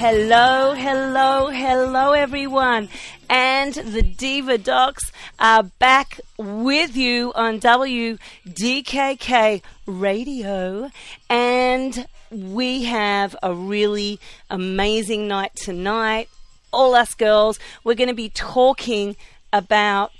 Hello, 0.00 0.74
hello, 0.74 1.48
hello, 1.48 2.12
everyone. 2.12 2.88
And 3.28 3.74
the 3.74 4.00
Diva 4.00 4.56
Docs 4.56 5.10
are 5.40 5.64
back 5.64 6.20
with 6.38 6.96
you 6.96 7.32
on 7.34 7.58
WDKK 7.58 9.60
Radio. 9.86 10.90
And 11.28 12.06
we 12.30 12.84
have 12.84 13.34
a 13.42 13.52
really 13.52 14.20
amazing 14.48 15.26
night 15.26 15.56
tonight. 15.56 16.28
All 16.72 16.94
us 16.94 17.14
girls, 17.14 17.58
we're 17.82 17.94
going 17.94 18.06
to 18.06 18.14
be 18.14 18.28
talking 18.28 19.16
about 19.52 20.12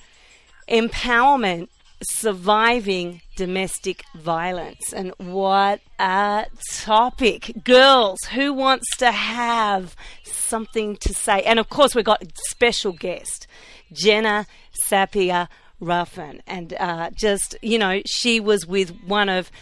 empowerment 0.69 1.69
surviving 2.03 3.21
domestic 3.39 4.03
violence. 4.17 4.93
And 4.93 5.13
what 5.17 5.81
a 6.01 6.47
topic. 6.73 7.53
Girls, 7.63 8.19
who 8.33 8.53
wants 8.53 8.97
to 8.97 9.13
have 9.13 9.95
something 10.25 10.97
to 10.97 11.15
say? 11.15 11.43
And 11.43 11.61
of 11.61 11.69
course, 11.69 11.95
we've 11.95 12.05
got 12.05 12.21
a 12.21 12.27
special 12.49 12.91
guest, 12.91 13.47
Genna 13.95 14.47
Sapia 14.85 15.47
Ruffin. 15.79 16.43
And 16.49 16.75
uh, 16.81 17.11
just, 17.15 17.57
you 17.63 17.79
know, 17.79 18.03
she 18.07 18.41
was 18.41 18.67
with 18.67 18.91
one 19.05 19.29
of 19.29 19.53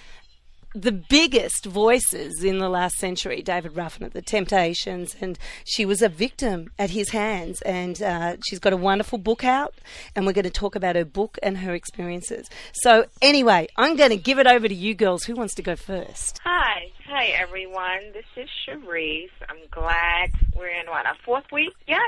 the 0.79 0.93
biggest 0.93 1.65
voices 1.65 2.45
in 2.45 2.59
the 2.59 2.69
last 2.69 2.97
century, 2.97 3.41
David 3.43 3.75
Ruffin 3.77 4.05
at 4.05 4.13
the 4.13 4.21
Temptations, 4.23 5.17
and 5.21 5.39
she 5.65 5.87
was 5.87 6.03
a 6.03 6.09
victim 6.09 6.71
at 6.79 6.91
his 6.91 7.11
hands. 7.11 7.63
And 7.63 8.03
uh, 8.03 8.37
she's 8.47 8.59
got 8.59 8.73
a 8.73 8.77
wonderful 8.77 9.19
book 9.19 9.43
out, 9.45 9.75
and 10.15 10.27
we're 10.27 10.33
going 10.35 10.45
to 10.45 10.51
talk 10.51 10.75
about 10.77 10.95
her 10.97 11.05
book 11.05 11.39
and 11.43 11.59
her 11.59 11.75
experiences. 11.75 12.47
So, 12.75 13.07
anyway, 13.23 13.69
I'm 13.77 13.97
going 13.97 14.11
to 14.11 14.17
give 14.17 14.39
it 14.39 14.47
over 14.47 14.69
to 14.69 14.75
you 14.75 14.95
girls. 14.95 15.25
Who 15.25 15.35
wants 15.35 15.55
to 15.55 15.63
go 15.63 15.77
first? 15.77 16.41
Hi. 16.45 16.91
Hi, 17.09 17.27
everyone. 17.41 18.13
This 18.13 18.25
is 18.37 18.49
Cherise. 18.69 19.31
I'm 19.49 19.59
glad 19.71 20.31
we're 20.55 20.69
in, 20.69 20.87
what, 20.89 21.07
our 21.07 21.17
fourth 21.25 21.45
week? 21.53 21.73
Yes? 21.87 22.01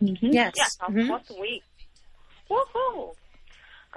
Mm-hmm. 0.00 0.26
Yes. 0.26 0.52
Yes, 0.56 0.76
our 0.80 0.90
Mhm. 0.90 1.08
fourth 1.08 1.30
week. 1.40 1.64
Woohoo! 2.48 3.14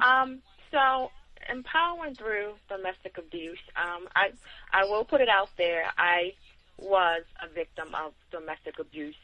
Um, 0.04 0.40
so, 0.72 1.12
empowering 1.50 2.16
through 2.16 2.54
domestic 2.70 3.18
abuse. 3.18 3.60
Um, 3.76 4.08
I 4.16 4.32
I 4.74 4.86
will 4.86 5.04
put 5.06 5.22
it 5.22 5.30
out 5.30 5.50
there. 5.58 5.86
I 5.98 6.34
was 6.78 7.24
a 7.44 7.48
victim 7.54 7.90
of 7.96 8.14
domestic 8.32 8.80
abuse 8.80 9.16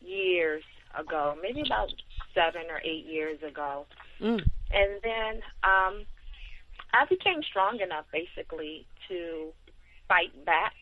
years 0.00 0.62
ago, 0.98 1.36
maybe 1.42 1.60
about 1.62 1.92
seven 2.34 2.62
or 2.70 2.80
eight 2.84 3.06
years 3.06 3.42
ago, 3.42 3.86
Mm. 4.20 4.42
and 4.72 4.90
then 5.02 5.42
um, 5.62 6.04
I 6.92 7.04
became 7.08 7.42
strong 7.42 7.80
enough, 7.80 8.04
basically, 8.12 8.86
to 9.08 9.52
fight 10.08 10.44
back. 10.44 10.74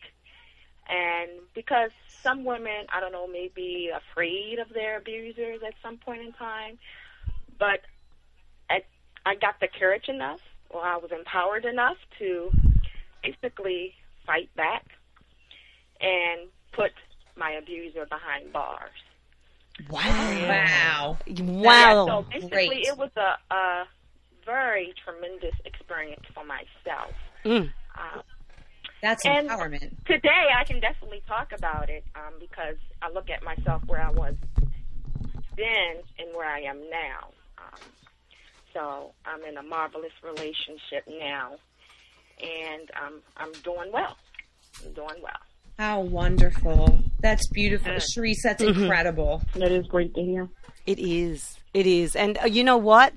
And 0.87 1.29
because 1.53 1.91
some 2.23 2.43
women, 2.43 2.87
I 2.91 2.99
don't 2.99 3.11
know, 3.11 3.27
may 3.27 3.49
be 3.53 3.91
afraid 3.95 4.57
of 4.59 4.69
their 4.73 4.97
abusers 4.97 5.61
at 5.65 5.73
some 5.83 5.97
point 5.97 6.21
in 6.21 6.33
time, 6.33 6.79
but 7.59 7.81
I, 8.69 8.83
I 9.25 9.35
got 9.35 9.59
the 9.59 9.67
courage 9.67 10.09
enough, 10.09 10.41
or 10.69 10.81
I 10.83 10.97
was 10.97 11.11
empowered 11.11 11.65
enough 11.65 11.97
to 12.19 12.51
basically 13.23 13.93
fight 14.25 14.49
back 14.55 14.85
and 16.01 16.49
put 16.73 16.91
my 17.35 17.51
abuser 17.51 18.05
behind 18.05 18.53
bars. 18.53 18.91
Wow. 19.89 20.47
Wow. 20.47 21.17
Wow. 21.39 22.05
So 22.07 22.25
basically, 22.29 22.49
Great. 22.67 22.85
it 22.87 22.97
was 22.97 23.11
a, 23.15 23.53
a 23.53 23.83
very 24.45 24.93
tremendous 25.05 25.55
experience 25.65 26.23
for 26.33 26.43
myself. 26.45 27.13
Mm. 27.45 27.71
Um, 27.97 28.21
That's 29.01 29.25
And- 29.25 29.49
empowerment. 29.49 30.05
today, 30.05 30.47
I 30.57 30.63
can 30.65 30.79
definitely 30.79 31.21
talk 31.27 31.51
about 31.57 31.89
it 31.89 32.03
um, 32.15 32.33
because 32.39 32.75
I 33.01 33.09
look 33.11 33.29
at 33.29 33.41
myself 33.43 33.81
where 33.87 34.01
I 34.01 34.11
was 34.11 34.35
then 35.55 35.95
and 36.17 36.35
where 36.35 36.47
I 36.49 36.61
am 36.61 36.79
now. 36.89 37.29
So 38.73 39.11
I'm 39.25 39.43
in 39.43 39.57
a 39.57 39.63
marvelous 39.63 40.11
relationship 40.23 41.03
now, 41.19 41.55
and 42.41 42.89
um, 43.03 43.21
I'm 43.37 43.51
doing 43.63 43.91
well. 43.91 44.15
I'm 44.85 44.93
doing 44.93 45.21
well. 45.21 45.33
How 45.77 46.01
wonderful. 46.01 46.99
That's 47.21 47.47
beautiful. 47.49 47.93
Yeah. 47.93 47.99
Sharice, 47.99 48.35
that's 48.43 48.61
Mm-hmm. 48.63 48.81
incredible. 48.83 49.41
That 49.55 49.71
is 49.71 49.87
great 49.87 50.13
to 50.15 50.21
hear. 50.21 50.49
It 50.85 50.99
is. 50.99 51.57
It 51.73 51.87
is. 51.87 52.15
And 52.15 52.37
uh, 52.43 52.45
you 52.47 52.63
know 52.63 52.77
what? 52.77 53.13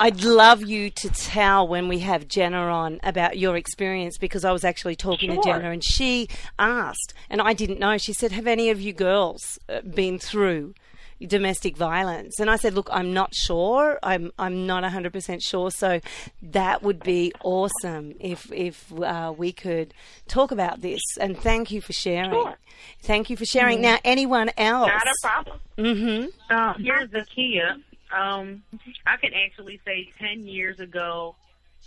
I'd 0.00 0.24
love 0.24 0.62
you 0.62 0.90
to 0.90 1.08
tell 1.08 1.68
when 1.68 1.86
we 1.86 2.00
have 2.00 2.26
Genna 2.26 2.72
on 2.72 2.98
about 3.04 3.38
your 3.38 3.56
experience 3.56 4.18
because 4.18 4.44
I 4.44 4.50
was 4.50 4.64
actually 4.64 4.96
talking 4.96 5.30
to 5.30 5.36
Genna 5.36 5.72
and 5.72 5.84
she 5.84 6.28
asked, 6.58 7.14
and 7.30 7.40
I 7.40 7.52
didn't 7.52 7.78
know. 7.78 7.96
She 7.98 8.12
said, 8.12 8.32
Have 8.32 8.46
any 8.48 8.70
of 8.70 8.80
you 8.80 8.92
girls 8.92 9.58
uh, 9.68 9.82
been 9.82 10.18
through 10.18 10.74
domestic 11.20 11.76
violence? 11.76 12.38
And 12.40 12.50
I 12.50 12.56
said, 12.56 12.74
Look, 12.74 12.88
I'm 12.92 13.12
not 13.12 13.34
sure. 13.34 13.98
I'm, 14.02 14.32
I'm 14.38 14.66
not 14.66 14.84
100% 14.84 15.42
sure. 15.42 15.70
So 15.70 16.00
that 16.42 16.82
would 16.82 17.02
be 17.02 17.32
awesome 17.42 18.14
if, 18.20 18.50
if 18.52 18.92
uh, 18.92 19.32
we 19.36 19.52
could 19.52 19.94
talk 20.28 20.50
about 20.50 20.80
this. 20.80 21.00
And 21.20 21.38
thank 21.38 21.70
you 21.70 21.80
for 21.80 21.92
sharing. 21.92 22.30
Sure. 22.30 22.56
Thank 23.02 23.30
you 23.30 23.36
for 23.36 23.44
sharing. 23.44 23.80
Now, 23.80 23.98
anyone 24.04 24.50
else? 24.56 24.88
Not 24.88 25.06
a 25.06 25.14
problem. 25.22 25.60
Mm-hmm. 25.78 26.54
Uh, 26.54 26.74
here's 26.74 27.10
the 27.10 27.24
Kia. 27.34 27.76
Um, 28.14 28.62
I 29.06 29.16
can 29.16 29.32
actually 29.34 29.80
say 29.84 30.10
10 30.18 30.46
years 30.46 30.80
ago, 30.80 31.34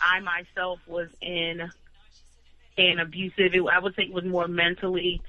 I 0.02 0.20
myself 0.20 0.80
was 0.88 1.10
in 1.22 1.70
an 2.78 3.00
abusive, 3.00 3.54
it, 3.54 3.64
I 3.72 3.80
would 3.80 3.96
say 3.96 4.04
it 4.04 4.14
was 4.14 4.26
more 4.26 4.48
mentally, 4.48 5.22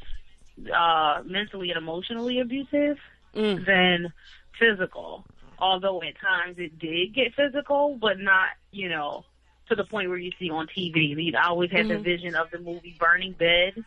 uh, 0.75 1.23
mentally 1.25 1.71
and 1.71 1.79
emotionally 1.79 2.41
abusive 2.41 2.99
Mm. 3.35 3.67
than 3.67 4.13
physical. 4.59 5.25
Although 5.59 6.03
at 6.03 6.19
times 6.21 6.57
it 6.59 6.79
did 6.79 7.15
get 7.15 7.35
physical, 7.35 7.97
but 8.01 8.19
not, 8.19 8.49
you 8.71 8.89
know, 8.89 9.25
to 9.69 9.75
the 9.75 9.85
point 9.85 10.09
where 10.09 10.19
you 10.19 10.31
see 10.39 10.51
on 10.51 10.67
TV. 10.69 11.13
I 11.13 11.15
mean, 11.15 11.35
I 11.35 11.49
always 11.49 11.71
had 11.71 11.89
the 11.89 11.99
vision 11.99 12.35
of 12.35 12.51
the 12.51 12.59
movie 12.59 12.97
Burning 12.99 13.35
Bed. 13.39 13.85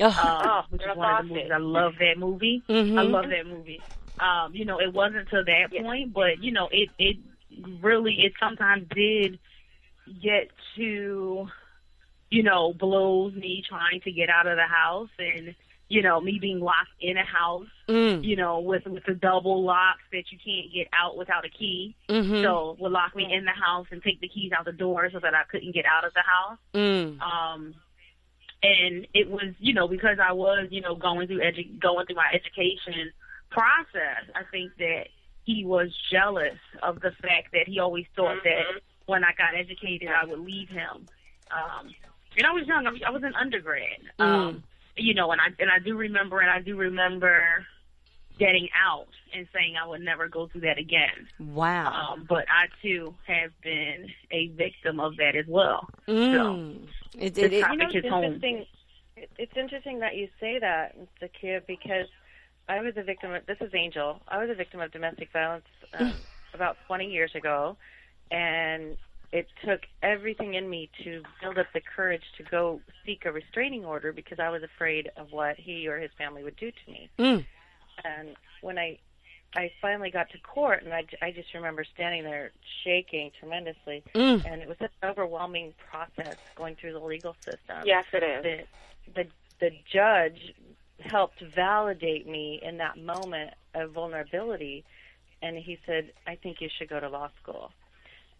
Oh. 0.00 0.06
uh, 0.06 0.62
which 0.70 0.80
is 0.82 0.96
one 0.96 1.10
of 1.20 1.28
the 1.28 1.34
movies. 1.34 1.50
I 1.52 1.58
love 1.58 1.92
that 1.98 2.18
movie. 2.18 2.62
Mhm. 2.68 2.98
I 2.98 3.02
love 3.02 3.28
that 3.30 3.46
movie. 3.46 3.82
Um, 4.20 4.54
you 4.54 4.64
know, 4.64 4.78
it 4.80 4.92
wasn't 4.92 5.28
to 5.30 5.42
that 5.44 5.72
point, 5.82 6.12
but 6.12 6.42
you 6.42 6.52
know, 6.52 6.68
it 6.70 6.90
it 6.98 7.16
really 7.80 8.14
it 8.20 8.32
sometimes 8.40 8.86
did 8.94 9.38
get 10.22 10.50
to, 10.76 11.48
you 12.30 12.42
know, 12.42 12.72
blows 12.72 13.34
me 13.34 13.62
trying 13.68 14.00
to 14.02 14.12
get 14.12 14.28
out 14.28 14.46
of 14.46 14.56
the 14.56 14.66
house 14.66 15.10
and 15.18 15.54
you 15.88 16.02
know 16.02 16.20
me 16.20 16.38
being 16.38 16.60
locked 16.60 16.90
in 17.00 17.16
a 17.16 17.24
house, 17.24 17.66
Mm. 17.88 18.22
you 18.24 18.36
know, 18.36 18.60
with 18.60 18.84
with 18.86 19.04
the 19.06 19.14
double 19.14 19.62
locks 19.64 20.02
that 20.12 20.30
you 20.30 20.38
can't 20.44 20.72
get 20.72 20.88
out 20.92 21.16
without 21.16 21.44
a 21.44 21.48
key. 21.48 21.94
Mhm. 22.08 22.42
So 22.42 22.76
would 22.78 22.92
lock 22.92 23.16
me 23.16 23.32
in 23.32 23.44
the 23.46 23.52
house 23.52 23.86
and 23.90 24.02
take 24.02 24.20
the 24.20 24.28
keys 24.28 24.52
out 24.52 24.64
the 24.66 24.72
door 24.72 25.08
so 25.10 25.18
that 25.20 25.34
I 25.34 25.44
couldn't 25.44 25.72
get 25.72 25.86
out 25.86 26.04
of 26.04 26.12
the 26.14 26.22
house. 26.22 26.58
Mm. 26.74 27.20
Um, 27.22 27.74
and 28.62 29.06
it 29.14 29.30
was, 29.30 29.54
you 29.60 29.72
know, 29.72 29.86
because 29.88 30.18
I 30.18 30.32
was, 30.32 30.68
you 30.70 30.80
know, 30.80 30.94
going 30.94 31.26
through 31.28 31.40
edu- 31.40 31.78
going 31.78 32.06
through 32.06 32.16
my 32.16 32.28
education 32.32 33.12
process. 33.50 34.24
I 34.34 34.42
think 34.50 34.76
that 34.78 35.08
he 35.44 35.64
was 35.64 35.96
jealous 36.10 36.58
of 36.82 37.00
the 37.00 37.12
fact 37.22 37.52
that 37.52 37.66
he 37.66 37.78
always 37.78 38.04
thought 38.14 38.42
that 38.44 38.64
when 39.06 39.24
I 39.24 39.32
got 39.38 39.54
educated, 39.54 40.08
I 40.10 40.24
would 40.26 40.40
leave 40.40 40.68
him. 40.68 41.06
Um, 41.50 41.94
and 42.36 42.46
I 42.46 42.52
was 42.52 42.66
young. 42.66 42.86
I 42.86 42.90
was, 42.90 43.00
I 43.06 43.10
was 43.10 43.22
an 43.22 43.34
undergrad. 43.34 44.00
Um, 44.18 44.62
you 44.98 45.14
know, 45.14 45.30
and 45.32 45.40
I 45.40 45.46
and 45.58 45.70
I 45.70 45.78
do 45.78 45.96
remember, 45.96 46.40
and 46.40 46.50
I 46.50 46.60
do 46.60 46.76
remember 46.76 47.64
getting 48.38 48.68
out 48.86 49.08
and 49.34 49.48
saying 49.52 49.74
I 49.82 49.86
would 49.86 50.00
never 50.00 50.28
go 50.28 50.46
through 50.46 50.60
that 50.62 50.78
again. 50.78 51.26
Wow. 51.40 52.12
Um, 52.14 52.26
but 52.28 52.44
I 52.48 52.66
too 52.82 53.14
have 53.26 53.50
been 53.62 54.06
a 54.30 54.48
victim 54.48 55.00
of 55.00 55.16
that 55.16 55.34
as 55.34 55.46
well. 55.48 55.88
Mm. 56.06 56.86
It, 57.18 57.34
This 57.34 57.44
it, 57.46 57.52
it, 57.54 57.60
topic 57.62 57.72
You 57.72 57.78
know, 57.78 57.84
it's 57.86 57.94
hits 57.94 58.08
home. 58.08 58.24
interesting. 58.24 58.66
it- 59.16 59.30
It's 59.38 59.56
interesting 59.56 59.98
that 60.00 60.14
you 60.14 60.28
say 60.38 60.58
that, 60.60 60.94
Zakia, 61.20 61.66
because 61.66 62.06
I 62.68 62.80
was 62.80 62.94
a 62.96 63.02
victim 63.02 63.32
of. 63.32 63.44
This 63.46 63.58
is 63.60 63.72
Angel. 63.74 64.20
I 64.28 64.38
was 64.38 64.50
a 64.50 64.54
victim 64.54 64.80
of 64.80 64.92
domestic 64.92 65.32
violence 65.32 65.64
um, 65.98 66.12
about 66.54 66.76
20 66.86 67.06
years 67.06 67.34
ago, 67.34 67.76
and 68.30 68.96
it 69.32 69.46
took 69.64 69.80
everything 70.02 70.54
in 70.54 70.68
me 70.70 70.88
to 71.04 71.22
build 71.42 71.58
up 71.58 71.66
the 71.74 71.80
courage 71.80 72.22
to 72.38 72.42
go 72.44 72.80
seek 73.04 73.26
a 73.26 73.32
restraining 73.32 73.84
order 73.84 74.12
because 74.12 74.38
I 74.40 74.48
was 74.48 74.62
afraid 74.62 75.10
of 75.16 75.32
what 75.32 75.56
he 75.56 75.86
or 75.86 75.98
his 75.98 76.10
family 76.16 76.42
would 76.44 76.56
do 76.56 76.70
to 76.70 76.90
me. 76.90 77.10
mm. 77.18 77.46
And 78.04 78.36
when 78.62 78.78
I 78.78 78.98
I 79.56 79.70
finally 79.80 80.10
got 80.10 80.28
to 80.30 80.38
court, 80.40 80.82
and 80.84 80.92
I, 80.92 81.04
I 81.22 81.30
just 81.32 81.52
remember 81.54 81.82
standing 81.94 82.22
there 82.22 82.52
shaking 82.84 83.30
tremendously, 83.40 84.02
Mm. 84.14 84.44
and 84.44 84.60
it 84.62 84.68
was 84.68 84.76
such 84.78 84.92
an 85.02 85.08
overwhelming 85.08 85.72
process 85.90 86.36
going 86.54 86.76
through 86.76 86.92
the 86.92 86.98
legal 87.00 87.34
system 87.46 87.82
Yes, 87.84 88.04
it 88.12 88.22
is. 88.22 88.66
the 89.14 89.22
the 89.22 89.28
the 89.60 89.70
judge 89.92 90.54
helped 91.00 91.40
validate 91.54 92.26
me 92.26 92.60
in 92.62 92.76
that 92.78 92.98
moment 92.98 93.50
of 93.74 93.92
vulnerability 93.92 94.84
and 95.42 95.56
he 95.56 95.78
said 95.86 96.12
i 96.26 96.34
think 96.34 96.60
you 96.60 96.68
should 96.76 96.88
go 96.88 96.98
to 97.00 97.08
law 97.08 97.28
school 97.40 97.70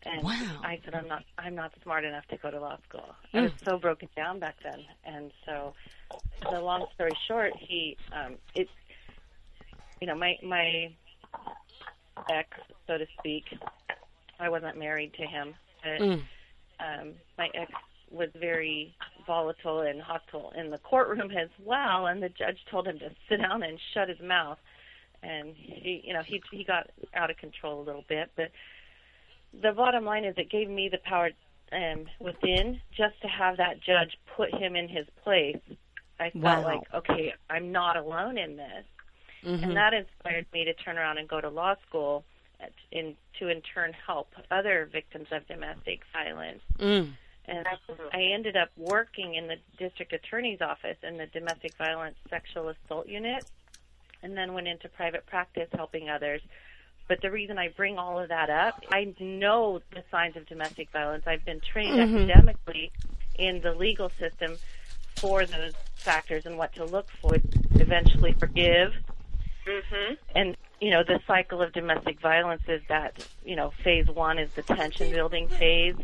And 0.06 0.24
Wow. 0.24 0.60
I 0.62 0.80
said, 0.84 0.94
I'm 0.94 1.08
not, 1.08 1.24
I'm 1.38 1.54
not 1.54 1.72
smart 1.82 2.04
enough 2.04 2.26
to 2.28 2.36
go 2.36 2.50
to 2.50 2.60
law 2.60 2.78
school. 2.88 3.14
I 3.34 3.42
was 3.42 3.52
so 3.64 3.78
broken 3.78 4.08
down 4.16 4.38
back 4.38 4.56
then. 4.62 4.84
And 5.04 5.32
so, 5.44 5.74
the 6.50 6.60
long 6.60 6.86
story 6.94 7.16
short, 7.26 7.52
he, 7.58 7.96
um, 8.12 8.36
it, 8.54 8.68
you 10.00 10.06
know, 10.06 10.14
my, 10.14 10.36
my 10.42 10.90
ex, 12.30 12.48
so 12.86 12.98
to 12.98 13.06
speak, 13.18 13.44
I 14.40 14.48
wasn't 14.48 14.78
married 14.78 15.12
to 15.14 15.26
him, 15.26 15.54
but, 15.82 16.02
Mm. 16.02 16.22
um, 16.80 17.14
my 17.36 17.48
ex 17.54 17.72
was 18.10 18.28
very 18.40 18.94
volatile 19.26 19.80
and 19.80 20.00
hostile 20.00 20.52
in 20.56 20.70
the 20.70 20.78
courtroom 20.78 21.30
as 21.30 21.50
well, 21.64 22.06
and 22.06 22.22
the 22.22 22.28
judge 22.30 22.58
told 22.70 22.86
him 22.86 22.98
to 23.00 23.10
sit 23.28 23.40
down 23.40 23.62
and 23.62 23.78
shut 23.92 24.08
his 24.08 24.20
mouth. 24.20 24.58
And 25.22 25.54
he, 25.56 26.02
you 26.04 26.14
know, 26.14 26.22
he 26.22 26.40
he 26.52 26.62
got 26.62 26.88
out 27.14 27.30
of 27.30 27.36
control 27.36 27.82
a 27.82 27.84
little 27.84 28.04
bit, 28.08 28.30
but 28.36 28.50
the 29.52 29.72
bottom 29.72 30.04
line 30.04 30.24
is 30.24 30.34
it 30.36 30.50
gave 30.50 30.68
me 30.68 30.88
the 30.88 30.98
power 30.98 31.30
um, 31.72 32.06
within 32.18 32.80
just 32.96 33.20
to 33.22 33.28
have 33.28 33.56
that 33.58 33.80
judge 33.80 34.18
put 34.36 34.54
him 34.54 34.74
in 34.76 34.88
his 34.88 35.06
place. 35.22 35.58
I 36.20 36.30
felt 36.30 36.44
Wow. 36.44 36.62
like, 36.62 36.94
okay, 36.94 37.34
I'm 37.50 37.70
not 37.72 37.96
alone 37.96 38.38
in 38.38 38.56
this, 38.56 38.84
Mhm. 39.44 39.62
and 39.62 39.76
that 39.76 39.94
inspired 39.94 40.46
me 40.52 40.64
to 40.64 40.74
turn 40.74 40.98
around 40.98 41.18
and 41.18 41.28
go 41.28 41.40
to 41.40 41.48
law 41.48 41.76
school, 41.86 42.24
at, 42.60 42.72
in 42.90 43.16
to 43.38 43.48
in 43.48 43.62
turn 43.62 43.92
help 43.92 44.34
other 44.50 44.86
victims 44.86 45.28
of 45.30 45.46
domestic 45.46 46.04
violence. 46.12 46.62
Mm. 46.78 47.12
And 47.44 47.66
I 48.12 48.22
ended 48.22 48.56
up 48.56 48.70
working 48.76 49.34
in 49.36 49.46
the 49.46 49.56
district 49.78 50.12
attorney's 50.12 50.60
office 50.60 50.98
in 51.02 51.16
the 51.16 51.26
domestic 51.26 51.74
violence 51.76 52.16
sexual 52.28 52.68
assault 52.68 53.06
unit, 53.06 53.44
and 54.22 54.36
then 54.36 54.54
went 54.54 54.66
into 54.68 54.88
private 54.88 55.24
practice 55.26 55.68
helping 55.72 56.10
others. 56.10 56.42
But 57.08 57.22
the 57.22 57.30
reason 57.30 57.58
I 57.58 57.68
bring 57.68 57.98
all 57.98 58.18
of 58.18 58.28
that 58.28 58.50
up, 58.50 58.84
I 58.92 59.14
know 59.18 59.80
the 59.94 60.04
signs 60.10 60.36
of 60.36 60.46
domestic 60.46 60.90
violence. 60.92 61.24
I've 61.26 61.44
been 61.44 61.60
trained 61.60 61.98
Mhm. 61.98 62.28
academically 62.28 62.92
in 63.36 63.60
the 63.62 63.72
legal 63.72 64.10
system 64.10 64.58
for 65.16 65.46
those 65.46 65.74
factors 65.96 66.44
and 66.44 66.58
what 66.58 66.74
to 66.74 66.84
look 66.84 67.10
for. 67.10 67.36
Eventually, 67.80 68.32
forgive, 68.34 68.94
Mhm. 69.66 70.18
and 70.34 70.56
you 70.80 70.90
know 70.90 71.02
the 71.02 71.20
cycle 71.26 71.62
of 71.62 71.72
domestic 71.72 72.20
violence 72.20 72.62
is 72.68 72.82
that 72.88 73.26
you 73.44 73.56
know 73.56 73.70
phase 73.82 74.06
one 74.06 74.38
is 74.38 74.52
the 74.52 74.62
tension 74.62 75.10
building 75.10 75.48
phase 75.48 75.96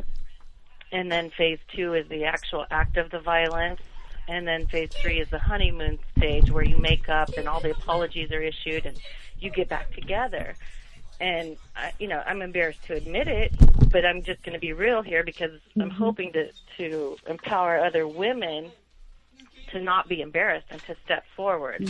and 0.91 1.11
then 1.13 1.31
phase 1.31 1.61
two 1.69 1.95
is 1.95 2.09
the 2.09 2.25
actual 2.25 2.67
act 2.71 2.97
of 2.97 3.11
the 3.11 3.21
violence 3.21 3.81
and 4.27 4.47
then 4.49 4.67
phase 4.67 4.91
three 4.93 5.21
is 5.21 5.29
the 5.31 5.39
honeymoon 5.39 5.99
stage 6.17 6.51
where 6.51 6.65
you 6.65 6.77
make 6.77 7.09
up 7.09 7.29
and 7.37 7.49
all 7.49 7.61
the 7.61 7.71
apologies 7.71 8.33
are 8.33 8.43
issued 8.43 8.85
and 8.85 8.99
you 9.39 9.49
get 9.51 9.69
back 9.69 9.91
together 9.93 10.57
and 11.25 11.57
I, 11.75 11.93
you 11.99 12.09
know 12.09 12.23
i'm 12.27 12.43
embarrassed 12.43 12.85
to 12.89 12.95
admit 12.95 13.29
it 13.29 13.53
but 13.91 14.05
i'm 14.05 14.23
just 14.23 14.43
going 14.43 14.53
to 14.53 14.61
be 14.61 14.73
real 14.73 15.03
here 15.03 15.25
because 15.25 15.59
i'm 15.81 15.91
hoping 15.91 16.33
to 16.33 16.51
to 16.77 17.17
empower 17.29 17.79
other 17.79 18.07
women 18.07 18.71
to 19.73 19.81
not 19.81 20.09
be 20.09 20.21
embarrassed 20.21 20.67
and 20.71 20.81
to 20.85 20.95
step 21.05 21.25
forward 21.37 21.89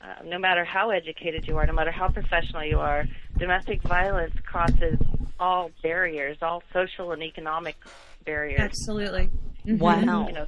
uh, 0.00 0.22
no 0.24 0.38
matter 0.38 0.64
how 0.64 0.90
educated 0.90 1.48
you 1.48 1.56
are, 1.56 1.66
no 1.66 1.72
matter 1.72 1.90
how 1.90 2.06
professional 2.08 2.62
you 2.62 2.78
are, 2.78 3.04
domestic 3.36 3.82
violence 3.82 4.32
crosses 4.46 4.96
all 5.40 5.70
barriers, 5.82 6.36
all 6.40 6.62
social 6.72 7.10
and 7.10 7.20
economic 7.22 7.74
barriers. 8.24 8.60
Absolutely. 8.60 9.28
Mhm. 9.66 9.78
Wow. 9.78 10.26
You 10.28 10.34
know, 10.34 10.46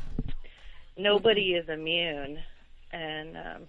nobody 0.96 1.54
is 1.54 1.68
immune, 1.68 2.38
and 2.92 3.36
um, 3.36 3.62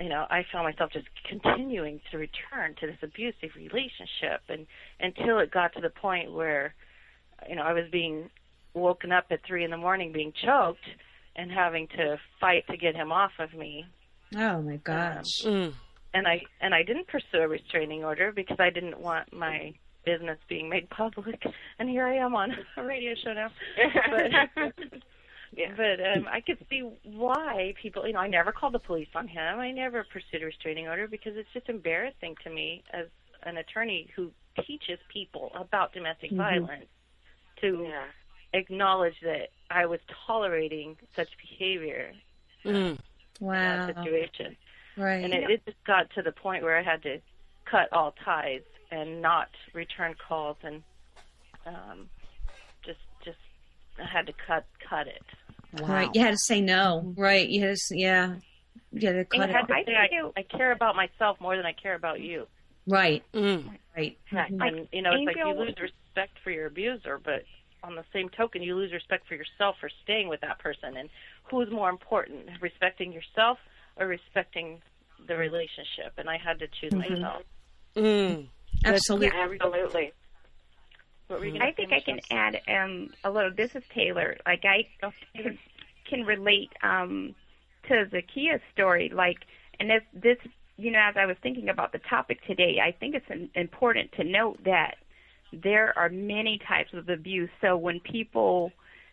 you 0.00 0.08
know, 0.08 0.26
I 0.30 0.44
found 0.52 0.64
myself 0.64 0.92
just 0.92 1.06
continuing 1.28 2.00
to 2.10 2.18
return 2.18 2.74
to 2.80 2.86
this 2.86 2.96
abusive 3.02 3.54
relationship, 3.56 4.42
and 4.48 4.66
until 4.98 5.38
it 5.38 5.50
got 5.50 5.74
to 5.74 5.80
the 5.80 5.90
point 5.90 6.32
where, 6.32 6.74
you 7.48 7.56
know, 7.56 7.62
I 7.62 7.72
was 7.72 7.84
being 7.90 8.30
woken 8.74 9.12
up 9.12 9.26
at 9.30 9.40
three 9.46 9.64
in 9.64 9.70
the 9.70 9.76
morning, 9.76 10.12
being 10.12 10.32
choked, 10.44 10.84
and 11.36 11.50
having 11.50 11.88
to 11.88 12.18
fight 12.40 12.66
to 12.68 12.76
get 12.76 12.94
him 12.94 13.12
off 13.12 13.32
of 13.38 13.54
me 13.54 13.86
Oh 14.36 14.62
my 14.62 14.76
gosh. 14.76 15.42
Mm. 15.44 15.72
and 16.14 16.26
I 16.26 16.42
and 16.60 16.74
I 16.74 16.82
didn't 16.82 17.08
pursue 17.08 17.38
a 17.38 17.48
restraining 17.48 18.04
order 18.04 18.32
because 18.32 18.58
I 18.60 18.70
didn't 18.70 19.00
want 19.00 19.32
my 19.32 19.74
business 20.04 20.38
being 20.48 20.68
made 20.68 20.88
public. 20.90 21.42
And 21.78 21.88
here 21.88 22.06
I 22.06 22.16
am 22.16 22.34
on 22.34 22.52
a 22.76 22.84
radio 22.84 23.14
show 23.14 23.32
now. 23.32 23.50
But 24.10 25.02
Yeah. 25.52 25.72
but 25.76 26.00
um, 26.00 26.28
I 26.30 26.40
could 26.40 26.58
see 26.70 26.88
why 27.02 27.74
people. 27.80 28.06
You 28.06 28.12
know, 28.12 28.20
I 28.20 28.28
never 28.28 28.52
called 28.52 28.74
the 28.74 28.78
police 28.78 29.08
on 29.14 29.26
him. 29.26 29.58
I 29.58 29.70
never 29.72 30.04
pursued 30.04 30.42
a 30.42 30.46
restraining 30.46 30.86
order 30.88 31.08
because 31.08 31.36
it's 31.36 31.48
just 31.52 31.68
embarrassing 31.68 32.36
to 32.44 32.50
me 32.50 32.84
as 32.92 33.06
an 33.42 33.56
attorney 33.56 34.08
who 34.14 34.30
teaches 34.66 34.98
people 35.12 35.50
about 35.54 35.92
domestic 35.92 36.30
violence 36.32 36.86
to 37.60 37.86
Yeah. 37.88 38.04
acknowledge 38.52 39.18
that 39.22 39.48
I 39.70 39.86
was 39.86 40.00
tolerating 40.26 40.96
such 41.16 41.28
behavior 41.38 42.12
Mm. 42.64 42.98
in 43.40 43.46
that 43.48 43.96
situation. 43.96 44.56
Right. 44.96 45.24
and 45.24 45.32
it, 45.32 45.48
it 45.50 45.64
just 45.64 45.82
got 45.84 46.10
to 46.10 46.22
the 46.22 46.32
point 46.32 46.62
where 46.62 46.76
I 46.76 46.82
had 46.82 47.02
to 47.04 47.20
cut 47.64 47.88
all 47.92 48.12
ties 48.24 48.62
and 48.90 49.22
not 49.22 49.48
return 49.72 50.14
calls 50.28 50.58
and 50.62 50.82
um, 51.64 52.08
just 52.19 52.19
just 52.19 52.19
I 52.19 52.19
had 54.06 54.26
to 54.26 54.32
cut 54.46 54.66
cut 54.88 55.06
it. 55.06 55.22
Wow. 55.80 55.88
Right. 55.88 56.10
You 56.14 56.20
had 56.20 56.32
to 56.32 56.38
say 56.38 56.60
no. 56.60 57.14
Right. 57.16 57.48
You 57.48 57.60
had 57.60 57.66
to, 57.68 57.72
s- 57.72 57.90
yeah. 57.92 58.36
You 58.92 59.06
had 59.06 59.14
to 59.14 59.24
cut 59.24 59.40
And 59.40 59.50
I 59.50 59.52
had 59.52 59.64
it. 59.64 59.68
to 59.68 59.74
I 59.74 59.84
say 59.84 59.94
I, 59.96 60.40
I 60.40 60.42
care 60.42 60.72
about 60.72 60.96
myself 60.96 61.40
more 61.40 61.56
than 61.56 61.64
I 61.66 61.72
care 61.72 61.94
about 61.94 62.20
you. 62.20 62.46
Right. 62.86 63.22
Mm. 63.32 63.68
Right. 63.96 64.18
Right. 64.32 64.50
And 64.50 64.88
you 64.92 65.02
know, 65.02 65.12
it's 65.14 65.26
like 65.26 65.36
you 65.36 65.52
lose 65.52 65.74
respect 65.80 66.38
for 66.42 66.50
your 66.50 66.66
abuser, 66.66 67.20
but 67.22 67.44
on 67.84 67.94
the 67.94 68.04
same 68.12 68.28
token, 68.30 68.62
you 68.62 68.74
lose 68.74 68.92
respect 68.92 69.26
for 69.28 69.34
yourself 69.34 69.76
for 69.80 69.88
staying 70.02 70.28
with 70.28 70.40
that 70.40 70.58
person. 70.58 70.96
And 70.96 71.08
who's 71.44 71.70
more 71.70 71.88
important, 71.88 72.48
respecting 72.60 73.12
yourself 73.12 73.58
or 73.96 74.06
respecting 74.06 74.80
the 75.28 75.36
relationship? 75.36 76.14
And 76.18 76.28
I 76.28 76.36
had 76.36 76.58
to 76.58 76.66
choose 76.80 76.92
myself. 76.92 77.42
Mm. 77.96 78.48
Absolutely. 78.84 79.30
Absolutely. 79.36 80.12
What 81.30 81.38
were 81.40 81.46
you 81.46 81.60
I 81.60 81.70
think 81.70 81.92
I 81.92 82.00
can 82.00 82.16
Michelle? 82.16 82.38
add 82.38 82.60
um, 82.66 83.10
a 83.22 83.30
little. 83.30 83.52
This 83.56 83.76
is 83.76 83.84
Taylor. 83.94 84.36
Like 84.44 84.64
I 84.64 84.88
can, 85.36 85.56
can 86.08 86.24
relate 86.24 86.72
um, 86.82 87.36
to 87.88 88.06
Zakia's 88.06 88.60
story. 88.72 89.12
Like, 89.14 89.38
and 89.78 89.88
this, 89.88 90.02
this, 90.12 90.38
you 90.76 90.90
know, 90.90 90.98
as 90.98 91.14
I 91.16 91.26
was 91.26 91.36
thinking 91.40 91.68
about 91.68 91.92
the 91.92 92.00
topic 92.00 92.44
today, 92.46 92.78
I 92.84 92.90
think 92.90 93.14
it's 93.14 93.30
an, 93.30 93.48
important 93.54 94.10
to 94.12 94.24
note 94.24 94.58
that 94.64 94.96
there 95.52 95.96
are 95.96 96.08
many 96.08 96.58
types 96.66 96.92
of 96.94 97.08
abuse. 97.08 97.50
So 97.60 97.76
when 97.76 98.00
people 98.00 98.72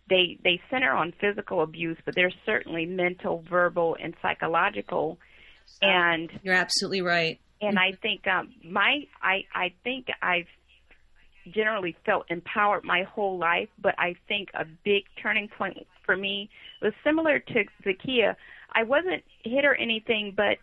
they 0.09 0.39
they 0.43 0.59
center 0.71 0.91
on 0.91 1.13
physical 1.21 1.61
abuse, 1.61 1.97
but 2.03 2.15
there's 2.15 2.35
certainly 2.47 2.87
mental, 2.87 3.43
verbal, 3.47 3.95
and 4.01 4.15
psychological. 4.23 5.19
And 5.83 6.31
You're 6.41 6.55
absolutely 6.55 7.01
right. 7.01 7.39
and 7.61 7.77
I 7.77 7.91
think 8.01 8.25
um, 8.25 8.53
my 8.63 9.03
I 9.21 9.43
I 9.53 9.73
think 9.83 10.07
I've 10.21 10.47
generally 11.47 11.95
felt 12.05 12.25
empowered 12.29 12.83
my 12.83 13.03
whole 13.03 13.37
life, 13.37 13.69
but 13.81 13.95
I 13.97 14.15
think 14.27 14.49
a 14.53 14.65
big 14.83 15.05
turning 15.21 15.47
point 15.47 15.85
for 16.05 16.15
me 16.15 16.49
was 16.81 16.93
similar 17.03 17.39
to 17.39 17.65
Zakia. 17.83 18.35
I 18.73 18.83
wasn't 18.83 19.23
hit 19.43 19.65
or 19.65 19.75
anything, 19.75 20.33
but 20.35 20.57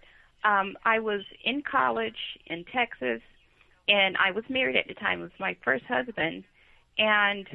um, 0.44 0.76
I 0.84 0.98
was 1.00 1.22
in 1.44 1.62
college 1.62 2.38
in 2.46 2.64
Texas, 2.64 3.20
and 3.88 4.16
I 4.16 4.30
was 4.30 4.44
married 4.48 4.76
at 4.76 4.86
the 4.88 4.94
time. 4.94 5.20
It 5.20 5.24
was 5.24 5.32
my 5.38 5.56
first 5.64 5.84
husband, 5.86 6.44
and 6.98 7.46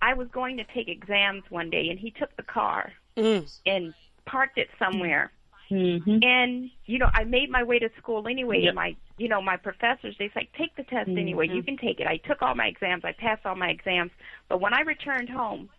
I 0.00 0.14
was 0.14 0.28
going 0.28 0.56
to 0.58 0.64
take 0.64 0.88
exams 0.88 1.44
one 1.48 1.70
day, 1.70 1.88
and 1.88 1.98
he 1.98 2.10
took 2.10 2.36
the 2.36 2.42
car 2.42 2.92
Mm. 3.16 3.46
and 3.66 3.92
parked 4.24 4.56
it 4.56 4.68
somewhere 4.78 5.30
Mm-hmm. 5.72 6.18
and 6.22 6.70
you 6.84 6.98
know 6.98 7.08
i 7.14 7.24
made 7.24 7.48
my 7.50 7.62
way 7.62 7.78
to 7.78 7.88
school 7.98 8.28
anyway 8.28 8.60
Yep. 8.60 8.68
and 8.68 8.74
my 8.76 8.96
you 9.16 9.28
know 9.28 9.40
my 9.40 9.56
professors 9.56 10.14
they 10.18 10.30
say 10.34 10.48
take 10.58 10.76
the 10.76 10.82
test 10.84 11.08
anyway. 11.08 11.48
You 11.48 11.62
can 11.62 11.76
take 11.78 11.98
it. 12.00 12.06
I 12.06 12.18
took 12.18 12.42
all 12.42 12.54
my 12.54 12.66
exams. 12.66 13.02
I 13.04 13.12
passed 13.12 13.46
all 13.46 13.54
my 13.56 13.68
exams. 13.70 14.10
But 14.48 14.60
when 14.60 14.74
i 14.74 14.80
returned 14.82 15.30
home 15.30 15.70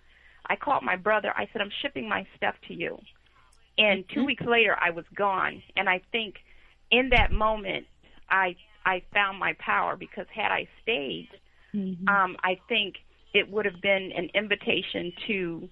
i 0.48 0.56
called 0.56 0.84
my 0.84 0.96
brother. 0.96 1.32
I 1.38 1.48
said 1.52 1.62
i'm 1.62 1.72
shipping 1.82 2.10
my 2.10 2.26
stuff 2.38 2.56
to 2.68 2.74
you. 2.74 2.98
And 3.78 4.04
two 4.14 4.26
weeks 4.26 4.44
later 4.46 4.76
i 4.82 4.90
was 4.90 5.06
gone. 5.16 5.62
And 5.78 5.88
i 5.90 6.02
think 6.12 6.36
in 6.92 7.10
that 7.10 7.32
moment 7.32 7.86
i 8.32 8.56
i 8.86 9.02
found 9.14 9.38
my 9.38 9.54
power 9.60 9.96
because 9.96 10.26
had 10.34 10.52
i 10.52 10.68
stayed 10.82 11.30
um 12.08 12.36
i 12.44 12.60
think 12.70 12.96
it 13.34 13.50
would 13.52 13.66
have 13.66 13.82
been 13.82 14.12
an 14.16 14.30
invitation 14.36 15.12
to 15.28 15.70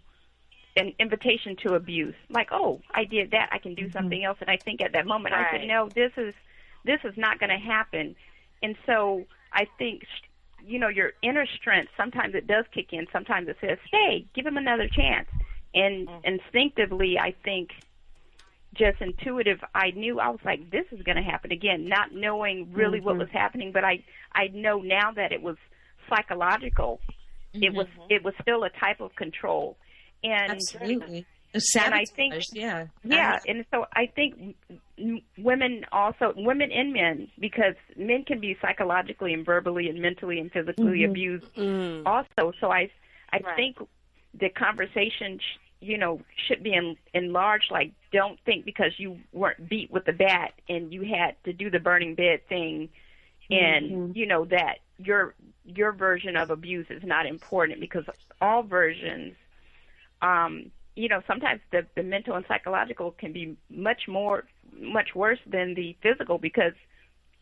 an 0.76 0.94
invitation 1.00 1.56
to 1.66 1.76
abuse. 1.76 2.16
Like, 2.30 2.50
oh, 2.52 2.82
I 2.92 3.04
did 3.04 3.32
that, 3.32 3.50
I 3.52 3.58
can 3.58 3.76
do 3.76 3.84
mm-hmm. 3.84 3.92
something 3.92 4.24
else. 4.24 4.38
And 4.42 4.50
I 4.50 4.58
think 4.58 4.82
at 4.82 4.94
that 4.94 5.06
moment 5.06 5.36
I 5.36 5.50
said, 5.52 5.68
no, 5.68 5.90
this 5.90 6.12
is 6.18 6.34
this 6.84 7.00
is 7.04 7.16
not 7.16 7.40
going 7.40 7.52
to 7.52 7.58
happen. 7.58 8.16
And 8.64 8.76
so 8.86 9.26
I 9.54 9.68
think 9.78 10.04
you 10.66 10.80
know 10.80 10.90
your 10.90 11.14
inner 11.22 11.46
strength. 11.46 11.92
Sometimes 11.98 12.36
it 12.36 12.48
does 12.48 12.66
kick 12.74 12.94
in. 12.94 13.08
Sometimes 13.12 13.48
it 13.48 13.58
says, 13.62 13.78
stay, 13.88 14.26
give 14.34 14.46
him 14.46 14.58
another 14.58 14.88
chance. 14.88 15.28
And 15.74 16.08
mm-hmm. 16.08 16.26
instinctively, 16.26 17.18
I 17.20 17.36
think 17.44 17.70
just 18.74 19.02
intuitive 19.02 19.60
i 19.76 19.92
knew 19.92 20.22
i 20.22 20.30
was 20.30 20.40
like 20.46 20.72
this 20.72 20.86
is 20.94 21.02
going 21.04 21.18
to 21.18 21.22
happen 21.22 21.52
again 21.52 21.90
not 21.90 22.14
knowing 22.14 22.72
really 22.72 23.02
what 23.02 23.12
mm-hmm. 23.12 23.24
was 23.24 23.30
happening 23.30 23.74
but 23.74 23.84
i 23.84 24.02
i 24.32 24.48
know 24.54 24.80
now 24.80 25.12
that 25.12 25.34
it 25.34 25.42
was 25.42 25.58
psychological. 26.12 27.00
It 27.54 27.74
was 27.74 27.88
it 28.10 28.24
was 28.24 28.34
still 28.42 28.64
a 28.64 28.70
type 28.70 29.02
of 29.02 29.14
control, 29.16 29.78
and 30.24 30.52
Absolutely. 30.52 31.26
And 31.54 31.94
I 31.94 32.06
think- 32.06 32.34
yeah. 32.54 32.88
yeah, 33.04 33.38
and 33.46 33.66
so 33.72 33.86
I 33.94 34.06
think 34.06 34.56
women 35.38 35.86
also, 35.92 36.34
women 36.38 36.72
and 36.72 36.94
men, 36.94 37.28
because 37.40 37.76
men 37.98 38.24
can 38.24 38.40
be 38.40 38.58
psychologically 38.62 39.34
and 39.34 39.46
verbally 39.46 39.90
and 39.90 40.02
mentally 40.02 40.40
and 40.40 40.50
physically 40.52 41.04
abused 41.04 41.46
also. 42.06 42.54
So 42.62 42.72
I, 42.72 42.90
I 43.34 43.40
Right. 43.44 43.56
think 43.58 43.78
the 44.34 44.48
conversation, 44.50 45.40
sh- 45.40 45.58
you 45.82 45.98
know, 45.98 46.22
should 46.48 46.64
be 46.64 46.74
en- 46.74 46.96
enlarged. 47.14 47.70
Like, 47.70 47.92
don't 48.14 48.40
think 48.46 48.64
because 48.64 48.94
you 48.98 49.20
weren't 49.34 49.68
beat 49.68 49.92
with 49.92 50.06
the 50.06 50.14
bat 50.14 50.54
and 50.70 50.94
you 50.94 51.02
had 51.04 51.36
to 51.44 51.52
do 51.52 51.70
the 51.70 51.80
burning 51.80 52.16
bed 52.16 52.48
thing, 52.48 52.88
and 53.50 54.16
you 54.16 54.26
know 54.26 54.46
that 54.46 54.78
your 55.00 55.34
your 55.66 55.92
version 55.92 56.38
of 56.38 56.50
abuse 56.50 56.88
is 56.90 57.04
not 57.04 57.26
important 57.26 57.82
because 57.82 58.06
all 58.40 58.64
versions 58.64 59.34
um, 60.22 60.72
you 60.96 61.08
know, 61.08 61.22
sometimes 61.28 61.62
the, 61.72 61.86
the 61.96 62.04
mental 62.04 62.36
and 62.36 62.46
psychological 62.48 63.12
can 63.12 63.32
be 63.32 63.56
much 63.70 64.08
more, 64.08 64.44
much 64.80 65.16
worse 65.16 65.40
than 65.48 65.74
the 65.74 65.96
physical 66.04 66.38
because 66.38 66.74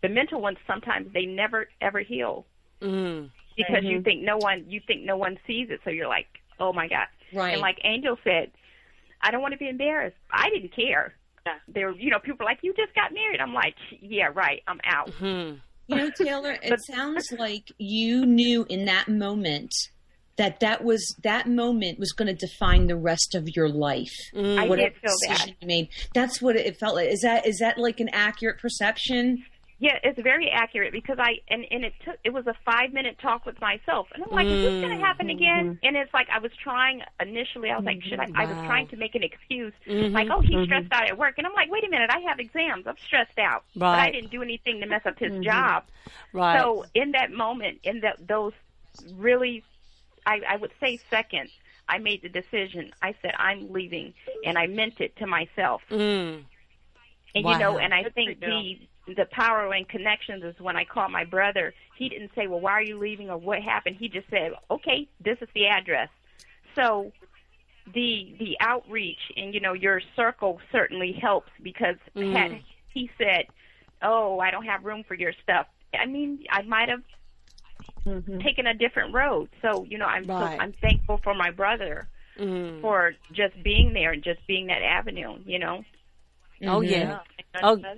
the 0.02 0.10
mental 0.10 0.40
ones 0.42 0.58
sometimes 0.68 1.12
they 1.14 1.26
never 1.26 1.68
ever 1.82 2.00
heal 2.00 2.46
Mm. 2.82 3.30
because 3.58 3.84
you 3.84 4.02
think 4.02 4.24
no 4.24 4.38
one, 4.38 4.64
you 4.70 4.80
think 4.88 5.04
no 5.04 5.18
one 5.18 5.38
sees 5.46 5.70
it, 5.70 5.82
so 5.84 5.90
you're 5.90 6.08
like, 6.08 6.28
oh 6.62 6.72
my 6.72 6.88
god. 6.88 7.08
Right. 7.34 7.52
And 7.52 7.62
like 7.62 7.78
Angel 7.84 8.18
said, 8.24 8.52
I 9.22 9.32
don't 9.32 9.42
want 9.42 9.52
to 9.52 9.58
be 9.58 9.68
embarrassed. 9.68 10.16
I 10.32 10.50
didn't 10.50 10.74
care. 10.74 11.14
Yeah. 11.46 11.56
There, 11.68 11.92
you 11.92 12.10
know, 12.10 12.20
people 12.20 12.46
are 12.46 12.50
like, 12.50 12.60
you 12.62 12.74
just 12.74 12.96
got 12.96 13.14
married. 13.14 13.42
I'm 13.42 13.54
like, 13.54 13.76
yeah, 14.02 14.30
right. 14.34 14.64
I'm 14.68 14.80
out. 14.86 15.10
Hmm. 15.10 15.56
You 15.88 15.96
know, 15.96 16.10
Taylor, 16.12 16.58
it 16.62 16.80
sounds 16.86 17.34
like 17.38 17.72
you 17.78 18.26
knew 18.26 18.66
in 18.70 18.86
that 18.86 19.10
moment 19.10 19.74
that 20.40 20.62
that 20.62 20.84
was 20.86 21.16
that 21.24 21.48
moment 21.48 22.00
was 22.00 22.14
going 22.14 22.34
to 22.34 22.34
define 22.34 22.88
the 22.88 22.96
rest 22.96 23.36
of 23.36 23.50
your 23.56 23.68
life. 23.68 24.16
Mm. 24.34 24.58
I 24.58 24.68
did 24.76 24.96
feel 24.96 25.14
that. 25.28 25.48
you 25.48 25.68
made. 25.68 25.90
That's 26.16 26.42
what 26.42 26.56
it 26.56 26.80
felt 26.80 26.96
like. 26.96 27.10
Is 27.10 27.22
that 27.22 27.46
is 27.46 27.60
that 27.60 27.78
like 27.78 28.00
an 28.00 28.10
accurate 28.10 28.58
perception? 28.58 29.44
Yeah, 29.80 29.98
it's 30.02 30.20
very 30.22 30.50
accurate 30.50 30.94
because 30.94 31.18
I 31.20 31.40
and 31.50 31.66
and 31.72 31.84
it 31.84 31.94
took 32.06 32.16
it 32.24 32.32
was 32.32 32.48
a 32.48 32.56
five 32.66 32.94
minute 32.94 33.18
talk 33.22 33.46
with 33.46 33.60
myself, 33.60 34.08
and 34.14 34.24
I'm 34.24 34.32
like, 34.32 34.48
is 34.48 34.62
this 34.64 34.82
going 34.82 34.98
to 34.98 35.04
mm. 35.04 35.06
happen 35.06 35.30
again? 35.30 35.76
Mm-hmm. 35.76 35.86
And 35.86 35.98
it's 35.98 36.14
like 36.14 36.28
I 36.34 36.40
was 36.40 36.52
trying 36.64 37.02
initially. 37.22 37.70
I 37.70 37.76
was 37.76 37.86
like, 37.86 38.02
should 38.04 38.20
I? 38.20 38.28
I 38.34 38.46
was 38.46 38.56
mm-hmm. 38.56 38.66
trying 38.66 38.88
to 38.90 38.98
make 38.98 39.16
an 39.16 39.24
excuse, 39.24 39.74
mm-hmm. 39.86 40.14
like, 40.14 40.30
oh, 40.32 40.40
he's 40.40 40.66
stressed 40.66 40.92
out 40.94 41.10
at 41.10 41.18
work, 41.18 41.36
and 41.38 41.46
I'm 41.46 41.54
like, 41.54 41.70
wait 41.70 41.84
a 41.86 41.90
minute, 41.90 42.10
I 42.14 42.20
have 42.30 42.40
exams, 42.40 42.88
I'm 42.88 42.98
stressed 43.06 43.40
out, 43.40 43.66
but 43.76 44.00
I 44.00 44.12
didn't 44.12 44.32
do 44.32 44.42
anything 44.42 44.80
to 44.80 44.86
mess 44.86 45.02
up 45.06 45.20
his 45.20 45.44
job. 45.44 45.84
Right. 46.32 46.60
So 46.60 46.86
in 46.94 47.12
that 47.12 47.32
moment, 47.32 47.80
in 47.84 48.02
that 48.02 48.26
those 48.26 48.54
really, 49.16 49.64
I, 50.26 50.42
I 50.48 50.58
would 50.58 50.72
say 50.80 51.00
second, 51.10 51.50
I 51.88 51.98
made 51.98 52.22
the 52.22 52.30
decision. 52.30 52.92
I 53.02 53.16
said, 53.22 53.34
I'm 53.38 53.72
leaving, 53.72 54.14
and 54.46 54.58
I 54.58 54.68
meant 54.68 55.00
it 55.00 55.16
to 55.18 55.28
myself. 55.28 55.82
Mm. 55.90 56.46
And 57.36 57.46
Wow. 57.46 57.52
you 57.52 57.60
know, 57.60 57.78
and 57.78 57.94
I 57.94 58.04
Good 58.04 58.16
think 58.16 58.40
the 58.40 58.80
the 59.08 59.26
power 59.32 59.72
and 59.74 59.88
connections 59.88 60.44
is 60.44 60.60
when 60.60 60.76
I 60.76 60.86
called 60.86 61.12
my 61.12 61.26
brother. 61.26 61.74
He 61.96 62.10
didn't 62.10 62.32
say, 62.36 62.48
"Well, 62.48 62.60
why 62.60 62.72
are 62.74 62.84
you 62.84 62.98
leaving?" 62.98 63.30
or 63.30 63.38
"What 63.38 63.62
happened." 63.62 63.98
He 64.00 64.08
just 64.10 64.30
said, 64.30 64.54
"Okay, 64.70 65.08
this 65.24 65.38
is 65.42 65.48
the 65.54 65.68
address." 65.68 66.10
So 66.76 67.12
the 67.94 68.36
the 68.40 68.58
outreach 68.60 69.20
and 69.36 69.54
you 69.54 69.60
know 69.60 69.74
your 69.74 70.02
circle 70.16 70.60
certainly 70.72 71.12
helps 71.14 71.52
because 71.62 71.98
had 72.16 72.62
he 72.94 73.10
said, 73.18 73.46
"Oh, 74.02 74.40
I 74.40 74.52
don't 74.52 74.66
have 74.66 74.84
room 74.84 75.04
for 75.04 75.16
your 75.16 75.34
stuff," 75.44 75.68
I 75.94 76.06
mean, 76.06 76.46
I 76.50 76.62
might 76.64 76.90
have 76.90 77.04
taken 78.42 78.68
a 78.68 78.74
different 78.74 79.14
road. 79.14 79.50
So 79.62 79.86
you 79.86 79.98
know, 79.98 80.06
I'm 80.06 80.26
so, 80.26 80.34
I'm 80.60 80.74
thankful 80.82 81.20
for 81.24 81.34
my 81.34 81.52
brother 81.52 82.08
Mm. 82.40 82.80
for 82.80 83.16
just 83.34 83.62
being 83.64 83.92
there 83.94 84.14
and 84.14 84.24
just 84.24 84.40
being 84.48 84.68
that 84.68 84.82
avenue. 84.82 85.38
You 85.46 85.60
know. 85.60 85.84
Oh 86.64 86.80
yeah. 86.82 87.20
Yeah, 87.54 87.62
Oh. 87.64 87.76
met. 87.76 87.98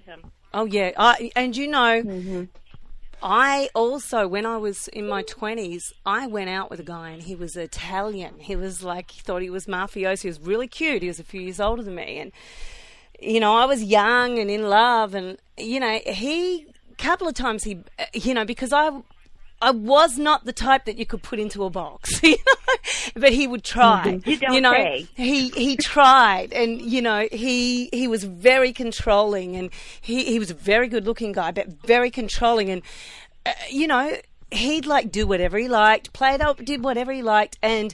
Oh 0.54 0.66
yeah. 0.66 0.92
I, 0.98 1.32
and 1.36 1.56
you 1.56 1.68
know, 1.68 2.48
I 3.24 3.70
also 3.76 4.28
when 4.28 4.48
I 4.48 4.58
was 4.58 4.88
in 4.88 5.08
my 5.08 5.22
twenties, 5.22 5.94
I 6.08 6.26
went 6.26 6.50
out 6.50 6.72
with 6.72 6.80
a 6.80 6.84
guy 6.84 7.12
and 7.12 7.22
he 7.22 7.36
was 7.36 7.56
Italian. 7.56 8.40
He 8.40 8.56
was 8.56 8.84
like 8.84 9.12
he 9.12 9.22
thought 9.22 9.44
he 9.44 9.52
was 9.52 9.68
mafioso. 9.68 10.24
He 10.24 10.28
was 10.28 10.40
really 10.40 10.68
cute. 10.68 11.04
He 11.04 11.08
was 11.08 11.20
a 11.20 11.24
few 11.24 11.42
years 11.42 11.60
older 11.60 11.84
than 11.84 11.94
me, 11.96 12.18
and 12.18 12.32
you 13.22 13.40
know 13.40 13.54
I 13.56 13.66
was 13.66 13.84
young 13.84 14.40
and 14.40 14.50
in 14.50 14.68
love, 14.70 15.14
and 15.14 15.38
you 15.58 15.80
know 15.80 16.00
he 16.08 16.66
a 16.92 16.96
couple 16.96 17.28
of 17.28 17.36
times 17.36 17.64
he 17.64 17.84
uh, 18.00 18.06
you 18.14 18.34
know 18.34 18.46
because 18.46 18.74
I. 18.74 18.90
I 19.62 19.72
was 19.72 20.18
not 20.18 20.46
the 20.46 20.54
type 20.54 20.86
that 20.86 20.98
you 20.98 21.06
could 21.06 21.22
put 21.22 21.40
into 21.40 21.64
a 21.64 21.70
box, 21.70 22.22
you 22.24 22.32
know, 22.32 22.76
but 23.16 23.32
he 23.32 23.48
would 23.48 23.64
try. 23.64 24.20
You 24.26 24.38
don't 24.38 24.62
know, 24.62 24.74
say. 24.74 25.08
he 25.16 25.50
he 25.50 25.78
tried, 25.78 26.52
and 26.54 26.82
you 26.82 27.02
know 27.02 27.28
he 27.32 27.90
he 27.94 28.08
was 28.08 28.24
very 28.24 28.74
controlling, 28.74 29.56
and 29.56 29.70
he 30.02 30.26
he 30.26 30.40
was 30.40 30.50
a 30.50 30.56
very 30.56 30.88
good 30.88 31.06
looking 31.06 31.32
guy, 31.32 31.52
but 31.52 31.68
very 31.86 32.10
controlling, 32.10 32.70
and 32.70 32.82
uh, 33.46 33.52
you 33.70 33.88
know 33.88 34.18
he'd 34.52 34.86
like 34.86 35.12
do 35.12 35.28
whatever 35.28 35.58
he 35.58 35.68
liked, 35.68 36.12
played 36.14 36.42
up, 36.42 36.64
did 36.66 36.84
whatever 36.84 37.12
he 37.12 37.22
liked, 37.22 37.58
and 37.62 37.94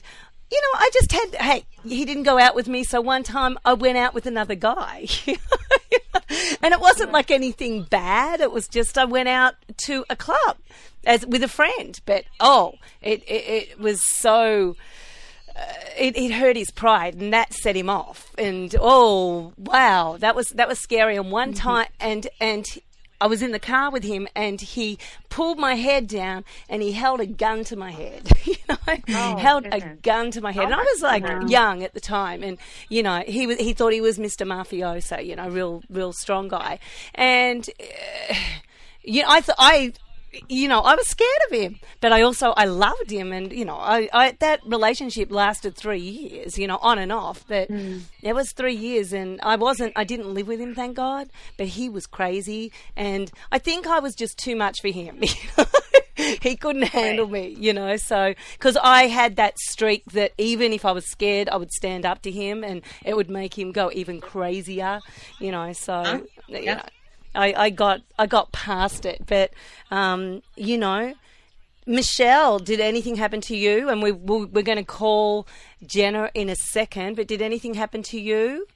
you 0.50 0.60
know 0.60 0.80
I 0.80 0.90
just 0.92 1.12
had 1.12 1.34
hey 1.36 1.64
he 1.84 2.04
didn't 2.04 2.22
go 2.22 2.38
out 2.38 2.54
with 2.54 2.68
me, 2.68 2.82
so 2.82 3.00
one 3.00 3.22
time 3.22 3.58
I 3.64 3.74
went 3.74 3.98
out 3.98 4.14
with 4.14 4.26
another 4.26 4.54
guy. 4.54 5.06
And 6.62 6.74
it 6.74 6.80
wasn't 6.80 7.12
like 7.12 7.30
anything 7.30 7.84
bad. 7.84 8.40
It 8.40 8.52
was 8.52 8.68
just 8.68 8.98
I 8.98 9.04
went 9.04 9.28
out 9.28 9.54
to 9.86 10.04
a 10.10 10.16
club 10.16 10.56
as 11.08 11.26
with 11.26 11.42
a 11.42 11.48
friend. 11.48 12.00
But 12.06 12.24
oh, 12.38 12.74
it 13.02 13.24
it, 13.24 13.70
it 13.70 13.80
was 13.80 14.04
so 14.04 14.76
it, 15.96 16.16
it 16.16 16.30
hurt 16.32 16.56
his 16.56 16.70
pride 16.70 17.14
and 17.14 17.32
that 17.32 17.52
set 17.52 17.74
him 17.74 17.90
off. 17.90 18.32
And 18.38 18.74
oh 18.80 19.52
wow 19.56 20.16
that 20.20 20.36
was 20.36 20.50
that 20.50 20.68
was 20.68 20.78
scary. 20.78 21.16
And 21.16 21.32
one 21.32 21.54
time 21.54 21.88
and 21.98 22.28
and 22.40 22.64
I 23.20 23.26
was 23.26 23.42
in 23.42 23.50
the 23.50 23.58
car 23.58 23.90
with 23.90 24.04
him 24.04 24.28
and 24.36 24.60
he 24.60 24.96
pulled 25.28 25.58
my 25.58 25.74
head 25.74 26.06
down 26.06 26.44
and 26.68 26.82
he 26.82 26.92
held 26.92 27.18
a 27.18 27.26
gun 27.26 27.64
to 27.64 27.74
my 27.74 27.90
head 27.90 28.30
you 28.44 28.54
know 28.68 28.76
held 29.36 29.66
a 29.66 29.80
gun 30.02 30.30
to 30.32 30.40
my 30.40 30.52
head. 30.52 30.66
And 30.66 30.74
I 30.74 30.82
was 30.82 31.02
like 31.02 31.24
young 31.48 31.82
at 31.82 31.94
the 31.94 32.00
time 32.00 32.44
and 32.44 32.58
you 32.88 33.02
know 33.02 33.24
he 33.26 33.46
was 33.46 33.56
he 33.58 33.72
thought 33.72 33.92
he 33.92 34.00
was 34.00 34.18
Mr. 34.18 34.46
Mafioso 34.46 35.24
you 35.24 35.34
know 35.34 35.48
real 35.48 35.82
real 35.88 36.12
strong 36.12 36.46
guy. 36.48 36.78
And 37.14 37.68
uh, 37.80 38.34
you 39.02 39.22
know 39.22 39.28
I 39.30 39.40
thought 39.40 39.56
I 39.58 39.94
you 40.48 40.68
know, 40.68 40.80
I 40.80 40.94
was 40.94 41.08
scared 41.08 41.30
of 41.46 41.58
him, 41.58 41.80
but 42.00 42.12
I 42.12 42.22
also 42.22 42.50
I 42.56 42.66
loved 42.66 43.10
him, 43.10 43.32
and 43.32 43.52
you 43.52 43.64
know, 43.64 43.76
I, 43.76 44.08
I 44.12 44.36
that 44.40 44.60
relationship 44.66 45.30
lasted 45.30 45.74
three 45.74 46.00
years, 46.00 46.58
you 46.58 46.66
know, 46.66 46.78
on 46.82 46.98
and 46.98 47.10
off. 47.10 47.44
But 47.48 47.68
hmm. 47.68 47.98
it 48.22 48.34
was 48.34 48.52
three 48.52 48.74
years, 48.74 49.12
and 49.12 49.40
I 49.42 49.56
wasn't, 49.56 49.92
I 49.96 50.04
didn't 50.04 50.32
live 50.34 50.48
with 50.48 50.60
him, 50.60 50.74
thank 50.74 50.96
God. 50.96 51.28
But 51.56 51.68
he 51.68 51.88
was 51.88 52.06
crazy, 52.06 52.72
and 52.96 53.30
I 53.50 53.58
think 53.58 53.86
I 53.86 54.00
was 54.00 54.14
just 54.14 54.38
too 54.38 54.56
much 54.56 54.80
for 54.80 54.88
him. 54.88 55.22
he 56.42 56.56
couldn't 56.56 56.88
handle 56.88 57.28
me, 57.28 57.56
you 57.58 57.72
know. 57.72 57.96
So 57.96 58.34
because 58.52 58.76
I 58.76 59.06
had 59.06 59.36
that 59.36 59.58
streak 59.58 60.04
that 60.12 60.32
even 60.36 60.72
if 60.72 60.84
I 60.84 60.92
was 60.92 61.10
scared, 61.10 61.48
I 61.48 61.56
would 61.56 61.72
stand 61.72 62.04
up 62.04 62.22
to 62.22 62.30
him, 62.30 62.62
and 62.64 62.82
it 63.04 63.16
would 63.16 63.30
make 63.30 63.58
him 63.58 63.72
go 63.72 63.90
even 63.94 64.20
crazier, 64.20 65.00
you 65.40 65.52
know. 65.52 65.72
So 65.72 66.22
you 66.48 66.58
yeah. 66.58 66.74
know, 66.74 66.82
I, 67.34 67.54
I 67.56 67.70
got 67.70 68.00
I 68.18 68.26
got 68.26 68.52
past 68.52 69.04
it, 69.06 69.22
but 69.26 69.52
um, 69.90 70.42
you 70.56 70.78
know, 70.78 71.14
Michelle, 71.86 72.58
did 72.58 72.80
anything 72.80 73.16
happen 73.16 73.40
to 73.42 73.56
you? 73.56 73.88
And 73.88 74.02
we, 74.02 74.12
we 74.12 74.44
we're 74.46 74.62
going 74.62 74.78
to 74.78 74.84
call 74.84 75.46
Genna 75.84 76.30
in 76.34 76.48
a 76.48 76.56
second, 76.56 77.16
but 77.16 77.26
did 77.26 77.40
anything 77.42 77.74
happen 77.74 78.02
to 78.04 78.20
you? 78.20 78.66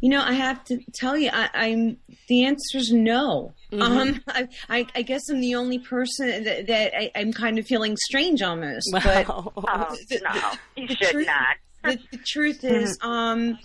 You 0.00 0.08
know, 0.08 0.20
I 0.22 0.32
have 0.32 0.64
to 0.64 0.80
tell 0.94 1.16
you, 1.16 1.30
I, 1.32 1.48
I'm 1.54 1.96
the 2.28 2.44
answer 2.44 2.78
is 2.78 2.92
no. 2.92 3.54
Um, 3.80 4.20
I, 4.26 4.48
I, 4.68 4.86
I 4.96 5.02
guess 5.02 5.28
I'm 5.30 5.40
the 5.40 5.54
only 5.54 5.78
person 5.78 6.42
that, 6.44 6.66
that 6.66 6.92
I, 6.98 7.10
I'm 7.14 7.32
kind 7.32 7.56
of 7.58 7.66
feeling 7.66 7.96
strange 7.96 8.42
almost. 8.42 8.88
But 8.92 9.04
Wow. 9.28 9.52
Oh, 9.56 9.96
the- 10.08 10.20
no, 10.24 10.50
you 10.76 10.88
the 10.88 10.96
should 10.96 11.08
truth- 11.12 11.26
not. 11.28 11.56
the, 11.84 11.98
the 12.10 12.18
truth 12.26 12.64
is, 12.64 12.98
um, 13.02 13.56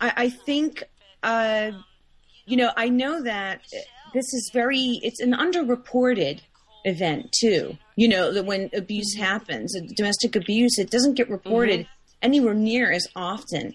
I, 0.00 0.12
I 0.16 0.28
think, 0.30 0.82
uh, 1.22 1.70
you 2.48 2.56
know, 2.56 2.70
I 2.76 2.88
know 2.88 3.22
that 3.22 3.60
this 4.14 4.24
is 4.32 4.50
very, 4.52 5.00
it's 5.02 5.20
an 5.20 5.32
underreported 5.32 6.40
event 6.84 7.32
too. 7.38 7.76
You 7.96 8.08
know, 8.08 8.32
that 8.32 8.46
when 8.46 8.70
abuse 8.72 9.14
mm-hmm. 9.14 9.24
happens, 9.24 9.76
uh, 9.76 9.80
domestic 9.96 10.36
abuse, 10.36 10.78
it 10.78 10.90
doesn't 10.90 11.14
get 11.14 11.28
reported 11.28 11.80
mm-hmm. 11.80 12.18
anywhere 12.22 12.54
near 12.54 12.90
as 12.90 13.06
often 13.14 13.74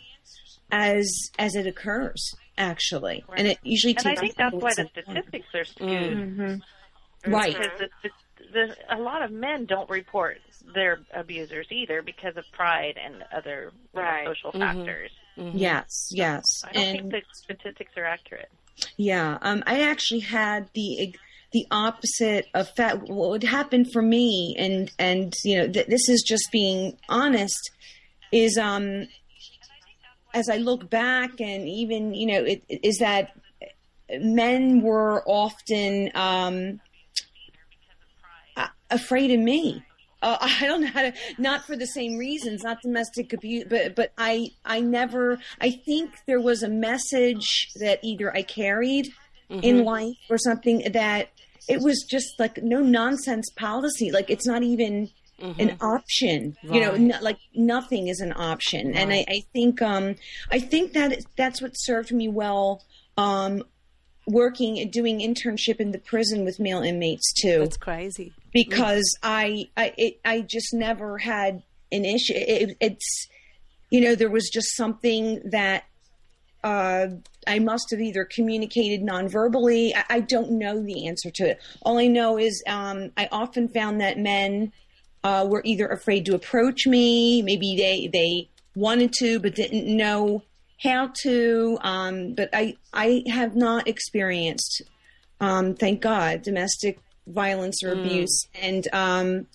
as 0.72 1.30
as 1.38 1.56
it 1.56 1.68
occurs. 1.68 2.36
Actually, 2.56 3.24
and 3.36 3.48
it 3.48 3.58
usually 3.63 3.96
takes 3.96 4.06
And 4.06 4.18
takes. 4.18 4.20
I 4.20 4.22
think 4.22 4.38
that's 4.38 4.63
why 4.63 4.70
the 4.70 4.75
some 4.75 5.15
time. 5.15 5.24
statistics 5.24 5.56
are 5.56 5.65
skewed. 5.65 6.18
Mm-hmm. 6.18 7.34
Right. 7.34 7.58
Because 7.58 7.80
the, 7.80 7.89
the, 8.03 8.10
the, 8.53 8.96
a 8.96 9.00
lot 9.00 9.24
of 9.24 9.32
men 9.32 9.65
don't 9.65 9.89
report 9.89 10.38
their 10.75 11.00
abusers 11.13 11.68
either 11.72 12.01
because 12.01 12.38
of 12.38 12.46
pride 12.51 12.98
and 13.03 13.24
other 13.36 13.72
you 13.94 14.00
know, 14.00 14.06
Right. 14.06 14.27
social 14.27 14.51
factors. 14.51 15.10
Yes, 15.36 16.10
yes, 16.12 16.44
I 16.63 16.74
don't 16.74 16.84
and 16.84 16.98
think 17.00 17.12
the 17.12 17.22
statistics 17.32 17.94
are 17.98 18.06
accurate. 18.06 18.51
Yeah, 18.98 19.38
um, 19.42 19.63
I 19.65 19.82
actually 19.82 20.22
had 20.22 20.70
the 20.74 21.15
the 21.51 21.68
opposite 21.70 22.48
of 22.53 22.70
fat. 22.70 23.03
What 23.03 23.30
would 23.30 23.44
happen 23.44 23.86
for 23.86 24.01
me, 24.01 24.56
and 24.58 24.92
and 25.00 25.34
you 25.44 25.58
know, 25.58 25.68
th- 25.72 25.88
this 25.88 26.10
is 26.10 26.24
just 26.27 26.51
being 26.51 26.98
honest, 27.10 27.72
is 28.32 28.58
um, 28.58 29.08
as 30.34 30.50
I 30.50 30.58
look 30.58 30.89
back, 30.89 31.39
and 31.39 31.68
even 31.68 32.13
you 32.13 32.27
know, 32.27 32.44
it, 32.44 32.63
is 32.70 32.98
that 32.98 33.38
men 34.20 34.82
were 34.82 35.24
often 35.27 36.12
um, 36.15 36.80
afraid 38.89 39.32
of 39.32 39.39
me. 39.39 39.84
Uh, 40.24 40.38
I 40.42 40.65
don't 40.65 40.82
know 40.82 40.88
how 40.88 41.03
to, 41.03 41.13
not 41.38 41.65
for 41.65 41.75
the 41.75 41.86
same 41.86 42.18
reasons, 42.18 42.63
not 42.63 42.82
domestic 42.82 43.34
abuse, 43.34 43.65
but, 43.70 43.96
but 43.96 44.13
I, 44.18 44.50
I 44.65 44.80
never, 44.80 45.39
I 45.62 45.72
think 45.72 46.12
there 46.25 46.42
was 46.42 46.63
a 46.63 46.70
message 46.70 47.70
that 47.75 48.00
either 48.01 48.36
I 48.36 48.42
carried 48.42 49.10
mm-hmm. 49.50 49.63
in 49.63 49.84
life 49.84 50.18
or 50.30 50.38
something 50.38 50.92
that 50.94 51.30
it 51.70 51.82
was 51.82 52.06
just 52.10 52.39
like 52.39 52.62
no 52.63 52.82
nonsense 52.82 53.50
policy. 53.56 54.12
Like 54.12 54.30
it's 54.30 54.48
not 54.48 54.63
even 54.63 55.10
mm-hmm. 55.39 55.60
an 55.60 55.77
option, 55.82 56.58
right. 56.63 56.74
you 56.74 56.82
know, 56.82 56.96
no, 56.96 57.18
like 57.22 57.38
nothing 57.53 58.08
is 58.08 58.20
an 58.20 58.34
option. 58.36 58.88
Right. 58.88 58.98
And 58.98 59.13
I, 59.13 59.25
I 59.27 59.44
think, 59.53 59.82
um, 59.82 60.15
I 60.51 60.60
think 60.60 60.94
that 60.94 61.20
that's 61.38 61.62
what 61.62 61.72
served 61.74 62.12
me 62.12 62.27
well, 62.27 62.84
um, 63.18 63.63
working 64.25 64.80
and 64.80 64.92
doing 64.92 65.20
internship 65.20 65.80
in 65.80 65.92
the 65.92 66.00
prison 66.00 66.46
with 66.46 66.60
male 66.60 66.82
inmates 66.82 67.34
too. 67.34 67.60
That's 67.60 67.77
crazy. 67.77 68.34
Because 68.51 69.18
I 69.24 69.70
I 69.75 69.94
it, 69.98 70.20
I 70.24 70.42
just 70.42 70.74
never 70.74 71.18
had 71.18 71.63
an 71.92 72.06
issue. 72.06 72.34
It, 72.36 72.77
it's 72.80 73.27
you 73.89 74.01
know 74.01 74.15
there 74.15 74.30
was 74.30 74.50
just 74.50 74.75
something 74.75 75.42
that 75.51 75.86
uh, 76.63 77.08
I 77.46 77.60
must 77.60 77.92
have 77.92 78.00
either 78.00 78.24
communicated 78.24 79.06
nonverbally. 79.06 79.92
I, 79.96 80.06
I, 80.10 80.20
don't 80.22 80.51
know 80.51 80.82
the 80.82 81.08
answer 81.08 81.30
to 81.30 81.50
it. 81.50 81.62
All 81.82 81.98
I 81.98 82.08
know 82.08 82.38
is 82.38 82.63
um, 82.68 83.12
I 83.18 83.27
often 83.34 83.68
found 83.68 84.00
that 84.00 84.18
men 84.18 84.72
uh, 85.25 85.46
were 85.48 85.62
either 85.65 85.88
afraid 85.88 86.25
to 86.25 86.36
approach 86.36 86.88
me, 86.88 87.42
maybe 87.42 87.75
they 87.75 88.08
they 88.08 88.50
wanted 88.75 89.13
to 89.13 89.39
but 89.39 89.56
didn't 89.56 89.86
know 89.86 90.42
how 90.84 91.12
to, 91.24 91.78
um, 91.82 92.34
but 92.34 92.50
I 92.54 92.75
I 92.94 93.24
have 93.28 93.56
not 93.56 93.88
experienced, 93.88 94.82
um, 95.40 95.75
thank 95.75 96.02
God, 96.02 96.42
domestic 96.42 97.00
violence 97.28 97.84
or 97.84 97.96
mm. 97.96 98.06
abuse, 98.06 98.48
and 98.62 98.88
um, 98.93 99.48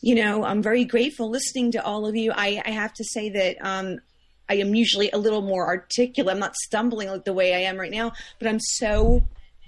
you 0.00 0.14
know 0.14 0.44
I'm 0.44 0.62
very 0.62 0.84
grateful 0.84 1.30
listening 1.30 1.72
to 1.72 1.84
all 1.84 2.06
of 2.06 2.16
you. 2.16 2.32
I, 2.34 2.62
I 2.64 2.70
have 2.70 2.92
to 2.94 3.04
say 3.04 3.30
that 3.30 3.56
um, 3.64 4.00
I 4.48 4.54
am 4.54 4.74
usually 4.74 5.10
a 5.10 5.18
little 5.18 5.42
more 5.42 5.66
articulate. 5.66 6.34
I'm 6.34 6.40
not 6.40 6.56
stumbling 6.56 7.08
like 7.08 7.24
the 7.24 7.32
way 7.32 7.54
I 7.54 7.60
am 7.60 7.76
right 7.76 7.90
now, 7.90 8.12
but 8.38 8.48
I'm 8.48 8.60
so 8.60 9.24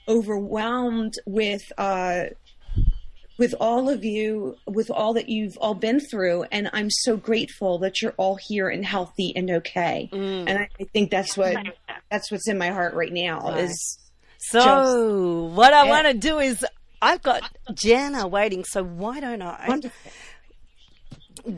overwhelmed 0.09 1.15
with 1.25 1.63
uh, 1.79 2.25
with 3.41 3.55
all 3.59 3.89
of 3.89 4.05
you, 4.05 4.55
with 4.67 4.91
all 4.91 5.15
that 5.15 5.31
you've 5.31 5.57
all 5.63 5.73
been 5.73 5.99
through. 5.99 6.45
And 6.53 6.69
I'm 6.75 6.91
so 6.91 7.17
grateful 7.17 7.79
that 7.79 8.03
you're 8.03 8.13
all 8.19 8.37
here 8.37 8.69
and 8.69 8.85
healthy 8.85 9.33
and 9.35 9.51
okay. 9.51 10.11
Mm. 10.13 10.45
And 10.47 10.59
I, 10.59 10.69
I, 10.79 10.85
think 10.93 11.11
that's 11.11 11.39
what 11.39 11.57
that's 12.11 12.31
what's 12.31 12.47
in 12.49 12.59
my 12.59 12.69
heart 12.69 12.93
right 12.93 13.11
now 13.11 13.41
right. 13.41 13.65
is. 13.65 13.99
So 14.41 14.61
just, 14.61 15.57
what 15.57 15.73
I 15.73 15.85
yeah. 15.85 15.91
want 15.91 16.07
to 16.09 16.15
do 16.15 16.39
is 16.39 16.67
I've 17.01 17.23
got 17.23 17.43
Genna 17.71 18.31
waiting. 18.31 18.63
So 18.65 18.85
why 18.85 19.21
don't 19.21 19.41
I 19.41 19.65
Wonderful. 19.67 20.13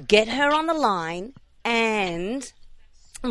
get 0.07 0.29
her 0.29 0.55
on 0.55 0.66
the 0.66 0.75
line 0.75 1.33
and 1.64 2.45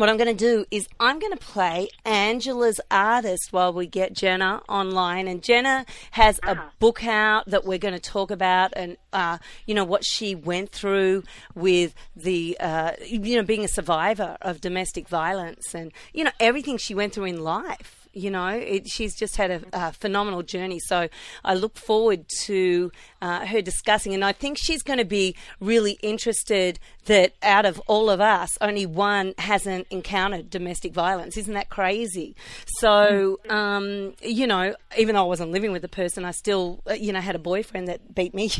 what 0.00 0.08
I'm 0.08 0.16
going 0.16 0.34
to 0.34 0.34
do 0.34 0.64
is 0.70 0.88
I'm 0.98 1.18
going 1.18 1.32
to 1.32 1.38
play 1.38 1.88
Angela's 2.04 2.80
artist 2.90 3.52
while 3.52 3.72
we 3.72 3.86
get 3.86 4.14
Genna 4.14 4.62
online. 4.68 5.28
And 5.28 5.42
Genna 5.42 5.86
has 6.12 6.38
a 6.44 6.52
uh-huh. 6.52 6.68
book 6.78 7.04
out 7.04 7.46
that 7.46 7.64
we're 7.64 7.78
going 7.78 7.94
to 7.94 8.00
talk 8.00 8.30
about, 8.30 8.72
and 8.74 8.96
uh, 9.12 9.38
you 9.66 9.74
know 9.74 9.84
what 9.84 10.04
she 10.04 10.34
went 10.34 10.70
through 10.70 11.24
with 11.54 11.94
the 12.16 12.56
uh, 12.58 12.92
you 13.04 13.36
know 13.36 13.42
being 13.42 13.64
a 13.64 13.68
survivor 13.68 14.36
of 14.40 14.60
domestic 14.60 15.08
violence, 15.08 15.74
and 15.74 15.92
you 16.12 16.24
know 16.24 16.32
everything 16.40 16.78
she 16.78 16.94
went 16.94 17.12
through 17.12 17.26
in 17.26 17.42
life 17.42 18.01
you 18.12 18.30
know, 18.30 18.48
it, 18.48 18.88
she's 18.88 19.14
just 19.14 19.36
had 19.36 19.50
a, 19.50 19.62
a, 19.72 19.92
phenomenal 19.92 20.42
journey. 20.42 20.78
So 20.78 21.08
I 21.44 21.54
look 21.54 21.76
forward 21.76 22.26
to 22.42 22.92
uh, 23.20 23.46
her 23.46 23.62
discussing, 23.62 24.14
and 24.14 24.24
I 24.24 24.32
think 24.32 24.58
she's 24.58 24.82
going 24.82 24.98
to 24.98 25.04
be 25.04 25.34
really 25.60 25.98
interested 26.02 26.78
that 27.06 27.32
out 27.42 27.64
of 27.64 27.80
all 27.86 28.10
of 28.10 28.20
us, 28.20 28.56
only 28.60 28.86
one 28.86 29.34
hasn't 29.38 29.86
encountered 29.90 30.50
domestic 30.50 30.92
violence. 30.92 31.36
Isn't 31.36 31.54
that 31.54 31.70
crazy? 31.70 32.36
So, 32.78 33.40
um, 33.48 34.14
you 34.22 34.46
know, 34.46 34.74
even 34.98 35.14
though 35.14 35.22
I 35.22 35.26
wasn't 35.26 35.50
living 35.50 35.72
with 35.72 35.82
the 35.82 35.88
person, 35.88 36.24
I 36.24 36.32
still, 36.32 36.80
uh, 36.88 36.94
you 36.94 37.12
know, 37.12 37.20
had 37.20 37.34
a 37.34 37.40
boyfriend 37.40 37.88
that 37.88 38.14
beat 38.14 38.34
me, 38.34 38.50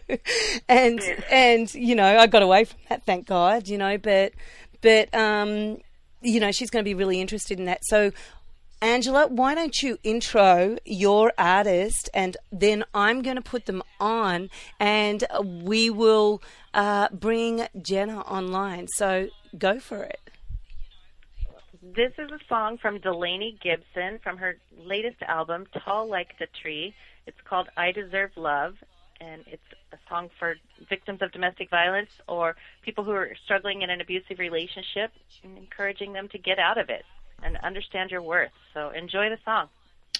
and 0.68 1.00
and 1.30 1.72
you 1.74 1.94
know, 1.94 2.18
I 2.18 2.26
got 2.26 2.42
away 2.42 2.64
from 2.64 2.78
that, 2.88 3.04
thank 3.04 3.26
God, 3.26 3.68
you 3.68 3.78
know, 3.78 3.98
but 3.98 4.32
but 4.80 5.14
um, 5.14 5.78
you 6.22 6.40
know, 6.40 6.50
she's 6.52 6.70
going 6.70 6.84
to 6.84 6.88
be 6.88 6.94
really 6.94 7.20
interested 7.20 7.58
in 7.58 7.66
that. 7.66 7.80
So 7.84 8.12
Angela, 8.82 9.26
why 9.26 9.54
don't 9.54 9.82
you 9.82 9.98
intro 10.02 10.76
your 10.84 11.32
artist 11.38 12.10
and 12.12 12.36
then 12.52 12.84
I'm 12.92 13.22
going 13.22 13.36
to 13.36 13.42
put 13.42 13.64
them 13.64 13.82
on 13.98 14.50
and 14.78 15.24
we 15.42 15.88
will 15.88 16.42
uh, 16.74 17.08
bring 17.10 17.66
Genna 17.78 18.30
online. 18.30 18.88
So 18.88 19.28
go 19.56 19.80
for 19.80 20.02
it. 20.02 20.20
This 21.82 22.12
is 22.18 22.30
a 22.30 22.38
song 22.48 22.76
from 22.76 22.98
Delaney 22.98 23.58
Gibson 23.62 24.18
from 24.22 24.36
her 24.36 24.58
latest 24.76 25.22
album, 25.22 25.66
Tall 25.84 26.06
Like 26.10 26.38
the 26.38 26.46
Tree. 26.60 26.94
It's 27.26 27.40
called 27.48 27.68
I 27.76 27.92
Deserve 27.92 28.32
Love, 28.36 28.74
and 29.20 29.42
it's 29.46 29.62
a 29.92 29.96
song 30.08 30.28
for 30.38 30.56
victims 30.88 31.22
of 31.22 31.32
domestic 31.32 31.70
violence 31.70 32.10
or 32.28 32.56
people 32.82 33.04
who 33.04 33.12
are 33.12 33.30
struggling 33.44 33.80
in 33.82 33.88
an 33.88 34.02
abusive 34.02 34.38
relationship 34.38 35.12
and 35.42 35.56
encouraging 35.56 36.12
them 36.12 36.28
to 36.28 36.38
get 36.38 36.58
out 36.58 36.76
of 36.76 36.90
it 36.90 37.04
and 37.46 37.56
understand 37.62 38.10
your 38.10 38.22
worth. 38.22 38.50
So 38.74 38.90
enjoy 38.90 39.30
the 39.30 39.38
song. 39.44 39.68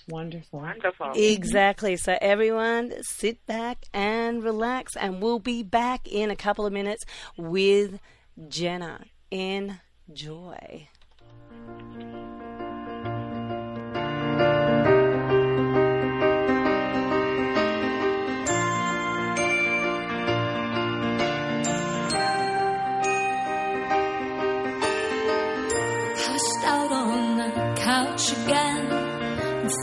Wonderful. 0.08 0.60
Wonderful. 0.60 1.12
Exactly. 1.16 1.96
So, 1.96 2.16
everyone, 2.20 2.92
sit 3.02 3.44
back 3.46 3.86
and 3.92 4.42
relax, 4.42 4.94
and 4.94 5.20
we'll 5.20 5.40
be 5.40 5.64
back 5.64 6.06
in 6.06 6.30
a 6.30 6.36
couple 6.36 6.64
of 6.64 6.72
minutes 6.72 7.04
with 7.36 7.98
Genna. 8.38 9.04
Enjoy. 9.30 10.88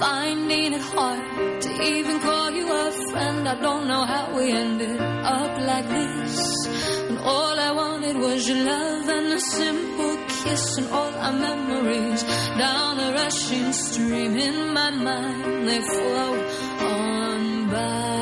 Finding 0.04 0.74
it 0.74 0.86
hard 0.96 1.62
to 1.62 1.70
even 1.82 2.20
call 2.20 2.52
you 2.60 2.68
a 2.86 2.92
friend. 3.10 3.48
I 3.54 3.56
don't 3.66 3.88
know 3.92 4.04
how 4.14 4.26
we 4.36 4.46
ended 4.52 5.00
up 5.40 5.54
like 5.72 5.88
this. 5.98 6.36
And 7.10 7.18
all 7.20 7.56
I 7.68 7.72
wanted 7.82 8.16
was 8.26 8.40
your 8.50 8.62
love 8.74 9.08
and 9.18 9.28
a 9.40 9.42
simple 9.60 10.16
kiss, 10.36 10.66
and 10.80 10.88
all 10.98 11.14
our 11.26 11.36
memories 11.48 12.22
down 12.64 13.00
a 13.08 13.10
rushing 13.22 13.72
stream 13.72 14.34
in 14.48 14.74
my 14.74 14.90
mind. 14.92 15.68
They 15.68 15.82
flow 15.94 16.34
on 16.96 17.70
by. 17.72 18.13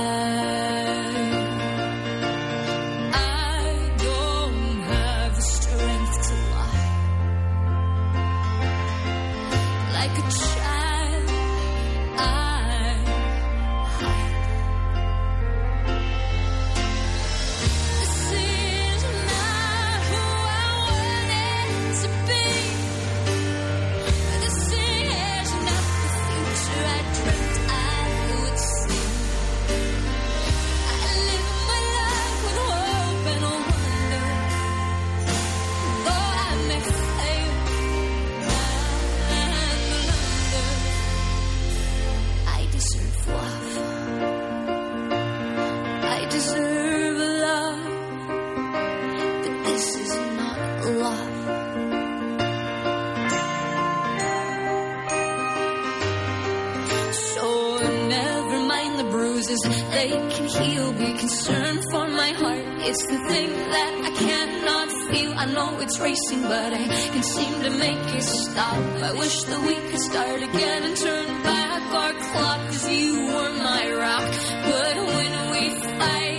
Concerned 61.43 61.84
for 61.89 62.08
my 62.08 62.32
heart. 62.41 62.65
It's 62.89 63.04
the 63.08 63.19
thing 63.32 63.49
that 63.73 63.93
I 64.06 64.12
cannot 64.25 64.89
feel. 65.10 65.34
I 65.34 65.45
know 65.45 65.80
it's 65.80 65.99
racing, 65.99 66.43
but 66.43 66.73
I 66.73 66.86
can 67.13 67.23
seem 67.23 67.54
to 67.63 67.69
make 67.71 68.15
it 68.15 68.23
stop. 68.23 68.77
I 69.10 69.13
wish 69.13 69.43
that 69.45 69.62
we 69.65 69.75
could 69.89 69.99
start 69.99 70.41
again 70.43 70.84
and 70.84 70.95
turn 70.95 71.27
back 71.43 71.82
our 72.01 72.13
clock. 72.13 72.60
Cause 72.67 72.89
you 72.91 73.13
were 73.25 73.54
my 73.69 73.84
rock. 74.06 74.30
But 74.69 74.95
when 75.15 75.34
we 75.54 75.63
fight, 75.99 76.31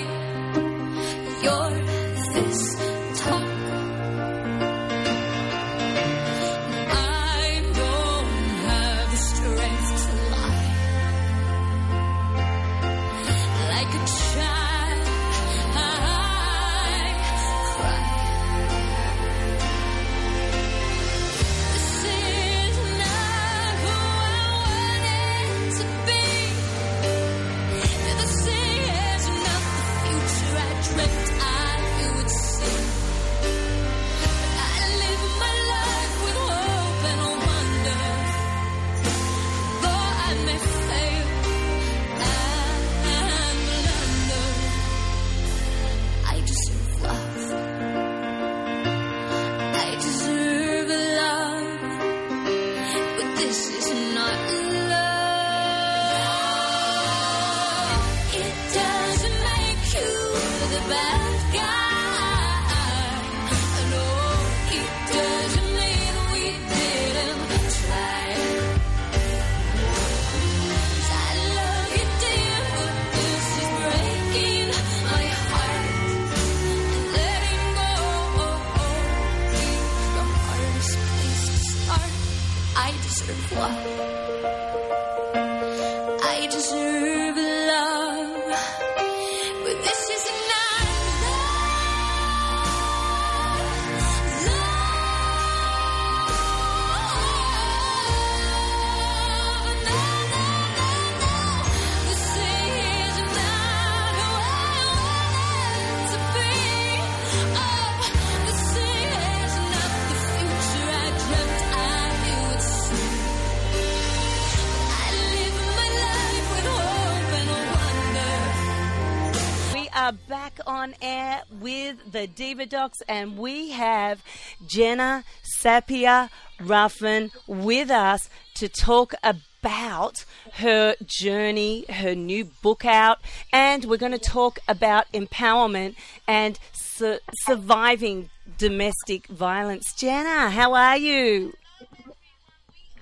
the 122.22 122.28
Diva 122.28 122.66
Docs, 122.66 123.02
and 123.08 123.36
we 123.36 123.70
have 123.70 124.22
Genna 124.64 125.24
Sapia 125.60 126.30
Ruffin 126.60 127.32
with 127.48 127.90
us 127.90 128.30
to 128.54 128.68
talk 128.68 129.12
about 129.24 130.24
her 130.52 130.94
journey, 131.04 131.84
her 131.88 132.14
new 132.14 132.44
book 132.62 132.84
out, 132.84 133.18
and 133.52 133.86
we're 133.86 133.96
going 133.96 134.12
to 134.12 134.18
talk 134.18 134.60
about 134.68 135.10
empowerment 135.12 135.96
and 136.28 136.60
su- 136.72 137.18
surviving 137.40 138.30
domestic 138.56 139.26
violence. 139.26 139.92
Genna, 139.98 140.48
how 140.48 140.74
are 140.74 140.96
you? 140.96 141.54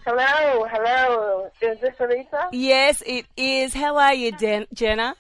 Hello, 0.06 0.66
hello. 0.70 1.50
Is 1.60 1.78
this 1.80 1.92
Elisa? 2.00 2.48
Yes, 2.52 3.02
it 3.04 3.26
is. 3.36 3.74
How 3.74 3.98
are 3.98 4.14
you, 4.14 4.32
Den- 4.32 4.66
Genna? 4.74 5.12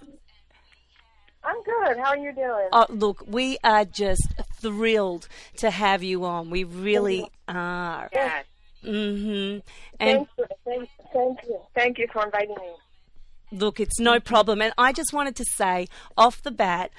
I'm 1.42 1.62
good. 1.62 1.96
How 1.96 2.10
are 2.10 2.16
you 2.18 2.32
doing? 2.34 2.68
Oh, 2.72 2.86
look, 2.90 3.24
we 3.26 3.56
are 3.64 3.84
just 3.84 4.28
thrilled 4.60 5.26
to 5.58 5.70
have 5.70 6.02
you 6.02 6.24
on. 6.24 6.50
We 6.50 6.64
really 6.64 7.30
are. 7.48 8.08
Yes. 8.12 8.44
hmm 8.82 9.58
And 9.98 10.26
Thank 10.26 10.28
you. 10.38 10.44
Thank, 10.64 10.88
thank 11.12 11.38
you. 11.44 11.60
Thank 11.74 11.98
you 11.98 12.06
for 12.12 12.24
inviting 12.24 12.54
me. 12.56 12.72
look, 13.52 13.80
it's 13.80 13.98
no 13.98 14.20
problem. 14.20 14.60
And 14.60 14.72
I 14.78 14.92
just 14.92 15.12
wanted 15.12 15.34
to 15.36 15.44
say 15.44 15.88
off 16.16 16.42
the 16.42 16.50
bat, 16.50 16.90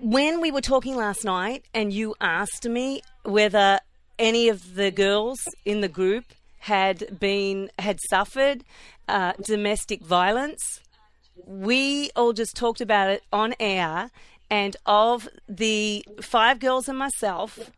when 0.00 0.40
we 0.40 0.50
were 0.50 0.60
talking 0.60 0.96
last 0.96 1.24
night 1.24 1.64
and 1.74 1.92
you 1.92 2.14
asked 2.20 2.66
me 2.68 3.02
whether 3.24 3.80
any 4.18 4.48
of 4.48 4.74
the 4.74 4.90
girls 4.90 5.38
in 5.64 5.80
the 5.80 5.88
group 5.88 6.24
had 6.60 7.18
been 7.20 7.70
had 7.78 7.98
suffered 8.08 8.64
uh, 9.08 9.32
domestic 9.44 10.00
violence, 10.02 10.80
we 11.46 12.10
all 12.16 12.32
just 12.32 12.56
talked 12.56 12.80
about 12.80 13.10
it 13.10 13.22
on 13.32 13.54
air. 13.60 14.10
And 14.50 14.76
of 14.86 15.28
the 15.46 16.04
five 16.22 16.58
girls 16.58 16.88
and 16.88 16.98
myself, 16.98 17.70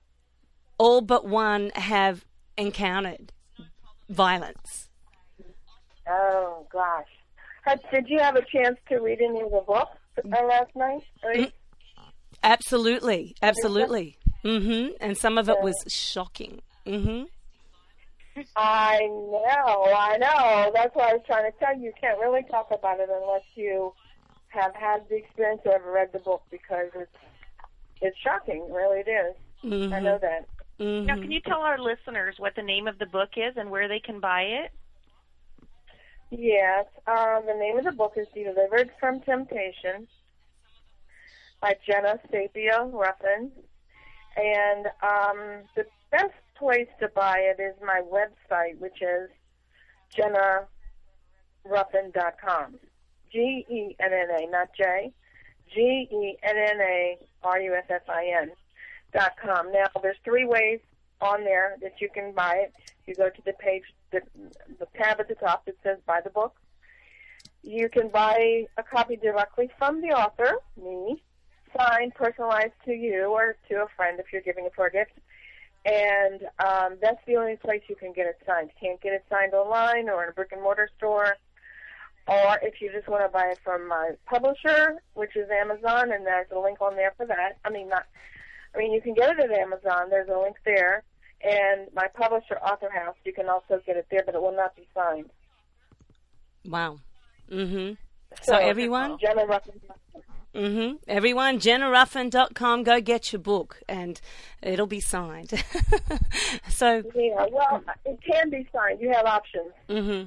all 0.78 1.00
but 1.00 1.26
one 1.26 1.70
have 1.74 2.24
encountered 2.56 3.32
violence. 4.08 4.88
Oh 6.08 6.66
gosh. 6.72 7.06
Had, 7.62 7.80
did 7.92 8.08
you 8.08 8.18
have 8.20 8.36
a 8.36 8.42
chance 8.42 8.78
to 8.88 8.98
read 9.00 9.20
any 9.20 9.42
of 9.42 9.50
the 9.50 9.62
books 9.66 9.98
uh, 10.18 10.44
last 10.46 10.74
night? 10.74 11.02
Mm. 11.34 11.52
Absolutely, 12.42 13.34
absolutely. 13.42 14.18
hmm 14.42 14.88
And 15.00 15.18
some 15.18 15.36
of 15.36 15.48
it 15.48 15.56
was 15.60 15.74
shocking. 15.88 16.62
hmm 16.86 17.24
I 18.56 18.98
know, 19.06 19.92
I 19.96 20.16
know. 20.18 20.70
That's 20.74 20.94
why 20.94 21.10
I 21.10 21.14
was 21.14 21.22
trying 21.26 21.50
to 21.50 21.58
tell 21.58 21.76
you. 21.76 21.84
You 21.84 21.92
can't 22.00 22.18
really 22.18 22.42
talk 22.50 22.68
about 22.72 23.00
it 23.00 23.08
unless 23.10 23.44
you 23.54 23.92
have 24.48 24.74
had 24.74 25.08
the 25.08 25.16
experience 25.16 25.62
or 25.64 25.72
have 25.72 25.84
read 25.84 26.12
the 26.12 26.18
book 26.18 26.42
because 26.50 26.88
it's 26.94 27.16
it's 28.00 28.16
shocking. 28.18 28.70
Really, 28.72 29.00
it 29.00 29.08
is. 29.08 29.34
hmm 29.62 29.92
I 29.92 30.00
know 30.00 30.18
that. 30.20 30.46
hmm 30.78 31.06
Now, 31.06 31.16
can 31.16 31.30
you 31.30 31.40
tell 31.40 31.60
our 31.60 31.78
listeners 31.78 32.36
what 32.38 32.54
the 32.56 32.62
name 32.62 32.86
of 32.88 32.98
the 32.98 33.06
book 33.06 33.30
is 33.36 33.54
and 33.56 33.70
where 33.70 33.88
they 33.88 34.00
can 34.00 34.20
buy 34.20 34.42
it? 34.42 34.72
Yes. 36.30 36.86
Um, 37.06 37.42
the 37.46 37.54
name 37.58 37.78
of 37.78 37.84
the 37.84 37.92
book 37.92 38.12
is 38.16 38.26
Delivered 38.34 38.90
from 39.00 39.20
Temptation 39.20 40.06
by 41.60 41.74
Genna 41.88 42.18
Sapia 42.30 42.90
Ruffin. 42.92 43.50
And 44.36 44.86
um, 45.02 45.64
the 45.76 45.84
best 46.10 46.32
place 46.60 46.86
to 47.00 47.08
buy 47.08 47.38
it 47.38 47.60
is 47.60 47.74
my 47.84 48.02
website, 48.02 48.78
which 48.78 49.02
is 49.02 49.28
gennaruffin.com. 50.14 52.78
G 53.32 53.66
E 53.68 53.96
N 53.98 54.12
N 54.12 54.28
A, 54.42 54.46
not 54.50 54.68
J. 54.76 55.12
G 55.74 56.08
E 56.10 56.36
N 56.42 56.56
N 56.56 56.80
A 56.80 57.18
R 57.42 57.60
U 57.60 57.74
F 57.74 57.90
F 57.90 58.08
I 58.08 58.26
N 58.42 58.52
dot 59.12 59.32
com. 59.42 59.72
Now, 59.72 59.88
there's 60.02 60.18
three 60.24 60.44
ways 60.44 60.80
on 61.20 61.44
there 61.44 61.76
that 61.82 62.00
you 62.00 62.08
can 62.12 62.32
buy 62.32 62.66
it. 62.66 62.72
You 63.06 63.14
go 63.14 63.30
to 63.30 63.42
the 63.44 63.52
page, 63.54 63.82
the, 64.12 64.20
the 64.78 64.86
tab 64.96 65.20
at 65.20 65.28
the 65.28 65.34
top 65.34 65.64
that 65.66 65.76
says 65.82 65.98
buy 66.06 66.20
the 66.22 66.30
book. 66.30 66.54
You 67.62 67.88
can 67.88 68.08
buy 68.08 68.66
a 68.76 68.82
copy 68.82 69.16
directly 69.16 69.70
from 69.78 70.00
the 70.00 70.08
author, 70.08 70.56
me, 70.82 71.22
signed, 71.76 72.14
personalized 72.14 72.72
to 72.84 72.92
you 72.92 73.26
or 73.26 73.56
to 73.68 73.82
a 73.82 73.86
friend 73.96 74.18
if 74.18 74.32
you're 74.32 74.42
giving 74.42 74.64
it 74.64 74.72
for 74.74 74.86
a 74.86 74.92
gift. 74.92 75.12
And 75.84 76.42
um, 76.64 76.98
that's 77.00 77.20
the 77.26 77.36
only 77.36 77.56
place 77.56 77.82
you 77.88 77.96
can 77.96 78.12
get 78.12 78.26
it 78.26 78.38
signed. 78.46 78.70
You 78.70 78.88
can't 78.88 79.00
get 79.00 79.12
it 79.12 79.24
signed 79.30 79.54
online 79.54 80.08
or 80.08 80.22
in 80.24 80.28
a 80.28 80.32
brick 80.32 80.52
and 80.52 80.62
mortar 80.62 80.90
store. 80.98 81.36
Or 82.26 82.58
if 82.62 82.80
you 82.80 82.92
just 82.92 83.08
want 83.08 83.24
to 83.24 83.28
buy 83.28 83.46
it 83.46 83.58
from 83.64 83.88
my 83.88 84.12
publisher, 84.26 85.00
which 85.14 85.36
is 85.36 85.48
Amazon, 85.50 86.12
and 86.12 86.26
there's 86.26 86.46
a 86.54 86.58
link 86.58 86.80
on 86.80 86.96
there 86.96 87.14
for 87.16 87.26
that. 87.26 87.58
I 87.64 87.70
mean, 87.70 87.88
not. 87.88 88.04
I 88.74 88.78
mean, 88.78 88.92
you 88.92 89.00
can 89.00 89.14
get 89.14 89.30
it 89.30 89.40
at 89.40 89.50
Amazon. 89.50 90.10
There's 90.10 90.28
a 90.28 90.38
link 90.38 90.56
there, 90.64 91.02
and 91.42 91.88
my 91.94 92.06
publisher, 92.14 92.58
Author 92.58 92.90
House, 92.90 93.16
you 93.24 93.32
can 93.32 93.48
also 93.48 93.80
get 93.84 93.96
it 93.96 94.06
there, 94.10 94.22
but 94.24 94.34
it 94.34 94.40
will 94.40 94.54
not 94.54 94.76
be 94.76 94.86
signed. 94.94 95.30
Wow. 96.64 96.98
hmm 97.48 97.92
So 98.42 98.54
everyone, 98.54 99.18
Genna 99.18 99.48
Ruffin. 100.54 100.72
hmm 100.88 100.92
everyone, 101.08 101.58
gennaruffin.com, 101.58 102.82
go 102.82 103.00
get 103.00 103.32
your 103.32 103.40
book 103.40 103.80
and 103.88 104.20
it'll 104.62 104.86
be 104.86 105.00
signed. 105.00 105.50
so, 106.68 107.02
Yeah, 107.14 107.46
well, 107.50 107.82
it 108.04 108.18
can 108.22 108.50
be 108.50 108.66
signed. 108.74 109.00
You 109.00 109.12
have 109.12 109.26
options. 109.26 109.72
hmm 109.88 110.22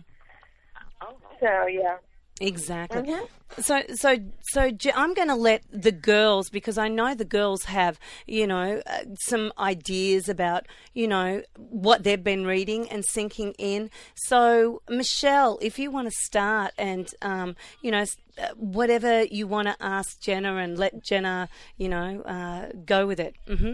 So 1.40 1.68
yeah. 1.68 1.98
Exactly. 2.47 3.01
Mhm. 3.01 3.27
So, 3.60 3.84
so, 3.93 4.17
so 4.41 4.71
I'm 4.95 5.13
going 5.13 5.27
to 5.27 5.36
let 5.36 5.63
the 5.71 5.91
girls 5.91 6.49
because 6.49 6.77
I 6.77 6.88
know 6.88 7.13
the 7.13 7.23
girls 7.25 7.65
have, 7.65 7.99
you 8.25 8.47
know, 8.47 8.82
uh, 8.88 9.03
some 9.25 9.53
ideas 9.60 10.27
about, 10.27 10.65
you 10.93 11.08
know, 11.08 11.43
what 11.58 12.03
they've 12.03 12.23
been 12.23 12.45
reading 12.47 12.89
and 12.89 13.06
sinking 13.06 13.53
in. 13.60 13.91
So, 14.15 14.82
Michelle, 14.89 15.60
if 15.62 15.77
you 15.77 15.91
want 15.91 16.08
to 16.08 16.15
start 16.25 16.71
and, 16.79 17.08
um, 17.21 17.56
you 17.82 17.91
know, 17.91 18.06
uh, 18.39 18.47
whatever 18.56 19.23
you 19.25 19.45
want 19.45 19.67
to 19.67 19.75
ask 19.79 20.19
Genna 20.19 20.63
and 20.63 20.77
let 20.77 21.03
Genna, 21.03 21.47
you 21.77 21.89
know, 21.89 22.21
uh, 22.23 22.71
go 22.86 23.06
with 23.06 23.19
it. 23.19 23.36
hmm 23.47 23.73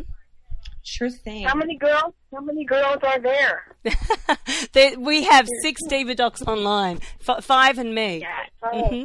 Sure 0.84 1.10
thing. 1.10 1.46
How 1.46 1.56
many 1.56 1.78
girls? 1.78 2.14
How 2.34 2.42
many 2.42 2.66
girls 2.66 2.98
are 3.04 3.20
there? 3.20 3.76
there 4.74 5.00
we 5.00 5.24
have 5.24 5.48
six 5.62 5.82
Diva 5.88 6.16
Docs 6.16 6.42
online, 6.44 7.00
F- 7.28 7.44
five 7.44 7.78
and 7.78 7.94
me. 7.94 8.26
Oh, 8.64 8.88
hmm 8.88 9.04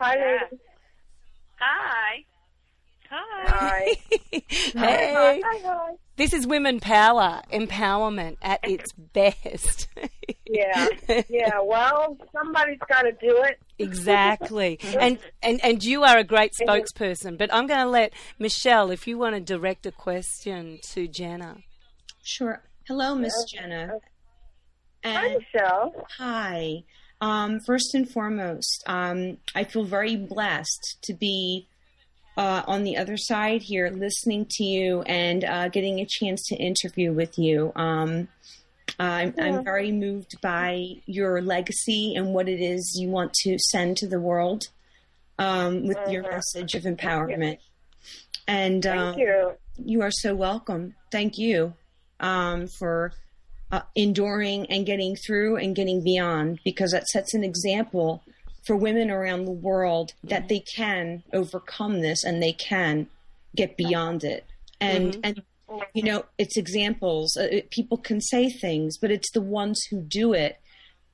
Hi, 0.00 0.14
ladies. 0.14 0.60
Hi. 1.58 2.24
Hi. 3.10 3.94
hey. 4.30 4.42
Hi, 4.74 5.40
hi. 5.42 5.92
This 6.16 6.32
is 6.32 6.46
women 6.46 6.80
power, 6.80 7.42
empowerment 7.52 8.36
at 8.42 8.60
its 8.62 8.92
best. 8.92 9.88
Yeah. 10.50 10.86
Yeah. 11.28 11.60
Well, 11.62 12.16
somebody's 12.32 12.78
got 12.88 13.02
to 13.02 13.12
do 13.12 13.42
it. 13.42 13.58
exactly. 13.78 14.78
And, 14.98 15.18
and 15.42 15.62
and 15.62 15.84
you 15.84 16.04
are 16.04 16.16
a 16.16 16.24
great 16.24 16.52
spokesperson, 16.58 17.36
but 17.36 17.52
I'm 17.52 17.66
going 17.66 17.80
to 17.80 17.88
let 17.90 18.14
Michelle 18.38 18.90
if 18.90 19.06
you 19.06 19.18
want 19.18 19.34
to 19.34 19.40
direct 19.42 19.84
a 19.84 19.92
question 19.92 20.78
to 20.92 21.06
Genna. 21.06 21.62
Sure. 22.22 22.62
Hello, 22.86 23.14
Miss 23.14 23.34
Genna. 23.54 24.00
Hi, 25.04 25.26
And 25.26 25.34
Michelle. 25.52 26.06
hi. 26.16 26.84
Um, 27.20 27.60
first 27.60 27.94
and 27.94 28.08
foremost, 28.08 28.82
um, 28.86 29.36
I 29.54 29.64
feel 29.64 29.84
very 29.84 30.16
blessed 30.16 30.96
to 31.02 31.12
be 31.12 31.68
uh, 32.38 32.62
on 32.68 32.84
the 32.84 32.96
other 32.96 33.16
side 33.16 33.62
here, 33.62 33.90
listening 33.90 34.46
to 34.48 34.62
you 34.62 35.02
and 35.02 35.44
uh, 35.44 35.68
getting 35.68 35.98
a 35.98 36.06
chance 36.06 36.40
to 36.46 36.54
interview 36.54 37.12
with 37.12 37.36
you. 37.36 37.72
Um, 37.74 38.28
I'm, 39.00 39.34
I'm 39.38 39.64
very 39.64 39.90
moved 39.90 40.40
by 40.40 41.00
your 41.06 41.42
legacy 41.42 42.14
and 42.14 42.32
what 42.32 42.48
it 42.48 42.60
is 42.60 42.96
you 42.98 43.08
want 43.08 43.32
to 43.42 43.58
send 43.58 43.96
to 43.98 44.06
the 44.06 44.20
world 44.20 44.68
um, 45.38 45.86
with 45.86 45.98
your 46.08 46.22
message 46.22 46.74
of 46.76 46.84
empowerment. 46.84 47.58
And 48.46 48.86
um, 48.86 49.14
Thank 49.14 49.18
you. 49.18 49.52
you 49.76 50.02
are 50.02 50.12
so 50.12 50.34
welcome. 50.36 50.94
Thank 51.10 51.38
you 51.38 51.74
um, 52.20 52.68
for 52.68 53.12
uh, 53.72 53.82
enduring 53.96 54.66
and 54.66 54.86
getting 54.86 55.16
through 55.16 55.56
and 55.56 55.74
getting 55.74 56.04
beyond 56.04 56.60
because 56.64 56.92
that 56.92 57.08
sets 57.08 57.34
an 57.34 57.42
example 57.42 58.22
for 58.68 58.76
women 58.76 59.10
around 59.10 59.46
the 59.46 59.50
world 59.50 60.12
that 60.22 60.48
they 60.48 60.60
can 60.60 61.24
overcome 61.32 62.02
this 62.02 62.22
and 62.22 62.42
they 62.42 62.52
can 62.52 63.08
get 63.56 63.78
beyond 63.78 64.22
it. 64.22 64.44
And 64.78 65.18
and 65.24 65.42
you 65.94 66.02
know, 66.02 66.26
it's 66.36 66.58
examples. 66.58 67.34
Uh, 67.34 67.62
people 67.70 67.96
can 67.96 68.20
say 68.20 68.50
things, 68.50 68.98
but 68.98 69.10
it's 69.10 69.30
the 69.32 69.40
ones 69.40 69.82
who 69.90 70.02
do 70.02 70.34
it 70.34 70.60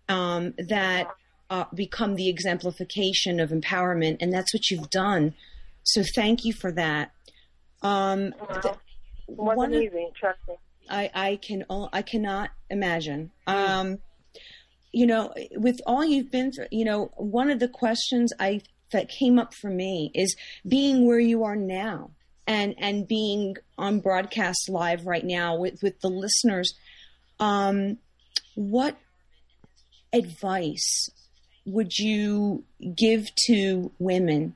um, 0.09 0.53
that 0.59 1.07
uh, 1.49 1.65
become 1.73 2.17
the 2.17 2.29
exemplification 2.29 3.39
of 3.39 3.51
empowerment, 3.51 4.17
and 4.21 4.33
that's 4.33 4.53
what 4.53 4.69
you've 4.69 4.91
done. 4.91 5.35
So 5.85 6.03
thank 6.15 6.45
you 6.45 6.53
for 6.53 6.73
that. 6.73 7.13
Um, 7.83 8.35
th- 8.63 8.75
Wasn't 9.29 9.75
easy. 9.75 10.09
Trust 10.19 10.41
me. 10.49 10.55
I, 10.91 11.11
I 11.15 11.37
can 11.37 11.65
I 11.93 12.03
cannot 12.03 12.51
imagine. 12.69 13.31
Um, 13.47 14.01
you 14.95 15.07
know, 15.07 15.33
with 15.57 15.81
all 15.87 16.05
you've 16.05 16.31
been 16.31 16.53
through, 16.53 16.69
you 16.71 16.85
know, 16.85 17.11
one 17.17 17.51
of 17.51 17.59
the 17.59 17.69
questions 17.69 18.33
I 18.39 18.63
that 18.93 19.09
came 19.09 19.39
up 19.39 19.53
for 19.55 19.71
me 19.71 20.11
is 20.15 20.37
being 20.67 21.07
where 21.07 21.19
you 21.19 21.45
are 21.45 21.57
now 21.57 22.11
and 22.47 22.75
and 22.79 23.09
being 23.09 23.57
on 23.77 24.01
broadcast 24.01 24.69
live 24.69 25.07
right 25.07 25.25
now 25.25 25.57
with 25.57 25.83
with 25.83 26.01
the 26.01 26.09
listeners. 26.09 26.75
Um, 27.41 27.99
what 28.55 28.97
advice 30.13 31.11
would 31.67 31.99
you 31.99 32.63
give 32.95 33.35
to 33.47 33.91
women 33.99 34.55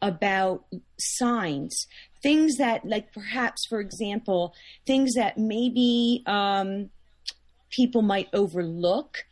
about 0.00 0.64
signs 0.98 1.86
things 2.22 2.56
that 2.56 2.86
like 2.86 3.12
perhaps 3.12 3.66
for 3.66 3.80
example 3.80 4.54
things 4.86 5.14
that 5.14 5.36
maybe 5.36 6.22
um, 6.26 6.88
people 7.70 8.02
might 8.02 8.28
overlook 8.32 9.24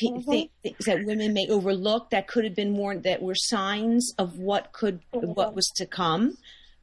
Mm-hmm. 0.00 0.30
Thi- 0.30 0.50
things 0.62 0.84
that 0.86 1.04
women 1.04 1.32
may 1.32 1.46
overlook 1.48 2.10
that 2.10 2.26
could 2.26 2.44
have 2.44 2.54
been 2.54 2.76
warned 2.76 3.04
that 3.04 3.22
were 3.22 3.36
signs 3.36 4.12
of 4.18 4.38
what 4.38 4.72
could 4.72 5.00
mm-hmm. 5.12 5.32
what 5.32 5.54
was 5.54 5.70
to 5.76 5.86
come. 5.86 6.36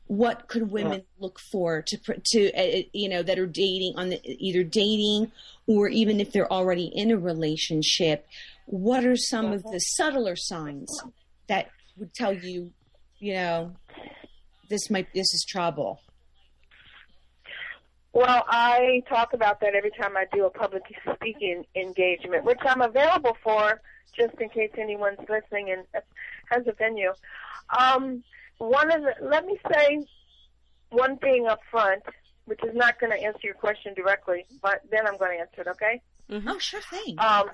What 0.08 0.50
could 0.50 0.72
women 0.72 1.04
look 1.20 1.40
for 1.40 1.82
to 1.82 1.98
to 1.98 2.52
uh, 2.54 2.84
you 2.94 3.10
know 3.10 3.24
that 3.24 3.40
are 3.40 3.48
dating 3.48 3.94
on 3.98 4.10
the 4.10 4.20
either 4.26 4.64
dating 4.64 5.32
or 5.68 5.88
even 5.88 6.20
if 6.20 6.32
they're 6.32 6.52
already 6.52 6.86
in 6.86 7.12
a 7.12 7.18
relationship? 7.18 8.28
What 8.66 9.06
are 9.06 9.18
some 9.18 9.52
of 9.52 9.62
mm-hmm. 9.62 9.72
the 9.72 9.80
subtler 9.80 10.36
signs 10.36 10.90
that 11.48 11.70
would 11.98 12.14
tell 12.14 12.34
you 12.34 12.72
you 13.20 13.34
know 13.34 13.74
this 14.70 14.90
might 14.90 15.14
this 15.14 15.34
is 15.34 15.46
trouble 15.48 16.02
Well, 18.14 18.44
I 18.48 19.04
talk 19.08 19.34
about 19.34 19.62
that 19.62 19.74
every 19.74 19.92
time 19.92 20.18
I 20.18 20.26
do 20.34 20.46
a 20.46 20.50
public 20.50 20.84
speaking 21.16 21.66
engagement, 21.76 22.44
which 22.44 22.60
I'm 22.66 22.82
available 22.82 23.38
for 23.44 23.82
just 24.14 24.34
in 24.42 24.50
case 24.50 24.72
anyone's 24.78 25.20
listening 25.30 25.72
and 25.72 25.86
has 26.50 26.68
a 26.68 26.74
venue. 26.74 27.14
Um, 27.78 28.24
one 28.58 28.92
of 28.92 29.02
the, 29.02 29.14
let 29.26 29.46
me 29.46 29.58
say 29.72 30.06
one 30.90 31.18
thing 31.18 31.48
up 31.48 31.62
front, 31.72 32.04
which 32.46 32.60
is 32.64 32.76
not 32.76 33.00
going 33.00 33.12
to 33.18 33.24
answer 33.24 33.40
your 33.44 33.54
question 33.54 33.94
directly, 33.94 34.46
but 34.62 34.82
then 34.92 35.08
I'm 35.08 35.18
going 35.18 35.38
to 35.38 35.42
answer 35.42 35.62
it, 35.62 35.68
okay? 35.68 36.02
oh 36.48 36.60
sure 36.60 36.82
thing 36.82 37.20
Um, 37.20 37.50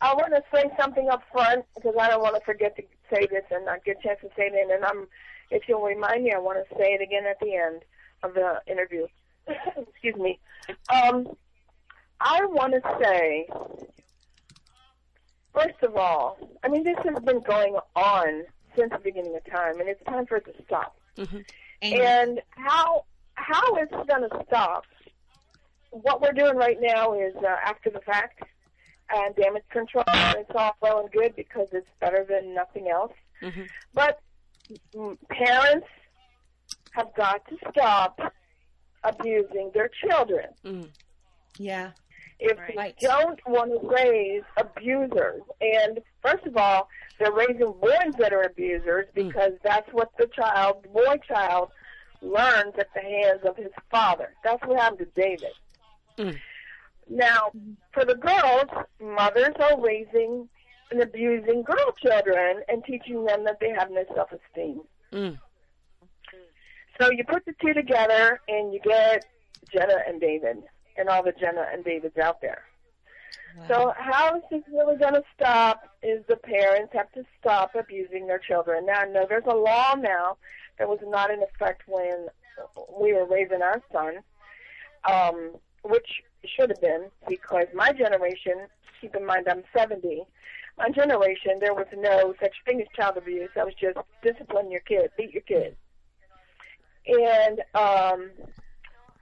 I 0.00 0.14
want 0.14 0.32
to 0.32 0.42
say 0.54 0.70
something 0.78 1.08
up 1.10 1.22
front 1.30 1.64
because 1.74 1.94
I 1.98 2.08
don't 2.08 2.22
want 2.22 2.34
to 2.34 2.40
forget 2.44 2.76
to 2.76 2.82
say 3.12 3.26
this 3.30 3.44
and 3.50 3.66
not 3.66 3.84
get 3.84 3.98
a 3.98 4.02
chance 4.02 4.20
to 4.22 4.28
say 4.28 4.50
it. 4.52 4.70
And 4.70 4.84
I'm, 4.84 5.06
if 5.50 5.64
you'll 5.68 5.82
remind 5.82 6.24
me, 6.24 6.32
I 6.32 6.38
want 6.38 6.58
to 6.66 6.74
say 6.74 6.92
it 6.92 7.02
again 7.02 7.24
at 7.26 7.38
the 7.40 7.54
end 7.54 7.82
of 8.22 8.34
the 8.34 8.60
interview. 8.66 9.06
Excuse 9.76 10.16
me. 10.16 10.38
Um, 10.92 11.28
I 12.20 12.44
want 12.46 12.74
to 12.74 12.80
say, 13.02 13.48
first 15.54 15.82
of 15.82 15.96
all, 15.96 16.38
I 16.62 16.68
mean, 16.68 16.84
this 16.84 16.96
has 17.04 17.22
been 17.24 17.40
going 17.40 17.76
on 17.96 18.44
since 18.76 18.92
the 18.92 18.98
beginning 18.98 19.34
of 19.36 19.44
time, 19.50 19.80
and 19.80 19.88
it's 19.88 20.02
time 20.04 20.26
for 20.26 20.36
it 20.36 20.44
to 20.46 20.64
stop. 20.64 20.96
Amen. 21.18 21.38
And 21.82 22.40
how 22.50 23.04
how 23.34 23.74
it's 23.76 23.90
going 23.90 24.28
to 24.28 24.44
stop? 24.46 24.84
What 25.90 26.20
we're 26.20 26.32
doing 26.32 26.56
right 26.56 26.78
now 26.80 27.14
is 27.14 27.34
uh, 27.36 27.56
after 27.64 27.90
the 27.90 28.00
fact 28.00 28.42
and 29.12 29.34
damage 29.34 29.64
control. 29.70 30.04
And 30.06 30.38
it's 30.38 30.50
all 30.54 30.76
well 30.80 31.00
and 31.00 31.10
good 31.10 31.34
because 31.34 31.68
it's 31.72 31.88
better 32.00 32.24
than 32.28 32.54
nothing 32.54 32.88
else. 32.88 33.12
Mhm. 33.42 33.68
But 33.92 34.20
parents 35.30 35.88
have 36.92 37.12
got 37.14 37.44
to 37.48 37.56
stop 37.70 38.20
abusing 39.04 39.70
their 39.74 39.88
children. 39.88 40.48
yeah 41.58 41.90
If 42.38 42.58
Right. 42.58 42.96
they 43.00 43.06
don't 43.06 43.38
want 43.46 43.70
to 43.72 43.86
raise 43.86 44.42
abusers, 44.56 45.42
and 45.60 46.00
first 46.22 46.46
of 46.46 46.56
all, 46.56 46.88
they're 47.18 47.32
raising 47.32 47.72
boys 47.72 48.14
that 48.18 48.32
are 48.32 48.42
abusers 48.42 49.06
because 49.14 49.52
that's 49.62 49.90
what 49.92 50.10
the 50.18 50.26
child, 50.28 50.90
boy 50.92 51.18
child, 51.28 51.70
learns 52.22 52.74
at 52.78 52.88
the 52.94 53.00
hands 53.00 53.40
of 53.44 53.56
his 53.56 53.72
father. 53.90 54.34
That's 54.42 54.62
what 54.66 54.78
happened 54.78 55.00
to 55.14 55.20
David. 55.20 55.52
Mm. 56.16 56.38
Now, 57.08 57.50
for 57.92 58.04
the 58.04 58.14
girls, 58.14 58.70
mothers 59.00 59.54
are 59.60 59.78
raising 59.80 60.48
and 60.90 61.02
abusing 61.02 61.62
girl 61.62 61.92
children 62.02 62.62
and 62.68 62.84
teaching 62.84 63.24
them 63.24 63.44
that 63.44 63.58
they 63.60 63.70
have 63.70 63.90
no 63.90 64.04
self-esteem. 64.14 64.80
Mm. 65.12 65.38
So 67.00 67.10
you 67.10 67.24
put 67.24 67.46
the 67.46 67.54
two 67.62 67.72
together 67.72 68.40
and 68.48 68.74
you 68.74 68.80
get 68.80 69.24
Genna 69.74 70.06
and 70.06 70.20
David 70.20 70.58
and 70.98 71.08
all 71.08 71.22
the 71.22 71.32
Genna 71.32 71.72
and 71.72 71.82
Davids 71.82 72.18
out 72.18 72.42
there. 72.42 72.62
So 73.68 73.92
how 73.96 74.36
is 74.36 74.42
this 74.50 74.62
really 74.72 74.96
going 74.96 75.14
to 75.14 75.22
stop 75.34 75.82
is 76.02 76.22
the 76.28 76.36
parents 76.36 76.92
have 76.92 77.10
to 77.12 77.24
stop 77.40 77.74
abusing 77.74 78.26
their 78.26 78.38
children. 78.38 78.86
Now, 78.86 79.00
I 79.00 79.06
know 79.06 79.26
there's 79.28 79.44
a 79.46 79.54
law 79.54 79.94
now 79.98 80.36
that 80.78 80.88
was 80.88 81.00
not 81.02 81.30
in 81.30 81.42
effect 81.42 81.82
when 81.86 82.26
we 83.00 83.12
were 83.12 83.26
raising 83.26 83.62
our 83.62 83.82
son, 83.92 84.18
um, 85.10 85.52
which 85.82 86.22
should 86.44 86.70
have 86.70 86.80
been 86.80 87.06
because 87.28 87.66
my 87.74 87.92
generation, 87.92 88.66
keep 89.00 89.16
in 89.16 89.26
mind 89.26 89.48
I'm 89.48 89.64
70, 89.76 90.22
my 90.78 90.90
generation, 90.90 91.58
there 91.60 91.74
was 91.74 91.86
no 91.96 92.34
such 92.40 92.54
thing 92.64 92.80
as 92.80 92.86
child 92.94 93.16
abuse. 93.16 93.50
That 93.54 93.66
was 93.66 93.74
just 93.74 93.98
discipline 94.22 94.70
your 94.70 94.80
kid, 94.80 95.10
beat 95.16 95.32
your 95.32 95.42
kid. 95.42 95.76
And 97.10 97.60
um, 97.74 98.30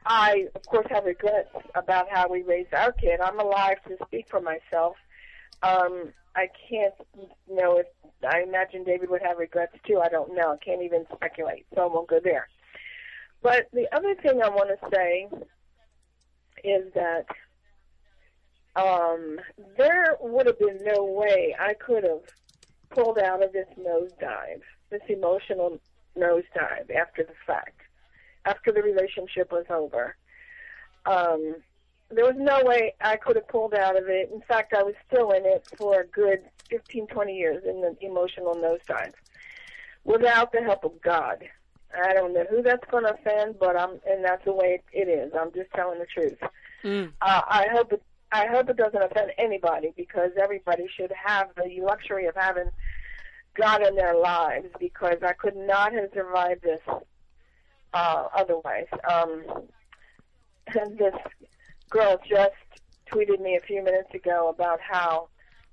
I, 0.05 0.49
of 0.55 0.63
course, 0.67 0.87
have 0.91 1.05
regrets 1.05 1.49
about 1.75 2.09
how 2.11 2.29
we 2.29 2.43
raised 2.43 2.75
our 2.75 2.93
kid. 2.93 3.21
I'm 3.21 3.41
alive 3.41 3.79
to 3.89 3.97
speak 4.07 4.29
for 4.29 4.41
myself. 4.41 4.97
Um, 5.63 6.13
I 6.37 6.49
can't 6.69 6.95
you 7.17 7.57
know 7.57 7.79
if 7.79 7.87
I 8.29 8.43
imagine 8.43 8.85
David 8.85 9.11
would 9.11 9.23
have 9.23 9.39
regrets 9.39 9.75
too. 9.87 10.01
I 10.01 10.09
don't 10.09 10.35
know. 10.35 10.53
I 10.53 10.65
can't 10.65 10.83
even 10.83 11.07
speculate, 11.13 11.67
so 11.75 11.83
I 11.83 11.87
won't 11.87 12.09
go 12.09 12.21
there. 12.23 12.49
But 13.43 13.69
the 13.73 13.87
other 13.95 14.15
thing 14.15 14.43
I 14.43 14.49
want 14.49 14.69
to 14.69 14.91
say 14.95 15.29
is 16.65 16.93
that 16.95 17.27
um, 18.77 19.39
there 19.77 20.17
would 20.21 20.47
have 20.47 20.59
been 20.59 20.79
no 20.85 21.05
way 21.05 21.57
I 21.59 21.75
could 21.75 22.05
have 22.05 22.23
pulled 22.91 23.19
out 23.19 23.43
of 23.43 23.53
this 23.53 23.69
nosedive, 23.79 24.63
this 24.91 25.03
emotional 25.09 25.79
nosedive 26.19 26.95
after 26.95 27.23
the 27.23 27.35
fact, 27.47 27.81
after 28.45 28.73
the 28.73 28.83
relationship 28.83 29.53
was 29.53 29.67
over. 29.71 30.17
Um, 31.07 31.57
there 32.11 32.25
was 32.25 32.37
no 32.37 32.63
way 32.65 32.95
I 33.01 33.17
could 33.17 33.37
have 33.37 33.49
pulled 33.49 33.75
out 33.75 33.97
of 33.97 34.09
it. 34.09 34.31
In 34.33 34.41
fact, 34.43 34.73
I 34.75 34.83
was 34.83 34.95
still 35.07 35.31
in 35.33 35.45
it 35.45 35.67
for 35.77 36.01
a 36.01 36.07
good 36.07 36.41
15, 36.71 37.07
20 37.07 37.37
years 37.37 37.65
in 37.65 37.81
the 37.81 37.97
emotional 38.01 38.55
nosedive 38.55 39.13
without 40.05 40.53
the 40.53 40.63
help 40.63 40.85
of 40.85 41.01
God. 41.03 41.45
I 41.95 42.13
don't 42.13 42.35
know 42.35 42.45
who 42.51 42.63
that's 42.63 42.85
going 42.91 43.05
to 43.05 43.15
offend, 43.15 43.59
but 43.59 43.79
I'm, 43.79 44.01
and 44.07 44.25
that's 44.25 44.45
the 44.45 44.53
way 44.53 44.83
it 44.93 45.09
is. 45.09 45.33
I'm 45.39 45.53
just 45.53 45.71
telling 45.75 45.99
the 45.99 46.07
truth. 46.07 46.39
Mm. 46.85 47.13
Uh, 47.21 47.43
I 47.47 47.67
hope 47.73 47.93
it, 47.93 48.03
I 48.31 48.47
hope 48.47 48.69
it 48.69 48.77
doesn't 48.77 49.03
offend 49.03 49.33
anybody 49.39 49.93
because 49.97 50.31
everybody 50.41 50.87
should 50.95 51.13
have 51.13 51.49
the 51.57 51.83
luxury 51.83 52.27
of 52.27 52.35
having 52.35 52.69
God 53.59 53.87
in 53.87 53.97
their 53.97 54.17
lives 54.17 54.69
because 54.79 55.19
I 55.23 55.33
could 55.33 55.57
not 55.57 55.93
have 55.93 56.11
survived 56.15 56.63
this 56.63 56.81
uh, 57.93 58.29
otherwise. 58.37 58.87
Um, 59.11 59.45
this 60.99 61.15
girl 61.91 62.19
just 62.29 62.53
tweeted 63.11 63.41
me 63.41 63.57
a 63.57 63.67
few 63.67 63.83
minutes 63.83 64.13
ago 64.15 64.49
about 64.49 64.81
how 64.81 65.29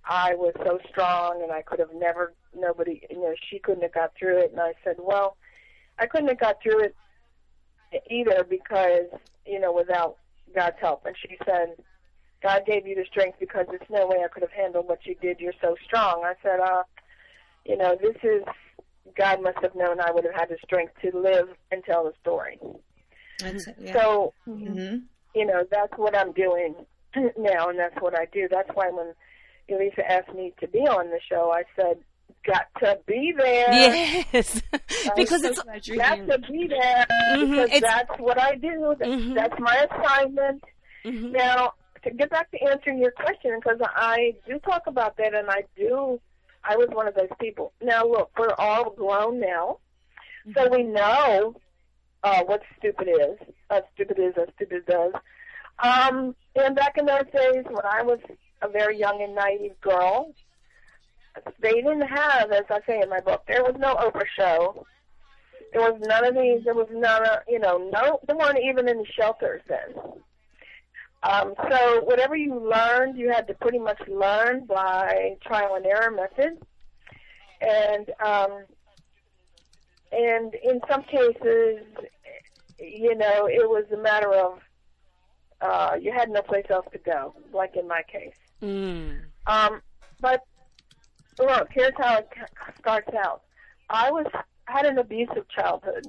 I 0.06 0.36
was 0.36 0.54
so 0.63 0.80
strong 0.89 1.41
and 1.43 1.52
I 1.52 1.62
could 1.62 1.80
have 1.80 1.93
never, 1.93 2.34
nobody, 2.56 3.02
you 3.10 3.19
know, 3.19 3.34
she 3.50 3.60
couldn't 3.60 3.84
have 3.84 3.93
got 3.93 4.13
through 4.17 4.39
it. 4.39 4.52
And 4.52 4.60
I 4.60 4.74
said, 4.84 4.95
well, 5.00 5.38
I 6.00 6.06
couldn't 6.06 6.30
have 6.30 6.39
got 6.39 6.62
through 6.62 6.86
it 6.86 6.95
either 8.10 8.43
because, 8.43 9.08
you 9.45 9.60
know, 9.60 9.74
without 9.74 10.17
God's 10.56 10.78
help. 10.80 11.06
And 11.06 11.15
she 11.21 11.38
said, 11.45 11.76
God 12.41 12.63
gave 12.65 12.86
you 12.86 12.95
the 12.95 13.06
strength 13.06 13.39
because 13.39 13.65
there's 13.69 13.89
no 13.89 14.08
way 14.08 14.17
I 14.24 14.28
could 14.28 14.43
have 14.43 14.52
handled 14.52 14.88
what 14.88 15.06
you 15.06 15.15
did. 15.15 15.39
You're 15.39 15.54
so 15.62 15.76
strong. 15.84 16.24
I 16.24 16.34
said, 16.43 16.60
uh, 16.60 16.84
you 17.65 17.78
know, 17.78 17.97
this 17.99 18.15
is, 18.23 18.43
God 19.17 19.41
must 19.41 19.58
have 19.62 19.75
known 19.75 19.99
I 19.99 20.12
would 20.12 20.23
have 20.25 20.36
had 20.36 20.49
the 20.49 20.58
strength 20.63 20.93
to 21.01 21.17
live 21.17 21.49
and 21.71 21.84
tell 21.84 22.04
the 22.04 22.13
story. 22.21 22.60
That's 23.39 23.67
it. 23.67 23.75
Yeah. 23.80 23.93
So, 23.93 24.34
hmm 24.45 24.97
you 25.34 25.45
know, 25.45 25.65
that's 25.69 25.91
what 25.97 26.17
I'm 26.17 26.32
doing 26.32 26.73
now, 27.38 27.67
and 27.67 27.78
that's 27.78 27.95
what 27.99 28.17
I 28.17 28.25
do. 28.32 28.47
That's 28.49 28.69
why 28.73 28.89
when 28.89 29.13
Elisa 29.69 30.10
asked 30.10 30.34
me 30.34 30.54
to 30.62 30.67
be 30.69 30.80
on 30.80 31.10
the 31.10 31.19
show, 31.30 31.51
I 31.51 31.63
said, 31.75 31.97
got 32.45 32.67
to 32.80 32.97
be 33.06 33.34
there. 33.38 33.73
Yes, 33.73 34.62
because 35.17 35.41
so 35.41 35.49
it's 35.49 35.62
glad 35.62 35.84
Got 35.97 36.32
to 36.32 36.39
be 36.49 36.67
there 36.69 37.06
Mhm, 37.34 37.49
because 37.49 37.69
it's- 37.73 37.82
that's 37.82 38.19
what 38.21 38.39
I 38.41 38.56
do. 38.56 38.95
That's, 38.97 39.12
Mhm. 39.12 39.36
that's 39.36 39.60
my 39.60 39.88
assignment. 39.91 40.63
Mhm. 41.04 41.32
Now, 41.32 41.73
to 42.04 42.12
get 42.12 42.30
back 42.30 42.49
to 42.51 42.58
answering 42.71 42.99
your 42.99 43.12
question, 43.12 43.60
because 43.62 43.80
I 43.93 44.36
do 44.47 44.58
talk 44.60 44.84
about 44.88 45.17
that, 45.17 45.34
and 45.34 45.49
I 45.49 45.63
do, 45.75 46.21
I 46.67 46.75
was 46.78 46.89
one 46.91 47.08
of 47.08 47.15
those 47.15 47.30
people. 47.39 47.73
Now, 47.82 48.06
look, 48.06 48.32
we're 48.38 48.54
all 48.58 48.91
grown 48.91 49.39
now, 49.39 49.80
so 50.56 50.67
we 50.69 50.84
know 50.84 51.56
uh, 52.23 52.43
what 52.45 52.62
stupid 52.78 53.08
is. 53.08 53.38
As 53.69 53.84
stupid 53.93 54.19
is, 54.19 54.34
as 54.38 54.47
stupid 54.56 54.86
does. 54.86 55.13
Um, 55.80 56.36
and 56.56 56.75
back 56.75 56.97
in 56.97 57.06
those 57.06 57.25
days, 57.34 57.65
when 57.65 57.86
I 57.86 58.01
was 58.01 58.19
a 58.62 58.69
very 58.69 58.97
young 58.97 59.21
and 59.21 59.36
naive 59.36 59.80
girl, 59.82 60.34
they 61.60 61.73
didn't 61.73 62.08
have, 62.08 62.51
as 62.51 62.63
I 62.69 62.80
say 62.88 63.01
in 63.01 63.10
my 63.10 63.19
book, 63.19 63.43
there 63.47 63.63
was 63.63 63.75
no 63.78 63.95
Oprah 63.95 64.25
show. 64.38 64.86
There 65.73 65.82
was 65.82 65.99
none 66.01 66.25
of 66.25 66.36
these. 66.36 66.63
There 66.63 66.73
was 66.73 66.88
none 66.91 67.25
of, 67.25 67.39
you 67.47 67.60
know, 67.60 67.89
no, 67.91 68.19
there 68.25 68.38
weren't 68.38 68.60
even 68.63 68.88
any 68.88 69.06
shelters 69.17 69.62
then. 69.67 69.93
Um, 71.28 71.56
so 71.70 72.02
whatever 72.04 72.36
you 72.36 72.60
learned, 72.60 73.18
you 73.18 73.30
had 73.30 73.48
to 73.48 73.54
pretty 73.56 73.80
much 73.80 74.00
learn 74.08 74.66
by 74.66 75.38
trial 75.44 75.76
and 75.76 75.86
error 75.86 76.12
method. 76.12 76.60
And 77.62 78.10
um, 78.24 78.66
and 80.12 80.54
in 80.64 80.80
some 80.90 81.04
cases, 81.04 81.84
you 82.80 83.16
know, 83.16 83.48
it 83.48 83.68
was 83.68 83.86
a 83.92 83.98
matter 83.98 84.32
of 84.34 84.60
uh, 85.62 85.96
you 86.00 86.12
had 86.12 86.30
no 86.30 86.42
place 86.42 86.66
else 86.70 86.86
to 86.92 87.00
go, 87.00 87.34
like 87.54 87.76
in 87.76 87.88
my 87.88 88.04
case. 88.04 88.36
Mm. 88.62 89.22
Um, 89.48 89.82
but 90.22 90.42
look, 91.40 91.70
here's 91.72 91.94
how 91.98 92.18
it 92.18 92.30
starts 92.78 93.10
out. 93.16 93.42
I 93.90 94.12
was 94.12 94.28
had 94.66 94.86
an 94.86 94.98
abusive 94.98 95.48
childhood, 95.50 96.08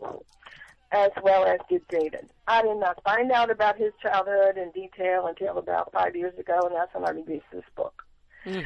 as 0.96 1.10
well 1.22 1.44
as 1.44 1.58
did 1.68 1.86
David. 1.88 2.30
I 2.48 2.62
did 2.62 2.78
not 2.78 3.02
find 3.04 3.30
out 3.30 3.50
about 3.50 3.76
his 3.76 3.92
childhood 4.02 4.56
in 4.56 4.70
detail 4.70 5.26
until 5.26 5.58
about 5.58 5.92
five 5.92 6.16
years 6.16 6.36
ago, 6.38 6.60
and 6.64 6.74
that's 6.74 6.94
when 6.94 7.04
I 7.04 7.10
released 7.10 7.46
this 7.52 7.64
book. 7.76 8.02
Mm. 8.46 8.64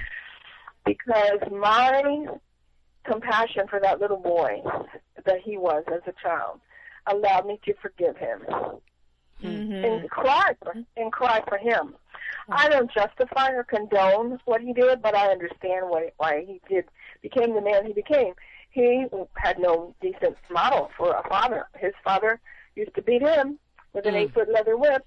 Because 0.85 1.41
my 1.51 2.27
compassion 3.05 3.67
for 3.69 3.81
that 3.81 4.01
little 4.01 4.19
boy 4.19 4.63
that 5.25 5.41
he 5.43 5.57
was 5.57 5.85
as 5.93 6.03
a 6.07 6.13
child 6.23 6.61
allowed 7.07 7.47
me 7.47 7.59
to 7.65 7.75
forgive 7.83 8.17
him 8.17 8.43
Mhm. 9.43 9.85
and 9.85 10.11
cry 10.11 10.55
for 10.63 10.75
and 10.97 11.13
cry 11.13 11.43
for 11.49 11.57
him. 11.59 11.97
I 12.51 12.69
don't 12.69 12.91
justify 12.91 13.51
or 13.53 13.65
condone 13.65 14.39
what 14.45 14.61
he 14.61 14.73
did, 14.73 15.01
but 15.03 15.15
I 15.15 15.31
understand 15.31 15.89
why 15.89 16.13
why 16.19 16.45
he 16.45 16.61
did 16.69 16.85
became 17.23 17.55
the 17.55 17.61
man 17.61 17.87
he 17.87 17.93
became. 17.93 18.35
He 18.71 19.07
had 19.37 19.59
no 19.59 19.95
decent 20.01 20.37
model 20.51 20.91
for 20.97 21.13
a 21.13 21.29
father. 21.29 21.67
His 21.79 21.93
father 22.05 22.41
used 22.77 22.95
to 22.95 23.03
beat 23.03 23.23
him 23.23 23.59
with 23.93 24.07
an 24.07 24.15
Mm. 24.15 24.19
eight 24.19 24.35
foot 24.35 24.49
leather 24.49 24.77
whip, 24.77 25.05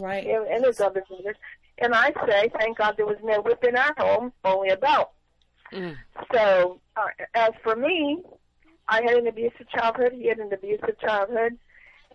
Right. 0.00 0.26
and, 0.26 0.46
and 0.48 0.64
his 0.64 0.80
other 0.80 1.02
brothers. 1.06 1.36
And 1.78 1.94
I 1.94 2.12
say, 2.26 2.48
thank 2.58 2.78
God 2.78 2.96
there 2.96 3.04
was 3.06 3.18
no 3.22 3.42
whip 3.42 3.62
in 3.64 3.76
our 3.76 3.94
home, 3.98 4.32
only 4.44 4.70
a 4.70 4.76
belt. 4.78 5.12
Mm. 5.72 5.96
So, 6.32 6.80
uh, 6.96 7.08
as 7.34 7.50
for 7.62 7.76
me, 7.76 8.22
I 8.88 9.02
had 9.02 9.16
an 9.16 9.26
abusive 9.26 9.68
childhood. 9.68 10.12
He 10.12 10.26
had 10.28 10.38
an 10.38 10.52
abusive 10.52 10.98
childhood. 11.00 11.58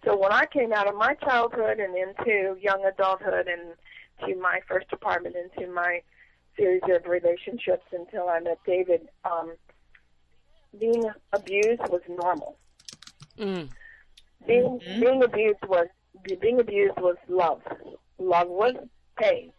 So 0.03 0.15
when 0.17 0.31
I 0.31 0.47
came 0.47 0.73
out 0.73 0.87
of 0.87 0.95
my 0.95 1.13
childhood 1.15 1.79
and 1.79 1.95
into 1.95 2.57
young 2.59 2.83
adulthood 2.85 3.47
and 3.47 3.75
to 4.25 4.35
my 4.39 4.61
first 4.67 4.87
apartment, 4.91 5.35
into 5.35 5.69
my 5.71 6.01
series 6.57 6.81
of 6.89 7.05
relationships 7.05 7.85
until 7.91 8.27
I 8.29 8.39
met 8.39 8.57
David, 8.65 9.09
um, 9.25 9.53
being 10.79 11.03
abused 11.33 11.81
was 11.89 12.01
normal. 12.07 12.57
Mm. 13.37 13.69
Being 14.47 14.79
being 14.99 15.23
abused 15.23 15.63
was 15.67 15.87
being 16.41 16.59
abused 16.59 16.97
was 16.97 17.17
love. 17.27 17.61
Love 18.19 18.47
was 18.47 18.75
pain. 19.19 19.51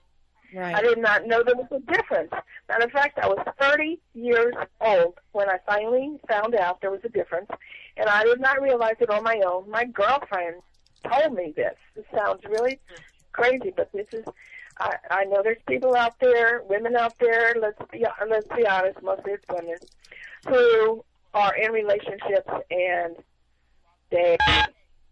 I 0.76 0.82
did 0.82 0.98
not 0.98 1.26
know 1.26 1.42
there 1.42 1.56
was 1.56 1.68
a 1.70 1.80
difference. 1.92 2.30
Matter 2.68 2.84
of 2.84 2.90
fact, 2.90 3.18
I 3.18 3.26
was 3.26 3.38
30 3.58 3.98
years 4.14 4.54
old 4.82 5.14
when 5.32 5.48
I 5.48 5.58
finally 5.66 6.20
found 6.28 6.54
out 6.54 6.80
there 6.82 6.90
was 6.90 7.00
a 7.04 7.08
difference, 7.08 7.48
and 7.96 8.06
I 8.06 8.24
did 8.24 8.40
not 8.40 8.60
realize 8.60 8.96
it 9.00 9.08
on 9.08 9.24
my 9.24 9.40
own. 9.46 9.70
My 9.70 9.84
girlfriend 9.86 10.56
told 11.10 11.34
me 11.34 11.54
this. 11.56 11.74
This 11.96 12.04
sounds 12.14 12.42
really 12.44 12.78
crazy, 13.32 13.72
but 13.74 13.90
this 13.92 14.06
is. 14.12 14.24
I, 14.78 14.96
I 15.10 15.24
know 15.24 15.42
there's 15.42 15.62
people 15.66 15.94
out 15.94 16.18
there, 16.20 16.62
women 16.68 16.96
out 16.96 17.14
there. 17.18 17.54
Let's 17.60 17.78
be 17.90 18.04
let's 18.28 18.48
be 18.56 18.66
honest. 18.66 19.02
Mostly 19.02 19.32
it's 19.32 19.44
women 19.50 19.76
who 20.48 21.04
are 21.34 21.54
in 21.56 21.72
relationships 21.72 22.50
and 22.70 23.16
they 24.10 24.36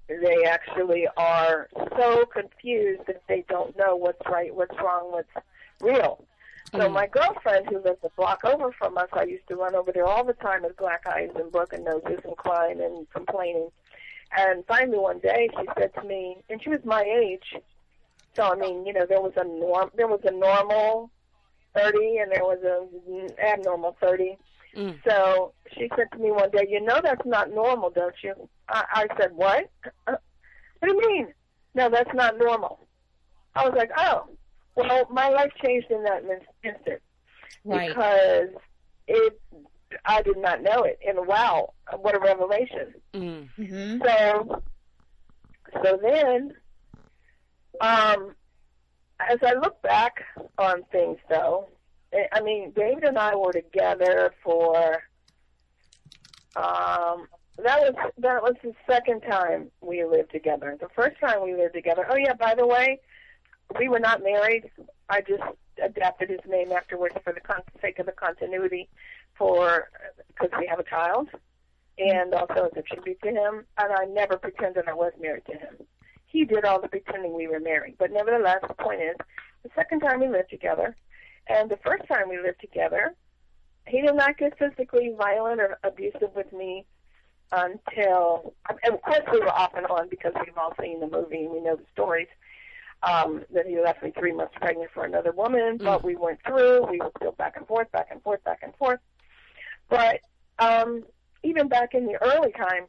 they 0.09 0.45
actually 0.45 1.07
are 1.17 1.69
so 1.97 2.27
confused 2.27 3.03
that 3.07 3.23
they 3.29 3.45
don't 3.49 3.77
know 3.77 3.95
what's 3.95 4.21
right, 4.27 4.53
what's 4.55 4.77
wrong, 4.83 5.13
what's 5.13 5.29
real. 5.81 6.25
So 6.73 6.81
Mm. 6.81 6.93
my 6.93 7.07
girlfriend, 7.07 7.69
who 7.69 7.79
lives 7.79 7.99
a 8.05 8.11
block 8.11 8.45
over 8.45 8.73
from 8.73 8.99
us, 8.99 9.09
I 9.13 9.23
used 9.25 9.47
to 9.49 9.57
run 9.57 9.75
over 9.75 9.93
there 9.93 10.07
all 10.07 10.25
the 10.25 10.35
time 10.35 10.63
with 10.63 10.77
black 10.77 11.07
eyes 11.07 11.31
and 11.37 11.51
broken 11.51 11.85
noses 11.85 12.21
and 12.25 12.37
crying 12.37 12.81
and 12.81 13.09
complaining. 13.11 13.71
And 14.37 14.65
finally 14.67 14.99
one 14.99 15.19
day 15.21 15.49
she 15.59 15.67
said 15.79 15.93
to 15.95 16.03
me, 16.05 16.39
and 16.49 16.63
she 16.63 16.71
was 16.71 16.85
my 16.85 17.03
age, 17.03 17.55
so 18.37 18.43
I 18.45 18.55
mean, 18.57 18.87
you 18.87 18.93
know, 18.93 19.07
there 19.07 19.21
was 19.21 19.33
a 19.37 19.45
norm, 19.45 19.91
there 19.97 20.07
was 20.07 20.21
a 20.25 20.31
normal 20.31 21.11
thirty, 21.75 22.19
and 22.19 22.31
there 22.31 22.45
was 22.45 22.59
a 22.65 23.45
abnormal 23.45 23.97
thirty. 24.01 24.39
Mm. 24.77 24.99
So 25.09 25.53
she 25.75 25.91
said 25.97 26.07
to 26.13 26.19
me 26.19 26.31
one 26.31 26.51
day, 26.51 26.67
"You 26.69 26.81
know 26.81 27.01
that's 27.03 27.25
not 27.25 27.51
normal, 27.53 27.91
don't 27.91 28.15
you?" 28.23 28.49
I, 28.69 28.85
I 28.93 29.07
said, 29.21 29.33
"What? 29.35 29.71
Uh, 30.07 30.17
what 30.79 30.89
do 30.89 30.95
you 30.95 31.09
mean? 31.09 31.35
No, 31.75 31.89
that's 31.89 32.15
not 32.15 32.39
normal." 32.39 32.87
I 33.55 33.69
was 33.69 33.75
like, 33.77 33.91
"Oh, 33.97 34.29
well, 34.77 35.07
my 35.11 35.29
life 35.29 35.51
changed 35.65 35.91
in 35.91 36.05
that 36.05 36.25
min- 36.25 36.41
instant." 36.63 37.01
Right. 37.65 37.89
because 37.89 38.49
it 39.07 39.41
I 40.05 40.23
did 40.23 40.39
not 40.39 40.63
know 40.63 40.83
it. 40.83 40.99
And 41.07 41.27
wow, 41.27 41.75
what 41.99 42.15
a 42.15 42.21
revelation. 42.21 42.95
Mm. 43.15 43.49
hmm 43.57 43.99
So 44.05 44.63
so 45.83 45.99
then 46.03 46.53
um 47.81 48.35
as 49.21 49.39
I 49.43 49.55
look 49.55 49.81
back 49.83 50.15
on 50.59 50.83
things 50.91 51.19
though, 51.29 51.69
I- 52.13 52.29
I 52.33 52.41
mean 52.41 52.73
David 52.73 53.05
and 53.05 53.19
I 53.19 53.35
were 53.35 53.53
together 53.53 54.35
for 54.43 55.03
um 56.57 57.27
that 57.63 57.81
was 57.81 57.95
that 58.19 58.43
was 58.43 58.55
the 58.63 58.75
second 58.89 59.21
time 59.23 59.71
we 59.81 60.05
lived 60.05 60.31
together. 60.31 60.77
The 60.81 60.89
first 60.95 61.19
time 61.21 61.43
we 61.43 61.55
lived 61.55 61.75
together. 61.75 62.07
Oh 62.09 62.17
yeah, 62.17 62.33
by 62.35 62.55
the 62.55 62.67
way, 62.67 63.01
we 63.79 63.89
were 63.89 64.01
not 64.01 64.23
married. 64.23 64.71
I 65.09 65.21
just 65.21 65.43
adapted 65.83 66.31
his 66.31 66.41
name 66.49 66.73
afterwards 66.73 67.17
for 67.23 67.33
the 67.33 67.41
con- 67.41 67.63
sake 67.81 67.99
of 67.99 68.07
the 68.07 68.13
continuity, 68.13 68.89
for 69.37 69.91
because 70.29 70.51
we 70.59 70.67
have 70.67 70.79
a 70.79 70.85
child, 70.85 71.29
and 71.99 72.33
also 72.35 72.67
as 72.67 72.73
a 72.77 72.83
tribute 72.83 73.21
to 73.23 73.31
him. 73.31 73.67
And 73.79 73.93
I 73.93 74.07
never 74.07 74.37
pretended 74.39 74.89
I 74.89 74.95
was 74.95 75.13
married 75.21 75.45
to 75.47 75.57
him. 75.57 75.77
He 76.27 76.45
did 76.45 76.65
all 76.65 76.81
the 76.81 76.89
pretending 76.89 77.35
we 77.35 77.49
were 77.49 77.61
married, 77.61 77.97
but 77.99 78.11
nevertheless, 78.13 78.61
the 78.67 78.75
point 78.75 79.03
is, 79.03 79.17
the 79.65 79.71
second 79.75 80.01
time 80.01 80.21
we 80.21 80.29
lived 80.29 80.49
together, 80.51 80.97
and 81.51 81.69
the 81.69 81.79
first 81.85 82.07
time 82.07 82.29
we 82.29 82.39
lived 82.39 82.61
together, 82.61 83.15
he 83.87 84.01
did 84.01 84.15
not 84.15 84.39
get 84.39 84.57
physically 84.57 85.13
violent 85.19 85.61
or 85.61 85.79
abusive 85.83 86.31
with 86.37 86.53
me 86.53 86.87
until, 87.51 88.55
and 88.85 88.95
of 88.95 89.03
course 89.03 89.25
we 89.33 89.41
were 89.41 89.51
off 89.51 89.73
and 89.75 89.87
on 89.87 90.09
because 90.09 90.33
we've 90.45 90.57
all 90.57 90.73
seen 90.81 91.01
the 91.01 91.09
movie 91.09 91.45
and 91.45 91.51
we 91.53 91.61
know 91.61 91.77
the 91.77 91.85
stories. 91.93 92.29
Um, 93.03 93.45
that 93.55 93.67
he 93.67 93.81
left 93.81 94.03
me 94.03 94.11
three 94.11 94.33
months 94.33 94.53
pregnant 94.61 94.91
for 94.93 95.07
another 95.07 95.33
woman, 95.33 95.79
but 95.79 96.05
we 96.05 96.17
went 96.17 96.39
through. 96.47 96.87
We 96.91 96.99
were 96.99 97.11
still 97.17 97.33
back 97.33 97.57
and 97.57 97.67
forth, 97.67 97.91
back 97.93 98.09
and 98.11 98.23
forth, 98.23 98.45
back 98.45 98.59
and 98.63 98.77
forth. 98.77 99.01
But 99.89 100.21
um, 100.59 101.05
even 101.43 101.69
back 101.69 101.95
in 101.95 102.05
the 102.05 102.23
early 102.23 102.53
time, 102.53 102.85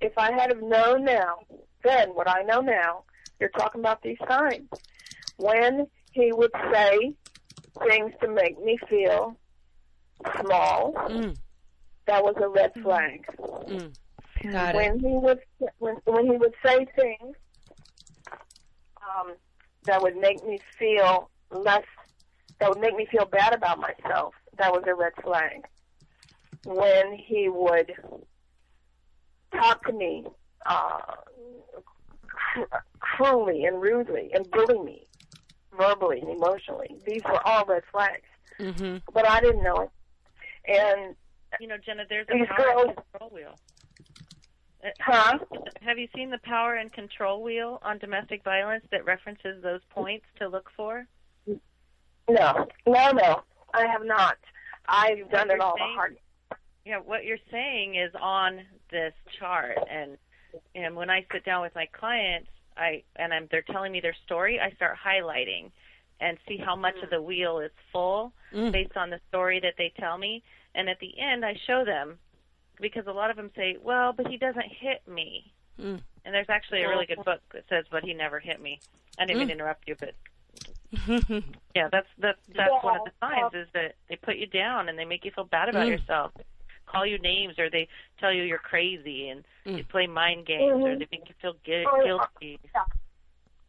if 0.00 0.18
I 0.18 0.32
had 0.32 0.52
have 0.52 0.62
known 0.62 1.04
now, 1.04 1.38
then 1.84 2.08
what 2.08 2.28
I 2.28 2.42
know 2.42 2.60
now, 2.60 3.04
you're 3.38 3.50
talking 3.50 3.80
about 3.80 4.02
these 4.02 4.18
signs. 4.28 4.68
When 5.36 5.86
he 6.10 6.32
would 6.32 6.50
say 6.72 7.14
things 7.88 8.12
to 8.20 8.28
make 8.28 8.62
me 8.62 8.78
feel 8.88 9.36
small, 10.40 10.92
Mm. 10.94 11.36
that 12.06 12.22
was 12.22 12.34
a 12.40 12.48
red 12.48 12.72
flag. 12.82 13.26
Mm. 13.38 13.94
When 14.74 14.98
he 14.98 15.06
would 15.18 15.40
when 15.78 15.96
when 16.04 16.26
he 16.26 16.36
would 16.36 16.54
say 16.64 16.84
things 16.96 17.36
um, 18.96 19.34
that 19.84 20.02
would 20.02 20.16
make 20.16 20.44
me 20.44 20.58
feel 20.78 21.30
less, 21.50 21.84
that 22.58 22.68
would 22.68 22.80
make 22.80 22.96
me 22.96 23.06
feel 23.06 23.24
bad 23.26 23.52
about 23.54 23.78
myself, 23.78 24.34
that 24.58 24.72
was 24.72 24.82
a 24.86 24.94
red 24.94 25.12
flag. 25.22 25.64
When 26.64 27.14
he 27.14 27.48
would 27.48 27.92
talk 29.52 29.84
to 29.86 29.92
me 29.92 30.24
uh, 30.66 31.14
cr- 32.26 32.76
cruelly 33.00 33.64
and 33.64 33.80
rudely 33.80 34.30
and 34.34 34.50
bully 34.50 34.78
me 34.80 35.06
verbally 35.76 36.20
and 36.20 36.30
emotionally, 36.30 36.96
these 37.06 37.22
were 37.24 37.46
all 37.46 37.64
red 37.66 37.82
flags. 37.90 38.22
Mm-hmm. 38.58 38.98
But 39.12 39.28
I 39.28 39.40
didn't 39.40 39.62
know 39.62 39.76
it, 39.80 39.90
and 40.68 41.14
You 41.60 41.68
know, 41.68 41.76
Genna, 41.76 42.08
there's 42.08 42.26
a 42.30 42.34
These 42.34 42.46
power 42.48 42.56
girls- 42.74 42.86
and 42.88 42.96
control 42.96 43.30
wheel. 43.30 43.58
Uh, 44.84 44.88
huh? 45.00 45.38
Have 45.80 45.98
you 45.98 46.08
seen 46.14 46.30
the 46.30 46.38
power 46.38 46.74
and 46.74 46.92
control 46.92 47.42
wheel 47.42 47.78
on 47.82 47.98
domestic 47.98 48.42
violence 48.42 48.84
that 48.90 49.04
references 49.04 49.62
those 49.62 49.80
points 49.90 50.26
to 50.38 50.48
look 50.48 50.70
for? 50.76 51.06
No, 52.28 52.66
no, 52.86 53.10
no. 53.12 53.42
I 53.74 53.86
have 53.86 54.04
not. 54.04 54.36
I've 54.86 55.30
done 55.30 55.50
it 55.50 55.60
all 55.60 55.74
the 55.74 55.80
saying- 55.84 55.94
hard. 55.94 56.16
Yeah, 56.84 56.98
what 56.98 57.24
you're 57.24 57.38
saying 57.50 57.94
is 57.94 58.12
on 58.20 58.62
this 58.90 59.14
chart, 59.38 59.78
and 59.88 60.18
and 60.74 60.96
when 60.96 61.08
I 61.10 61.24
sit 61.32 61.44
down 61.44 61.62
with 61.62 61.74
my 61.76 61.86
clients, 61.92 62.50
I 62.76 63.02
and 63.16 63.32
I'm 63.32 63.48
they're 63.50 63.62
telling 63.62 63.92
me 63.92 64.00
their 64.00 64.16
story, 64.24 64.60
I 64.60 64.70
start 64.72 64.96
highlighting 65.04 65.70
and 66.20 66.38
see 66.46 66.56
how 66.56 66.76
much 66.76 66.94
of 67.02 67.10
the 67.10 67.20
wheel 67.20 67.58
is 67.60 67.72
full 67.92 68.32
Mm. 68.52 68.70
based 68.70 68.96
on 68.96 69.08
the 69.10 69.18
story 69.28 69.60
that 69.60 69.74
they 69.78 69.92
tell 69.98 70.18
me, 70.18 70.42
and 70.74 70.88
at 70.90 70.98
the 71.00 71.18
end 71.18 71.44
I 71.44 71.54
show 71.66 71.84
them 71.84 72.18
because 72.80 73.06
a 73.06 73.12
lot 73.12 73.30
of 73.30 73.36
them 73.36 73.50
say, 73.56 73.76
well, 73.80 74.12
but 74.12 74.26
he 74.28 74.36
doesn't 74.36 74.66
hit 74.66 75.06
me, 75.08 75.52
Mm. 75.80 76.02
and 76.24 76.34
there's 76.34 76.50
actually 76.50 76.82
a 76.82 76.88
really 76.88 77.06
good 77.06 77.24
book 77.24 77.40
that 77.52 77.64
says, 77.68 77.86
but 77.90 78.04
he 78.04 78.12
never 78.12 78.38
hit 78.38 78.60
me. 78.60 78.80
I 79.18 79.24
didn't 79.24 79.38
mean 79.38 79.48
to 79.48 79.54
interrupt 79.54 79.88
you, 79.88 79.96
but 79.98 80.14
yeah, 81.74 81.88
that's 81.90 82.08
that's 82.18 82.38
that's 82.54 82.84
one 82.84 82.96
of 82.96 83.04
the 83.04 83.12
signs 83.20 83.54
is 83.54 83.68
that 83.72 83.94
they 84.08 84.16
put 84.16 84.36
you 84.36 84.46
down 84.46 84.88
and 84.88 84.98
they 84.98 85.04
make 85.06 85.24
you 85.24 85.30
feel 85.30 85.44
bad 85.44 85.68
about 85.68 85.86
Mm. 85.86 85.98
yourself. 85.98 86.32
Call 86.92 87.06
you 87.06 87.18
names 87.18 87.58
or 87.58 87.70
they 87.70 87.88
tell 88.20 88.32
you 88.32 88.42
you're 88.42 88.58
crazy 88.58 89.30
and 89.30 89.42
Mm. 89.64 89.76
they 89.76 89.82
play 89.84 90.06
mind 90.06 90.44
games 90.44 90.72
or 90.72 90.88
Mhm. 90.88 90.98
they 90.98 91.08
make 91.10 91.28
you 91.28 91.34
feel 91.40 91.54
gui- 91.64 91.86
Oh, 91.86 92.04
guilty. 92.04 92.58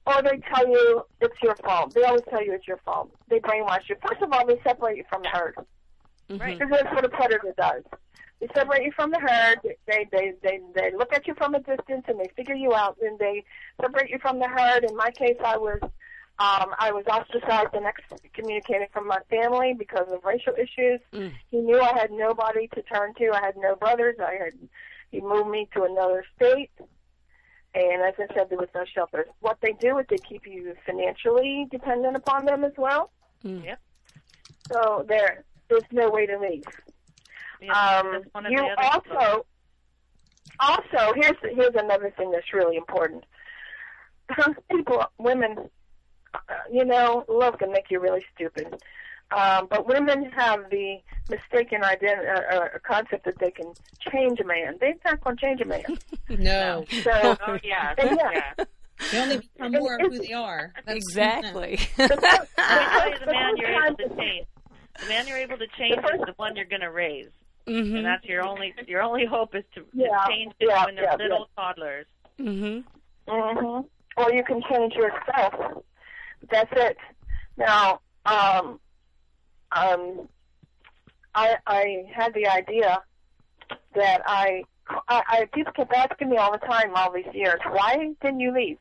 Or 0.05 0.21
they 0.21 0.37
tell 0.53 0.67
you 0.67 1.05
it's 1.21 1.41
your 1.41 1.55
fault. 1.57 1.93
They 1.93 2.03
always 2.03 2.23
tell 2.29 2.43
you 2.43 2.53
it's 2.53 2.67
your 2.67 2.77
fault. 2.77 3.11
They 3.29 3.39
brainwash 3.39 3.87
you. 3.87 3.95
First 4.05 4.21
of 4.21 4.33
all, 4.33 4.45
they 4.45 4.59
separate 4.61 4.97
you 4.97 5.05
from 5.05 5.21
the 5.21 5.29
herd. 5.29 5.55
Right. 6.29 6.57
Because 6.59 6.69
that's 6.71 6.93
what 6.93 7.05
a 7.05 7.09
predator 7.09 7.53
does. 7.57 7.83
They 8.39 8.47
separate 8.53 8.83
you 8.83 8.91
from 8.91 9.11
the 9.11 9.19
herd. 9.19 9.59
They 9.85 10.05
they 10.11 10.33
they 10.41 10.59
they 10.73 10.91
look 10.91 11.13
at 11.13 11.25
you 11.27 11.35
from 11.35 11.55
a 11.55 11.59
distance 11.59 12.03
and 12.09 12.19
they 12.19 12.27
figure 12.35 12.55
you 12.55 12.73
out. 12.73 12.97
And 13.01 13.17
they 13.17 13.45
separate 13.79 14.09
you 14.09 14.19
from 14.19 14.39
the 14.39 14.47
herd. 14.49 14.83
In 14.83 14.95
my 14.97 15.11
case, 15.11 15.37
I 15.45 15.55
was 15.55 15.79
um, 16.39 16.73
I 16.79 16.91
was 16.91 17.05
ostracized 17.05 17.73
and 17.73 17.85
excommunicated 17.85 18.89
from 18.91 19.07
my 19.07 19.19
family 19.29 19.75
because 19.77 20.07
of 20.11 20.23
racial 20.23 20.53
issues. 20.53 20.99
Mm. 21.13 21.31
He 21.51 21.57
knew 21.59 21.79
I 21.79 21.97
had 21.97 22.11
nobody 22.11 22.67
to 22.69 22.81
turn 22.81 23.13
to. 23.15 23.31
I 23.31 23.41
had 23.41 23.55
no 23.55 23.75
brothers. 23.75 24.15
I 24.19 24.33
had 24.43 24.53
he 25.11 25.21
moved 25.21 25.49
me 25.49 25.69
to 25.75 25.83
another 25.83 26.25
state. 26.35 26.71
And 27.75 28.01
as 28.01 28.15
I 28.17 28.33
said, 28.33 28.49
there 28.49 28.57
was 28.57 28.69
no 28.73 28.83
shelter. 28.83 29.27
What 29.41 29.59
they 29.61 29.73
do 29.73 29.99
is 29.99 30.05
they 30.09 30.17
keep 30.17 30.47
you 30.47 30.75
financially 30.85 31.67
dependent 31.71 32.15
upon 32.15 32.45
them 32.45 32.63
as 32.63 32.73
well. 32.77 33.11
Mm. 33.45 33.63
Yep. 33.63 33.79
So 34.71 35.05
there, 35.07 35.43
there's 35.69 35.83
no 35.91 36.09
way 36.09 36.25
to 36.25 36.39
leave. 36.39 36.63
Yeah, 37.61 37.99
Um, 37.99 38.11
that's 38.11 38.33
one 38.33 38.45
of 38.47 38.51
you 38.51 38.57
the 38.57 38.63
other 38.63 38.81
also, 38.81 39.45
also 40.59 41.13
here's 41.15 41.37
here's 41.41 41.75
another 41.75 42.11
thing 42.17 42.31
that's 42.31 42.51
really 42.53 42.75
important. 42.75 43.23
People, 44.71 45.05
women, 45.19 45.69
you 46.71 46.85
know, 46.85 47.25
love 47.27 47.57
can 47.57 47.71
make 47.71 47.85
you 47.89 47.99
really 47.99 48.23
stupid. 48.35 48.75
Um, 49.35 49.67
but 49.69 49.87
women 49.87 50.25
have 50.35 50.69
the 50.69 50.97
mistaken 51.29 51.81
ident- 51.81 52.27
uh, 52.53 52.55
uh, 52.55 52.67
concept 52.87 53.25
that 53.25 53.39
they 53.39 53.49
can 53.51 53.73
change 54.11 54.39
a 54.39 54.43
man. 54.45 54.77
They're 54.79 54.93
not 55.05 55.23
going 55.23 55.37
to 55.37 55.41
change 55.41 55.61
a 55.61 55.65
man. 55.65 55.83
No, 56.29 56.85
So, 57.03 57.37
Oh 57.47 57.57
yeah, 57.63 57.93
yeah, 57.97 58.15
yeah. 58.57 58.65
they 59.11 59.19
only 59.19 59.37
become 59.37 59.71
more 59.73 59.95
of 59.99 60.11
who 60.11 60.19
they 60.19 60.33
are. 60.33 60.71
That's- 60.85 60.95
Exactly. 60.95 61.79
Let 61.97 62.09
me 62.09 62.27
tell 62.27 63.09
you 63.09 63.19
the 63.19 63.25
The 63.25 63.31
man 63.31 63.57
you're 63.57 63.83
able 63.85 63.97
to 63.97 64.09
change. 64.17 64.47
The 65.01 65.07
man 65.07 65.27
you're 65.27 65.37
able 65.37 65.57
to 65.57 65.67
change 65.77 65.97
is 65.97 66.21
the 66.25 66.33
one 66.37 66.55
you're 66.55 66.65
going 66.65 66.81
to 66.81 66.91
raise, 66.91 67.29
mm-hmm. 67.67 67.95
and 67.97 68.05
that's 68.05 68.23
your 68.25 68.45
only 68.45 68.73
your 68.87 69.01
only 69.01 69.25
hope 69.25 69.55
is 69.55 69.63
to, 69.75 69.81
to 69.81 69.87
Yeah, 69.93 70.25
change 70.27 70.53
them 70.59 70.69
yeah, 70.69 70.85
when 70.85 70.95
they're 70.95 71.05
yeah, 71.05 71.15
little 71.15 71.49
toddlers. 71.55 72.05
Mm-hmm. 72.39 72.79
hmm 73.27 73.81
Or 74.17 74.33
you 74.33 74.43
can 74.43 74.61
change 74.71 74.93
yourself. 74.93 75.83
That's 76.49 76.71
it. 76.75 76.97
Now, 77.57 77.99
um, 78.25 78.79
um, 79.71 80.27
I 81.35 81.55
I 81.65 82.03
had 82.13 82.33
the 82.33 82.47
idea 82.47 83.01
that 83.95 84.21
I, 84.25 84.63
I, 85.07 85.23
I 85.27 85.45
people 85.53 85.73
kept 85.73 85.93
asking 85.93 86.29
me 86.29 86.37
all 86.37 86.51
the 86.51 86.57
time 86.65 86.91
all 86.95 87.11
these 87.11 87.33
years, 87.33 87.59
why 87.69 88.13
didn't 88.21 88.39
you 88.39 88.53
leave? 88.53 88.77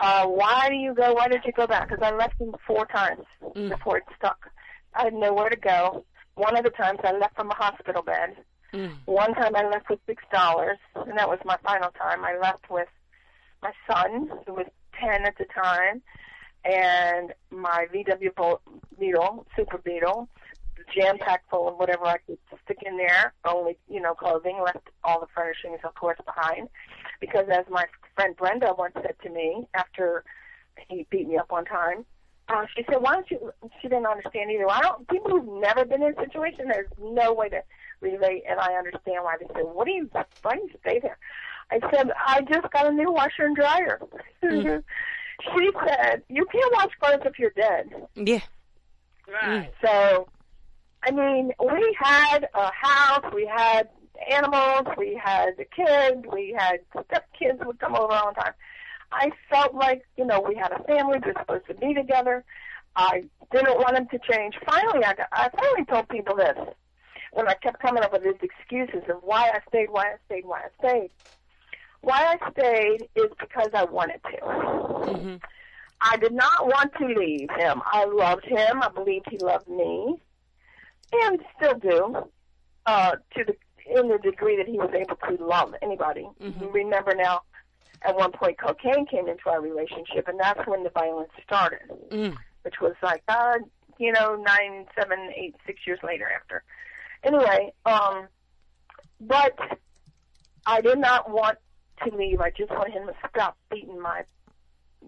Uh, 0.00 0.26
why 0.26 0.68
do 0.68 0.76
you 0.76 0.94
go? 0.94 1.12
Why 1.14 1.28
did 1.28 1.40
you 1.44 1.52
go 1.52 1.66
back? 1.66 1.88
Because 1.88 2.02
I 2.02 2.14
left 2.14 2.40
him 2.40 2.54
four 2.66 2.86
times 2.86 3.24
Mm. 3.56 3.70
before 3.70 3.96
it 3.98 4.04
stuck. 4.16 4.50
I 4.94 5.04
had 5.04 5.14
nowhere 5.14 5.48
to 5.48 5.56
go. 5.56 6.04
One 6.34 6.56
of 6.56 6.64
the 6.64 6.70
times 6.70 7.00
I 7.02 7.12
left 7.12 7.34
from 7.36 7.50
a 7.50 7.54
hospital 7.54 8.02
bed. 8.02 8.36
Mm. 8.72 8.92
One 9.06 9.34
time 9.34 9.56
I 9.56 9.66
left 9.68 9.88
with 9.90 9.98
six 10.06 10.22
dollars, 10.32 10.78
and 10.94 11.16
that 11.18 11.28
was 11.28 11.38
my 11.44 11.56
final 11.64 11.90
time. 11.92 12.24
I 12.24 12.36
left 12.38 12.68
with 12.70 12.88
my 13.62 13.72
son, 13.90 14.30
who 14.46 14.54
was 14.54 14.66
ten 15.00 15.24
at 15.24 15.36
the 15.38 15.46
time, 15.46 16.02
and 16.68 17.32
my 17.50 17.86
VW 17.92 18.58
Beetle, 18.98 19.46
Super 19.56 19.78
Beetle, 19.78 20.28
jam 20.94 21.18
packed 21.18 21.48
full 21.50 21.68
of 21.68 21.76
whatever 21.76 22.06
I 22.06 22.18
could 22.18 22.38
stick 22.64 22.78
in 22.84 22.96
there. 22.96 23.32
Only, 23.44 23.78
you 23.88 24.00
know, 24.00 24.14
clothing. 24.14 24.60
Left 24.62 24.86
all 25.02 25.20
the 25.20 25.26
furnishings, 25.34 25.80
of 25.84 25.94
course, 25.94 26.18
behind, 26.24 26.68
because 27.20 27.46
as 27.50 27.64
my 27.70 27.86
friend 28.14 28.36
Brenda 28.36 28.74
once 28.76 28.94
said 28.94 29.14
to 29.22 29.30
me 29.30 29.66
after 29.74 30.24
he 30.88 31.06
beat 31.10 31.26
me 31.26 31.38
up 31.38 31.50
one 31.50 31.64
time. 31.64 32.04
Uh, 32.50 32.64
she 32.74 32.82
said, 32.88 33.00
"Why 33.00 33.12
don't 33.12 33.30
you?" 33.30 33.52
She 33.80 33.88
didn't 33.88 34.06
understand 34.06 34.50
either. 34.50 34.70
I 34.70 34.80
don't. 34.80 35.08
People 35.08 35.32
who've 35.32 35.60
never 35.60 35.84
been 35.84 36.02
in 36.02 36.14
a 36.16 36.24
situation, 36.24 36.68
there's 36.68 36.90
no 36.98 37.32
way 37.34 37.48
to 37.50 37.62
relate, 38.00 38.44
and 38.48 38.58
I 38.58 38.74
understand 38.74 39.24
why 39.24 39.36
they 39.38 39.46
said, 39.54 39.64
"What 39.64 39.86
do 39.86 39.92
you? 39.92 40.10
Why 40.42 40.54
do 40.54 40.60
you 40.60 40.70
stay 40.80 40.98
there?" 41.00 41.18
I 41.70 41.80
said, 41.94 42.10
"I 42.26 42.40
just 42.42 42.70
got 42.72 42.86
a 42.86 42.92
new 42.92 43.12
washer 43.12 43.44
and 43.44 43.56
dryer." 43.56 44.00
she 45.42 45.70
said, 45.86 46.22
"You 46.28 46.46
can't 46.46 46.72
watch 46.74 46.92
clothes 47.00 47.22
if 47.24 47.38
you're 47.38 47.50
dead." 47.50 47.90
Yeah. 48.14 48.40
Right. 49.26 49.70
Mm. 49.82 49.86
So, 49.86 50.28
I 51.02 51.10
mean, 51.10 51.52
we 51.60 51.96
had 51.98 52.48
a 52.54 52.70
house, 52.72 53.32
we 53.34 53.46
had 53.46 53.88
animals, 54.30 54.86
we 54.96 55.20
had 55.22 55.56
the 55.56 55.64
kids, 55.64 56.26
we 56.32 56.56
had 56.58 56.80
stepkids 56.96 57.64
would 57.64 57.78
come 57.78 57.94
over 57.94 58.12
all 58.12 58.32
the 58.34 58.40
time. 58.40 58.54
I 59.12 59.30
felt 59.48 59.74
like, 59.74 60.02
you 60.16 60.24
know, 60.24 60.40
we 60.40 60.54
had 60.54 60.72
a 60.72 60.82
family, 60.84 61.18
we 61.24 61.32
were 61.32 61.40
supposed 61.40 61.66
to 61.68 61.74
be 61.74 61.94
together. 61.94 62.44
I 62.96 63.24
didn't 63.52 63.78
want 63.78 63.96
him 63.96 64.08
to 64.08 64.18
change. 64.30 64.56
Finally, 64.66 65.04
I, 65.04 65.14
got, 65.14 65.28
I 65.32 65.48
finally 65.56 65.84
told 65.86 66.08
people 66.08 66.36
this 66.36 66.56
when 67.32 67.48
I 67.48 67.54
kept 67.54 67.80
coming 67.80 68.02
up 68.02 68.12
with 68.12 68.24
these 68.24 68.34
excuses 68.42 69.08
of 69.08 69.22
why 69.22 69.50
I 69.50 69.60
stayed, 69.68 69.90
why 69.90 70.04
I 70.06 70.16
stayed, 70.26 70.44
why 70.44 70.62
I 70.62 70.86
stayed. 70.86 71.10
Why 72.00 72.36
I 72.40 72.50
stayed 72.52 73.08
is 73.14 73.30
because 73.40 73.68
I 73.74 73.84
wanted 73.84 74.20
to. 74.24 74.40
Mm-hmm. 74.40 75.36
I 76.00 76.16
did 76.18 76.32
not 76.32 76.66
want 76.66 76.92
to 77.00 77.06
leave 77.06 77.48
him. 77.58 77.82
I 77.84 78.04
loved 78.04 78.44
him. 78.44 78.82
I 78.82 78.88
believed 78.88 79.26
he 79.30 79.38
loved 79.38 79.68
me, 79.68 80.22
and 81.12 81.40
still 81.56 81.74
do, 81.74 82.28
uh, 82.86 83.16
to 83.36 83.44
the 83.44 83.56
in 83.90 84.08
the 84.08 84.18
degree 84.18 84.56
that 84.58 84.68
he 84.68 84.78
was 84.78 84.90
able 84.94 85.16
to 85.16 85.42
love 85.44 85.74
anybody. 85.80 86.28
Mhm. 86.40 86.74
Remember 86.74 87.14
now, 87.14 87.40
at 88.02 88.14
one 88.14 88.32
point, 88.32 88.58
cocaine 88.58 89.06
came 89.06 89.26
into 89.28 89.48
our 89.48 89.62
relationship, 89.62 90.28
and 90.28 90.38
that's 90.38 90.64
when 90.66 90.84
the 90.84 90.90
violence 90.90 91.30
started, 91.42 91.88
Mm. 92.10 92.36
which 92.62 92.80
was 92.82 92.94
like, 93.02 93.22
uh, 93.28 93.58
you 93.96 94.12
know, 94.12 94.36
nine, 94.36 94.86
seven, 94.94 95.32
eight, 95.34 95.56
six 95.66 95.86
years 95.86 95.98
later 96.02 96.30
after. 96.30 96.62
Anyway, 97.24 97.72
um, 97.86 98.28
but 99.20 99.58
I 100.66 100.82
did 100.82 100.98
not 100.98 101.30
want 101.30 101.56
to 102.04 102.16
leave. 102.16 102.40
I 102.40 102.50
just 102.50 102.70
want 102.70 102.92
him 102.92 103.06
to 103.06 103.14
stop 103.30 103.56
beating 103.70 104.00
my, 104.00 104.22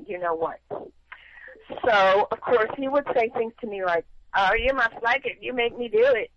you 0.07 0.18
know 0.18 0.34
what. 0.34 0.61
So, 1.84 2.28
of 2.30 2.41
course, 2.41 2.70
he 2.76 2.88
would 2.88 3.05
say 3.14 3.30
things 3.36 3.53
to 3.61 3.66
me 3.66 3.84
like, 3.84 4.05
oh, 4.36 4.51
you 4.55 4.74
must 4.74 4.95
like 5.03 5.24
it. 5.26 5.38
You 5.41 5.53
make 5.53 5.76
me 5.76 5.88
do 5.88 6.03
it. 6.03 6.30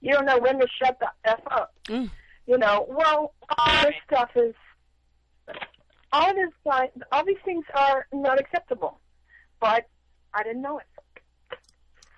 You 0.00 0.12
don't 0.12 0.26
know 0.26 0.38
when 0.38 0.58
to 0.60 0.66
shut 0.82 0.98
the 1.00 1.08
F 1.24 1.40
up. 1.50 1.74
Mm. 1.86 2.10
You 2.46 2.58
know, 2.58 2.86
well, 2.88 3.32
all 3.56 3.82
this 3.82 3.94
stuff 4.06 4.30
is, 4.36 4.54
all 6.12 6.34
this, 6.34 6.50
like, 6.66 6.92
all 7.10 7.24
these 7.24 7.38
things 7.44 7.64
are 7.74 8.06
not 8.12 8.38
acceptable. 8.38 9.00
But 9.60 9.88
I 10.34 10.42
didn't 10.42 10.62
know 10.62 10.78
it. 10.78 10.86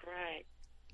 Right. 0.04 0.44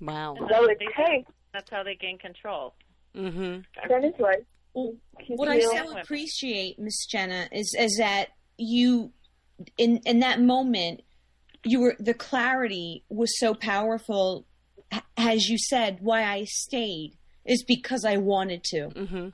Wow. 0.01 0.35
So 0.37 0.65
it 0.65 0.79
takes, 0.79 1.31
That's 1.53 1.69
how 1.69 1.83
they 1.83 1.95
gain 1.95 2.17
control. 2.17 2.75
Mm-hmm. 3.15 3.59
that 3.89 4.03
is 4.03 4.13
right. 4.19 4.43
What 4.73 5.47
I 5.47 5.59
so 5.59 5.97
appreciate, 5.97 6.79
Miss 6.79 7.05
Genna, 7.07 7.47
is 7.51 7.75
is 7.77 7.97
that 7.97 8.29
you, 8.57 9.11
in 9.77 9.97
in 10.05 10.19
that 10.19 10.41
moment, 10.41 11.01
you 11.63 11.79
were 11.79 11.95
the 11.99 12.13
clarity 12.13 13.03
was 13.09 13.39
so 13.39 13.53
powerful. 13.53 14.45
As 15.17 15.47
you 15.47 15.57
said, 15.57 15.99
why 16.01 16.23
I 16.23 16.43
stayed 16.45 17.17
is 17.45 17.63
because 17.63 18.05
I 18.05 18.17
wanted 18.17 18.63
to, 18.65 18.89
Mm-hmm. 18.89 19.29